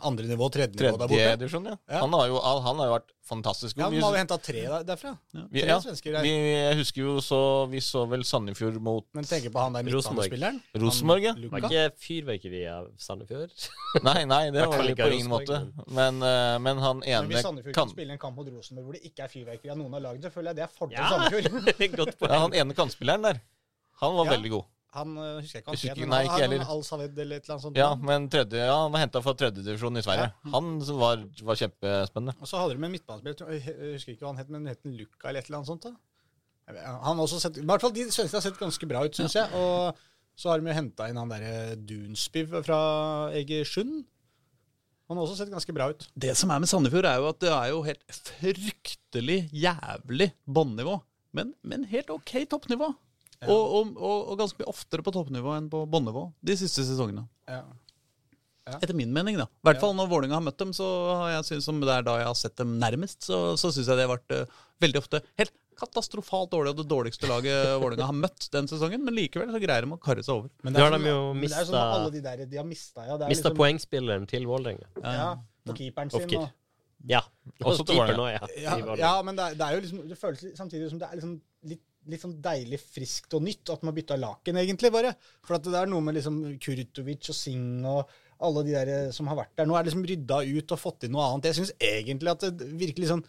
andre 0.03 0.27
nivå, 0.27 0.51
tredje 0.51 0.75
nivå 0.75 0.97
der 0.99 1.07
borte. 1.07 1.31
divisjon, 1.39 1.71
ja. 1.71 1.77
Ja. 1.87 2.03
Han, 2.03 2.13
har 2.19 2.27
jo, 2.27 2.39
han 2.43 2.81
har 2.83 2.91
jo 2.91 2.95
vært 2.97 3.11
fantastisk 3.31 3.77
Ja, 3.77 3.85
god. 3.85 3.91
men 3.93 3.99
Vi- 3.99 4.03
Har 4.03 4.11
vi 4.11 4.17
henta 4.19 4.37
tre 4.41 4.61
derfra? 4.83 5.11
Ja. 5.33 5.41
tre 5.47 5.61
ja, 5.69 5.79
svensker 5.79 6.11
der. 6.17 6.21
vi, 6.25 6.31
jeg 6.51 6.75
husker 6.81 7.01
jo 7.05 7.13
så 7.23 7.69
Vi 7.71 7.79
så 7.79 8.01
vel 8.09 8.23
Sandefjord 8.27 8.79
mot 8.81 9.05
Men 9.13 9.23
tenker 9.23 9.53
på 9.53 9.61
han 9.61 9.71
der 9.77 9.83
midtbanespilleren. 9.87 10.59
Rosenborg, 10.75 11.23
ja. 11.23 11.33
Var 11.37 11.63
ikke 11.69 11.85
fyrverkeri 12.01 12.63
av 12.67 12.89
Sandefjord? 12.99 13.53
Nei, 14.07 14.25
nei, 14.25 14.49
det 14.51 14.65
var 14.67 14.83
det 14.83 14.95
på 14.97 15.07
ingen 15.13 15.29
måte. 15.31 15.61
Men, 15.87 16.19
eh, 16.23 16.57
men 16.59 16.77
han 16.83 16.99
Men 17.05 17.29
hvis 17.31 17.41
Sandefjord 17.45 17.73
kan, 17.75 17.87
kan 17.87 17.93
spille 17.95 18.11
en 18.17 18.19
kamp 18.19 18.35
mot 18.35 18.47
Rosenborg 18.47 18.85
hvor 18.89 18.97
det 18.97 19.03
ikke 19.07 19.20
er 19.23 19.31
fyrverkeri 19.31 19.71
av 19.73 19.79
noen 19.79 19.95
av 19.97 20.03
lagene, 20.07 20.23
så 20.27 20.33
føler 20.33 20.51
jeg 20.51 20.59
det 20.61 20.65
er 20.67 20.75
fordel 20.75 20.99
Ja. 20.99 21.09
Sandefjord. 21.13 22.13
Ja, 22.31 22.39
han 22.45 22.53
ene 22.61 22.77
kantspilleren 22.77 23.25
der, 23.29 23.41
han 24.03 24.15
var 24.19 24.25
Ja. 24.29 24.35
veldig 24.37 24.51
god. 24.57 24.69
Han 24.91 25.13
øh, 25.15 25.37
husker 25.39 25.61
jeg 25.61 25.63
ikke 25.63 25.71
han 25.71 25.99
het, 26.01 26.09
nei, 26.11 26.17
ikke 26.25 26.33
han 26.35 26.41
heller. 26.41 26.63
Al 26.67 26.81
eller 26.83 27.05
et 27.07 27.11
eller 27.15 27.53
annet 27.55 27.63
sånt. 27.63 27.77
Ja, 27.79 27.89
men 27.95 28.25
tredje, 28.33 28.59
ja, 28.67 28.73
han 28.75 28.91
var 28.91 28.99
henta 29.05 29.21
fra 29.23 29.33
tredjedivisjon 29.39 29.97
i 30.01 30.03
Sverige. 30.03 30.25
Han 30.51 30.71
var, 30.99 31.21
var 31.47 31.59
kjempespennende. 31.61 32.33
Og 32.43 32.49
så 32.51 32.59
hadde 32.59 32.75
de 32.75 32.83
en 32.83 32.91
midtbanespiller, 32.97 33.53
jeg 33.55 33.93
husker 33.95 34.11
ikke 34.17 34.25
hva 34.25 34.33
han 34.33 34.41
het, 34.41 34.49
men 34.51 34.67
het 34.67 34.83
Luka 34.83 35.29
eller 35.29 35.39
et 35.39 35.47
eller 35.47 35.61
annet 35.61 35.71
sånt. 35.71 35.87
da. 35.87 35.93
Han 37.07 37.15
har 37.15 37.23
også 37.23 37.39
sett, 37.39 37.57
I 37.61 37.65
hvert 37.67 37.83
fall 37.83 37.93
de 37.95 38.03
svenskene 38.11 38.41
har 38.41 38.45
sett 38.49 38.59
ganske 38.59 38.87
bra 38.91 39.05
ut, 39.07 39.15
syns 39.15 39.37
jeg. 39.39 39.47
Og 39.55 39.95
så 40.35 40.51
har 40.51 40.59
de 40.59 40.67
jo 40.71 40.75
henta 40.75 41.07
inn 41.11 41.19
han 41.19 41.31
derre 41.31 41.75
Dunsby 41.87 42.43
fra 42.67 42.81
Egersund. 43.39 44.03
Han 45.11 45.19
har 45.19 45.27
også 45.27 45.41
sett 45.41 45.51
ganske 45.51 45.73
bra 45.75 45.89
ut. 45.91 46.05
Det 46.15 46.31
som 46.39 46.51
er 46.53 46.61
med 46.63 46.71
Sandefjord, 46.71 47.07
er 47.09 47.19
jo 47.19 47.25
at 47.27 47.39
det 47.43 47.49
er 47.51 47.71
jo 47.73 47.81
helt 47.83 48.19
fryktelig 48.31 49.39
jævlig 49.51 50.29
bånnivå. 50.47 50.93
Men, 51.35 51.51
men 51.67 51.83
helt 51.91 52.13
ok 52.15 52.31
toppnivå. 52.51 52.87
Og, 53.49 53.59
og, 53.59 53.93
og, 53.97 54.17
og 54.31 54.39
ganske 54.39 54.61
mye 54.61 54.69
oftere 54.69 55.03
på 55.03 55.11
toppnivå 55.15 55.55
enn 55.57 55.67
på 55.71 55.83
bånnivå 55.89 56.27
de 56.45 56.55
siste 56.59 56.85
sesongene. 56.87 57.25
Ja. 57.49 57.63
Etter 58.77 58.93
min 58.95 59.11
mening, 59.11 59.39
da. 59.41 59.47
I 59.49 59.67
hvert 59.67 59.81
fall 59.81 59.95
når 59.97 60.09
Vålerenga 60.11 60.37
har 60.37 60.45
møtt 60.45 60.59
dem, 60.61 60.71
så 60.77 60.87
har 61.23 61.31
jeg 61.33 61.47
synes, 61.49 61.67
som 61.67 61.81
det 61.81 61.91
er 61.91 62.05
da 62.07 62.19
jeg 62.21 62.29
har 62.29 62.37
sett 62.37 62.55
dem 62.61 62.77
nærmest, 62.79 63.25
så, 63.27 63.41
så 63.59 63.73
syns 63.73 63.89
jeg 63.89 63.99
det 63.99 64.05
har 64.05 64.13
vært 64.13 64.35
uh, 64.37 64.61
veldig 64.85 65.01
ofte 65.01 65.23
helt 65.41 65.53
katastrofalt 65.81 66.51
dårlig, 66.53 66.71
og 66.75 66.79
det 66.81 66.87
dårligste 66.91 67.27
laget 67.29 67.73
Vålerenga 67.81 68.07
har 68.11 68.17
møtt 68.21 68.47
den 68.53 68.69
sesongen. 68.71 69.03
Men 69.07 69.17
likevel 69.17 69.51
så 69.51 69.61
greier 69.63 69.85
de 69.87 69.91
å 69.95 69.99
karre 70.01 70.23
seg 70.23 70.35
over. 70.37 70.49
Men 70.63 70.73
Det 70.73 70.81
er 70.81 70.91
sånn- 70.91 71.03
de 71.03 71.09
jo 71.11 71.19
mista, 71.33 71.57
det 71.57 71.61
er 71.65 71.71
sånn 71.71 71.81
at 71.81 71.99
alle 71.99 72.11
de 72.15 72.21
der 72.29 72.45
de 72.45 72.57
har 72.61 72.65
mista, 72.69 73.05
ja. 73.05 73.17
Det 73.17 73.25
er 73.25 73.29
Mista 73.33 73.49
liksom- 73.49 73.57
poengspilleren 73.61 74.27
til 74.27 74.45
Vålerenga. 74.47 74.87
Ja, 75.03 75.29
og 75.67 75.75
keeperen 75.77 76.11
sin. 76.11 76.37
Og, 76.37 76.49
Ja. 77.09 77.21
Også 77.65 77.83
til 77.85 77.95
Vålerenga. 77.97 78.39
ja. 78.39 78.77
ja, 78.77 78.95
ja, 78.95 79.21
men 79.25 79.35
det, 79.35 79.43
er, 79.51 79.55
det 79.55 79.61
er 79.67 79.73
jo 79.73 79.81
liksom 79.81 80.07
Det 80.07 80.17
føles 80.21 80.43
samtidig 80.55 80.89
som 80.91 80.99
det 80.99 81.07
er 81.09 81.15
liksom 81.17 81.41
litt, 81.65 81.81
litt 82.07 82.21
sånn 82.21 82.35
deilig 82.41 82.79
friskt 82.79 83.33
og 83.33 83.41
nytt 83.41 83.69
at 83.73 83.81
man 83.83 83.93
bytta 83.95 84.17
laken, 84.17 84.55
egentlig, 84.57 84.91
bare. 84.91 85.15
For 85.43 85.55
at 85.55 85.63
det 85.63 85.73
er 85.73 85.87
noe 85.89 86.01
med 86.01 86.15
liksom 86.15 86.59
Kurtovic 86.59 87.29
og 87.29 87.35
Singh 87.35 87.85
og 87.85 88.07
alle 88.41 88.63
de 88.65 88.71
der 88.73 89.11
som 89.13 89.27
har 89.27 89.35
vært 89.37 89.55
der. 89.55 89.65
Nå 89.69 89.75
er 89.77 89.83
det 89.83 89.93
liksom 89.93 90.05
rydda 90.09 90.39
ut 90.57 90.71
og 90.71 90.79
fått 90.81 91.03
inn 91.05 91.11
noe 91.13 91.21
annet. 91.29 91.43
Jeg 91.53 91.57
syns 91.59 91.73
egentlig 91.77 92.31
at 92.31 92.39
det 92.57 92.69
virker 92.73 92.99
litt 93.03 93.11
sånn 93.11 93.25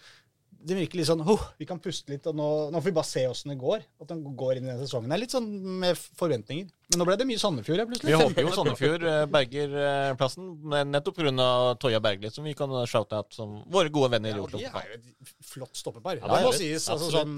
det 0.62 0.76
virker 0.76 1.00
litt 1.00 1.08
sånn 1.08 1.22
oh, 1.26 1.42
Vi 1.58 1.66
kan 1.68 1.80
puste 1.82 2.12
litt, 2.12 2.26
og 2.30 2.36
nå, 2.38 2.48
nå 2.72 2.80
får 2.80 2.90
vi 2.90 2.94
bare 2.94 3.08
se 3.08 3.24
åssen 3.28 3.52
det 3.52 3.58
går. 3.60 3.82
At 4.02 4.10
den 4.12 4.22
går 4.38 4.58
inn 4.58 4.68
i 4.68 4.70
den 4.70 4.80
sesongen. 4.82 5.10
Det 5.10 5.16
er 5.16 5.22
litt 5.24 5.34
sånn 5.34 5.48
med 5.82 5.98
forventninger. 5.98 6.68
Men 6.92 7.00
nå 7.00 7.06
ble 7.08 7.16
det 7.18 7.26
mye 7.28 7.40
Sandefjord, 7.40 7.80
ja, 7.80 7.86
plutselig. 7.88 8.12
Vi 8.12 8.18
håper 8.20 8.44
jo 8.44 8.52
Sandefjord 8.54 9.06
eh, 9.08 9.20
berger 9.32 9.76
eh, 9.82 10.10
plassen, 10.20 10.50
men 10.72 10.92
nettopp 10.92 11.18
pga. 11.18 11.46
Toya 11.82 12.02
Bergli, 12.04 12.30
som 12.34 12.46
vi 12.46 12.52
kan 12.58 12.74
shoute 12.90 13.16
out 13.16 13.32
som 13.34 13.54
våre 13.72 13.90
gode 13.92 14.12
venner 14.12 14.34
i 14.34 14.36
Ja, 14.36 14.48
de 14.52 14.66
er 14.68 14.90
jo 14.92 14.98
et 14.98 15.32
flott 15.52 15.78
stoppepar. 15.78 16.20
Ja, 16.20 16.28
det 16.28 16.42
må 16.46 16.52
sies. 16.56 16.86
Altså, 16.92 17.08
sånn, 17.14 17.32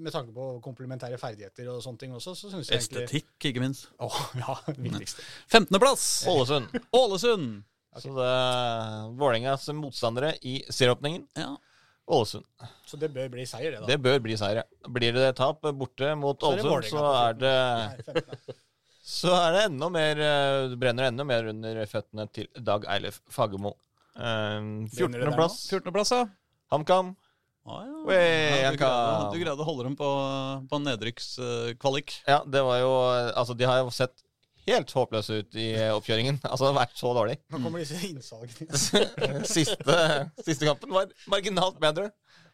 med 0.00 0.14
tanke 0.14 0.34
på 0.34 0.48
komplementære 0.64 1.20
ferdigheter 1.20 1.68
og 1.74 1.82
sånne 1.84 2.00
ting 2.00 2.16
også, 2.16 2.34
så 2.38 2.50
syns 2.50 2.72
jeg 2.72 2.80
egentlig 2.80 3.04
Estetikk, 3.04 3.50
ikke 3.52 3.62
minst. 3.62 3.86
Åh, 4.02 4.18
ja, 4.40 4.56
viktigst. 4.72 5.22
15.-plass, 5.52 6.08
Ålesund. 6.32 6.74
Ålesund. 6.96 7.54
Så 7.94 8.10
det 8.16 8.26
er 8.26 9.12
Vålerengas 9.14 9.68
motstandere 9.76 10.32
i 10.42 10.56
serieåpningen. 10.66 11.28
Ja. 11.38 11.52
Ålesund. 12.04 12.44
Så 12.84 12.98
det 13.00 13.08
bør 13.14 13.30
bli 13.32 13.46
seier, 13.48 13.72
det, 13.72 13.80
da. 13.80 13.88
Det 13.88 13.96
bør 14.04 14.20
bli 14.24 14.36
seier. 14.36 14.62
ja. 14.62 14.90
Blir 14.92 15.16
det 15.16 15.30
tap 15.38 15.64
borte 15.64 16.12
mot 16.20 16.40
Så 16.40 16.52
er 16.52 16.60
det 16.60 16.68
Ålesund, 16.68 17.00
så 17.00 17.14
er 17.22 17.40
det 17.40 18.54
Så 19.04 19.32
er 19.36 19.52
det 19.52 19.64
enda 19.68 19.90
mer 19.92 20.20
eh, 20.24 20.70
Det 20.72 20.78
brenner 20.80 21.10
enda 21.10 21.26
mer 21.28 21.50
under 21.52 21.82
føttene 21.88 22.24
til 22.32 22.48
Dag 22.56 22.86
Eilif 22.88 23.20
Fagermo. 23.32 23.74
Um, 24.14 24.86
Brenner 24.88 25.20
det 25.20 25.26
der 25.26 25.32
14.-plass 25.34 25.58
14.-plass, 25.72 26.12
ja. 26.14 26.24
HamKam. 26.72 27.14
Ah, 27.64 27.84
ja. 27.88 27.98
Wey, 28.04 28.60
ja 28.60 28.70
du, 28.72 28.76
greide, 28.76 29.28
du 29.32 29.38
greide 29.40 29.64
å 29.64 29.66
holde 29.66 29.86
dem 29.88 29.96
på, 29.96 30.08
på 30.68 30.80
nedrykkskvalik. 30.84 32.18
Ja, 32.28 32.42
det 32.44 32.60
var 32.64 32.80
jo 32.82 32.90
Altså, 33.32 33.56
de 33.56 33.68
har 33.68 33.80
jo 33.80 33.92
sett 33.94 34.23
helt 34.68 34.94
håpløse 34.96 35.40
ut 35.42 35.60
i 35.60 35.68
oppkjøringen. 35.92 36.40
Altså, 36.50 36.66
det 36.66 36.72
har 36.72 36.80
vært 36.80 36.98
så 37.00 37.12
dårlig. 37.16 37.38
Nå 37.52 37.60
kommer 37.62 37.82
disse 37.82 38.00
innsalgene. 38.08 39.44
siste, 39.56 40.00
siste 40.44 40.68
kampen 40.68 40.94
var 40.94 41.12
marginalt 41.30 41.80
bedre. 41.82 42.10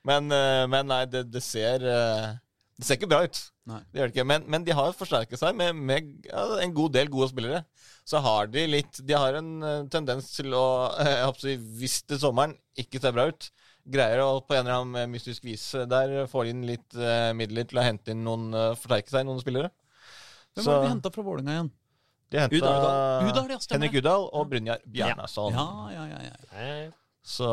Men, 0.06 0.30
eh, 0.32 0.66
men 0.70 0.88
nei, 0.88 1.04
det, 1.12 1.26
det 1.28 1.42
ser 1.44 1.82
eh, 1.84 2.30
Det 2.78 2.86
ser 2.86 2.96
ikke 2.96 3.10
bra 3.10 3.24
ut. 3.26 3.40
Nei. 3.70 3.80
Det 3.92 4.00
gjør 4.00 4.08
det 4.08 4.14
ikke. 4.14 4.26
Men, 4.30 4.46
men 4.50 4.66
de 4.66 4.74
har 4.76 4.96
forsterket 4.96 5.40
seg 5.40 5.56
med, 5.58 5.76
med 5.76 6.12
ja, 6.26 6.44
en 6.64 6.74
god 6.76 6.94
del 6.96 7.10
gode 7.12 7.30
spillere. 7.32 7.62
Så 8.08 8.20
har 8.24 8.48
de 8.50 8.66
litt 8.66 9.00
De 9.06 9.16
har 9.16 9.36
en 9.38 9.50
eh, 9.62 9.82
tendens 9.92 10.30
til 10.34 10.54
å 10.56 10.66
eh, 10.96 11.10
jeg 11.18 11.26
håper 11.28 11.42
å 11.42 11.48
si, 11.48 11.56
Hvis 11.80 11.98
det 12.10 12.20
sommeren 12.22 12.56
ikke 12.80 13.02
ser 13.02 13.14
bra 13.16 13.28
ut, 13.30 13.50
greier 13.90 14.22
å 14.24 14.40
på 14.44 14.56
en 14.56 14.64
eller 14.64 14.80
annen 14.80 15.12
mystisk 15.12 15.44
vis 15.46 15.68
eh, 15.76 15.88
der 15.90 16.24
få 16.30 16.46
inn 16.50 16.64
litt 16.68 16.96
eh, 16.96 17.30
midler 17.36 17.68
til 17.68 17.80
å 17.80 17.86
hente 17.86 18.14
inn 18.14 18.24
noen 18.26 18.50
Forsterke 18.80 19.12
seg 19.12 19.28
noen 19.28 19.42
spillere. 19.42 19.72
Hvem 20.56 20.66
var 20.66 20.80
det 20.80 20.88
de 20.88 20.94
henta 20.94 21.12
fra 21.14 21.26
Vålerenga 21.26 21.56
igjen? 21.56 21.70
De 22.30 22.38
henta 22.38 22.56
Udal. 22.56 23.28
Udal, 23.28 23.50
ja. 23.50 23.58
Henrik 23.74 23.94
Udal 24.00 24.28
og 24.32 24.48
Brynjar 24.50 24.82
Bjarnason. 24.86 25.52
Ja, 25.56 25.68
ja, 25.96 26.04
ja, 26.06 26.20
ja. 26.30 26.90
Så 27.26 27.46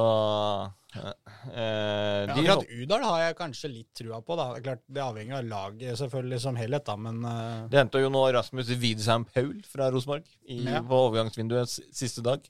eh, 0.96 1.08
eh, 1.52 2.28
Ja, 2.28 2.34
de 2.34 2.44
akkurat 2.46 2.70
Udal 2.84 3.04
har 3.04 3.20
jeg 3.26 3.36
kanskje 3.40 3.72
litt 3.72 3.90
trua 3.98 4.22
på. 4.24 4.38
da. 4.40 4.46
Klart, 4.64 4.84
det 4.88 5.02
avhenger 5.04 5.40
av 5.42 5.50
laget 5.50 5.98
selvfølgelig 6.00 6.40
som 6.46 6.56
helhet, 6.60 6.86
da, 6.88 6.96
men 6.96 7.20
eh, 7.26 7.66
De 7.74 7.82
henta 7.82 8.00
jo 8.02 8.10
nå 8.14 8.22
Rasmus 8.38 8.70
Widsheim 8.80 9.26
Paul 9.34 9.58
fra 9.68 9.90
Rosenborg 9.94 10.24
Ja. 10.48 10.82
på 10.88 11.02
overgangsvinduet 11.08 11.74
siste 11.92 12.24
dag. 12.26 12.46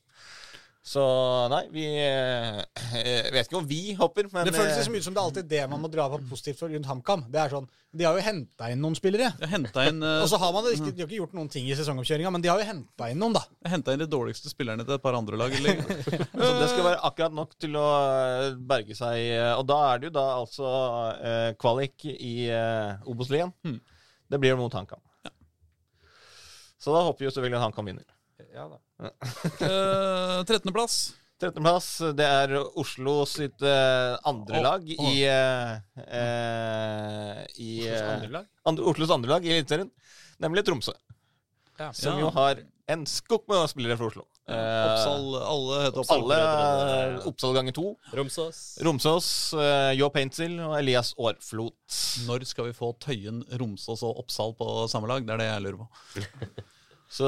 Så 0.88 1.02
nei, 1.52 1.66
vi 1.74 1.84
eh, 2.00 2.62
Jeg 2.96 3.32
vet 3.36 3.50
ikke 3.50 3.58
om 3.60 3.66
vi 3.68 3.80
hopper, 3.98 4.30
men 4.32 4.48
Det 4.48 4.54
føles 4.56 4.72
eh, 4.72 4.78
liksom 4.80 4.96
ut 4.96 5.04
som 5.04 5.16
det 5.16 5.20
er 5.20 5.26
alltid 5.28 5.50
det 5.52 5.64
man 5.68 5.82
må 5.84 5.90
dra 5.92 6.06
på 6.14 6.22
positivt 6.30 6.62
for 6.62 6.72
rundt 6.72 6.88
HamKam. 6.88 7.26
Det 7.34 7.42
er 7.42 7.52
sånn, 7.52 7.68
De 7.92 8.06
har 8.08 8.16
jo 8.16 8.24
henta 8.24 8.70
inn 8.72 8.80
noen 8.80 8.96
spillere. 8.96 9.34
Inn, 9.50 9.68
eh, 9.68 10.22
Og 10.24 10.30
så 10.32 10.40
har 10.40 10.54
man 10.56 10.64
det 10.64 10.78
ikke, 10.78 10.94
De 10.96 11.04
har 11.04 11.10
ikke 11.10 11.20
gjort 11.20 11.36
noen 11.36 11.52
ting 11.52 11.68
i 11.68 11.76
sesongoppkjøringa, 11.76 12.32
men 12.32 12.46
de 12.46 12.52
har 12.54 12.64
jo 12.64 12.70
henta 12.70 13.10
inn 13.12 13.20
noen, 13.20 13.36
da. 13.36 13.44
Henta 13.68 13.98
inn 13.98 14.04
de 14.06 14.08
dårligste 14.14 14.54
spillerne 14.54 14.88
til 14.88 14.96
et 14.96 15.04
par 15.04 15.20
andre 15.20 15.42
lag. 15.44 15.60
Eller? 15.60 15.84
så 16.48 16.54
det 16.62 16.72
skal 16.72 16.88
være 16.88 17.04
akkurat 17.12 17.36
nok 17.36 17.58
til 17.60 17.76
å 17.76 17.88
eh, 18.08 18.50
berge 18.72 18.96
seg. 18.96 19.20
eh, 19.36 19.54
Og 19.58 19.68
da 19.68 19.82
er 19.90 20.00
det 20.00 20.12
jo 20.14 20.18
da 20.22 20.28
altså 20.38 20.72
eh, 21.20 21.50
kvalik 21.60 22.08
i 22.16 22.36
uh, 22.48 23.10
Obos-ligaen. 23.12 23.52
Hmm. 23.68 23.82
Det 24.32 24.40
blir 24.40 24.56
mot 24.60 24.72
HamKam. 24.72 25.04
Så 26.80 26.94
da 26.96 27.04
håper 27.04 27.26
vi 27.26 27.28
jo 27.28 27.34
selvfølgelig 27.36 27.60
at 27.60 27.68
HamKam 27.68 27.92
vinner. 27.92 28.08
Ja, 28.54 28.68
da. 28.72 28.80
Eh, 29.68 30.44
13.-plass. 30.46 30.98
13.-plass, 31.42 31.88
det 32.18 32.26
er 32.26 32.54
Oslo 32.82 33.20
sitt 33.30 33.62
uh, 33.62 34.18
andre 34.26 34.58
Å, 34.58 34.64
lag 34.66 34.88
å. 34.90 35.10
i, 35.12 35.20
uh, 35.30 35.76
eh, 36.02 37.44
i 37.62 37.74
Oslos 37.84 38.00
eh, 38.00 38.14
andre 38.16 38.32
lag. 38.40 38.48
andre, 38.72 38.88
Oslos 38.90 39.14
andre 39.14 39.30
lag 39.36 39.46
i 39.46 39.52
Eliteserien, 39.54 39.92
nemlig 40.42 40.64
Tromsø. 40.66 40.96
Ja. 41.78 41.92
Som 41.94 42.18
Ja. 42.18 42.24
jo 42.26 42.32
har 42.34 42.64
en 42.90 43.04
skokk 43.06 43.46
med 43.52 43.68
spillere 43.70 43.98
fra 44.00 44.08
Oslo. 44.10 44.24
Eh, 44.48 44.56
Oppsal, 44.88 45.28
alle 45.44 45.82
heter 45.84 46.02
Oppsal. 46.02 46.24
alle 46.24 46.40
eh, 47.20 47.28
Oppsal 47.30 47.54
ganger 47.60 47.76
to. 47.78 47.86
Romsås. 48.18 48.62
Romsås, 48.88 49.28
uh, 49.60 49.92
Jo 49.94 50.08
Paintsil 50.10 50.56
og 50.64 50.74
Elias 50.80 51.12
Aarflot. 51.20 52.00
Når 52.26 52.48
skal 52.50 52.72
vi 52.72 52.74
få 52.80 52.94
Tøyen, 53.04 53.44
Romsås 53.62 54.02
og 54.08 54.24
Oppsal 54.24 54.56
på 54.58 54.88
samme 54.90 55.12
lag? 55.12 55.22
Det 55.28 55.36
er 55.38 55.44
det 55.44 55.50
jeg 55.52 55.66
lurer 55.68 55.84
på. 55.84 56.66
Så 57.10 57.28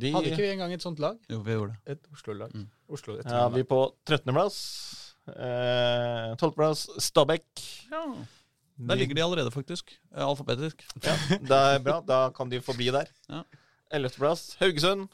de 0.00 0.10
Hadde 0.12 0.32
ikke 0.32 0.42
vi 0.42 0.50
engang 0.50 0.72
et 0.74 0.82
sånt 0.82 0.98
lag? 1.02 1.18
Jo, 1.30 1.38
vi 1.46 1.54
gjorde 1.54 1.76
det. 1.76 1.94
Et 1.94 2.08
Oslo-lag. 2.12 2.54
Mm. 2.54 2.66
Oslo, 2.90 3.18
ja, 3.22 3.44
vi 3.54 3.62
er 3.62 3.68
på 3.70 3.80
13.-plass. 4.08 4.56
Eh, 5.30 6.32
12.-plass 6.38 6.86
Stabæk. 7.02 7.46
Ja. 7.92 8.02
Der 8.76 8.98
ligger 8.98 9.16
de 9.16 9.22
allerede, 9.24 9.50
faktisk. 9.54 9.94
Eh, 10.14 10.26
Alfabetisk. 10.26 10.82
Ja, 11.04 11.14
det 11.30 11.60
er 11.60 11.78
bra. 11.82 12.00
Da 12.06 12.18
kan 12.36 12.50
de 12.50 12.60
forbi 12.60 12.90
der. 12.94 13.08
Ja. 13.30 13.42
11.-plass 13.94 14.56
Haugesund. 14.60 15.08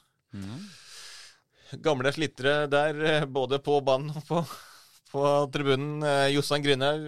Gamle 1.85 2.13
slitere 2.13 2.67
der, 2.73 2.99
eh, 3.05 3.25
både 3.25 3.61
på 3.65 3.79
banen 3.85 4.11
og 4.17 4.25
på, 4.29 4.43
på 5.13 5.25
tribunen. 5.53 6.03
Eh, 6.05 6.33
Jossan 6.35 6.65
Grynhaug, 6.65 7.07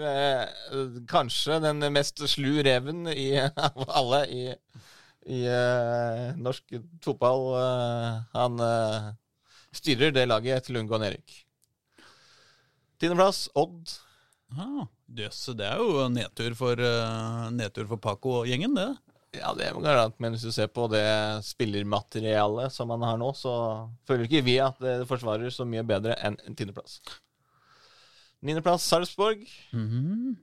kanskje 1.11 1.61
den 1.65 1.85
mest 1.93 2.21
slu 2.29 2.63
reven 2.65 3.09
i, 3.13 3.33
av 3.69 3.89
alle 3.89 4.23
i, 4.33 4.45
i 5.27 5.45
uh, 5.49 6.35
norsk 6.41 6.77
fotball. 7.05 7.47
Uh, 7.57 8.23
han, 8.35 8.61
uh, 8.61 9.13
styrer 9.75 10.15
det 10.15 10.27
laget 10.29 10.67
til 10.67 10.79
å 10.79 11.01
Erik. 11.03 11.41
Tiendeplass, 13.01 13.49
Odd. 13.59 13.97
Ah, 14.55 14.87
det 15.11 15.67
er 15.67 15.81
jo 15.83 16.07
nedtur 16.13 16.55
for, 16.55 16.79
nedtur 17.51 17.89
for 17.91 17.99
Paco-gjengen, 17.99 18.77
det. 18.79 18.93
Ja, 19.35 19.51
det 19.57 19.67
er 19.67 19.81
garant, 19.83 20.15
men 20.23 20.35
hvis 20.35 20.45
du 20.47 20.53
ser 20.55 20.69
på 20.71 20.87
det 20.93 21.03
spillermaterialet 21.43 22.71
som 22.71 22.87
man 22.93 23.03
har 23.03 23.19
nå, 23.19 23.33
så 23.35 23.55
føler 24.07 24.29
ikke 24.29 24.45
vi 24.47 24.61
at 24.63 24.79
det 24.83 25.09
forsvarer 25.11 25.51
så 25.51 25.67
mye 25.67 25.83
bedre 25.87 26.15
enn 26.23 26.39
en 26.47 26.55
tiendeplass. 26.55 27.01
Niendeplass, 28.45 28.87
Sarpsborg. 28.87 29.43
Mhm. 29.73 30.37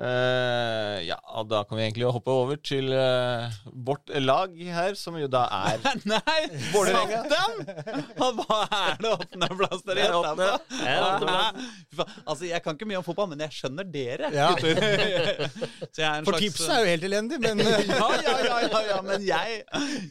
Eh, 0.00 0.98
ja, 1.04 1.18
og 1.36 1.50
da 1.50 1.58
kan 1.68 1.76
vi 1.76 1.82
egentlig 1.84 2.06
hoppe 2.08 2.32
over 2.32 2.56
til 2.64 2.86
uh, 2.88 3.52
vårt 3.84 4.08
lag 4.24 4.54
her, 4.72 4.94
som 4.96 5.18
jo 5.20 5.26
da 5.28 5.42
er 5.52 5.82
Nei! 6.08 6.38
Vålerenga. 6.72 7.18
Satt 7.28 7.34
dem! 7.34 8.00
Hva 8.40 8.60
er 8.78 8.96
det 9.02 9.10
åttendeplass 9.12 9.84
dere 9.84 10.06
er 10.06 10.16
gjetter 10.16 10.40
på? 10.40 12.06
Altså, 12.24 12.48
Jeg 12.48 12.64
kan 12.64 12.78
ikke 12.78 12.88
mye 12.88 13.02
om 13.02 13.04
fotball, 13.04 13.28
men 13.34 13.44
jeg 13.44 13.52
skjønner 13.58 13.90
dere, 13.92 14.32
Ja. 14.32 14.48
gutter. 14.56 15.44
Så 15.92 16.00
jeg 16.00 16.08
er 16.08 16.18
en 16.22 16.24
For 16.30 16.32
slags- 16.32 16.46
tipset 16.48 16.72
er 16.78 16.80
jo 16.86 16.90
helt 16.94 17.06
elendig, 17.10 17.42
men 17.44 17.60
eh, 17.60 17.86
ja, 17.92 18.10
ja, 18.24 18.36
ja, 18.48 18.58
ja, 18.70 18.82
ja, 18.94 18.98
men 19.04 19.28
jeg 19.28 19.62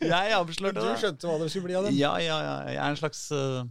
Jeg 0.06 0.30
du 0.30 0.38
avslørte 0.38 0.86
det. 0.86 0.96
skjønte 1.02 1.30
hva 1.34 1.42
det 1.42 1.50
skulle 1.50 1.66
bli 1.72 1.78
av 1.82 1.90
dem? 1.90 1.98
Ja, 1.98 2.14
ja, 2.22 2.38
ja. 2.46 2.56
Jeg 2.76 2.82
er 2.86 2.94
en 2.94 3.00
slags 3.02 3.26
uh, 3.34 3.64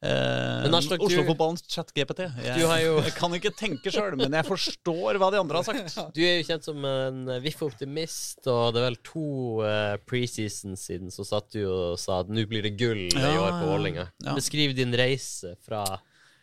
Men 0.00 0.74
Aslak, 0.78 1.02
Oslo-fotballens 1.04 1.66
chat-GPT. 1.68 2.22
Jeg, 2.46 2.62
jo- 2.62 3.00
jeg 3.02 3.14
kan 3.18 3.34
ikke 3.36 3.52
tenke 3.58 3.92
sjøl, 3.92 4.14
men 4.20 4.32
jeg 4.38 4.46
forstår 4.48 5.18
hva 5.20 5.32
de 5.34 5.39
andre 5.42 5.60
har 5.62 5.68
sagt. 5.68 5.96
Du 6.16 6.20
er 6.24 6.38
jo 6.38 6.46
kjent 6.48 6.66
som 6.66 6.84
en 6.88 7.24
VIF-optimist, 7.44 8.44
og 8.50 8.74
det 8.74 8.82
er 8.82 8.88
vel 8.90 9.00
to 9.06 9.24
uh, 9.64 9.96
preseason 10.08 10.76
siden 10.80 11.10
så 11.14 11.26
satt 11.28 11.50
du 11.56 11.64
og 11.66 11.98
sa 12.00 12.20
at 12.24 12.30
nå 12.32 12.46
blir 12.50 12.64
det 12.66 12.76
gull 12.80 13.06
i 13.08 13.16
Ja, 13.16 13.34
år 13.40 13.58
på 13.60 13.72
Vålerenga. 13.72 14.10
ja. 14.24 14.36
Beskriv 14.38 14.76
din 14.78 14.94
reise 14.96 15.56
fra 15.66 15.84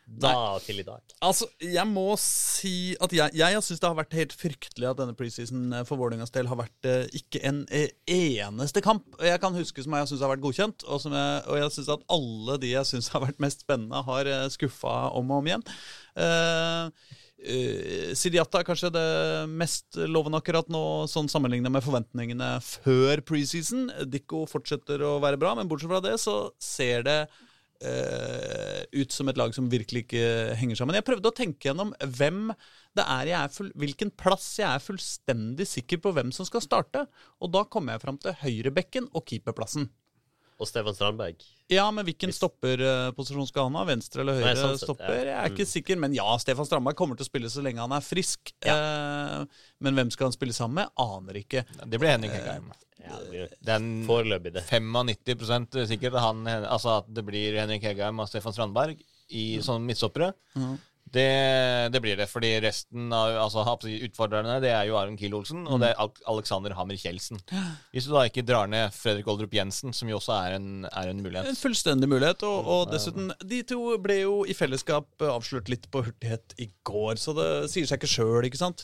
da 0.07 0.56
til 0.64 0.80
i 0.80 0.86
dag. 0.88 1.02
Altså, 1.19 1.49
Jeg 1.60 1.84
må 1.90 2.15
si 2.22 2.95
at 3.03 3.11
jeg, 3.11 3.34
jeg 3.36 3.64
syns 3.64 3.82
det 3.84 3.90
har 3.90 3.98
vært 3.98 4.15
helt 4.15 4.36
fryktelig 4.40 4.88
at 4.88 5.02
denne 5.02 5.15
preseason 5.19 5.74
eh, 5.76 5.84
for 5.88 5.99
Vålerengas 5.99 6.32
del 6.32 6.48
har 6.48 6.61
vært 6.61 6.88
eh, 6.88 7.10
ikke 7.19 7.41
en 7.44 7.65
eh, 7.76 7.90
eneste 8.07 8.80
kamp 8.86 9.19
jeg 9.19 9.41
kan 9.44 9.57
huske 9.57 9.84
som 9.84 9.98
jeg 9.99 10.07
syns 10.07 10.24
har 10.24 10.32
vært 10.32 10.45
godkjent. 10.45 10.88
Og, 10.88 11.02
som 11.03 11.15
jeg, 11.18 11.44
og 11.52 11.60
jeg 11.60 11.76
syns 11.76 11.91
at 11.98 12.07
alle 12.15 12.56
de 12.64 12.72
jeg 12.72 12.88
syns 12.88 13.11
har 13.11 13.26
vært 13.26 13.44
mest 13.44 13.68
spennende, 13.68 13.99
har 14.07 14.32
skuffa 14.53 14.95
om 15.18 15.28
og 15.36 15.41
om 15.41 15.52
igjen. 15.52 15.68
Uh, 16.15 16.88
Uh, 17.38 18.15
Sidiata 18.18 18.64
er 18.64 18.65
kanskje 18.65 18.89
det 18.95 19.09
mest 19.51 19.99
lovende 20.09 20.39
akkurat 20.41 20.69
nå, 20.73 20.81
sånn 21.11 21.30
sammenlignet 21.30 21.73
med 21.73 21.85
forventningene 21.85 22.55
før 22.65 23.22
preseason. 23.27 23.91
Dikko 24.09 24.47
fortsetter 24.49 25.03
å 25.05 25.18
være 25.23 25.39
bra, 25.41 25.53
men 25.57 25.69
bortsett 25.69 25.91
fra 25.91 26.01
det 26.03 26.15
så 26.23 26.39
ser 26.61 27.05
det 27.05 27.19
uh, 27.27 28.81
ut 28.97 29.14
som 29.14 29.30
et 29.30 29.38
lag 29.38 29.53
som 29.53 29.69
virkelig 29.69 30.07
ikke 30.07 30.26
henger 30.57 30.81
sammen. 30.81 30.97
Jeg 30.97 31.07
prøvde 31.07 31.30
å 31.30 31.38
tenke 31.38 31.69
gjennom 31.69 31.93
hvem 32.01 32.49
det 32.97 33.05
er 33.05 33.30
jeg 33.30 33.38
er 33.39 33.53
full, 33.53 33.69
hvilken 33.77 34.11
plass 34.18 34.49
jeg 34.57 34.68
er 34.72 34.81
fullstendig 34.81 35.69
sikker 35.69 36.01
på 36.01 36.15
hvem 36.18 36.34
som 36.34 36.47
skal 36.47 36.65
starte. 36.65 37.05
Og 37.38 37.53
da 37.53 37.68
kommer 37.69 37.95
jeg 37.95 38.05
fram 38.07 38.18
til 38.22 38.38
høyrebekken 38.41 39.11
og 39.14 39.27
keeperplassen. 39.30 39.91
Og 40.57 40.65
Stefan 40.65 40.95
Strandberg. 40.97 41.43
Ja, 41.69 41.84
men 41.93 42.05
hvilken 42.07 42.31
stopperposisjon 42.34 43.45
skal 43.49 43.67
han 43.67 43.75
ha? 43.77 43.84
Venstre 43.85 44.23
eller 44.23 44.39
høyre 44.39 44.47
Nei, 44.47 44.55
sånn 44.57 44.73
sett, 44.73 44.88
stopper? 44.88 45.13
ja. 45.19 45.25
Jeg 45.27 45.38
er 45.38 45.53
ikke 45.53 45.67
sikker, 45.69 45.99
men 46.01 46.15
ja, 46.17 46.25
Stefan 46.41 46.65
Strandberg 46.65 46.97
kommer 46.97 47.19
til 47.19 47.27
å 47.27 47.29
spille 47.29 47.51
så 47.53 47.61
lenge 47.65 47.84
han 47.84 47.93
er 47.93 48.01
frisk. 48.05 48.53
Eh, 48.65 49.43
men 49.85 49.99
hvem 49.99 50.09
skal 50.15 50.31
han 50.31 50.35
spille 50.38 50.55
sammen 50.57 50.81
med? 50.81 50.93
Aner 51.03 51.41
ikke. 51.43 51.65
Det 51.85 52.01
blir 52.01 52.15
Henning 52.15 52.34
Hegheim. 52.34 52.71
Ja, 53.07 53.19
det 53.29 53.75
er 53.75 53.85
foreløpig, 54.07 54.55
det. 54.57 54.65
95 54.67 55.85
sikkert 55.93 56.17
han, 56.19 56.41
altså 56.57 56.97
at 56.97 57.13
det 57.13 57.23
blir 57.27 57.55
Henrik 57.61 57.85
Hegheim 57.88 58.19
og 58.19 58.27
Stefan 58.31 58.55
Strandberg 58.55 58.99
i 59.29 59.45
sånne 59.63 59.85
midtstoppere. 59.88 60.34
Det, 61.07 61.23
det 61.93 61.99
blir 62.03 62.17
det, 62.19 62.25
fordi 62.27 62.49
resten 62.59 63.05
av 63.15 63.38
altså, 63.45 63.61
utfordrerne 63.88 64.57
det 64.59 64.73
er 64.75 64.89
jo 64.89 64.97
Aron 64.99 65.15
Kiel 65.15 65.38
Olsen 65.38 65.61
og 65.71 65.79
det 65.79 65.93
er 65.93 66.09
Alexander 66.27 66.73
Hammer 66.75 66.97
Kjeldsen. 66.99 67.39
Hvis 67.95 68.09
du 68.09 68.11
da 68.11 68.25
ikke 68.27 68.43
drar 68.43 68.67
ned 68.67 68.91
Fredrik 68.91 69.29
Oldrup 69.31 69.53
Jensen, 69.55 69.93
som 69.95 70.09
jo 70.11 70.17
også 70.19 70.35
er 70.35 70.57
en, 70.57 70.67
er 70.89 71.11
en 71.13 71.21
mulighet. 71.23 71.47
En 71.53 71.55
fullstendig 71.59 72.09
mulighet. 72.11 72.43
Og, 72.43 72.67
og 72.73 72.91
dessuten, 72.91 73.31
de 73.47 73.61
to 73.69 73.79
ble 74.03 74.17
jo 74.25 74.34
i 74.51 74.55
fellesskap 74.57 75.07
eh, 75.23 75.31
avslørt 75.31 75.71
litt 75.71 75.88
på 75.93 76.03
hurtighet 76.09 76.57
i 76.59 76.67
går, 76.88 77.15
så 77.23 77.31
det 77.38 77.47
sier 77.71 77.88
seg 77.88 78.01
ikke 78.01 78.11
sjøl, 78.11 78.49
ikke 78.49 78.59
sant. 78.59 78.84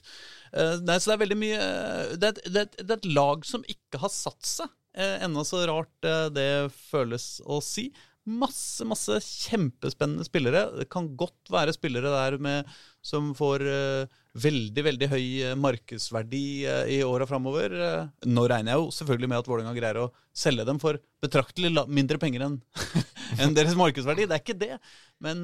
Eh, 0.55 0.77
nei, 0.87 0.95
så 1.03 1.11
det 1.11 1.17
er 1.17 1.23
veldig 1.25 1.39
mye 1.43 1.59
eh, 1.59 2.15
det 2.23 2.29
er, 2.29 2.39
et- 2.39 2.47
det, 2.55 2.65
det 2.79 2.87
er 2.89 3.01
et 3.01 3.11
lag 3.19 3.43
som 3.49 3.67
ikke 3.67 3.99
har 4.05 4.13
satt 4.15 4.47
seg. 4.47 4.71
Enda 4.93 5.41
så 5.41 5.63
rart 5.65 6.05
det 6.37 6.49
føles 6.91 7.39
å 7.49 7.55
si. 7.65 7.87
Masse, 8.23 8.85
masse 8.87 9.17
kjempespennende 9.19 10.23
spillere. 10.23 10.69
Det 10.77 10.85
kan 10.91 11.09
godt 11.19 11.49
være 11.51 11.73
spillere 11.75 12.11
der 12.13 12.37
med, 12.39 12.69
som 13.03 13.33
får 13.35 13.65
uh, 13.67 14.21
veldig, 14.39 14.85
veldig 14.87 15.09
høy 15.11 15.25
eh, 15.43 15.55
markedsverdi 15.59 16.45
uh, 16.63 16.85
i 16.87 17.01
åra 17.03 17.27
framover. 17.27 17.75
Uh, 17.75 18.29
nå 18.31 18.45
regner 18.47 18.71
jeg 18.71 18.79
jo 18.79 18.93
selvfølgelig 18.95 19.29
med 19.29 19.41
at 19.41 19.49
Vålerenga 19.51 19.75
greier 19.75 19.99
å 20.05 20.11
selge 20.31 20.63
dem 20.69 20.79
for 20.79 21.01
betraktelig 21.23 21.73
mindre 21.91 22.17
penger 22.21 22.47
enn 22.47 22.55
en 23.43 23.57
deres 23.57 23.75
markedsverdi. 23.75 24.29
Det 24.29 24.39
er 24.39 24.45
ikke 24.45 24.59
det. 24.61 24.77
Men, 25.23 25.43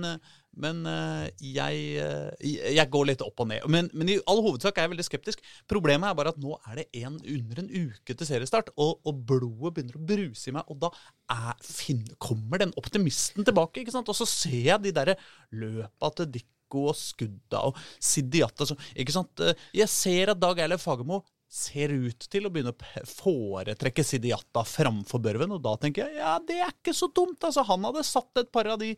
men 0.57 0.81
eh, 0.89 1.29
jeg, 1.53 1.81
eh, 2.01 2.51
jeg 2.73 2.89
går 2.91 3.05
litt 3.11 3.21
opp 3.23 3.43
og 3.43 3.49
ned. 3.51 3.65
Men, 3.71 3.89
men 3.93 4.09
i 4.11 4.17
all 4.29 4.41
hovedsak 4.43 4.77
er 4.77 4.87
jeg 4.87 4.93
veldig 4.95 5.05
skeptisk. 5.07 5.43
Problemet 5.69 6.09
er 6.09 6.17
bare 6.17 6.33
at 6.33 6.41
nå 6.41 6.57
er 6.71 6.81
det 6.81 6.87
en, 7.03 7.17
under 7.21 7.61
en 7.63 7.69
uke 7.69 8.15
til 8.15 8.27
seriestart, 8.27 8.73
og, 8.75 8.99
og 9.07 9.23
blodet 9.29 9.75
begynner 9.77 9.99
å 9.99 10.05
bruse 10.09 10.49
i 10.49 10.55
meg. 10.57 10.67
Og 10.73 10.81
da 10.81 10.91
er, 11.35 11.53
finn, 11.63 12.05
kommer 12.17 12.63
den 12.63 12.73
optimisten 12.81 13.47
tilbake. 13.47 13.83
ikke 13.83 13.95
sant? 13.95 14.09
Og 14.11 14.17
så 14.17 14.27
ser 14.29 14.61
jeg 14.73 14.87
de 14.87 14.95
derre 14.95 15.17
løpa 15.55 16.11
til 16.17 16.31
Dikko 16.39 16.89
og 16.91 16.97
skudda 16.97 17.63
og 17.69 17.77
Sidiata. 18.01 18.67
Ikke 18.99 19.15
sant? 19.15 19.45
Eh, 19.45 19.67
Jeg 19.83 19.91
ser 19.93 20.33
at 20.33 20.41
Dag 20.41 20.59
Eilev 20.65 20.81
Fagermo 20.83 21.23
ser 21.49 21.89
ut 21.89 22.27
til 22.29 22.45
å 22.45 22.51
begynne 22.53 22.75
å 22.75 23.05
foretrekke 23.09 24.03
Sidiata 24.05 24.61
framfor 24.69 25.21
Børven, 25.23 25.55
og 25.55 25.63
da 25.65 25.73
tenker 25.81 26.05
jeg 26.05 26.19
ja, 26.21 26.35
det 26.45 26.59
er 26.61 26.69
ikke 26.75 26.93
så 26.93 27.09
dumt. 27.09 27.41
altså 27.41 27.63
Han 27.65 27.87
hadde 27.87 28.05
satt 28.05 28.37
et 28.43 28.51
par 28.53 28.69
av 28.69 28.77
de 28.81 28.91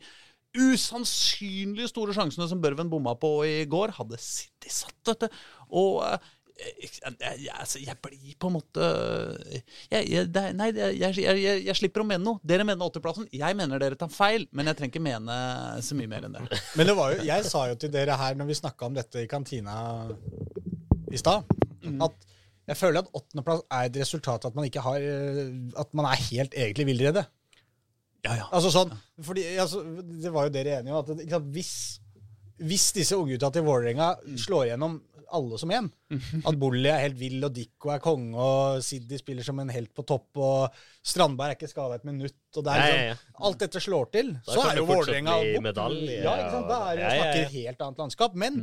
usannsynlig 0.58 1.88
store 1.90 2.14
sjansene 2.16 2.48
som 2.50 2.60
Børven 2.62 2.90
bomma 2.92 3.14
på 3.18 3.34
i 3.48 3.56
går, 3.70 3.94
hadde 3.98 4.20
City 4.20 4.72
satt, 4.72 4.98
vet 5.08 5.26
du. 5.26 5.42
Og 5.80 6.00
eh, 6.06 6.30
jeg, 6.62 7.14
jeg, 7.20 7.52
altså, 7.56 7.80
jeg 7.82 7.96
blir 8.04 8.34
på 8.38 8.50
en 8.50 8.54
måte 8.54 8.88
jeg, 9.90 10.26
Nei, 10.54 10.68
jeg, 10.76 11.76
slipper 11.78 12.04
å 12.04 12.06
mene 12.06 12.22
noe. 12.24 12.42
Dere 12.46 12.66
mener 12.68 12.86
åtteplassen. 12.86 13.28
Jeg 13.34 13.56
mener 13.58 13.82
dere 13.82 13.98
tar 13.98 14.12
feil, 14.12 14.46
men 14.52 14.68
jeg 14.70 14.78
trenger 14.78 14.94
ikke 14.94 15.06
mene 15.08 15.38
så 15.82 15.96
mye 15.98 16.10
mer 16.12 16.28
enn 16.28 16.36
det. 16.36 16.60
Men 16.78 16.90
det 16.90 16.96
var 16.98 17.14
jo, 17.14 17.24
jeg 17.26 17.48
sa 17.48 17.64
jo 17.72 17.78
til 17.80 17.92
dere 17.94 18.18
her 18.20 18.38
når 18.38 18.52
vi 18.52 18.60
snakka 18.60 18.88
om 18.88 18.98
dette 19.00 19.24
i 19.24 19.30
kantina 19.30 19.76
i 21.12 21.20
stad, 21.20 21.48
at 22.06 22.28
jeg 22.70 22.78
føler 22.78 23.02
at 23.02 23.10
åttendeplass 23.18 23.64
er 23.74 23.88
et 23.88 23.96
resultat 24.04 24.44
av 24.46 24.52
at 24.52 24.58
man 24.58 24.66
ikke 24.68 24.82
har 24.84 25.02
eh, 25.02 25.48
At 25.78 25.90
man 25.98 26.06
er 26.08 26.20
helt 26.30 26.54
egentlig 26.54 26.86
villrede. 26.92 27.24
Ja, 28.22 28.36
ja. 28.38 28.44
Altså 28.54 28.70
sånn, 28.70 28.92
fordi, 29.26 29.42
altså, 29.58 29.82
Det 30.22 30.30
var 30.32 30.46
jo 30.46 30.52
dere 30.54 30.76
enige 30.78 30.94
om. 30.94 31.00
at 31.02 31.30
sant, 31.30 31.48
hvis, 31.54 31.72
hvis 32.62 32.84
disse 32.94 33.18
unggutta 33.18 33.50
til 33.50 33.64
Vålerenga 33.66 34.12
slår 34.38 34.68
gjennom 34.70 35.00
alle 35.32 35.58
som 35.60 35.72
én. 35.74 35.90
at 36.44 36.58
Bolli 36.60 36.88
er 36.92 37.06
helt 37.06 37.18
vill, 37.18 37.38
og 37.44 37.54
Dicko 37.56 37.92
er 37.94 38.02
konge, 38.04 38.36
og 38.36 38.82
Siddi 38.84 39.18
spiller 39.20 39.46
som 39.46 39.58
en 39.62 39.72
helt 39.72 39.92
på 39.96 40.04
topp, 40.08 40.28
og 40.36 40.82
Strandberg 41.02 41.54
er 41.54 41.58
ikke 41.58 41.72
skada 41.72 41.96
et 41.98 42.06
minutt 42.08 42.36
og 42.56 42.64
det 42.66 42.72
er 42.72 42.78
Ja, 42.78 42.86
liksom, 42.86 43.02
ja, 43.02 43.12
ja. 43.16 43.44
Alt 43.48 43.60
dette 43.62 43.80
slår 43.80 44.08
til, 44.12 44.32
Da 44.44 44.54
så 44.54 44.62
er 44.62 44.76
det 44.76 44.82
jo 44.82 44.88
Vålerenga 44.90 45.36
medalje, 45.64 46.16
Ja, 46.22 46.34
ikke 46.36 46.50
sant? 46.52 46.68
Da 46.68 46.78
er 46.90 46.96
det 46.98 47.04
ja, 47.04 47.12
ja, 47.14 47.24
ja. 47.24 47.44
et 47.44 47.54
helt 47.54 47.84
annet 47.86 48.02
landskap. 48.02 48.34
Men 48.42 48.58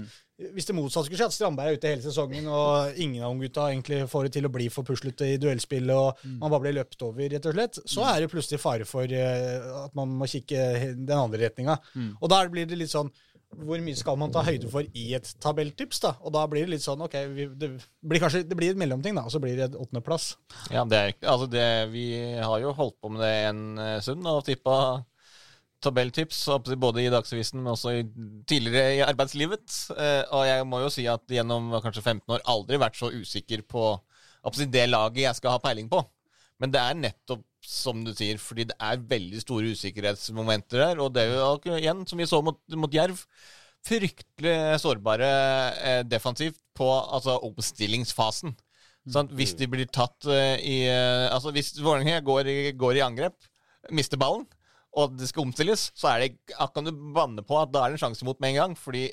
hvis 0.53 0.69
det 0.69 0.75
motsatte 0.77 1.09
skulle 1.09 1.19
skje, 1.19 1.29
at 1.31 1.35
Strandberg 1.35 1.71
er 1.71 1.79
ute 1.79 1.91
hele 1.91 2.03
sesongen, 2.05 2.47
og 2.47 2.99
ingen 3.01 3.23
av 3.25 3.33
unggutta 3.33 3.65
egentlig 3.73 4.03
får 4.11 4.27
det 4.27 4.33
til 4.37 4.47
å 4.47 4.51
bli 4.53 4.69
for 4.71 4.87
puslete 4.87 5.27
i 5.33 5.39
duellspillet, 5.41 5.95
og 5.95 6.37
man 6.39 6.53
bare 6.53 6.63
blir 6.67 6.77
løpt 6.77 7.01
over, 7.07 7.25
rett 7.33 7.49
og 7.49 7.57
slett, 7.57 7.81
så 7.89 8.05
er 8.13 8.21
det 8.23 8.31
plutselig 8.31 8.61
fare 8.61 8.87
for 8.87 9.09
eh, 9.09 9.67
at 9.83 9.97
man 9.97 10.13
må 10.21 10.29
kikke 10.29 10.93
den 10.95 11.17
andre 11.17 11.47
retninga. 11.47 11.79
Og 12.21 12.29
da 12.31 12.43
blir 12.51 12.69
det 12.69 12.77
litt 12.79 12.93
sånn 12.93 13.11
hvor 13.57 13.81
mye 13.81 13.97
skal 13.97 14.17
man 14.19 14.31
ta 14.33 14.43
høyde 14.45 14.69
for 14.71 14.85
i 14.97 15.05
et 15.17 15.29
tabelltips? 15.41 16.01
da? 16.03 16.13
Og 16.21 16.33
da 16.35 16.45
blir 16.49 16.67
det 16.67 16.75
litt 16.75 16.85
sånn, 16.85 17.01
ok, 17.05 17.15
vi, 17.33 17.47
det 17.59 17.71
blir 18.05 18.21
kanskje 18.21 18.43
det 18.47 18.57
blir 18.57 18.73
et 18.73 18.79
mellomting, 18.79 19.17
da, 19.17 19.25
og 19.25 19.33
så 19.33 19.41
blir 19.41 19.57
det 19.57 19.69
et 19.69 19.77
åttendeplass. 19.79 20.31
Ja, 20.73 20.85
det 20.89 20.99
er, 20.99 21.13
altså 21.23 21.49
det, 21.51 21.67
Vi 21.93 22.07
har 22.37 22.59
jo 22.61 22.75
holdt 22.77 22.99
på 23.01 23.13
med 23.13 23.23
det 23.25 23.33
en 23.49 23.63
eh, 23.81 23.97
stund 24.05 24.27
og 24.29 24.43
tippa 24.47 24.75
tabelltips 25.83 26.43
både 26.77 27.05
i 27.05 27.11
Dagsavisen, 27.11 27.61
men 27.63 27.73
også 27.73 27.95
i, 27.97 28.05
tidligere 28.47 28.99
i 28.99 29.03
arbeidslivet. 29.05 29.65
Eh, 29.95 30.23
og 30.35 30.45
jeg 30.47 30.67
må 30.69 30.83
jo 30.83 30.93
si 30.93 31.07
at 31.09 31.25
gjennom 31.31 31.71
kanskje 31.79 32.05
15 32.05 32.35
år 32.35 32.45
aldri 32.53 32.79
vært 32.81 32.99
så 32.99 33.11
usikker 33.11 33.65
på 33.67 33.91
det 34.71 34.85
laget 34.87 35.25
jeg 35.25 35.37
skal 35.39 35.57
ha 35.57 35.63
peiling 35.63 35.89
på. 35.91 36.03
Men 36.59 36.71
det 36.73 36.81
er 36.83 36.99
nettopp 36.99 37.43
som 37.69 38.01
du 38.05 38.11
sier, 38.17 38.39
fordi 38.41 38.65
det 38.71 38.77
er 38.81 39.01
veldig 39.11 39.41
store 39.43 39.73
usikkerhetsmomenter 39.75 40.81
der. 40.81 41.01
Og 41.03 41.13
det 41.13 41.27
er 41.27 41.35
jo 41.37 41.77
igjen, 41.77 42.05
som 42.09 42.21
vi 42.21 42.27
så 42.29 42.41
mot, 42.45 42.59
mot 42.73 42.93
Jerv, 42.93 43.21
fryktelig 43.85 44.55
sårbare 44.81 45.29
eh, 45.77 46.01
defensivt 46.07 46.59
på 46.75 46.87
altså, 46.89 47.37
omstillingsfasen. 47.47 48.55
Sånn, 49.09 49.29
hvis 49.37 49.55
de 49.57 49.69
blir 49.71 49.87
tatt 49.89 50.27
eh, 50.29 50.59
i 50.59 50.79
eh, 50.91 51.29
Altså 51.31 51.53
hvis 51.55 51.71
Vålerenga 51.79 52.19
går, 52.25 52.49
går 52.77 52.99
i 52.99 53.05
angrep, 53.05 53.37
mister 53.95 54.19
ballen, 54.21 54.43
og 54.97 55.15
det 55.17 55.29
skal 55.29 55.45
omstilles, 55.45 55.89
så 55.97 56.11
er 56.11 56.25
det, 56.25 56.29
kan 56.73 56.85
du 56.85 56.91
banne 57.15 57.43
på 57.45 57.57
at 57.59 57.71
da 57.71 57.83
er 57.83 57.93
det 57.93 57.99
en 57.99 58.07
sjanse 58.07 58.25
mot 58.25 58.39
med 58.41 58.53
en 58.55 58.59
gang. 58.63 58.77
Fordi 58.77 59.05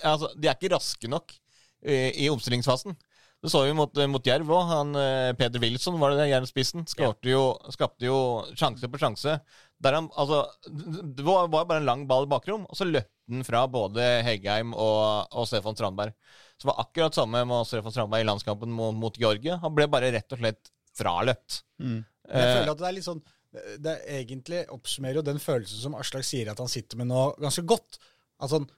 altså, 0.00 0.30
de 0.38 0.48
er 0.48 0.56
ikke 0.56 0.74
raske 0.76 1.10
nok 1.10 1.34
eh, 1.34 2.12
i 2.22 2.30
omstillingsfasen. 2.32 2.94
Det 3.42 3.50
så 3.50 3.64
vi 3.66 3.72
mot, 3.74 3.96
mot 4.06 4.26
Jerv 4.26 4.50
òg. 4.54 4.68
Han 4.70 4.94
eh, 4.98 5.32
Peder 5.38 5.62
Wilson, 5.64 5.96
var 5.98 6.14
det 6.14 6.28
Jerv-spissen, 6.30 6.84
jo, 7.26 7.42
skapte 7.74 8.06
jo 8.06 8.18
sjanse 8.54 8.86
på 8.86 9.00
sjanse. 9.02 9.40
Han, 9.82 10.06
altså, 10.14 10.44
det 10.70 11.24
var 11.26 11.48
bare 11.50 11.80
en 11.80 11.88
lang 11.88 12.04
ball 12.06 12.28
i 12.28 12.30
bakrom, 12.30 12.68
og 12.70 12.78
så 12.78 12.86
løp 12.86 13.08
den 13.26 13.42
fra 13.46 13.64
både 13.70 14.04
Heggheim 14.22 14.70
og, 14.76 15.26
og 15.34 15.48
Stefan 15.50 15.74
Strandberg. 15.74 16.14
Så 16.60 16.68
var 16.70 16.78
akkurat 16.84 17.18
samme 17.18 17.42
med 17.50 17.66
Stefan 17.66 17.90
Strandberg 17.94 18.22
i 18.22 18.28
landskampen 18.28 18.70
mot, 18.70 18.94
mot 18.94 19.18
Georgia. 19.18 19.58
Han 19.64 19.74
ble 19.74 19.88
bare 19.90 20.12
rett 20.14 20.36
og 20.36 20.38
slett 20.38 20.70
fraløpt. 20.98 21.62
Mm. 21.82 22.00
Jeg 22.30 22.38
Eh, 22.38 22.54
føler 22.54 22.70
at 22.70 22.78
det 22.78 22.86
er 22.86 22.94
litt 22.94 23.04
sånn 23.04 23.18
Det 23.82 23.92
egentlig 24.14 24.60
oppsummerer 24.72 25.18
jo 25.18 25.24
den 25.26 25.40
følelsen 25.42 25.80
som 25.82 25.96
Aslak 25.98 26.22
sier 26.24 26.52
at 26.52 26.60
han 26.62 26.70
sitter 26.70 27.00
med 27.00 27.10
nå, 27.10 27.24
ganske 27.42 27.64
godt. 27.66 27.98
At 28.38 28.52
sånn 28.54 28.68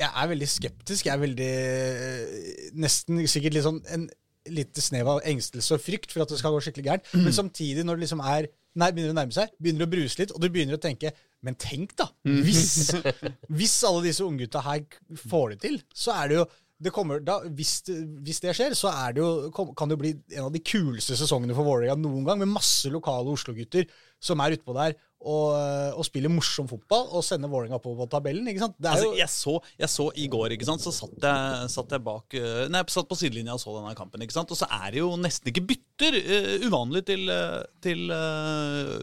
Jeg 0.00 0.12
er 0.12 0.30
veldig 0.32 0.48
skeptisk. 0.50 1.08
Jeg 1.08 1.14
er 1.14 1.22
veldig 1.22 1.50
eh, 1.56 2.70
Nesten 2.76 3.22
sikkert 3.30 3.56
litt 3.56 3.66
sånn 3.66 3.82
en 3.94 4.08
lite 4.46 4.82
snev 4.82 5.08
av 5.10 5.24
engstelse 5.26 5.74
og 5.74 5.82
frykt 5.82 6.12
for 6.12 6.22
at 6.22 6.30
det 6.30 6.38
skal 6.40 6.52
gå 6.54 6.60
skikkelig 6.62 6.84
gærent. 6.86 7.08
Men 7.18 7.34
samtidig, 7.34 7.82
når 7.86 7.98
det 7.98 8.06
liksom 8.06 8.20
er 8.22 8.46
nei, 8.78 8.90
begynner 8.92 9.14
å 9.14 9.16
nærme 9.18 9.34
seg, 9.34 9.54
begynner 9.62 9.88
å 9.88 9.90
bruse 9.90 10.20
litt, 10.20 10.34
og 10.34 10.42
du 10.42 10.46
begynner 10.52 10.78
å 10.78 10.82
tenke 10.82 11.10
Men 11.44 11.56
tenk, 11.60 11.96
da! 11.98 12.06
Hvis, 12.24 12.92
hvis 13.58 13.74
alle 13.86 14.06
disse 14.08 14.24
unggutta 14.24 14.62
her 14.64 14.84
får 15.28 15.52
det 15.52 15.58
til, 15.64 15.76
så 15.94 16.14
er 16.16 16.30
det 16.30 16.38
jo 16.40 16.46
det 16.76 16.92
kommer, 16.92 17.22
da, 17.24 17.38
hvis, 17.56 17.78
det, 17.86 17.94
hvis 18.26 18.42
det 18.44 18.52
skjer, 18.56 18.74
så 18.76 18.90
er 18.92 19.14
det 19.16 19.22
jo, 19.22 19.28
kan 19.48 19.88
det 19.88 19.96
jo 19.96 20.00
bli 20.02 20.10
en 20.36 20.48
av 20.48 20.50
de 20.52 20.60
kuleste 20.60 21.16
sesongene 21.16 21.56
for 21.56 21.64
Vålerenga 21.64 21.96
noen 22.02 22.26
gang, 22.26 22.42
med 22.42 22.52
masse 22.52 22.90
lokale 22.92 23.32
Oslo-gutter 23.32 23.86
som 24.20 24.42
er 24.44 24.58
utpå 24.58 24.74
der 24.76 24.92
og, 25.26 25.96
og 25.96 26.04
spiller 26.06 26.28
morsom 26.30 26.66
fotball 26.70 27.06
og 27.16 27.24
sender 27.24 27.48
Vålerenga 27.50 27.78
på 27.82 27.94
på 27.96 28.06
tabellen. 28.12 28.46
ikke 28.50 28.60
sant? 28.66 28.76
Det 28.78 28.90
er 28.90 28.92
Altså, 28.98 29.06
jo, 29.08 29.16
jeg, 29.18 29.30
så, 29.32 29.54
jeg 29.80 29.88
så 29.90 30.06
i 30.14 30.26
går, 30.30 30.52
ikke 30.54 30.68
sant, 30.68 30.84
så 30.84 30.92
satt 30.92 31.16
jeg, 31.24 31.70
satt 31.72 31.94
jeg 31.96 32.04
bak 32.04 32.36
eh, 32.36 32.66
Nei, 32.68 32.82
jeg 32.84 32.92
satt 32.94 33.08
på 33.10 33.16
sidelinja 33.18 33.54
og 33.56 33.62
så 33.62 33.72
denne 33.78 33.94
kampen. 33.98 34.22
ikke 34.22 34.36
sant, 34.36 34.52
Og 34.52 34.60
så 34.60 34.68
er 34.70 34.90
det 34.92 35.00
jo 35.00 35.08
nesten 35.18 35.50
ikke 35.50 35.64
bytter. 35.72 36.18
uh, 36.20 36.66
uvanlig 36.68 37.02
til, 37.08 37.24
eh, 37.32 37.62
til 37.82 38.04
uh, 38.12 39.00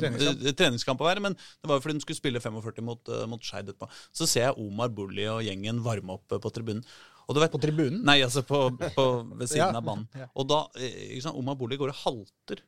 Treningskamp. 0.00 0.46
eh, 0.46 0.54
treningskamp 0.56 1.00
å 1.04 1.08
være. 1.10 1.22
Men 1.28 1.36
det 1.36 1.68
var 1.70 1.78
jo 1.78 1.84
fordi 1.84 1.98
de 2.00 2.04
skulle 2.06 2.20
spille 2.20 2.40
45 2.42 2.82
mot, 2.86 3.12
uh, 3.12 3.26
mot 3.30 3.42
Skeid 3.44 3.68
etterpå. 3.68 3.88
Så 4.16 4.26
ser 4.30 4.48
jeg 4.48 4.58
Omar 4.62 4.88
Bulli 4.96 5.28
og 5.30 5.44
gjengen 5.46 5.82
varme 5.84 6.16
opp 6.16 6.32
eh, 6.32 6.40
på 6.42 6.52
tribunen. 6.54 6.82
Og 7.26 7.34
du 7.34 7.40
vet, 7.42 7.50
på 7.50 7.58
tribunen. 7.58 8.00
Nei, 8.06 8.20
altså 8.22 8.42
på, 8.46 8.64
på, 8.94 9.04
ved 9.36 9.48
siden 9.52 9.64
Ja, 9.66 9.80
av 9.80 9.84
banen. 9.86 10.06
Og 10.38 10.46
da, 10.50 10.60
eh, 10.78 11.12
ikke 11.16 11.24
sant, 11.28 11.38
Omar 11.40 11.56
Bulli 11.58 11.78
går 11.80 11.90
og 11.92 12.00
halter. 12.04 12.62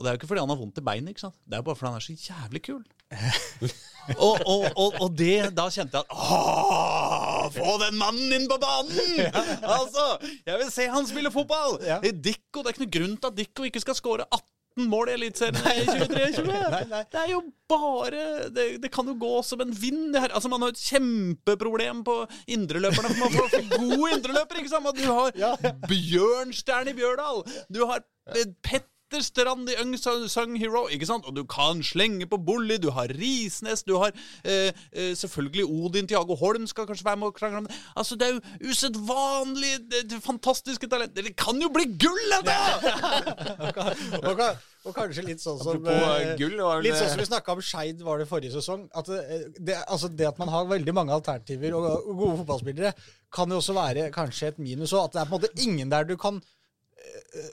Og 0.00 0.04
det 0.06 0.08
er 0.08 0.14
jo 0.14 0.18
ikke 0.22 0.28
fordi 0.30 0.40
han 0.40 0.48
har 0.48 0.56
vondt 0.56 0.78
i 0.80 0.84
beinet, 0.86 1.12
ikke 1.12 1.20
sant? 1.26 1.36
det 1.44 1.58
er 1.58 1.64
bare 1.66 1.76
fordi 1.76 1.90
han 1.92 2.00
er 2.00 2.04
så 2.06 2.14
jævlig 2.16 2.62
kul. 2.64 2.80
og, 4.24 4.36
og, 4.48 4.62
og, 4.80 4.94
og 5.04 5.08
det, 5.18 5.50
da 5.58 5.66
kjente 5.74 5.98
jeg 5.98 6.06
at 6.06 6.14
Åh, 6.14 7.48
Få 7.52 7.72
den 7.82 7.98
mannen 8.00 8.32
inn 8.36 8.46
på 8.48 8.56
banen! 8.62 9.34
Altså, 9.76 10.04
Jeg 10.46 10.60
vil 10.62 10.70
se 10.72 10.86
han 10.94 11.08
spille 11.10 11.32
fotball! 11.34 11.76
Ja. 11.84 11.98
Dikko, 12.00 12.62
Det 12.62 12.70
er 12.70 12.76
ikke 12.76 12.84
noen 12.86 12.94
grunn 12.96 13.18
til 13.20 13.30
at 13.32 13.36
Dikko 13.42 13.66
ikke 13.68 13.82
skal 13.82 13.98
skåre 13.98 14.26
18 14.30 14.86
mål 14.88 15.10
i 15.10 15.14
Eliteserien 15.18 15.82
i 15.82 15.86
2023. 15.90 16.46
Nei, 16.46 16.82
nei. 16.92 17.00
Det 17.12 17.18
er 17.24 17.32
jo 17.34 17.40
bare 17.68 18.22
Det, 18.54 18.66
det 18.86 18.90
kan 18.94 19.10
jo 19.10 19.16
gå 19.20 19.32
som 19.44 19.60
en 19.66 19.74
vind. 19.76 20.12
det 20.14 20.22
her. 20.22 20.32
Altså, 20.38 20.48
Man 20.48 20.62
har 20.64 20.70
et 20.72 20.80
kjempeproblem 20.80 22.04
på 22.06 22.14
indreløperne. 22.54 23.10
for 23.10 23.24
Man 23.26 23.34
får 23.34 23.50
for 23.56 23.68
gode 23.74 24.14
indreløpere. 24.14 24.62
ikke 24.62 24.72
sant? 24.72 24.88
Du 24.96 25.10
har 25.10 25.34
Ja. 25.42 25.52
Bjørnstjerne 25.90 26.94
i 26.94 26.96
Bjørdal. 27.02 27.42
Du 27.74 27.82
har 27.90 28.00
eh, 28.36 28.46
Petter 29.10 29.24
Strand 29.26 29.68
i 29.68 29.74
Unsung 29.82 30.54
Hero. 30.54 30.84
ikke 30.86 31.06
sant? 31.06 31.26
Og 31.26 31.34
du 31.34 31.42
kan 31.44 31.82
slenge 31.82 32.28
på 32.30 32.38
Bolli. 32.38 32.76
Du 32.78 32.92
har 32.94 33.10
Risnes. 33.10 33.82
Du 33.82 33.96
har 33.98 34.12
eh, 34.44 34.70
eh, 34.92 35.14
selvfølgelig 35.18 35.64
Odin. 35.66 36.06
Tiago 36.06 36.36
Holm 36.38 36.68
skal 36.70 36.86
kanskje 36.86 37.04
være 37.08 37.18
med 37.18 37.26
og 37.26 37.34
krangle 37.34 37.58
om 37.58 37.66
det. 37.66 37.74
Altså, 37.96 38.14
Det 38.14 38.28
er 38.28 38.36
jo 38.36 38.70
usedvanlig 38.70 39.72
det, 39.90 40.04
det 40.12 40.20
fantastiske 40.22 40.86
talenter. 40.86 41.26
Det 41.26 41.34
kan 41.36 41.58
jo 41.58 41.72
bli 41.74 41.88
gull, 41.98 42.22
dette! 42.36 42.54
Ja. 44.30 44.54
og 44.86 44.94
kanskje 44.94 45.26
litt 45.26 45.42
sånn 45.42 45.58
som 45.58 45.74
Apropos 45.74 46.06
eh, 46.22 46.36
gull, 46.38 46.54
var 46.62 46.86
Litt 46.86 46.96
sånn 46.96 47.10
som 47.10 47.20
vi 47.20 47.26
snakka 47.28 47.58
om 47.58 47.64
Skeid 47.66 48.06
var 48.06 48.22
det 48.22 48.28
forrige 48.30 48.54
sesong. 48.60 48.86
At 48.94 49.10
det, 49.10 49.42
det, 49.58 49.80
altså 49.90 50.12
det 50.14 50.30
at 50.30 50.38
man 50.38 50.54
har 50.54 50.70
veldig 50.70 50.94
mange 50.94 51.18
alternativer 51.18 51.74
og, 51.74 51.90
og 51.98 52.14
gode 52.14 52.38
fotballspillere, 52.44 52.94
kan 53.34 53.50
jo 53.50 53.58
også 53.58 53.74
være 53.74 54.08
kanskje 54.14 54.54
et 54.54 54.62
minus 54.62 54.94
òg. 54.94 55.10
At 55.10 55.18
det 55.18 55.24
er 55.24 55.30
på 55.32 55.34
en 55.34 55.42
måte 55.42 55.66
ingen 55.66 55.90
der 55.90 56.06
du 56.06 56.14
kan 56.20 56.38
eh, 56.38 56.56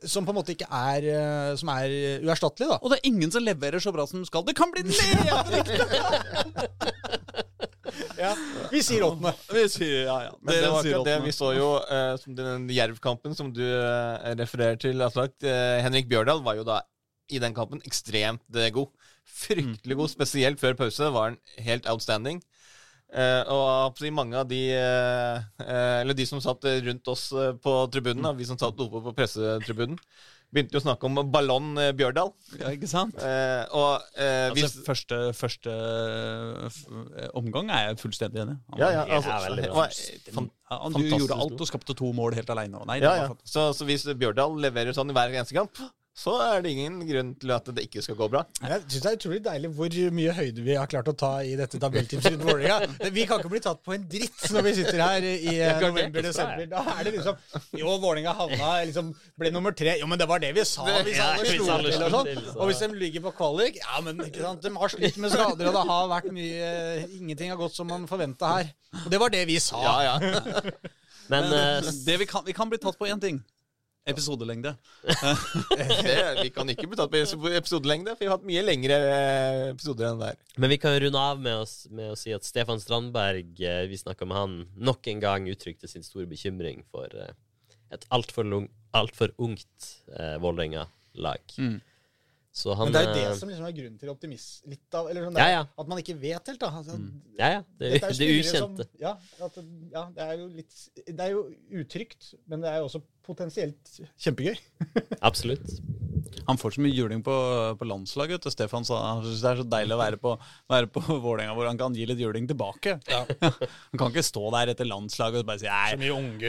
Som 0.09 0.25
på 0.25 0.33
en 0.33 0.37
måte 0.39 0.53
ikke 0.53 0.67
er 0.73 1.05
eh, 1.11 1.51
Som 1.59 1.69
er 1.73 1.93
eh, 1.93 2.25
uerstattelig, 2.25 2.69
da. 2.71 2.79
Og 2.81 2.91
det 2.91 2.99
er 2.99 3.09
ingen 3.09 3.33
som 3.33 3.45
leverer 3.45 3.83
så 3.83 3.93
bra 3.95 4.07
som 4.09 4.21
de 4.21 4.29
skal. 4.29 4.45
Det 4.47 4.57
kan 4.57 4.73
bli 4.73 4.87
nedrykk! 4.89 5.73
Ja, 8.17 8.31
vi 8.71 8.81
sier 8.85 9.05
åttende. 9.05 9.31
Vi 9.53 9.63
sier 9.71 10.07
ja, 10.07 10.17
ja. 10.27 10.33
Men 10.41 10.51
det 10.51 10.61
Dere 10.61 10.71
var 10.73 10.87
ikke 10.89 11.05
det 11.07 11.17
vi 11.23 11.33
så 11.35 11.51
jo 11.55 11.69
uh, 11.85 12.13
som 12.21 12.35
Den 12.37 12.67
Jerv-kampen 12.73 13.35
som 13.37 13.51
du 13.53 13.63
uh, 13.63 14.17
refererer 14.37 14.79
til, 14.81 15.01
Aslak. 15.05 15.35
Eh, 15.45 15.77
Henrik 15.85 16.09
Bjørdal 16.09 16.41
var 16.45 16.57
jo 16.57 16.65
da 16.67 16.81
i 17.29 17.41
den 17.43 17.55
kampen 17.55 17.81
ekstremt 17.87 18.43
eh, 18.55 18.71
god. 18.73 18.89
Fryktelig 19.27 19.97
god. 19.99 20.11
Spesielt 20.13 20.61
før 20.61 20.77
pause 20.79 21.11
var 21.13 21.31
han 21.31 21.39
helt 21.63 21.89
outstanding. 21.89 22.41
Eh, 23.07 23.43
og 23.47 24.01
mange 24.11 24.35
av 24.35 24.49
de 24.49 24.57
eh, 24.75 25.37
eh, 25.63 26.01
Eller 26.01 26.13
de 26.17 26.25
som 26.27 26.41
satt 26.43 26.65
rundt 26.83 27.07
oss 27.07 27.29
på 27.63 27.75
tribunen, 27.93 28.33
vi 28.35 28.43
som 28.49 28.57
satt 28.59 28.75
oppe 28.83 28.99
på 29.05 29.13
pressetribunen, 29.15 29.95
begynte 30.51 30.75
jo 30.75 30.79
å 30.81 30.83
snakke 30.83 31.07
om 31.07 31.17
ballong 31.31 31.69
eh, 31.79 31.93
Bjørdal. 31.95 32.33
Ja, 32.59 32.73
ikke 32.75 32.87
sant? 32.91 33.15
Eh, 33.19 33.63
og 33.75 34.03
eh, 34.19 34.49
Altså, 34.49 34.57
hvis 34.59 34.75
første, 34.87 35.21
første 35.35 35.73
f- 36.67 36.83
omgang 37.39 37.71
er 37.71 37.89
jeg 37.93 37.99
fullstendig 38.03 38.43
enig 38.43 38.57
i. 38.57 38.79
Ja, 38.81 38.89
ja, 38.91 39.05
altså, 39.21 39.31
han 40.67 40.97
fantastisk 40.99 41.21
gjorde 41.23 41.39
alt 41.47 41.63
og 41.63 41.71
skapte 41.71 41.95
to 41.99 42.11
mål 42.15 42.35
helt 42.35 42.51
aleine. 42.53 42.83
Ja, 43.03 43.13
ja. 43.23 43.29
Så, 43.47 43.69
så 43.75 43.87
hvis 43.87 44.03
Bjørdal 44.19 44.59
leverer 44.67 44.95
sånn 44.95 45.11
i 45.11 45.15
hver 45.15 45.31
eneste 45.35 45.55
kamp, 45.55 45.79
så 46.17 46.33
er 46.41 46.63
det 46.65 46.71
ingen 46.73 46.95
grunn 47.05 47.27
til 47.37 47.51
at 47.53 47.67
det 47.77 47.83
ikke 47.85 48.01
skal 48.01 48.15
gå 48.17 48.25
bra. 48.33 48.39
Jeg 48.63 48.81
synes 48.87 49.03
det 49.03 49.09
er 49.09 49.17
utrolig 49.19 49.39
deilig 49.45 49.69
hvor 49.77 49.97
mye 50.17 50.31
høyde 50.33 50.63
vi 50.65 50.73
har 50.73 50.89
klart 50.89 51.11
å 51.11 51.13
ta 51.13 51.29
i 51.45 51.51
dette 51.59 51.77
tabelltipset 51.81 52.39
Vålerenga. 52.41 53.09
Vi 53.13 53.25
kan 53.29 53.37
ikke 53.43 53.51
bli 53.51 53.61
tatt 53.61 53.83
på 53.85 53.93
en 53.93 54.07
dritt 54.09 54.47
når 54.55 54.65
vi 54.65 54.71
sitter 54.79 55.03
her 55.03 55.27
i 55.27 55.53
eh, 55.53 55.77
november-desember. 55.83 56.65
Da 56.71 56.81
er 56.95 57.03
det 57.05 57.13
liksom 57.19 57.37
Jo, 57.77 57.93
Vålerenga 58.01 58.33
havna 58.39 58.71
liksom 58.89 59.11
Ble 59.37 59.51
nummer 59.53 59.75
tre. 59.77 59.93
Jo, 60.01 60.09
men 60.09 60.17
det 60.17 60.25
var 60.31 60.41
det 60.41 60.49
vi 60.57 60.65
sa 60.65 60.87
hvis 61.05 61.21
alle 61.21 61.51
slo 61.53 61.81
til 61.85 62.07
og 62.07 62.15
sånn. 62.15 62.31
Og 62.55 62.71
hvis 62.71 62.81
de 62.81 62.89
ligger 62.97 63.27
på 63.27 63.35
kvalik 63.37 63.77
Ja, 63.83 64.01
men 64.05 64.23
ikke 64.25 64.41
sant, 64.41 64.65
de 64.65 64.73
har 64.73 64.93
slitt 64.95 65.19
med 65.21 65.35
skader, 65.35 65.69
og 65.69 65.77
det 65.77 65.83
har 65.91 66.09
vært 66.15 66.31
mye 66.33 66.71
Ingenting 67.19 67.53
har 67.53 67.61
gått 67.61 67.77
som 67.77 67.91
man 67.93 68.09
forventa 68.09 68.55
her. 68.55 68.73
Og 69.05 69.11
det 69.13 69.21
var 69.21 69.33
det 69.37 69.43
vi 69.49 69.59
sa. 69.61 69.83
Ja, 69.85 70.17
ja. 70.17 70.63
Men 71.31 71.49
men 71.51 71.83
Det 72.05 72.13
vi, 72.21 72.25
kan, 72.25 72.41
vi 72.47 72.53
kan 72.55 72.69
bli 72.71 72.77
tatt 72.79 72.95
på 72.97 73.05
én 73.05 73.19
ting. 73.19 73.41
Episodelengde. 74.07 74.73
Det, 75.77 75.87
vi 76.41 76.51
kan 76.55 76.69
ikke 76.71 76.87
bli 76.87 76.99
tatt 76.99 77.11
på 77.11 77.51
episodelengde, 77.51 78.13
for 78.15 78.23
vi 78.23 78.29
har 78.29 78.37
hatt 78.37 78.47
mye 78.47 78.63
lengre 78.63 78.99
eh, 79.03 79.63
episoder 79.73 80.09
enn 80.09 80.21
det 80.21 80.29
der. 80.31 80.53
Men 80.63 80.71
vi 80.71 80.79
kan 80.81 80.95
runde 81.03 81.23
av 81.31 81.41
med, 81.43 81.63
oss, 81.65 81.75
med 81.91 82.13
å 82.13 82.19
si 82.19 82.31
at 82.35 82.47
Stefan 82.47 82.79
Strandberg, 82.83 83.51
eh, 83.59 83.83
vi 83.91 83.99
snakka 83.99 84.29
med 84.29 84.39
han, 84.39 84.55
nok 84.79 85.11
en 85.11 85.23
gang 85.23 85.49
uttrykte 85.51 85.91
sin 85.91 86.05
store 86.07 86.29
bekymring 86.29 86.85
for 86.93 87.11
eh, 87.11 87.35
et 87.91 88.07
altfor 88.13 88.47
alt 88.97 89.21
ungt 89.37 89.91
eh, 90.15 90.37
Vålerenga-lag. 90.43 91.59
Mm. 91.59 91.77
Så 92.57 92.73
han 92.73 92.89
Men 92.89 92.95
det 92.95 93.01
er 93.01 93.07
jo 93.07 93.17
det 93.17 93.37
som 93.37 93.49
liksom 93.51 93.65
er 93.67 93.73
grunnen 93.77 93.97
til 94.01 94.09
optimisme. 94.09 94.71
Litt 94.71 94.95
av, 94.97 95.09
eller 95.11 95.27
sånn 95.27 95.35
der, 95.37 95.51
ja. 95.51 95.59
At 95.77 95.89
man 95.91 95.99
ikke 96.01 96.15
vet 96.17 96.49
helt, 96.49 96.61
da. 96.63 96.71
Altså, 96.79 96.95
Ja, 97.37 97.49
ja. 97.53 97.59
Det, 97.77 97.91
er 97.99 98.15
det 98.17 98.29
ukjente. 98.33 98.87
Som, 98.87 98.95
ja, 99.03 99.11
at, 99.45 99.59
ja, 99.93 100.03
det 100.15 100.25
er 100.25 100.33
jo 100.39 100.47
litt 100.55 100.79
Det 101.03 101.27
er 101.27 101.35
jo 101.35 101.43
utrygt, 101.83 102.31
men 102.49 102.65
det 102.65 102.71
er 102.71 102.81
jo 102.81 102.87
også 102.87 103.03
potensielt 103.27 103.97
kjempegøy. 104.23 104.55
Absolutt. 105.27 105.77
Han 106.47 106.59
får 106.59 106.77
så 106.77 106.83
mye 106.83 106.95
juling 106.95 107.21
på, 107.23 107.33
på 107.79 107.87
landslaget. 107.87 108.37
vet 108.37 108.47
du. 108.47 108.53
Stefan 108.53 108.85
sa 108.87 108.99
han 109.03 109.23
synes 109.25 109.43
det 109.43 109.49
er 109.51 109.61
så 109.61 109.65
deilig 109.67 109.95
å 109.95 109.99
være 109.99 110.19
på, 110.21 110.33
være 110.71 110.89
på 110.95 111.03
Vålerenga 111.25 111.55
hvor 111.57 111.67
han 111.67 111.79
kan 111.79 111.95
gi 111.97 112.07
litt 112.07 112.21
juling 112.21 112.47
tilbake. 112.49 112.97
han 113.09 113.99
kan 113.99 114.09
ikke 114.11 114.25
stå 114.25 114.45
der 114.55 114.73
etter 114.73 114.87
landslaget 114.87 115.43
og 115.43 115.49
bare 115.49 115.63
si 115.63 115.67
Så 115.67 115.99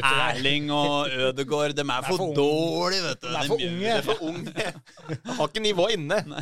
Nei. 0.06 0.30
Erling 0.30 0.72
og 0.74 1.18
Ødegaard, 1.28 1.76
de 1.78 1.86
er 1.86 2.08
for, 2.08 2.22
for 2.22 2.34
dårlige, 2.38 3.04
vet 3.08 3.22
du. 3.22 3.28
De 3.28 3.36
er 3.38 3.52
for 3.52 3.68
unge. 3.68 3.84
de 3.84 3.92
er 3.96 4.08
for 4.08 4.26
unge. 4.30 5.30
Har 5.38 5.46
ikke 5.50 5.66
nivå 5.66 5.88
inne. 5.96 6.22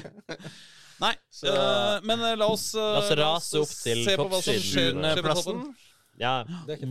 Nei, 0.96 1.12
øh, 1.44 2.06
men 2.08 2.20
øh, 2.24 2.38
la 2.40 2.46
oss, 2.48 2.70
øh, 2.74 2.80
La 2.80 3.00
oss 3.02 3.10
rase 3.20 3.60
opp 3.60 3.72
til 3.84 3.98
se 4.06 4.14
på 4.16 4.24
hva 4.32 4.38
som 4.40 4.54
skjer, 4.64 4.94
skjer 4.96 5.20
på 5.20 5.34
toppen. 5.36 5.66
Ja. 6.20 6.46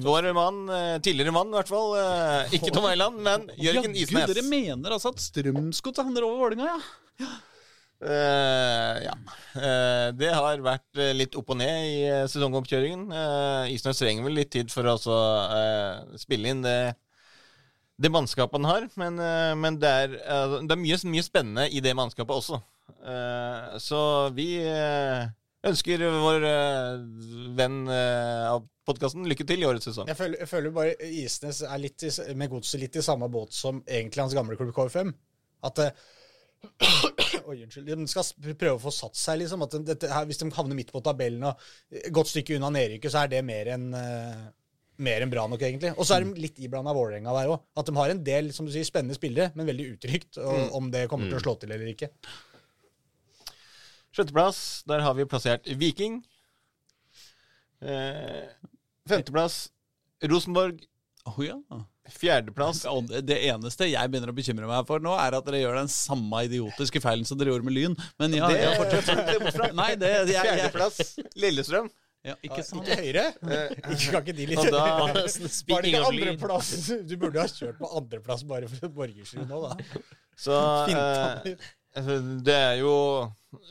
Vår 0.06 0.30
mann, 0.38 0.62
eh, 0.70 1.00
tidligere 1.02 1.34
mann 1.34 1.50
i 1.50 1.58
hvert 1.58 1.72
fall, 1.72 1.96
eh, 1.98 2.56
ikke 2.60 2.74
Tom 2.76 2.86
Eiland, 2.92 3.18
men 3.26 3.50
Jørgen 3.58 3.96
ja, 3.96 4.04
Isnes. 4.06 4.30
dere 4.30 4.46
mener 4.46 4.94
altså 4.94 5.14
at 5.16 5.24
Strømsgodset 5.24 6.06
handler 6.06 6.28
over 6.28 6.44
Vålerenga, 6.44 6.78
ja? 7.20 7.30
Eh, 8.06 9.06
ja. 9.06 9.14
Uh, 9.56 10.10
det 10.20 10.30
har 10.36 10.62
vært 10.64 11.00
litt 11.16 11.36
opp 11.40 11.54
og 11.54 11.60
ned 11.62 11.88
i 11.88 11.96
sesongoppkjøringen. 12.30 13.08
Uh, 13.10 13.72
Isnes 13.72 14.02
trenger 14.02 14.28
vel 14.28 14.38
litt 14.42 14.52
tid 14.54 14.70
for 14.74 14.86
å 14.86 14.98
også, 14.98 15.16
eh, 15.56 16.20
spille 16.22 16.52
inn 16.52 16.62
det, 16.66 16.94
det 17.98 18.12
mannskapet 18.12 18.60
han 18.60 18.70
har. 18.70 18.88
Men, 19.00 19.18
men 19.62 19.80
det, 19.82 19.90
er, 20.06 20.18
det 20.68 20.76
er 20.76 20.82
mye, 20.82 21.00
mye 21.16 21.26
spennende 21.26 21.70
i 21.72 21.82
det 21.82 21.96
mannskapet 21.98 22.36
også. 22.36 22.60
Så 23.82 24.00
vi 24.36 24.50
ønsker 25.70 26.04
vår 26.22 26.48
eh, 26.50 26.98
venn 27.58 27.84
eh, 27.92 28.48
av 28.52 28.66
podkasten 28.86 29.26
lykke 29.30 29.48
til 29.48 29.64
i 29.64 29.68
årets 29.68 29.90
sesong. 29.90 30.10
Jeg 30.12 30.20
føler, 30.20 30.42
jeg 30.44 30.52
føler 30.52 30.76
bare 30.76 31.10
Isnes 31.10 31.64
er 31.66 31.82
litt 31.82 32.06
i, 32.06 32.12
med 32.38 32.52
godset 32.52 32.84
litt 32.84 33.00
i 33.00 33.06
samme 33.06 33.30
båt 33.34 33.56
som 33.56 33.82
egentlig 33.86 34.26
hans 34.26 34.38
gamle 34.38 34.58
klubb 34.60 34.74
KFM. 34.76 35.14
At 35.66 35.82
det, 35.82 35.90
Oi, 37.50 37.60
unnskyld. 37.62 37.90
De 37.90 38.10
skal 38.10 38.54
prøve 38.58 38.78
å 38.78 38.82
få 38.82 38.94
satt 38.94 39.18
seg, 39.20 39.42
liksom. 39.44 39.66
At 39.66 39.78
dette, 39.86 40.10
her, 40.12 40.28
hvis 40.30 40.42
de 40.42 40.50
havner 40.56 40.78
midt 40.78 40.94
på 40.94 41.02
tabellen 41.06 41.46
og 41.50 41.66
et 41.94 42.14
godt 42.14 42.32
stykke 42.32 42.58
unna 42.58 42.72
nedrykket, 42.74 43.12
så 43.14 43.24
er 43.24 43.34
det 43.36 43.44
mer 43.46 43.70
enn 43.76 43.92
eh, 44.00 44.46
mer 45.06 45.26
enn 45.26 45.32
bra 45.32 45.44
nok, 45.52 45.60
egentlig. 45.60 45.92
Og 46.00 46.08
så 46.08 46.16
er 46.16 46.26
de 46.26 46.42
litt 46.46 46.60
iblanda 46.64 46.94
Vålerenga 46.96 47.34
der 47.36 47.52
òg. 47.52 47.64
At 47.76 47.90
de 47.90 47.96
har 47.98 48.12
en 48.14 48.22
del 48.26 48.52
som 48.56 48.68
du 48.68 48.72
sier, 48.72 48.88
spennende 48.88 49.18
spillere, 49.18 49.52
men 49.58 49.68
veldig 49.68 49.88
utrygt 49.96 50.40
og, 50.40 50.70
om 50.78 50.88
det 50.94 51.08
kommer 51.12 51.28
til 51.28 51.40
å 51.40 51.44
slå 51.44 51.58
til 51.60 51.74
eller 51.76 51.90
ikke. 51.92 52.14
Sjetteplass, 54.16 54.84
der 54.88 55.02
har 55.04 55.14
vi 55.18 55.26
plassert 55.28 55.68
Viking. 55.80 56.22
Eh, 57.82 58.46
femteplass 59.10 59.70
Rosenborg. 60.24 60.80
Oh, 61.26 61.40
ja. 61.46 61.58
Fjerdeplass 62.10 62.84
det- 63.10 63.26
Det 63.26 63.38
eneste 63.50 63.88
jeg 63.90 64.10
begynner 64.12 64.30
å 64.30 64.36
bekymre 64.38 64.68
meg 64.70 64.86
for 64.88 65.00
nå, 65.00 65.14
er 65.18 65.36
at 65.36 65.46
dere 65.46 65.62
gjør 65.64 65.76
den 65.82 65.88
samme 65.90 66.44
idiotiske 66.46 67.02
feilen 67.02 67.26
som 67.26 67.38
dere 67.38 67.50
gjorde 67.50 67.66
med 67.66 67.74
Lyn. 67.74 67.96
Men 68.20 68.34
ja, 68.34 68.48
Det 68.48 68.60
jeg 68.62 68.78
fortsetter 68.80 69.52
fra. 69.52 69.72
Nei, 69.74 69.96
det 69.96 70.12
jeg, 70.14 70.28
jeg, 70.36 70.46
Fjerdeplass 70.46 71.16
Lillestrøm. 71.36 71.90
ja, 72.24 72.36
Ikke 72.44 72.62
sånn. 72.64 72.84
Ikke 72.86 73.00
høyre. 73.02 73.26
Ikke 73.92 74.12
kan 74.12 74.22
ikke 74.22 74.36
de 74.38 74.46
litt 74.46 74.72
da 74.72 74.86
Var 75.14 75.82
det 75.82 75.92
ikke 75.92 76.06
andreplass? 76.06 76.70
Du 77.10 77.18
burde 77.18 77.42
ha 77.42 77.48
kjørt 77.48 77.78
på 77.82 77.90
andreplass 77.98 78.46
bare 78.48 78.70
for 78.70 78.88
Borgersrud 79.02 79.50
nå, 79.50 79.64
da. 79.66 79.76
Så 80.38 80.54
Litt. 81.96 82.02
altså, 82.02 82.18
det 82.46 82.56
er 82.56 82.80
jo 82.82 82.96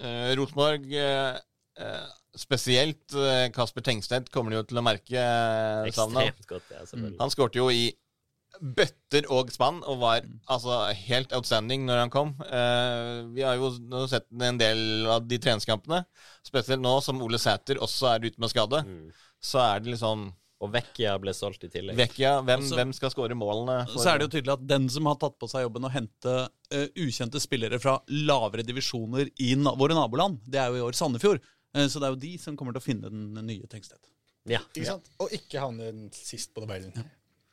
eh, 0.01 0.31
Rosenborg 0.39 0.87
eh, 0.97 1.41
eh, 1.81 2.07
Spesielt 2.35 3.15
eh, 3.15 3.51
Kasper 3.55 3.85
Tengstedt 3.87 4.33
kommer 4.35 4.51
de 4.51 4.59
jo 4.59 4.65
til 4.67 4.81
å 4.81 4.83
merke 4.83 5.21
eh, 5.21 5.91
savnet. 5.95 6.41
Godt, 6.51 6.73
ja. 6.75 6.83
Han 7.21 7.31
skårte 7.31 7.61
jo 7.61 7.69
i 7.71 7.93
bøtter 8.61 9.27
og 9.35 9.51
spann 9.51 9.81
og 9.83 9.99
var 10.03 10.27
altså 10.51 10.81
helt 10.95 11.33
outstanding 11.35 11.87
når 11.87 12.05
han 12.05 12.13
kom. 12.13 12.35
Eh, 12.47 13.25
vi 13.35 13.43
har 13.47 13.59
jo 13.59 13.71
sett 14.11 14.27
en 14.31 14.59
del 14.59 15.07
av 15.11 15.27
de 15.27 15.39
treningskampene. 15.43 16.05
Spesielt 16.47 16.83
nå 16.83 16.97
som 17.03 17.23
Ole 17.23 17.39
Sæter 17.43 17.81
også 17.83 18.13
er 18.13 18.27
ute 18.29 18.43
med 18.43 18.53
skade. 18.53 18.83
Mm. 18.87 19.09
Så 19.43 19.63
er 19.63 19.83
det 19.83 19.95
liksom 19.95 20.29
Og 20.65 20.71
Vecchia 20.73 21.15
ble 21.21 21.35
solgt 21.37 21.67
i 21.67 21.71
tillegg. 21.73 21.97
Vecchia. 21.99 22.39
Hvem, 22.41 22.63
Altså- 22.63 22.79
hvem 22.79 22.93
skal 22.97 23.11
skåre 23.13 23.37
målene? 23.37 23.77
for- 23.91 24.01
Så 24.03 24.09
er 24.15 24.19
det 24.19 24.27
jo 24.31 24.33
tydelig 24.39 24.53
at 24.55 24.67
den 24.67 24.89
som 24.89 25.07
har 25.11 25.17
tatt 25.21 25.37
på 25.39 25.49
seg 25.51 25.67
jobben 25.67 25.85
å 25.85 25.91
hente 25.93 26.35
uh, 26.73 26.87
ukjente 26.97 27.41
spillere 27.43 27.79
fra 27.83 27.99
lavere 28.09 28.65
divisjoner 28.65 29.29
i 29.45 29.55
na 29.61 29.75
våre 29.77 29.95
naboland, 29.95 30.41
det 30.49 30.59
er 30.63 30.73
jo 30.73 30.81
i 30.81 30.87
år 30.89 30.97
Sandefjord. 30.97 31.41
Uh, 31.77 31.85
så 31.87 32.01
det 32.01 32.09
er 32.09 32.15
jo 32.17 32.21
de 32.25 32.33
som 32.39 32.57
kommer 32.57 32.73
til 32.73 32.81
å 32.81 32.89
finne 32.89 33.11
den 33.13 33.47
nye 33.47 33.67
Tengstedt. 33.69 34.09
Ja. 34.47 34.61
Ikke 34.75 34.87
sant? 34.87 35.07
Og 35.21 35.31
ikke 35.33 35.61
havne 35.61 36.11
sist 36.13 36.53
på 36.55 36.61
tabellen. 36.65 36.93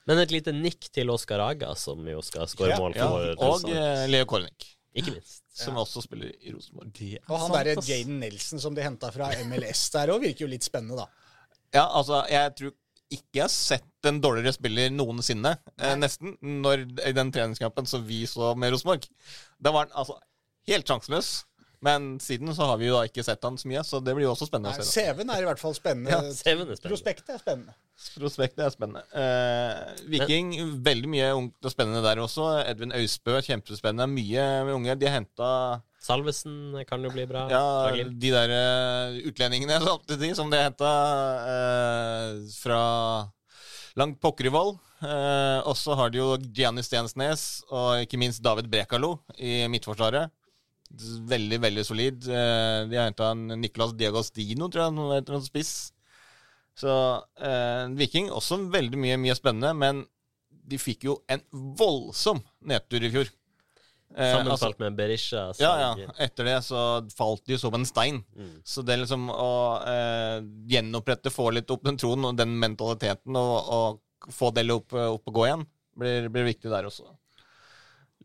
Men 0.07 0.17
et 0.17 0.31
lite 0.33 0.51
nikk 0.51 0.89
til 0.91 1.07
Oskar 1.13 1.39
Aga, 1.39 1.75
som 1.75 2.01
jo 2.09 2.21
skal 2.25 2.47
skåre 2.47 2.73
Ja, 2.73 2.79
mål 2.81 2.95
ja, 2.95 3.07
for 3.07 3.31
og 3.31 3.37
Rosenborg. 3.37 3.75
eh, 3.77 4.07
Leo 4.07 4.25
Kornik. 4.25 4.65
Ikke 4.95 5.13
minst. 5.13 5.43
som 5.53 5.75
også 5.75 6.01
spiller 6.03 6.31
i 6.41 6.51
Rosenborg. 6.51 7.19
Og 7.29 7.39
han 7.39 7.51
derre. 7.51 7.75
Jaden 7.85 8.19
Nelson 8.19 8.59
som 8.59 8.73
de 8.75 8.81
henta 8.83 9.11
fra 9.13 9.29
MLS 9.45 9.89
der 9.93 10.07
òg, 10.11 10.21
virker 10.25 10.41
jo 10.47 10.47
litt 10.51 10.63
spennende, 10.67 10.97
da. 10.97 11.07
Ja, 11.73 11.85
altså, 11.95 12.25
jeg 12.29 12.55
tror 12.59 12.73
ikke 13.11 13.43
har 13.43 13.51
sett 13.53 14.09
en 14.09 14.21
dårligere 14.23 14.55
spiller 14.55 14.91
noensinne, 14.93 15.55
eh, 15.77 15.95
nesten, 15.99 16.37
når, 16.63 16.87
i 17.07 17.13
den 17.15 17.31
treningskampen 17.33 17.87
som 17.89 18.03
vi 18.07 18.23
så 18.29 18.53
med 18.57 18.73
Rosenborg. 18.73 19.07
Da 19.61 19.73
var 19.75 19.87
han 19.87 19.97
altså 20.03 20.17
helt 20.71 20.87
sjanseløs. 20.89 21.31
Men 21.81 22.19
siden 22.21 22.51
så 22.53 22.67
har 22.69 22.77
vi 22.77 22.91
jo 22.91 22.93
da 22.93 23.07
ikke 23.09 23.23
sett 23.25 23.41
han 23.41 23.55
så 23.57 23.65
mye, 23.65 23.81
så 23.81 23.97
det 24.05 24.13
blir 24.13 24.27
jo 24.27 24.35
også 24.35 24.45
spennende 24.45 24.69
Nei, 24.75 24.83
å 24.83 24.85
se. 24.85 25.01
CV-en 25.01 25.31
er 25.33 25.41
i 25.41 25.47
hvert 25.47 25.61
fall 25.61 25.73
spennende. 25.73 26.11
Ja, 26.13 26.19
er 26.21 26.35
spennende. 26.37 26.75
Prospektet 26.83 27.31
er 27.33 27.39
spennende. 27.41 27.73
Prospektet 28.21 28.61
er 28.67 28.73
spennende. 28.75 29.01
Eh, 29.17 30.03
Viking, 30.13 30.51
veldig 30.85 31.09
mye 31.09 31.31
ungt 31.39 31.65
og 31.65 31.73
spennende 31.73 32.03
der 32.05 32.21
også. 32.21 32.51
Edvin 32.69 32.93
Austbø, 32.99 33.39
kjempespennende. 33.47 34.05
Mye 34.13 34.45
med 34.67 34.75
unge. 34.77 34.97
De 35.01 35.09
har 35.09 35.17
henta 35.17 35.49
Salvesen 36.01 36.79
kan 36.89 37.03
jo 37.05 37.11
bli 37.13 37.27
bra. 37.29 37.45
ja, 37.51 37.91
de 38.09 38.31
der 38.33 38.53
eh, 38.55 39.19
utlendingene 39.29 39.77
samtidig, 39.85 40.31
som 40.37 40.49
de 40.49 40.57
heta, 40.63 40.91
eh, 41.51 42.39
fra 42.57 42.81
langt 43.99 44.19
Pokkervoll. 44.23 44.75
Eh, 45.01 45.59
og 45.65 45.73
så 45.77 45.95
har 45.97 46.11
de 46.13 46.19
jo 46.21 46.35
Gianni 46.53 46.83
Stensnes 46.85 47.63
og 47.73 48.03
ikke 48.03 48.19
minst 48.21 48.41
David 48.45 48.69
Brekalo 48.69 49.15
i 49.37 49.63
midtforsvaret. 49.71 50.29
Veldig, 51.31 51.57
veldig 51.63 51.83
solid. 51.87 52.27
Eh, 52.27 52.81
de 52.89 52.97
har 52.99 53.07
henta 53.09 53.31
Nicolas 53.55 53.93
Diagostino, 53.97 54.67
tror 54.69 54.83
jeg, 54.83 54.93
han 54.97 55.13
heter 55.15 55.37
noen 55.37 55.45
spiss. 55.45 55.73
Så 56.81 56.91
eh, 57.41 57.85
Viking 57.99 58.31
også 58.31 58.57
veldig 58.73 58.99
mye, 58.99 59.19
mye 59.21 59.37
spennende, 59.37 59.73
men 59.77 60.03
de 60.71 60.77
fikk 60.79 61.05
jo 61.09 61.17
en 61.31 61.41
voldsom 61.51 62.41
nedtur 62.69 63.03
i 63.03 63.11
fjor. 63.11 63.31
Eh, 64.11 64.35
altså- 64.35 64.43
Sammenfalt 64.43 64.79
med 64.79 64.95
Berisha. 64.97 65.43
ja, 65.59 65.95
ja. 65.97 66.07
Etter 66.19 66.43
det 66.45 66.57
så 66.67 67.07
falt 67.15 67.45
de 67.45 67.53
jo 67.55 67.57
som 67.61 67.73
en 67.73 67.85
stein. 67.85 68.23
Mm. 68.35 68.61
Så 68.63 68.83
det 68.85 68.99
liksom 68.99 69.29
å 69.31 69.51
eh, 69.87 70.41
gjenopprette, 70.67 71.31
få 71.31 71.51
litt 71.53 71.71
opp 71.71 71.83
den 71.87 71.97
troen 71.97 72.25
og 72.25 72.37
den 72.37 72.57
mentaliteten, 72.59 73.35
og, 73.35 73.71
og 73.71 74.33
få 74.33 74.51
det 74.53 74.67
opp, 74.71 74.93
opp 74.93 75.27
og 75.31 75.33
gå 75.33 75.47
igjen, 75.47 75.65
blir, 75.97 76.27
blir 76.29 76.49
viktig 76.51 76.69
der 76.69 76.89
også. 76.89 77.07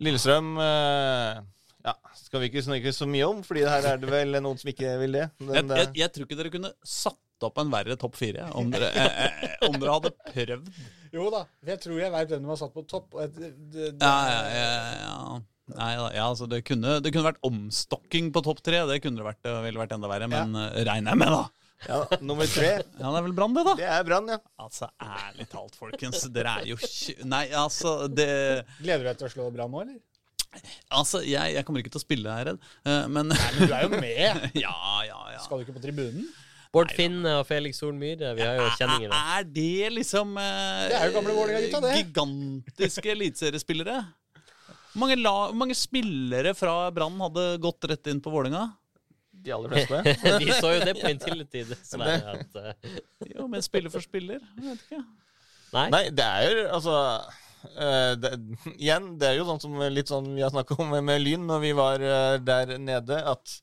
Lillestrøm 0.03 0.59
eh, 0.61 1.39
ja, 1.87 1.95
skal 2.19 2.43
vi 2.43 2.51
ikke 2.51 2.65
snakke 2.67 2.93
så 2.93 3.07
mye 3.09 3.29
om, 3.29 3.45
fordi 3.47 3.63
her 3.65 3.87
er 3.93 4.03
det 4.03 4.11
vel 4.11 4.37
noen 4.43 4.59
som 4.61 4.71
ikke 4.73 4.97
vil 5.01 5.17
det. 5.21 5.29
Jeg, 5.39 5.55
jeg, 5.55 5.71
eh, 5.79 5.95
jeg 6.03 6.13
tror 6.13 6.27
ikke 6.27 6.39
dere 6.41 6.53
kunne 6.53 6.73
satt 6.83 7.47
opp 7.47 7.61
en 7.61 7.71
verre 7.73 7.97
topp 8.01 8.17
fire 8.19 8.49
om 8.59 8.71
dere, 8.73 8.89
eh, 8.91 9.27
eh, 9.47 9.57
om 9.69 9.77
dere 9.79 9.95
hadde 9.95 10.13
prøvd. 10.33 10.71
Jo 11.17 11.29
da, 11.33 11.45
jeg 11.69 11.81
tror 11.85 12.01
jeg 12.01 12.13
veit 12.13 12.33
hvem 12.33 12.43
du 12.45 12.51
har 12.51 12.59
satt 12.61 12.75
på 12.75 12.85
topp. 12.91 13.15
Og 13.15 13.37
det, 13.39 13.53
det, 13.73 13.93
Ja, 14.03 14.17
ja, 14.33 14.41
ja, 14.57 14.97
ja. 15.05 15.39
Nei 15.75 15.93
da, 15.99 16.09
ja, 16.15 16.25
altså 16.31 16.47
det 16.47 16.61
kunne, 16.67 16.99
det 17.03 17.11
kunne 17.11 17.27
vært 17.27 17.47
omstokking 17.47 18.31
på 18.35 18.43
topp 18.47 18.63
tre. 18.67 18.85
Det 18.87 19.01
kunne 19.03 19.19
det 19.19 19.27
vært, 19.27 19.49
ville 19.65 19.81
vært 19.81 19.95
enda 19.97 20.11
verre, 20.11 20.29
men 20.31 20.55
ja. 20.55 20.67
regner 20.87 21.15
jeg 21.15 21.21
med, 21.25 21.33
da. 21.35 21.71
ja, 21.91 21.99
nummer 22.23 22.47
tre, 22.49 22.69
Ja, 23.01 23.11
det 23.11 23.19
er 23.19 23.25
vel 23.27 23.35
Brann, 23.37 23.57
det, 23.57 23.65
da. 23.67 23.75
det 23.81 23.89
er 23.97 24.05
Brann, 24.07 24.31
ja. 24.31 24.39
Altså, 24.63 24.89
ærlig 25.03 25.49
talt, 25.51 25.75
folkens. 25.79 26.23
Dere 26.33 26.55
er 26.61 26.71
jo 26.71 26.79
Nei, 27.27 27.47
altså, 27.51 27.99
det 28.09 28.29
Gleder 28.79 29.03
du 29.03 29.11
deg 29.11 29.19
til 29.21 29.29
å 29.29 29.33
slå 29.35 29.51
Brann 29.55 29.75
nå, 29.75 29.83
eller? 29.89 29.99
Altså, 30.95 31.21
jeg, 31.27 31.53
jeg 31.53 31.67
kommer 31.67 31.83
ikke 31.83 31.93
til 31.93 32.01
å 32.01 32.07
spille 32.07 32.33
her, 32.33 32.47
er 32.47 32.55
redd. 32.55 33.11
men 33.13 33.33
Nei, 33.35 33.47
men 33.59 33.67
du 33.67 33.75
er 33.77 33.87
jo 33.89 33.91
med! 33.99 34.51
Ja, 34.67 34.77
ja, 35.05 35.19
ja. 35.35 35.41
Skal 35.45 35.61
du 35.61 35.67
ikke 35.67 35.77
på 35.77 35.83
tribunen? 35.85 36.29
Bård 36.75 36.93
Finn 36.93 37.23
og 37.31 37.43
Felix 37.49 37.79
Horn 37.81 37.97
Myhre, 38.01 38.35
vi 38.37 38.45
har 38.45 38.59
jo 38.59 38.69
kjenninger. 38.77 39.13
Er 39.17 39.45
det 39.49 39.93
liksom 39.97 40.35
eh, 40.41 40.87
Det 40.91 40.99
er 40.99 41.09
jo 41.09 41.15
gamle 41.15 41.37
Vålerenga-gutta, 41.37 41.81
det. 41.87 41.93
Gigantiske 42.03 43.13
eliteseriespillere? 43.15 44.01
Hvor 44.97 45.03
mange, 45.05 45.19
la, 45.21 45.33
hvor 45.51 45.59
mange 45.61 45.77
spillere 45.77 46.55
fra 46.57 46.75
Brann 46.97 47.19
hadde 47.21 47.43
gått 47.61 47.85
rett 47.91 48.09
inn 48.09 48.23
på 48.25 48.33
Vålerenga? 48.33 48.63
De 49.45 49.53
aller 49.53 49.75
fleste. 49.75 50.15
Vi 50.41 50.49
så 50.57 50.71
jo 50.73 50.85
det 50.89 50.95
på 50.97 51.11
Intility, 51.13 51.67
dessverre. 51.69 52.15
At, 52.33 52.57
eh, 52.57 53.03
Jo, 53.35 53.45
men 53.53 53.61
spiller 53.63 53.93
for 53.93 54.01
spiller. 54.01 54.41
Jeg 54.57 54.65
vet 54.71 54.87
ikke. 54.87 55.03
nei. 55.77 55.85
Nei, 55.93 56.05
det 56.17 56.31
er 56.39 56.49
jo 56.49 56.71
altså 56.79 57.01
Uh, 57.67 58.13
det, 58.21 58.29
Igjen, 58.77 59.07
det 59.19 59.27
er 59.27 59.41
jo 59.41 59.47
sånn 59.49 59.59
som 59.59 59.73
litt 59.91 60.07
sånn 60.07 60.29
vi 60.37 60.43
har 60.45 60.53
snakka 60.53 60.77
om 60.85 60.93
med 61.03 61.19
Lyn 61.19 61.49
når 61.49 61.63
vi 61.65 61.73
var 61.75 61.99
uh, 62.05 62.37
der 62.39 62.77
nede, 62.79 63.17
at 63.27 63.57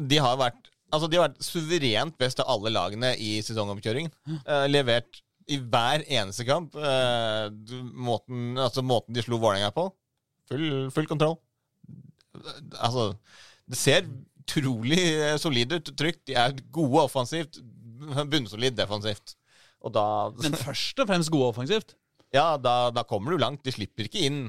de 0.00 0.20
har 0.22 0.38
vært 0.40 0.70
Altså, 0.90 1.06
de 1.06 1.18
har 1.20 1.28
vært 1.28 1.44
suverent 1.44 2.16
best 2.18 2.40
av 2.42 2.48
alle 2.50 2.72
lagene 2.74 3.12
i 3.22 3.36
sesongoppkjøringen. 3.46 4.10
Eh, 4.40 4.64
levert 4.66 5.20
i 5.46 5.60
hver 5.62 6.02
eneste 6.02 6.42
kamp. 6.48 6.74
eh, 6.74 7.46
måten, 7.94 8.58
altså 8.58 8.82
måten 8.82 9.14
de 9.14 9.22
slo 9.22 9.38
Vålerenga 9.38 9.70
på. 9.76 9.84
Full, 10.50 10.90
full 10.94 11.06
kontroll. 11.10 11.36
Altså, 12.80 13.10
det 13.70 13.78
ser 13.78 14.06
utrolig 14.40 15.02
solid 15.42 15.76
ut. 15.78 15.90
Trygt. 15.98 16.24
De 16.30 16.36
er 16.38 16.54
gode 16.74 17.04
offensivt. 17.06 17.60
Bunnsolid 18.30 18.76
defensivt. 18.78 19.36
Og 19.84 19.92
da 19.94 20.04
Men 20.42 20.56
først 20.58 20.98
og 21.02 21.10
fremst 21.10 21.30
gode 21.32 21.52
offensivt. 21.54 21.94
Ja, 22.34 22.54
da, 22.62 22.90
da 22.94 23.02
kommer 23.06 23.34
du 23.34 23.42
langt. 23.42 23.62
De 23.66 23.74
slipper 23.74 24.06
ikke 24.06 24.24
inn 24.28 24.40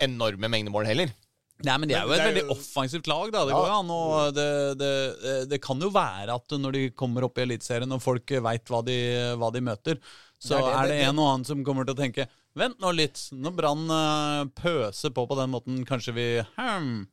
enorme 0.00 0.48
mengder 0.48 0.72
mål 0.72 0.88
heller. 0.88 1.12
Nei, 1.60 1.74
men 1.76 1.90
De 1.90 1.92
er 1.96 2.06
jo 2.08 2.12
et 2.16 2.22
er 2.22 2.30
veldig 2.30 2.42
jo- 2.46 2.54
offensivt 2.54 3.08
lag. 3.10 3.26
da, 3.34 3.42
Det 3.44 3.52
Ja. 3.52 3.58
går 3.60 3.72
an, 3.74 3.90
og 3.92 4.30
det, 4.32 4.48
det, 4.80 5.48
det 5.50 5.58
kan 5.60 5.80
jo 5.84 5.90
være 5.92 6.32
at 6.32 6.54
når 6.56 6.72
de 6.72 6.82
kommer 6.96 7.26
opp 7.26 7.36
i 7.36 7.42
Eliteserien 7.44 7.92
og 7.92 8.00
folk 8.00 8.32
veit 8.46 8.64
hva, 8.72 8.80
de- 8.86 9.34
hva 9.36 9.50
de 9.52 9.60
møter, 9.60 9.98
så 10.40 10.56
Det 10.56 10.72
er 10.72 10.88
det- 10.88 11.02
en 11.10 11.18
og 11.20 11.26
annen 11.34 11.44
som 11.44 11.60
kommer 11.64 11.84
til 11.84 11.92
å 11.92 12.00
tenke 12.00 12.24
Vent 12.58 12.80
nå 12.82 12.90
litt. 12.96 13.20
Når 13.36 13.56
Brann 13.56 13.94
eh, 13.94 14.50
pøser 14.58 15.14
på 15.14 15.26
på 15.30 15.38
den 15.38 15.52
måten, 15.52 15.82
kanskje 15.88 16.16
vi 16.16 16.28
hmm, 16.56 17.04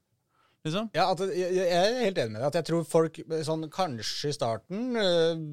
Liksom? 0.68 0.90
Ja, 0.96 1.06
at, 1.14 1.22
jeg, 1.32 1.54
jeg 1.56 1.68
er 1.72 2.00
helt 2.02 2.18
enig 2.20 2.34
med 2.34 2.42
deg. 2.42 2.48
At 2.50 2.58
jeg 2.60 2.68
tror 2.68 2.88
folk 2.88 3.20
sånn, 3.48 3.68
kanskje 3.72 4.32
i 4.32 4.36
starten 4.36 4.98
øh, 5.00 5.44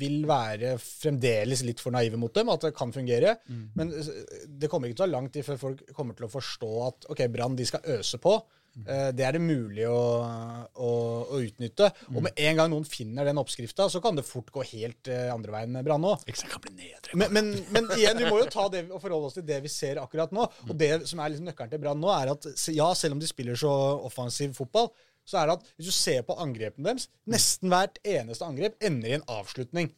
vil 0.00 0.22
være 0.28 0.76
fremdeles 0.80 1.64
litt 1.66 1.82
for 1.82 1.94
naive 1.94 2.20
mot 2.20 2.32
dem. 2.36 2.52
At 2.52 2.64
det 2.64 2.72
kan 2.76 2.94
fungere. 2.94 3.36
Men 3.76 3.92
øh, 3.92 4.12
det 4.46 4.70
kommer 4.72 4.88
ikke 4.88 5.02
til 5.02 5.04
å 5.04 5.06
ta 5.06 5.12
lang 5.12 5.28
tid 5.34 5.46
før 5.48 5.60
folk 5.60 5.82
kommer 5.96 6.16
til 6.16 6.28
å 6.28 6.32
forstå 6.32 6.72
at 6.86 7.10
ok, 7.12 7.26
Brann 7.32 7.58
de 7.58 7.68
skal 7.68 7.84
øse 7.98 8.20
på. 8.22 8.38
Eh, 8.84 9.08
det 9.16 9.24
er 9.24 9.36
det 9.36 9.40
mulig 9.40 9.86
å, 9.88 10.00
å, 10.74 10.90
å 11.32 11.40
utnytte. 11.40 11.88
Og 12.12 12.20
med 12.26 12.36
en 12.36 12.58
gang 12.60 12.70
noen 12.72 12.84
finner 12.88 13.28
den 13.28 13.40
oppskrifta, 13.40 13.88
så 13.92 14.02
kan 14.04 14.18
det 14.18 14.26
fort 14.28 14.52
gå 14.52 14.64
helt 14.74 15.08
eh, 15.12 15.30
andre 15.32 15.54
veien 15.54 15.72
med 15.72 15.86
Brann 15.86 16.04
òg. 16.04 16.26
Men, 17.16 17.32
men, 17.32 17.50
men 17.72 17.88
igjen, 17.96 18.20
vi 18.20 18.28
må 18.28 18.42
jo 18.42 18.50
ta 18.52 18.66
det 18.72 18.84
og 18.90 19.00
forholde 19.00 19.30
oss 19.30 19.38
til 19.38 19.46
det 19.48 19.62
vi 19.64 19.72
ser 19.72 20.02
akkurat 20.02 20.34
nå. 20.36 20.44
Og 20.68 20.76
det 20.76 20.92
som 21.08 21.22
er 21.22 21.32
liksom 21.32 21.48
nøkkelen 21.48 21.72
til 21.72 21.82
Brann 21.82 22.02
nå, 22.02 22.12
er 22.12 22.34
at 22.34 22.50
ja, 22.74 22.90
selv 22.98 23.16
om 23.16 23.22
de 23.22 23.30
spiller 23.30 23.58
så 23.60 23.72
offensiv 24.06 24.52
fotball, 24.58 24.90
så 25.26 25.40
er 25.40 25.48
det 25.48 25.56
at 25.56 25.70
hvis 25.74 25.88
du 25.90 25.94
ser 25.96 26.20
på 26.28 26.36
angrepene 26.38 26.86
deres, 26.92 27.08
nesten 27.26 27.72
hvert 27.72 27.96
eneste 28.06 28.46
angrep 28.46 28.76
ender 28.84 29.10
i 29.10 29.16
en 29.16 29.24
avslutning. 29.40 29.88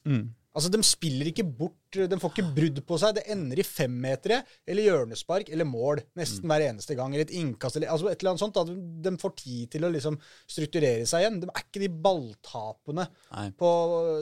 Altså, 0.58 0.70
De 0.74 0.80
spiller 0.82 1.30
ikke 1.30 1.44
bort, 1.46 1.76
de 1.94 2.18
får 2.20 2.32
ikke 2.34 2.50
brudd 2.56 2.80
på 2.88 2.96
seg. 3.00 3.14
Det 3.16 3.24
ender 3.30 3.60
i 3.62 3.66
femmetere 3.66 4.40
eller 4.66 4.88
hjørnespark 4.88 5.52
eller 5.54 5.68
mål 5.68 6.02
nesten 6.18 6.50
hver 6.50 6.64
eneste 6.66 6.96
gang. 6.98 7.14
Eller 7.14 7.28
et 7.28 7.34
innkast 7.38 7.78
eller 7.78 7.92
altså 7.94 8.10
et 8.10 8.18
eller 8.18 8.34
annet 8.34 8.42
sånt. 8.42 8.58
Da. 8.58 8.76
De, 9.06 9.14
får 9.22 9.34
tid 9.38 9.70
til 9.76 9.86
å 9.86 9.92
liksom 9.94 10.18
strukturere 10.50 11.06
seg 11.08 11.24
igjen. 11.24 11.38
De 11.44 11.50
er 11.52 11.64
ikke 11.64 11.84
de 11.84 11.90
balltapene 12.08 13.06
på, 13.58 13.70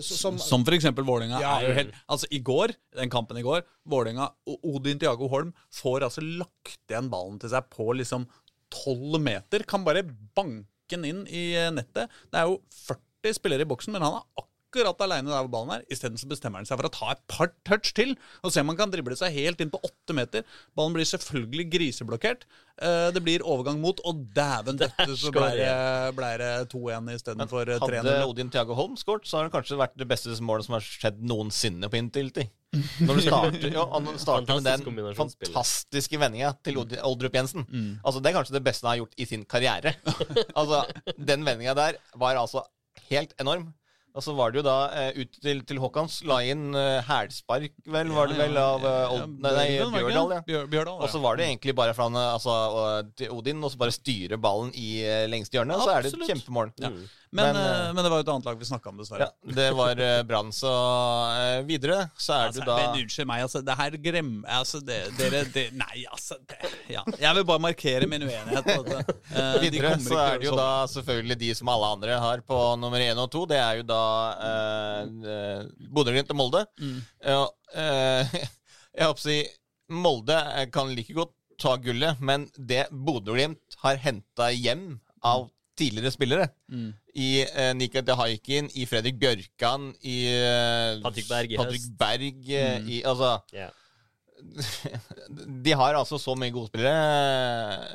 som, 0.05 0.37
Som 0.43 0.67
for 0.67 0.77
eksempel 0.77 1.07
Vålerenga. 1.09 1.41
Ja. 1.43 1.57
er 1.57 1.71
jo 1.71 1.77
helt, 1.81 1.97
altså 2.13 2.29
I 2.31 2.43
går, 2.45 2.77
den 3.01 3.13
kampen 3.13 3.41
i 3.41 3.45
går, 3.47 3.65
Vålerenga 3.89 4.29
og 4.53 4.69
Odin 4.77 5.01
Tiago 5.01 5.31
Holm 5.33 5.55
får 5.75 6.07
altså 6.11 6.25
lagt 6.25 6.83
igjen 6.91 7.11
ballen 7.13 7.41
til 7.43 7.53
seg 7.53 7.71
på 7.73 7.89
liksom 7.97 8.29
12 8.75 9.21
meter. 9.23 9.65
Kan 9.69 9.87
bare 9.87 10.05
banke 10.37 10.67
den 10.93 11.07
inn 11.09 11.25
i 11.27 11.49
eh, 11.59 11.73
nettet. 11.75 12.13
Det 12.31 12.39
er 12.39 12.51
jo 12.51 12.61
40 12.87 13.41
spillere 13.41 13.67
i 13.67 13.71
boksen, 13.71 13.95
men 13.97 14.05
han 14.05 14.21
er 14.21 14.29
akkurat 14.37 14.53
aleine 14.75 15.31
der 15.31 15.45
hvor 15.45 15.51
ballen 15.53 15.75
er. 15.77 15.85
Isteden 15.93 16.19
bestemmer 16.29 16.59
han 16.61 16.67
seg 16.69 16.79
for 16.81 16.89
å 16.89 16.93
ta 16.93 17.11
et 17.15 17.23
par 17.29 17.53
touch 17.65 17.93
til 17.95 18.17
og 18.43 18.53
se 18.53 18.61
om 18.61 18.69
han 18.73 18.77
kan 18.77 18.91
drible 18.91 19.17
seg 19.17 19.33
helt 19.33 19.61
inn 19.61 19.71
på 19.71 19.81
åtte 19.85 20.17
meter. 20.17 20.45
Ballen 20.77 20.97
blir 20.97 21.07
selvfølgelig 21.09 21.69
griseblokkert. 21.73 22.47
Eh, 22.83 23.11
Det 23.15 23.23
blir 23.25 23.45
overgang 23.47 23.81
mot, 23.81 24.01
og 24.05 24.27
dæven 24.37 24.77
døtte, 24.77 25.17
så 25.23 25.33
ble 25.33 25.49
det, 25.57 25.71
ble 26.19 26.33
det 26.43 26.53
2-1 26.75 27.15
istedenfor 27.15 27.73
Hadde 27.77 28.03
3-0. 28.03 28.27
Odin 28.27 28.51
Thiago 28.53 28.75
Holm 28.77 28.97
skåret, 29.01 29.27
så 29.29 29.39
har 29.41 29.49
det 29.49 29.55
kanskje 29.57 29.81
vært 29.81 29.97
det 29.97 30.09
beste 30.11 30.37
målet 30.45 30.69
som 30.69 30.77
har 30.77 30.85
skjedd 30.85 31.23
noensinne 31.25 31.89
på 31.93 32.01
Intility. 32.01 32.49
Når 32.77 33.17
du 33.17 33.23
starter, 33.25 33.71
ja, 33.73 33.85
når 33.89 34.19
du 34.19 34.21
starter 34.21 34.59
med 34.61 34.99
den 34.99 35.17
fantastiske 35.17 36.19
vendinga 36.21 36.53
til 36.67 36.83
Oldrup 36.83 37.39
Jensen. 37.39 37.65
Mm. 37.71 37.93
Altså, 38.05 38.21
det 38.21 38.31
er 38.31 38.37
kanskje 38.37 38.57
det 38.59 38.65
beste 38.67 38.85
han 38.85 38.93
har 38.93 39.01
gjort 39.05 39.17
i 39.17 39.29
sin 39.31 39.47
karriere. 39.49 39.95
altså, 40.59 40.83
Den 41.17 41.47
vendinga 41.47 41.77
der 41.79 42.01
var 42.19 42.37
altså 42.37 42.67
helt 43.09 43.33
enorm. 43.41 43.71
Og 44.17 44.25
så 44.25 44.33
var 44.37 44.53
det 44.55 44.63
jo 44.63 44.65
da 44.65 44.77
eh, 44.97 45.19
ut 45.21 45.35
til, 45.45 45.61
til 45.69 45.81
Håkans 45.83 46.23
la 46.25 46.39
inn 46.49 46.71
uh, 46.73 47.03
hælspark, 47.05 47.75
vel, 47.85 48.13
var 48.17 48.31
det 48.33 48.39
vel, 48.41 48.57
av 48.57 48.87
eh, 48.89 49.13
Old, 49.13 49.35
nei, 49.45 49.53
nei, 49.59 49.67
det 49.77 49.91
Bjørdal. 49.93 50.33
ja. 50.39 50.41
Bjør- 50.49 50.71
Bjørdal, 50.73 51.03
Og 51.05 51.13
så 51.13 51.21
var 51.21 51.37
det 51.37 51.51
egentlig 51.51 51.77
bare 51.77 51.93
fra 51.99 52.09
eh, 52.09 52.33
altså, 52.33 52.57
Odin 53.37 53.61
og 53.63 53.75
så 53.75 53.83
bare 53.85 53.95
styre 53.95 54.41
ballen 54.41 54.73
i 54.73 54.89
eh, 55.05 55.27
lengste 55.29 55.61
hjørne, 55.61 55.77
så 55.85 55.93
er 55.99 56.09
det 56.09 56.15
et 56.17 56.29
kjempemål. 56.33 56.73
Ja. 56.81 56.93
Mm. 56.97 57.07
Men, 57.37 57.51
Men, 57.53 57.57
eh, 57.59 57.71
eh, 57.89 57.93
men 57.93 58.05
det 58.07 58.11
var 58.13 58.21
jo 58.21 58.25
et 58.25 58.29
annet 58.33 58.47
lag 58.49 58.61
vi 58.61 58.67
snakka 58.69 58.89
om, 58.89 59.01
dessverre. 59.03 59.27
Ja, 59.27 59.55
det 59.59 59.65
var 59.77 59.99
uh, 60.01 60.21
Brann, 60.25 60.53
så 60.55 60.71
uh, 60.71 61.65
videre 61.69 62.07
så 62.17 62.33
er 62.37 62.45
Altså, 62.47 62.63
du 62.63 62.69
da 62.71 62.77
men 62.79 63.03
unnskyld 63.03 63.29
meg, 63.29 63.43
altså. 63.45 63.61
Det 63.67 63.75
her 63.81 63.97
grem... 64.07 64.31
Altså, 64.57 64.81
det, 64.87 65.01
dere 65.19 65.43
det, 65.53 65.65
Nei, 65.77 66.05
altså 66.09 66.39
det, 66.49 66.71
ja. 66.95 67.03
Jeg 67.21 67.37
vil 67.37 67.45
bare 67.51 67.63
markere 67.67 68.09
min 68.09 68.25
uenighet 68.25 68.71
på. 68.71 69.03
Eh, 69.37 69.59
Videre 69.67 69.91
så 70.01 70.17
er 70.23 70.39
det 70.41 70.47
jo 70.49 70.55
da 70.57 70.69
selvfølgelig 70.89 71.37
de 71.43 71.51
som 71.59 71.69
alle 71.75 71.91
andre 71.99 72.17
har 72.23 72.41
på 72.47 72.61
nummer 72.81 73.03
én 73.03 73.19
og 73.21 73.29
to. 73.35 73.43
Det 73.51 73.59
er 73.59 73.83
jo 73.83 73.87
da 73.91 74.01
eh, 74.47 75.03
eh, 75.35 75.89
Bodø-Glimt 75.95 76.31
og 76.35 76.39
Molde. 76.41 76.63
Mm. 76.81 76.99
Ja, 77.25 77.41
eh, 77.75 78.37
jeg 78.97 79.09
håper 79.09 79.21
å 79.21 79.25
si 79.27 79.39
Molde 79.93 80.37
eh, 80.57 80.67
kan 80.75 80.91
like 80.97 81.15
godt 81.17 81.35
ta 81.63 81.77
gullet, 81.81 82.19
men 82.21 82.49
det 82.59 82.87
Bodø-Glimt 82.93 83.79
har 83.85 84.01
henta 84.03 84.51
hjem 84.53 84.97
av 85.27 85.49
tidligere 85.77 86.13
spillere 86.15 86.47
Mm. 86.73 86.91
I 87.17 87.29
eh, 87.47 87.71
Nika 87.77 88.03
Dehaikin, 88.05 88.67
i 88.77 88.85
Fredrik 88.89 89.17
Bjørkan, 89.21 89.91
i 90.05 90.17
eh, 90.29 90.99
Patrick 91.05 91.29
Berg 91.31 91.55
Patrick. 91.57 91.85
Berg, 92.01 92.41
eh, 92.53 92.79
Mm. 92.83 92.89
i 92.93 93.03
Altså 93.09 93.31
yeah. 93.55 93.71
de 95.65 95.73
har 95.73 95.97
altså 95.97 96.19
så 96.21 96.35
mye 96.39 96.53
gode 96.53 96.69
spillere 96.69 96.97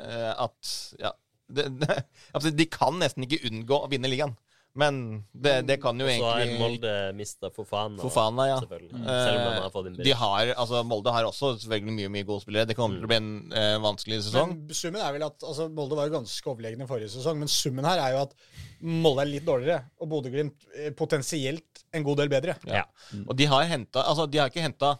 eh, 0.08 0.32
at 0.42 0.72
ja, 1.00 1.12
de, 1.52 1.66
de, 1.82 1.98
altså, 2.34 2.50
De 2.50 2.66
kan 2.72 2.96
nesten 2.98 3.26
ikke 3.26 3.42
unngå 3.50 3.78
å 3.84 3.90
vinne 3.92 4.10
ligaen. 4.10 4.34
Men 4.72 4.98
det, 5.36 5.66
det 5.68 5.76
kan 5.82 5.98
jo 6.00 6.06
egentlig 6.08 6.24
så 6.24 6.30
har 6.32 6.60
Molde 6.62 6.92
mista 7.16 7.50
Fofana. 7.52 8.00
Fofana, 8.00 8.46
ja. 8.48 8.54
Selvfølgelig. 8.62 8.92
Mm. 8.94 9.04
Selv 9.04 9.34
om 9.34 9.42
de 9.44 9.58
har 9.58 9.74
fått 9.74 9.88
inn 9.90 9.98
De 9.98 10.14
har, 10.22 10.52
altså 10.64 10.80
Molde 10.88 11.12
har 11.12 11.28
også 11.28 11.50
selvfølgelig 11.60 11.96
mye 11.98 12.12
mye 12.14 12.28
gode 12.30 12.44
spillere. 12.46 12.70
Det 12.70 12.76
kommer 12.78 12.96
til 12.96 13.04
å 13.04 13.10
bli 13.10 13.18
en 13.20 13.34
eh, 13.58 13.74
vanskelig 13.84 14.22
sesong. 14.30 14.54
Men 14.62 14.78
summen 14.80 15.04
er 15.04 15.12
vel 15.18 15.26
at 15.28 15.48
altså, 15.50 15.68
Molde 15.76 15.98
var 15.98 16.08
jo 16.08 16.16
ganske 16.16 16.52
overlegne 16.54 16.88
forrige 16.88 17.12
sesong, 17.12 17.42
men 17.42 17.52
summen 17.52 17.88
her 17.90 18.00
er 18.00 18.16
jo 18.16 18.24
at 18.24 18.34
Molde 18.80 19.26
er 19.26 19.32
litt 19.34 19.46
dårligere, 19.46 19.84
og 20.00 20.12
Bodø-Glimt 20.14 20.66
eh, 20.72 20.90
potensielt 20.96 21.84
en 21.92 22.08
god 22.08 22.22
del 22.24 22.32
bedre. 22.32 22.56
Ja. 22.64 22.86
Og 23.26 23.36
de 23.36 23.52
har 23.52 23.68
henta 23.68 24.06
Altså, 24.08 24.24
de 24.26 24.40
har 24.40 24.48
ikke 24.48 24.64
henta 24.64 24.96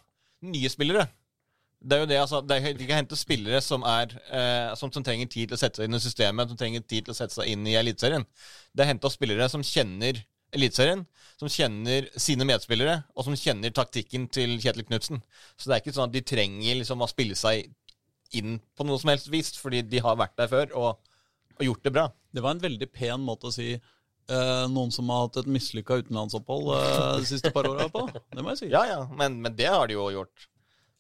nye 0.53 0.69
spillere. 0.73 1.09
Det 1.83 1.97
er 1.97 2.03
jo 2.05 2.09
det, 2.11 2.19
altså, 2.23 2.41
det 2.47 2.57
er, 2.57 2.75
De 2.79 2.87
kan 2.87 3.01
hente 3.01 3.19
spillere 3.19 3.59
som, 3.65 3.83
er, 3.89 4.13
eh, 4.31 4.75
som, 4.79 4.93
som 4.95 5.03
trenger 5.03 5.27
tid 5.31 5.51
til 5.51 5.57
å 5.57 5.61
sette 5.61 5.81
seg 5.81 5.89
inn 5.89 5.99
i 5.99 6.03
systemet, 6.03 6.51
som 6.53 6.59
trenger 6.61 6.85
tid 6.87 7.07
til 7.07 7.15
å 7.15 7.19
sette 7.19 7.35
seg 7.35 7.51
inn 7.51 7.67
i 7.67 7.75
Eliteserien. 7.81 8.27
Det 8.71 8.85
er 8.85 8.93
henta 8.93 9.11
spillere 9.11 9.49
som 9.51 9.65
kjenner 9.67 10.21
Eliteserien, 10.53 11.07
som 11.41 11.51
kjenner 11.51 12.07
sine 12.21 12.47
medspillere, 12.47 12.99
og 13.17 13.27
som 13.27 13.37
kjenner 13.39 13.73
taktikken 13.75 14.29
til 14.31 14.59
Kjetil 14.61 14.85
Knutsen. 14.87 15.23
Så 15.57 15.69
det 15.69 15.77
er 15.77 15.83
ikke 15.83 15.95
sånn 15.97 16.11
at 16.11 16.15
de 16.15 16.23
trenger 16.29 16.79
liksom 16.79 17.03
å 17.03 17.09
spille 17.11 17.39
seg 17.39 17.71
inn 18.37 18.59
på 18.77 18.87
noe 18.87 19.01
som 19.01 19.13
helst 19.13 19.31
vis, 19.33 19.51
fordi 19.59 19.83
de 19.89 20.03
har 20.05 20.21
vært 20.21 20.37
der 20.39 20.51
før 20.53 20.77
og, 20.79 21.17
og 21.57 21.67
gjort 21.67 21.89
det 21.89 21.95
bra. 21.97 22.07
Det 22.33 22.45
var 22.45 22.55
en 22.55 22.63
veldig 22.63 22.89
pen 22.93 23.25
måte 23.25 23.49
å 23.49 23.55
si 23.55 23.73
eh, 23.75 24.65
noen 24.73 24.93
som 24.95 25.11
har 25.13 25.27
hatt 25.27 25.41
et 25.43 25.51
mislykka 25.53 26.03
utenlandsopphold 26.05 26.73
eh, 26.77 27.19
de 27.25 27.29
siste 27.33 27.53
par 27.55 27.69
åra 27.69 27.89
på. 27.93 28.07
Det 28.13 28.45
må 28.45 28.55
jeg 28.55 28.63
si. 28.65 28.73
Ja, 28.73 28.85
ja, 28.89 29.03
men, 29.09 29.41
men 29.45 29.57
det 29.57 29.69
har 29.73 29.89
de 29.89 29.99
jo 29.99 30.09
gjort. 30.15 30.49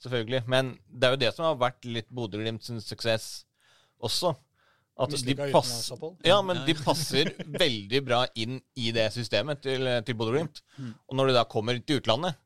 Selvfølgelig. 0.02 0.42
Men 0.50 0.72
det 0.90 1.06
er 1.08 1.14
jo 1.16 1.20
det 1.22 1.34
som 1.36 1.46
har 1.46 1.58
vært 1.60 1.84
litt 1.86 2.08
Bodø-Glimts 2.10 2.72
suksess 2.86 3.28
også. 4.02 4.34
At 5.02 5.08
de, 5.24 5.34
pass, 5.54 5.88
ja, 6.26 6.36
men 6.44 6.58
de 6.66 6.74
passer 6.84 7.30
veldig 7.48 8.00
bra 8.04 8.24
inn 8.38 8.58
i 8.76 8.90
det 8.94 9.06
systemet 9.14 9.62
til, 9.64 9.88
til 10.04 10.18
Bodø-Glimt. 10.18 10.60
Og 11.08 11.16
når 11.16 11.30
de 11.30 11.36
da 11.38 11.44
kommer 11.48 11.78
til 11.80 12.02
utlandet 12.02 12.36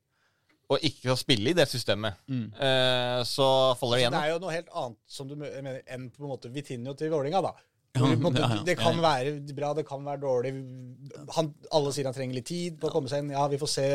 og 0.67 0.83
ikke 0.83 1.05
skal 1.13 1.19
spille 1.21 1.51
i 1.53 1.55
det 1.55 1.67
systemet, 1.71 2.17
Mm. 2.27 2.47
eh, 2.59 3.21
så 3.29 3.45
faller 3.79 4.01
det 4.01 4.09
Det 4.11 4.23
er 4.23 4.33
jo 4.33 4.39
noe 4.43 4.51
helt 4.55 4.71
annet 4.75 4.99
som 5.07 5.29
du 5.31 5.37
mener, 5.39 5.77
enn 5.87 6.09
på 6.11 6.25
en 6.25 6.31
måte 6.33 6.51
Vitinho 6.51 6.95
til 6.99 7.11
Vålerenga, 7.13 7.43
da. 7.45 7.53
Måte, 8.23 8.41
ja, 8.43 8.49
ja. 8.57 8.63
Det 8.67 8.75
kan 8.79 8.99
være 9.03 9.33
bra, 9.57 9.71
det 9.79 9.85
kan 9.89 10.05
være 10.07 10.21
dårlig. 10.23 10.53
Han, 11.37 11.51
alle 11.75 11.93
sier 11.97 12.09
han 12.09 12.17
trenger 12.17 12.39
litt 12.39 12.49
tid 12.51 12.79
på 12.81 12.91
å 12.91 12.95
komme 12.95 13.11
seg 13.13 13.25
inn. 13.25 13.33
Ja, 13.35 13.47
vi 13.53 13.59
får 13.61 13.71
se. 13.73 13.87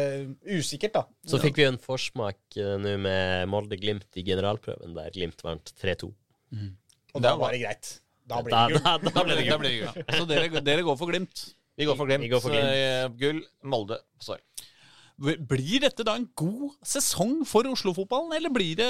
Usikkert, 0.58 0.96
da. 0.98 1.04
Så 1.30 1.40
fikk 1.44 1.60
vi 1.62 1.68
en 1.70 1.80
forsmak 1.82 2.40
eh, 2.60 2.76
nå 2.82 2.96
med 3.04 3.48
Molde-Glimt 3.52 4.20
i 4.22 4.26
generalprøven, 4.28 4.96
der 4.98 5.12
Glimt 5.16 5.44
vant 5.46 5.74
3-2. 5.82 6.12
Og 7.14 7.24
da 7.24 7.36
var 7.40 7.56
det 7.56 7.64
greit. 7.66 7.96
Da 8.32 8.40
blir 8.46 8.54
det 8.56 8.78
gull. 8.78 8.84
da, 8.86 8.98
da 9.12 9.24
ble 9.26 9.36
det 9.40 9.48
Da 9.50 9.58
ble 9.60 9.72
det 9.72 9.80
gull. 9.82 10.06
Så 10.20 10.28
dere, 10.30 10.62
dere 10.64 10.86
går 10.88 10.98
for 11.00 11.12
Glimt. 11.12 11.46
Vi 11.80 11.88
går 11.90 11.98
for 12.00 12.10
Glimt. 12.10 12.28
Går 12.32 12.44
for 12.44 12.54
Glimt. 12.54 12.76
eh, 12.78 13.08
gull, 13.20 13.42
Molde, 13.68 13.98
sorry. 14.24 14.44
Blir 15.22 15.84
dette 15.84 16.02
da 16.08 16.16
en 16.18 16.24
god 16.36 16.72
sesong 16.82 17.44
for 17.46 17.68
Oslo-fotballen, 17.70 18.32
eller 18.34 18.50
blir 18.50 18.74
det, 18.80 18.88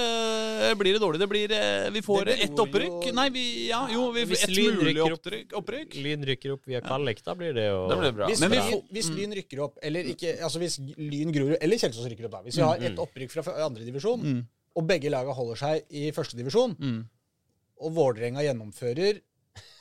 blir 0.80 0.96
det 0.96 1.02
dårlig? 1.04 1.20
Det 1.20 1.28
blir, 1.28 1.52
eh, 1.52 1.90
vi 1.92 2.02
får 2.06 2.30
ett 2.32 2.56
opprykk? 2.64 3.08
jo- 3.10 3.14
Nei, 3.18 3.26
vi, 3.36 3.44
ja, 3.68 3.82
jo, 3.92 4.12
vi 4.16 4.24
Hvis 4.30 4.46
får 4.46 4.50
ett 4.50 4.56
Lyn 4.56 4.78
mulig 4.80 4.96
opprykk. 5.04 5.52
opprykk. 5.60 5.98
Lyn 6.06 6.24
rykker 6.26 6.54
opp 6.54 6.66
via 6.72 6.80
kvalik, 6.80 7.22
da 7.26 7.36
blir 7.36 7.54
det 7.54 7.66
jo 7.68 7.88
det 7.90 7.98
blir 8.00 8.12
bra. 8.16 8.28
Hvis, 8.32 8.40
Men 8.40 8.52
vi 8.52 8.82
hvis 8.94 9.10
Lyn 9.12 9.34
rykker 9.36 9.60
opp, 9.66 9.78
eller 9.84 10.04
ikke 10.04 10.38
Altså 10.42 10.60
hvis 10.60 10.80
Lyn, 10.98 11.34
Grorud 11.34 11.58
eller 11.62 11.76
Kjelsås 11.78 12.08
rykker 12.08 12.26
opp, 12.26 12.32
da. 12.32 12.42
Hvis 12.44 12.56
vi 12.56 12.62
har 12.64 12.78
ett 12.78 12.96
opprykk 12.98 13.32
fra 13.32 13.66
andredivisjon, 13.68 14.22
Mm. 14.24 14.46
og 14.78 14.88
begge 14.88 15.10
laga 15.12 15.34
holder 15.36 15.56
seg 15.58 15.84
i 15.92 16.12
førstedivisjon, 16.12 16.78
Mm. 16.80 17.06
og 17.82 17.92
Vålerenga 17.94 18.40
gjennomfører 18.40 19.20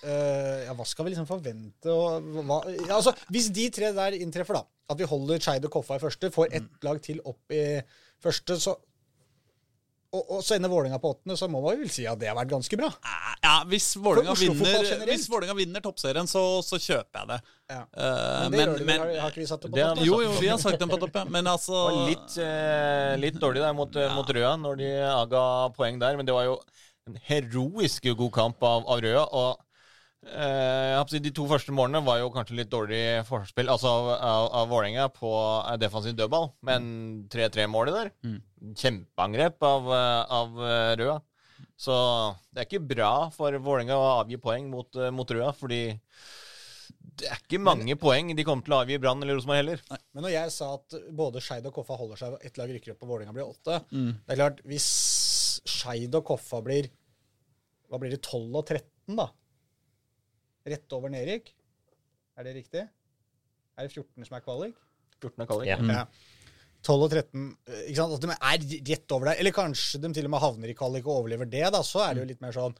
eh, 0.04 0.66
Ja, 0.66 0.74
hva 0.76 0.86
skal 0.88 1.06
vi 1.06 1.14
liksom 1.14 1.28
forvente? 1.28 1.92
Og, 1.92 2.30
hva, 2.40 2.60
ja, 2.74 2.96
altså, 2.98 3.14
hvis 3.32 3.50
de 3.54 3.68
tre 3.74 3.92
der 3.96 4.18
inntreffer, 4.20 4.60
da, 4.60 4.64
at 4.90 5.00
vi 5.00 5.08
holder 5.08 5.42
Skeid 5.42 5.66
og 5.68 5.74
Koffa 5.78 5.98
i 5.98 6.02
første, 6.02 6.32
får 6.34 6.54
ett 6.60 6.86
lag 6.86 7.02
til 7.04 7.20
opp 7.24 7.54
i 7.54 7.64
første, 8.20 8.58
så 8.60 8.76
og, 10.10 10.22
og 10.26 10.40
så 10.42 10.56
ender 10.56 10.70
Vålerenga 10.72 10.98
på 10.98 11.12
åttende, 11.12 11.36
så 11.38 11.46
må 11.46 11.60
man 11.62 11.78
vel 11.78 11.90
si 11.92 12.02
at 12.08 12.18
det 12.18 12.26
har 12.26 12.34
vært 12.34 12.50
ganske 12.50 12.78
bra. 12.78 12.88
Ja, 13.44 13.52
hvis 13.70 13.92
Vålerenga 13.94 14.34
vinner, 14.34 15.06
hvis 15.06 15.28
vinner 15.60 15.84
toppserien, 15.84 16.26
så, 16.26 16.42
så 16.66 16.80
kjøper 16.82 17.20
jeg 17.20 17.30
det. 17.30 17.38
Ja. 17.70 17.82
Eh, 17.94 18.48
Men 18.50 18.56
det 18.56 18.64
men, 18.88 19.04
vel, 19.04 19.14
har, 19.22 19.30
ikke 19.30 19.44
vi 19.44 19.46
satt 19.46 19.62
det 19.62 19.70
på 19.70 19.78
topp? 19.78 20.02
jo, 20.02 20.18
jo, 20.24 20.32
vi 20.42 20.50
har 20.50 20.58
sagt 20.58 20.82
dem 20.82 20.90
på 20.90 20.98
topp, 20.98 21.14
ja. 21.14 21.24
Men 21.30 21.46
altså 21.52 21.84
Det 21.86 21.94
var 21.94 22.10
litt, 22.10 22.38
eh, 22.42 23.12
litt 23.22 23.38
dårlig 23.38 23.62
der 23.62 23.76
mot, 23.78 24.00
ja. 24.02 24.10
mot 24.16 24.34
Røa 24.34 24.56
når 24.58 24.82
de 24.82 24.90
aga 25.12 25.44
poeng 25.78 26.02
der, 26.02 26.18
men 26.18 26.26
det 26.26 26.34
var 26.34 26.48
jo 26.48 26.58
en 27.10 27.18
heroisk 27.26 28.06
god 28.16 28.32
kamp 28.34 28.62
av, 28.66 28.86
av 28.90 29.02
Røa. 29.04 29.24
og 29.26 30.30
eh, 30.30 31.16
de 31.20 31.32
to 31.34 31.46
første 31.50 31.74
målene 31.74 32.04
var 32.06 32.20
jo 32.20 32.30
kanskje 32.34 32.58
litt 32.60 32.72
dårlig 32.72 33.02
forspill 33.28 33.72
altså 33.72 33.92
av, 33.92 34.10
av, 34.16 34.50
av 34.62 34.68
Vålerenga 34.70 35.08
på 35.14 35.32
eh, 35.64 35.78
defensiv 35.80 36.16
dødball, 36.18 36.52
men 36.66 36.84
3-3-målet 37.32 37.96
der 37.96 38.12
Kjempeangrep 38.76 39.62
av, 39.66 39.90
eh, 39.96 40.20
av 40.40 40.62
eh, 40.66 40.92
Røa. 41.00 41.18
Så 41.80 41.94
det 42.52 42.62
er 42.62 42.68
ikke 42.68 42.88
bra 42.92 43.12
for 43.34 43.56
Vålerenga 43.56 43.96
å 43.96 44.12
avgi 44.20 44.40
poeng 44.40 44.68
mot, 44.72 45.00
mot 45.16 45.32
Røa, 45.32 45.50
fordi 45.56 45.82
det 47.20 47.28
er 47.28 47.40
ikke 47.42 47.60
mange 47.60 47.96
poeng 48.00 48.30
de 48.36 48.44
kommer 48.46 48.64
til 48.64 48.74
å 48.74 48.80
avgi 48.82 48.96
i 48.96 49.00
Brann 49.00 49.20
eller 49.20 49.36
Rosenborg 49.36 49.60
heller. 49.60 49.82
Men 50.14 50.24
når 50.24 50.32
jeg 50.34 50.52
sa 50.54 50.70
at 50.76 50.96
både 51.16 51.42
Skeid 51.44 51.66
og 51.68 51.74
Koffa 51.76 51.98
holder 52.00 52.20
seg, 52.20 52.36
ett 52.46 52.60
lag 52.60 52.72
rykker 52.72 52.94
opp 52.94 53.04
og 53.04 53.12
Vålerenga 53.14 53.36
blir 53.36 53.48
åtte 53.48 53.80
Mm. 53.90 54.12
Det 54.26 54.34
er 54.34 54.38
klart, 54.38 54.60
hvis 54.68 54.86
Skeid 55.68 56.14
og 56.16 56.24
Koffa 56.30 56.60
blir 56.64 56.88
Hva 57.90 57.98
blir 58.00 58.12
det, 58.14 58.20
12 58.22 58.54
og 58.60 58.64
13, 58.70 59.16
da? 59.18 59.28
Rett 60.70 60.92
over 60.96 61.10
nedrykk? 61.12 61.48
Er 62.38 62.46
det 62.46 62.54
riktig? 62.60 62.84
Er 62.86 63.86
det 63.88 63.92
14 63.94 64.28
som 64.28 64.36
er 64.38 64.44
kvalik? 64.44 64.76
14 65.20 65.42
er 65.42 65.48
kvalik. 65.50 65.68
Ja. 65.68 65.78
Mm. 65.80 65.90
Ja. 65.96 66.04
12 66.86 67.02
og 67.04 67.10
13 67.12 67.40
eh, 67.68 67.80
ikke 67.90 67.98
sant? 67.98 68.14
At 68.16 68.22
de 68.24 68.30
er 68.36 68.94
rett 68.94 69.12
over 69.16 69.30
der. 69.30 69.40
Eller 69.42 69.56
kanskje 69.56 70.00
de 70.00 70.12
til 70.16 70.28
og 70.28 70.32
med 70.36 70.40
havner 70.44 70.72
i 70.72 70.76
kvalik 70.78 71.08
og 71.08 71.18
overlever 71.24 71.50
det, 71.50 71.66
da. 71.74 71.82
Så 71.84 72.00
er 72.04 72.14
det 72.16 72.24
jo 72.24 72.30
litt 72.30 72.44
mer 72.44 72.56
sånn 72.56 72.78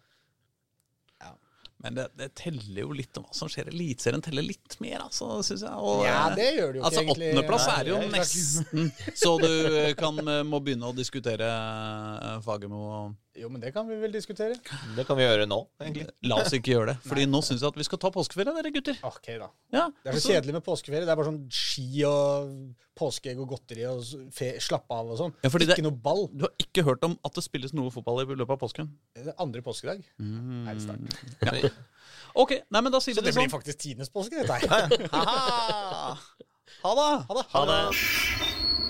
Men 1.81 1.95
det, 1.97 2.05
det 2.21 2.27
teller 2.37 2.83
jo 2.83 2.91
litt 2.93 3.17
om 3.17 3.25
hva 3.25 3.33
som 3.33 3.49
skjer. 3.49 3.71
Eliteserien 3.73 4.21
teller 4.21 4.45
litt 4.45 4.75
mer, 4.85 4.99
altså, 5.07 5.39
syns 5.41 5.63
jeg. 5.65 5.77
Og, 5.81 6.03
Ja, 6.05 6.27
det 6.37 6.51
gjør 6.59 6.75
det 6.75 6.77
jo 6.77 6.83
ikke 6.83 6.89
altså, 6.91 7.05
egentlig. 7.07 7.31
Åttendeplass 7.31 7.69
er 7.73 7.89
jo 7.89 7.95
er 7.97 8.11
nesten 8.13 8.91
så 9.23 9.31
du 9.41 9.49
kan, 9.97 10.21
må 10.51 10.61
begynne 10.61 10.91
å 10.91 10.97
diskutere 10.97 11.49
eh, 11.49 12.35
Fagermo. 12.45 12.83
og- 12.99 13.15
Jo, 13.39 13.47
men 13.49 13.61
det 13.63 13.71
kan 13.73 13.87
vi 13.87 13.95
vel 14.01 14.11
diskutere. 14.11 14.57
Det 14.97 15.05
kan 15.07 15.17
vi 15.17 15.23
gjøre 15.23 15.45
nå, 15.47 15.57
egentlig. 15.81 16.09
La 16.27 16.41
oss 16.43 16.51
ikke 16.57 16.73
gjøre 16.75 16.87
det. 16.91 16.97
Fordi 17.09 17.27
nå 17.31 17.39
syns 17.47 17.61
jeg 17.63 17.69
at 17.71 17.77
vi 17.79 17.85
skal 17.87 18.01
ta 18.03 18.11
påskeferie, 18.11 18.51
dere 18.57 18.73
gutter. 18.75 18.97
Ok, 19.07 19.29
da. 19.39 19.47
Ja, 19.73 19.85
Det 20.03 20.11
er 20.11 20.19
så 20.19 20.33
kjedelig 20.35 20.57
med 20.59 20.65
påskeferie. 20.67 21.07
Det 21.07 21.13
er 21.15 21.21
bare 21.21 21.29
sånn 21.31 21.45
ski 21.55 22.03
og 22.09 22.51
påskeegg 22.99 23.39
og 23.41 23.49
godteri 23.55 23.87
og 23.89 24.03
slappe 24.61 24.93
av 24.99 25.13
og 25.15 25.21
sånn. 25.23 25.33
Ja, 25.45 25.49
ikke 25.53 25.71
det- 25.71 25.85
noe 25.87 25.95
ball. 25.95 26.27
Du 26.35 26.43
har 26.49 26.53
ikke 26.59 26.85
hørt 26.91 27.07
om 27.07 27.15
at 27.25 27.33
det 27.39 27.45
spilles 27.47 27.73
noe 27.73 27.91
fotball 27.95 28.21
i 28.25 28.27
løpet 28.35 28.51
av 28.57 28.61
påsken? 28.67 28.91
Det 29.15 29.29
er 29.31 29.39
andre 29.39 29.63
påskedag. 29.63 30.03
Er 30.19 30.75
det 30.75 30.83
start. 30.83 30.99
Ja. 31.47 31.71
Ok, 32.35 32.53
nei, 32.71 32.81
men 32.83 32.93
da 32.93 32.99
sier 33.01 33.15
Så 33.15 33.23
det 33.23 33.31
det 33.31 33.39
blir 33.39 33.47
sånn. 33.49 33.55
faktisk 33.63 33.79
tidenes 33.87 34.11
påske, 34.11 34.43
dette 34.43 34.59
her. 34.59 34.91
Ha 36.83 36.93
det! 36.99 37.27
Ha 37.31 37.35
det. 37.35 37.47
Ha 37.55 37.65
det. 37.67 38.90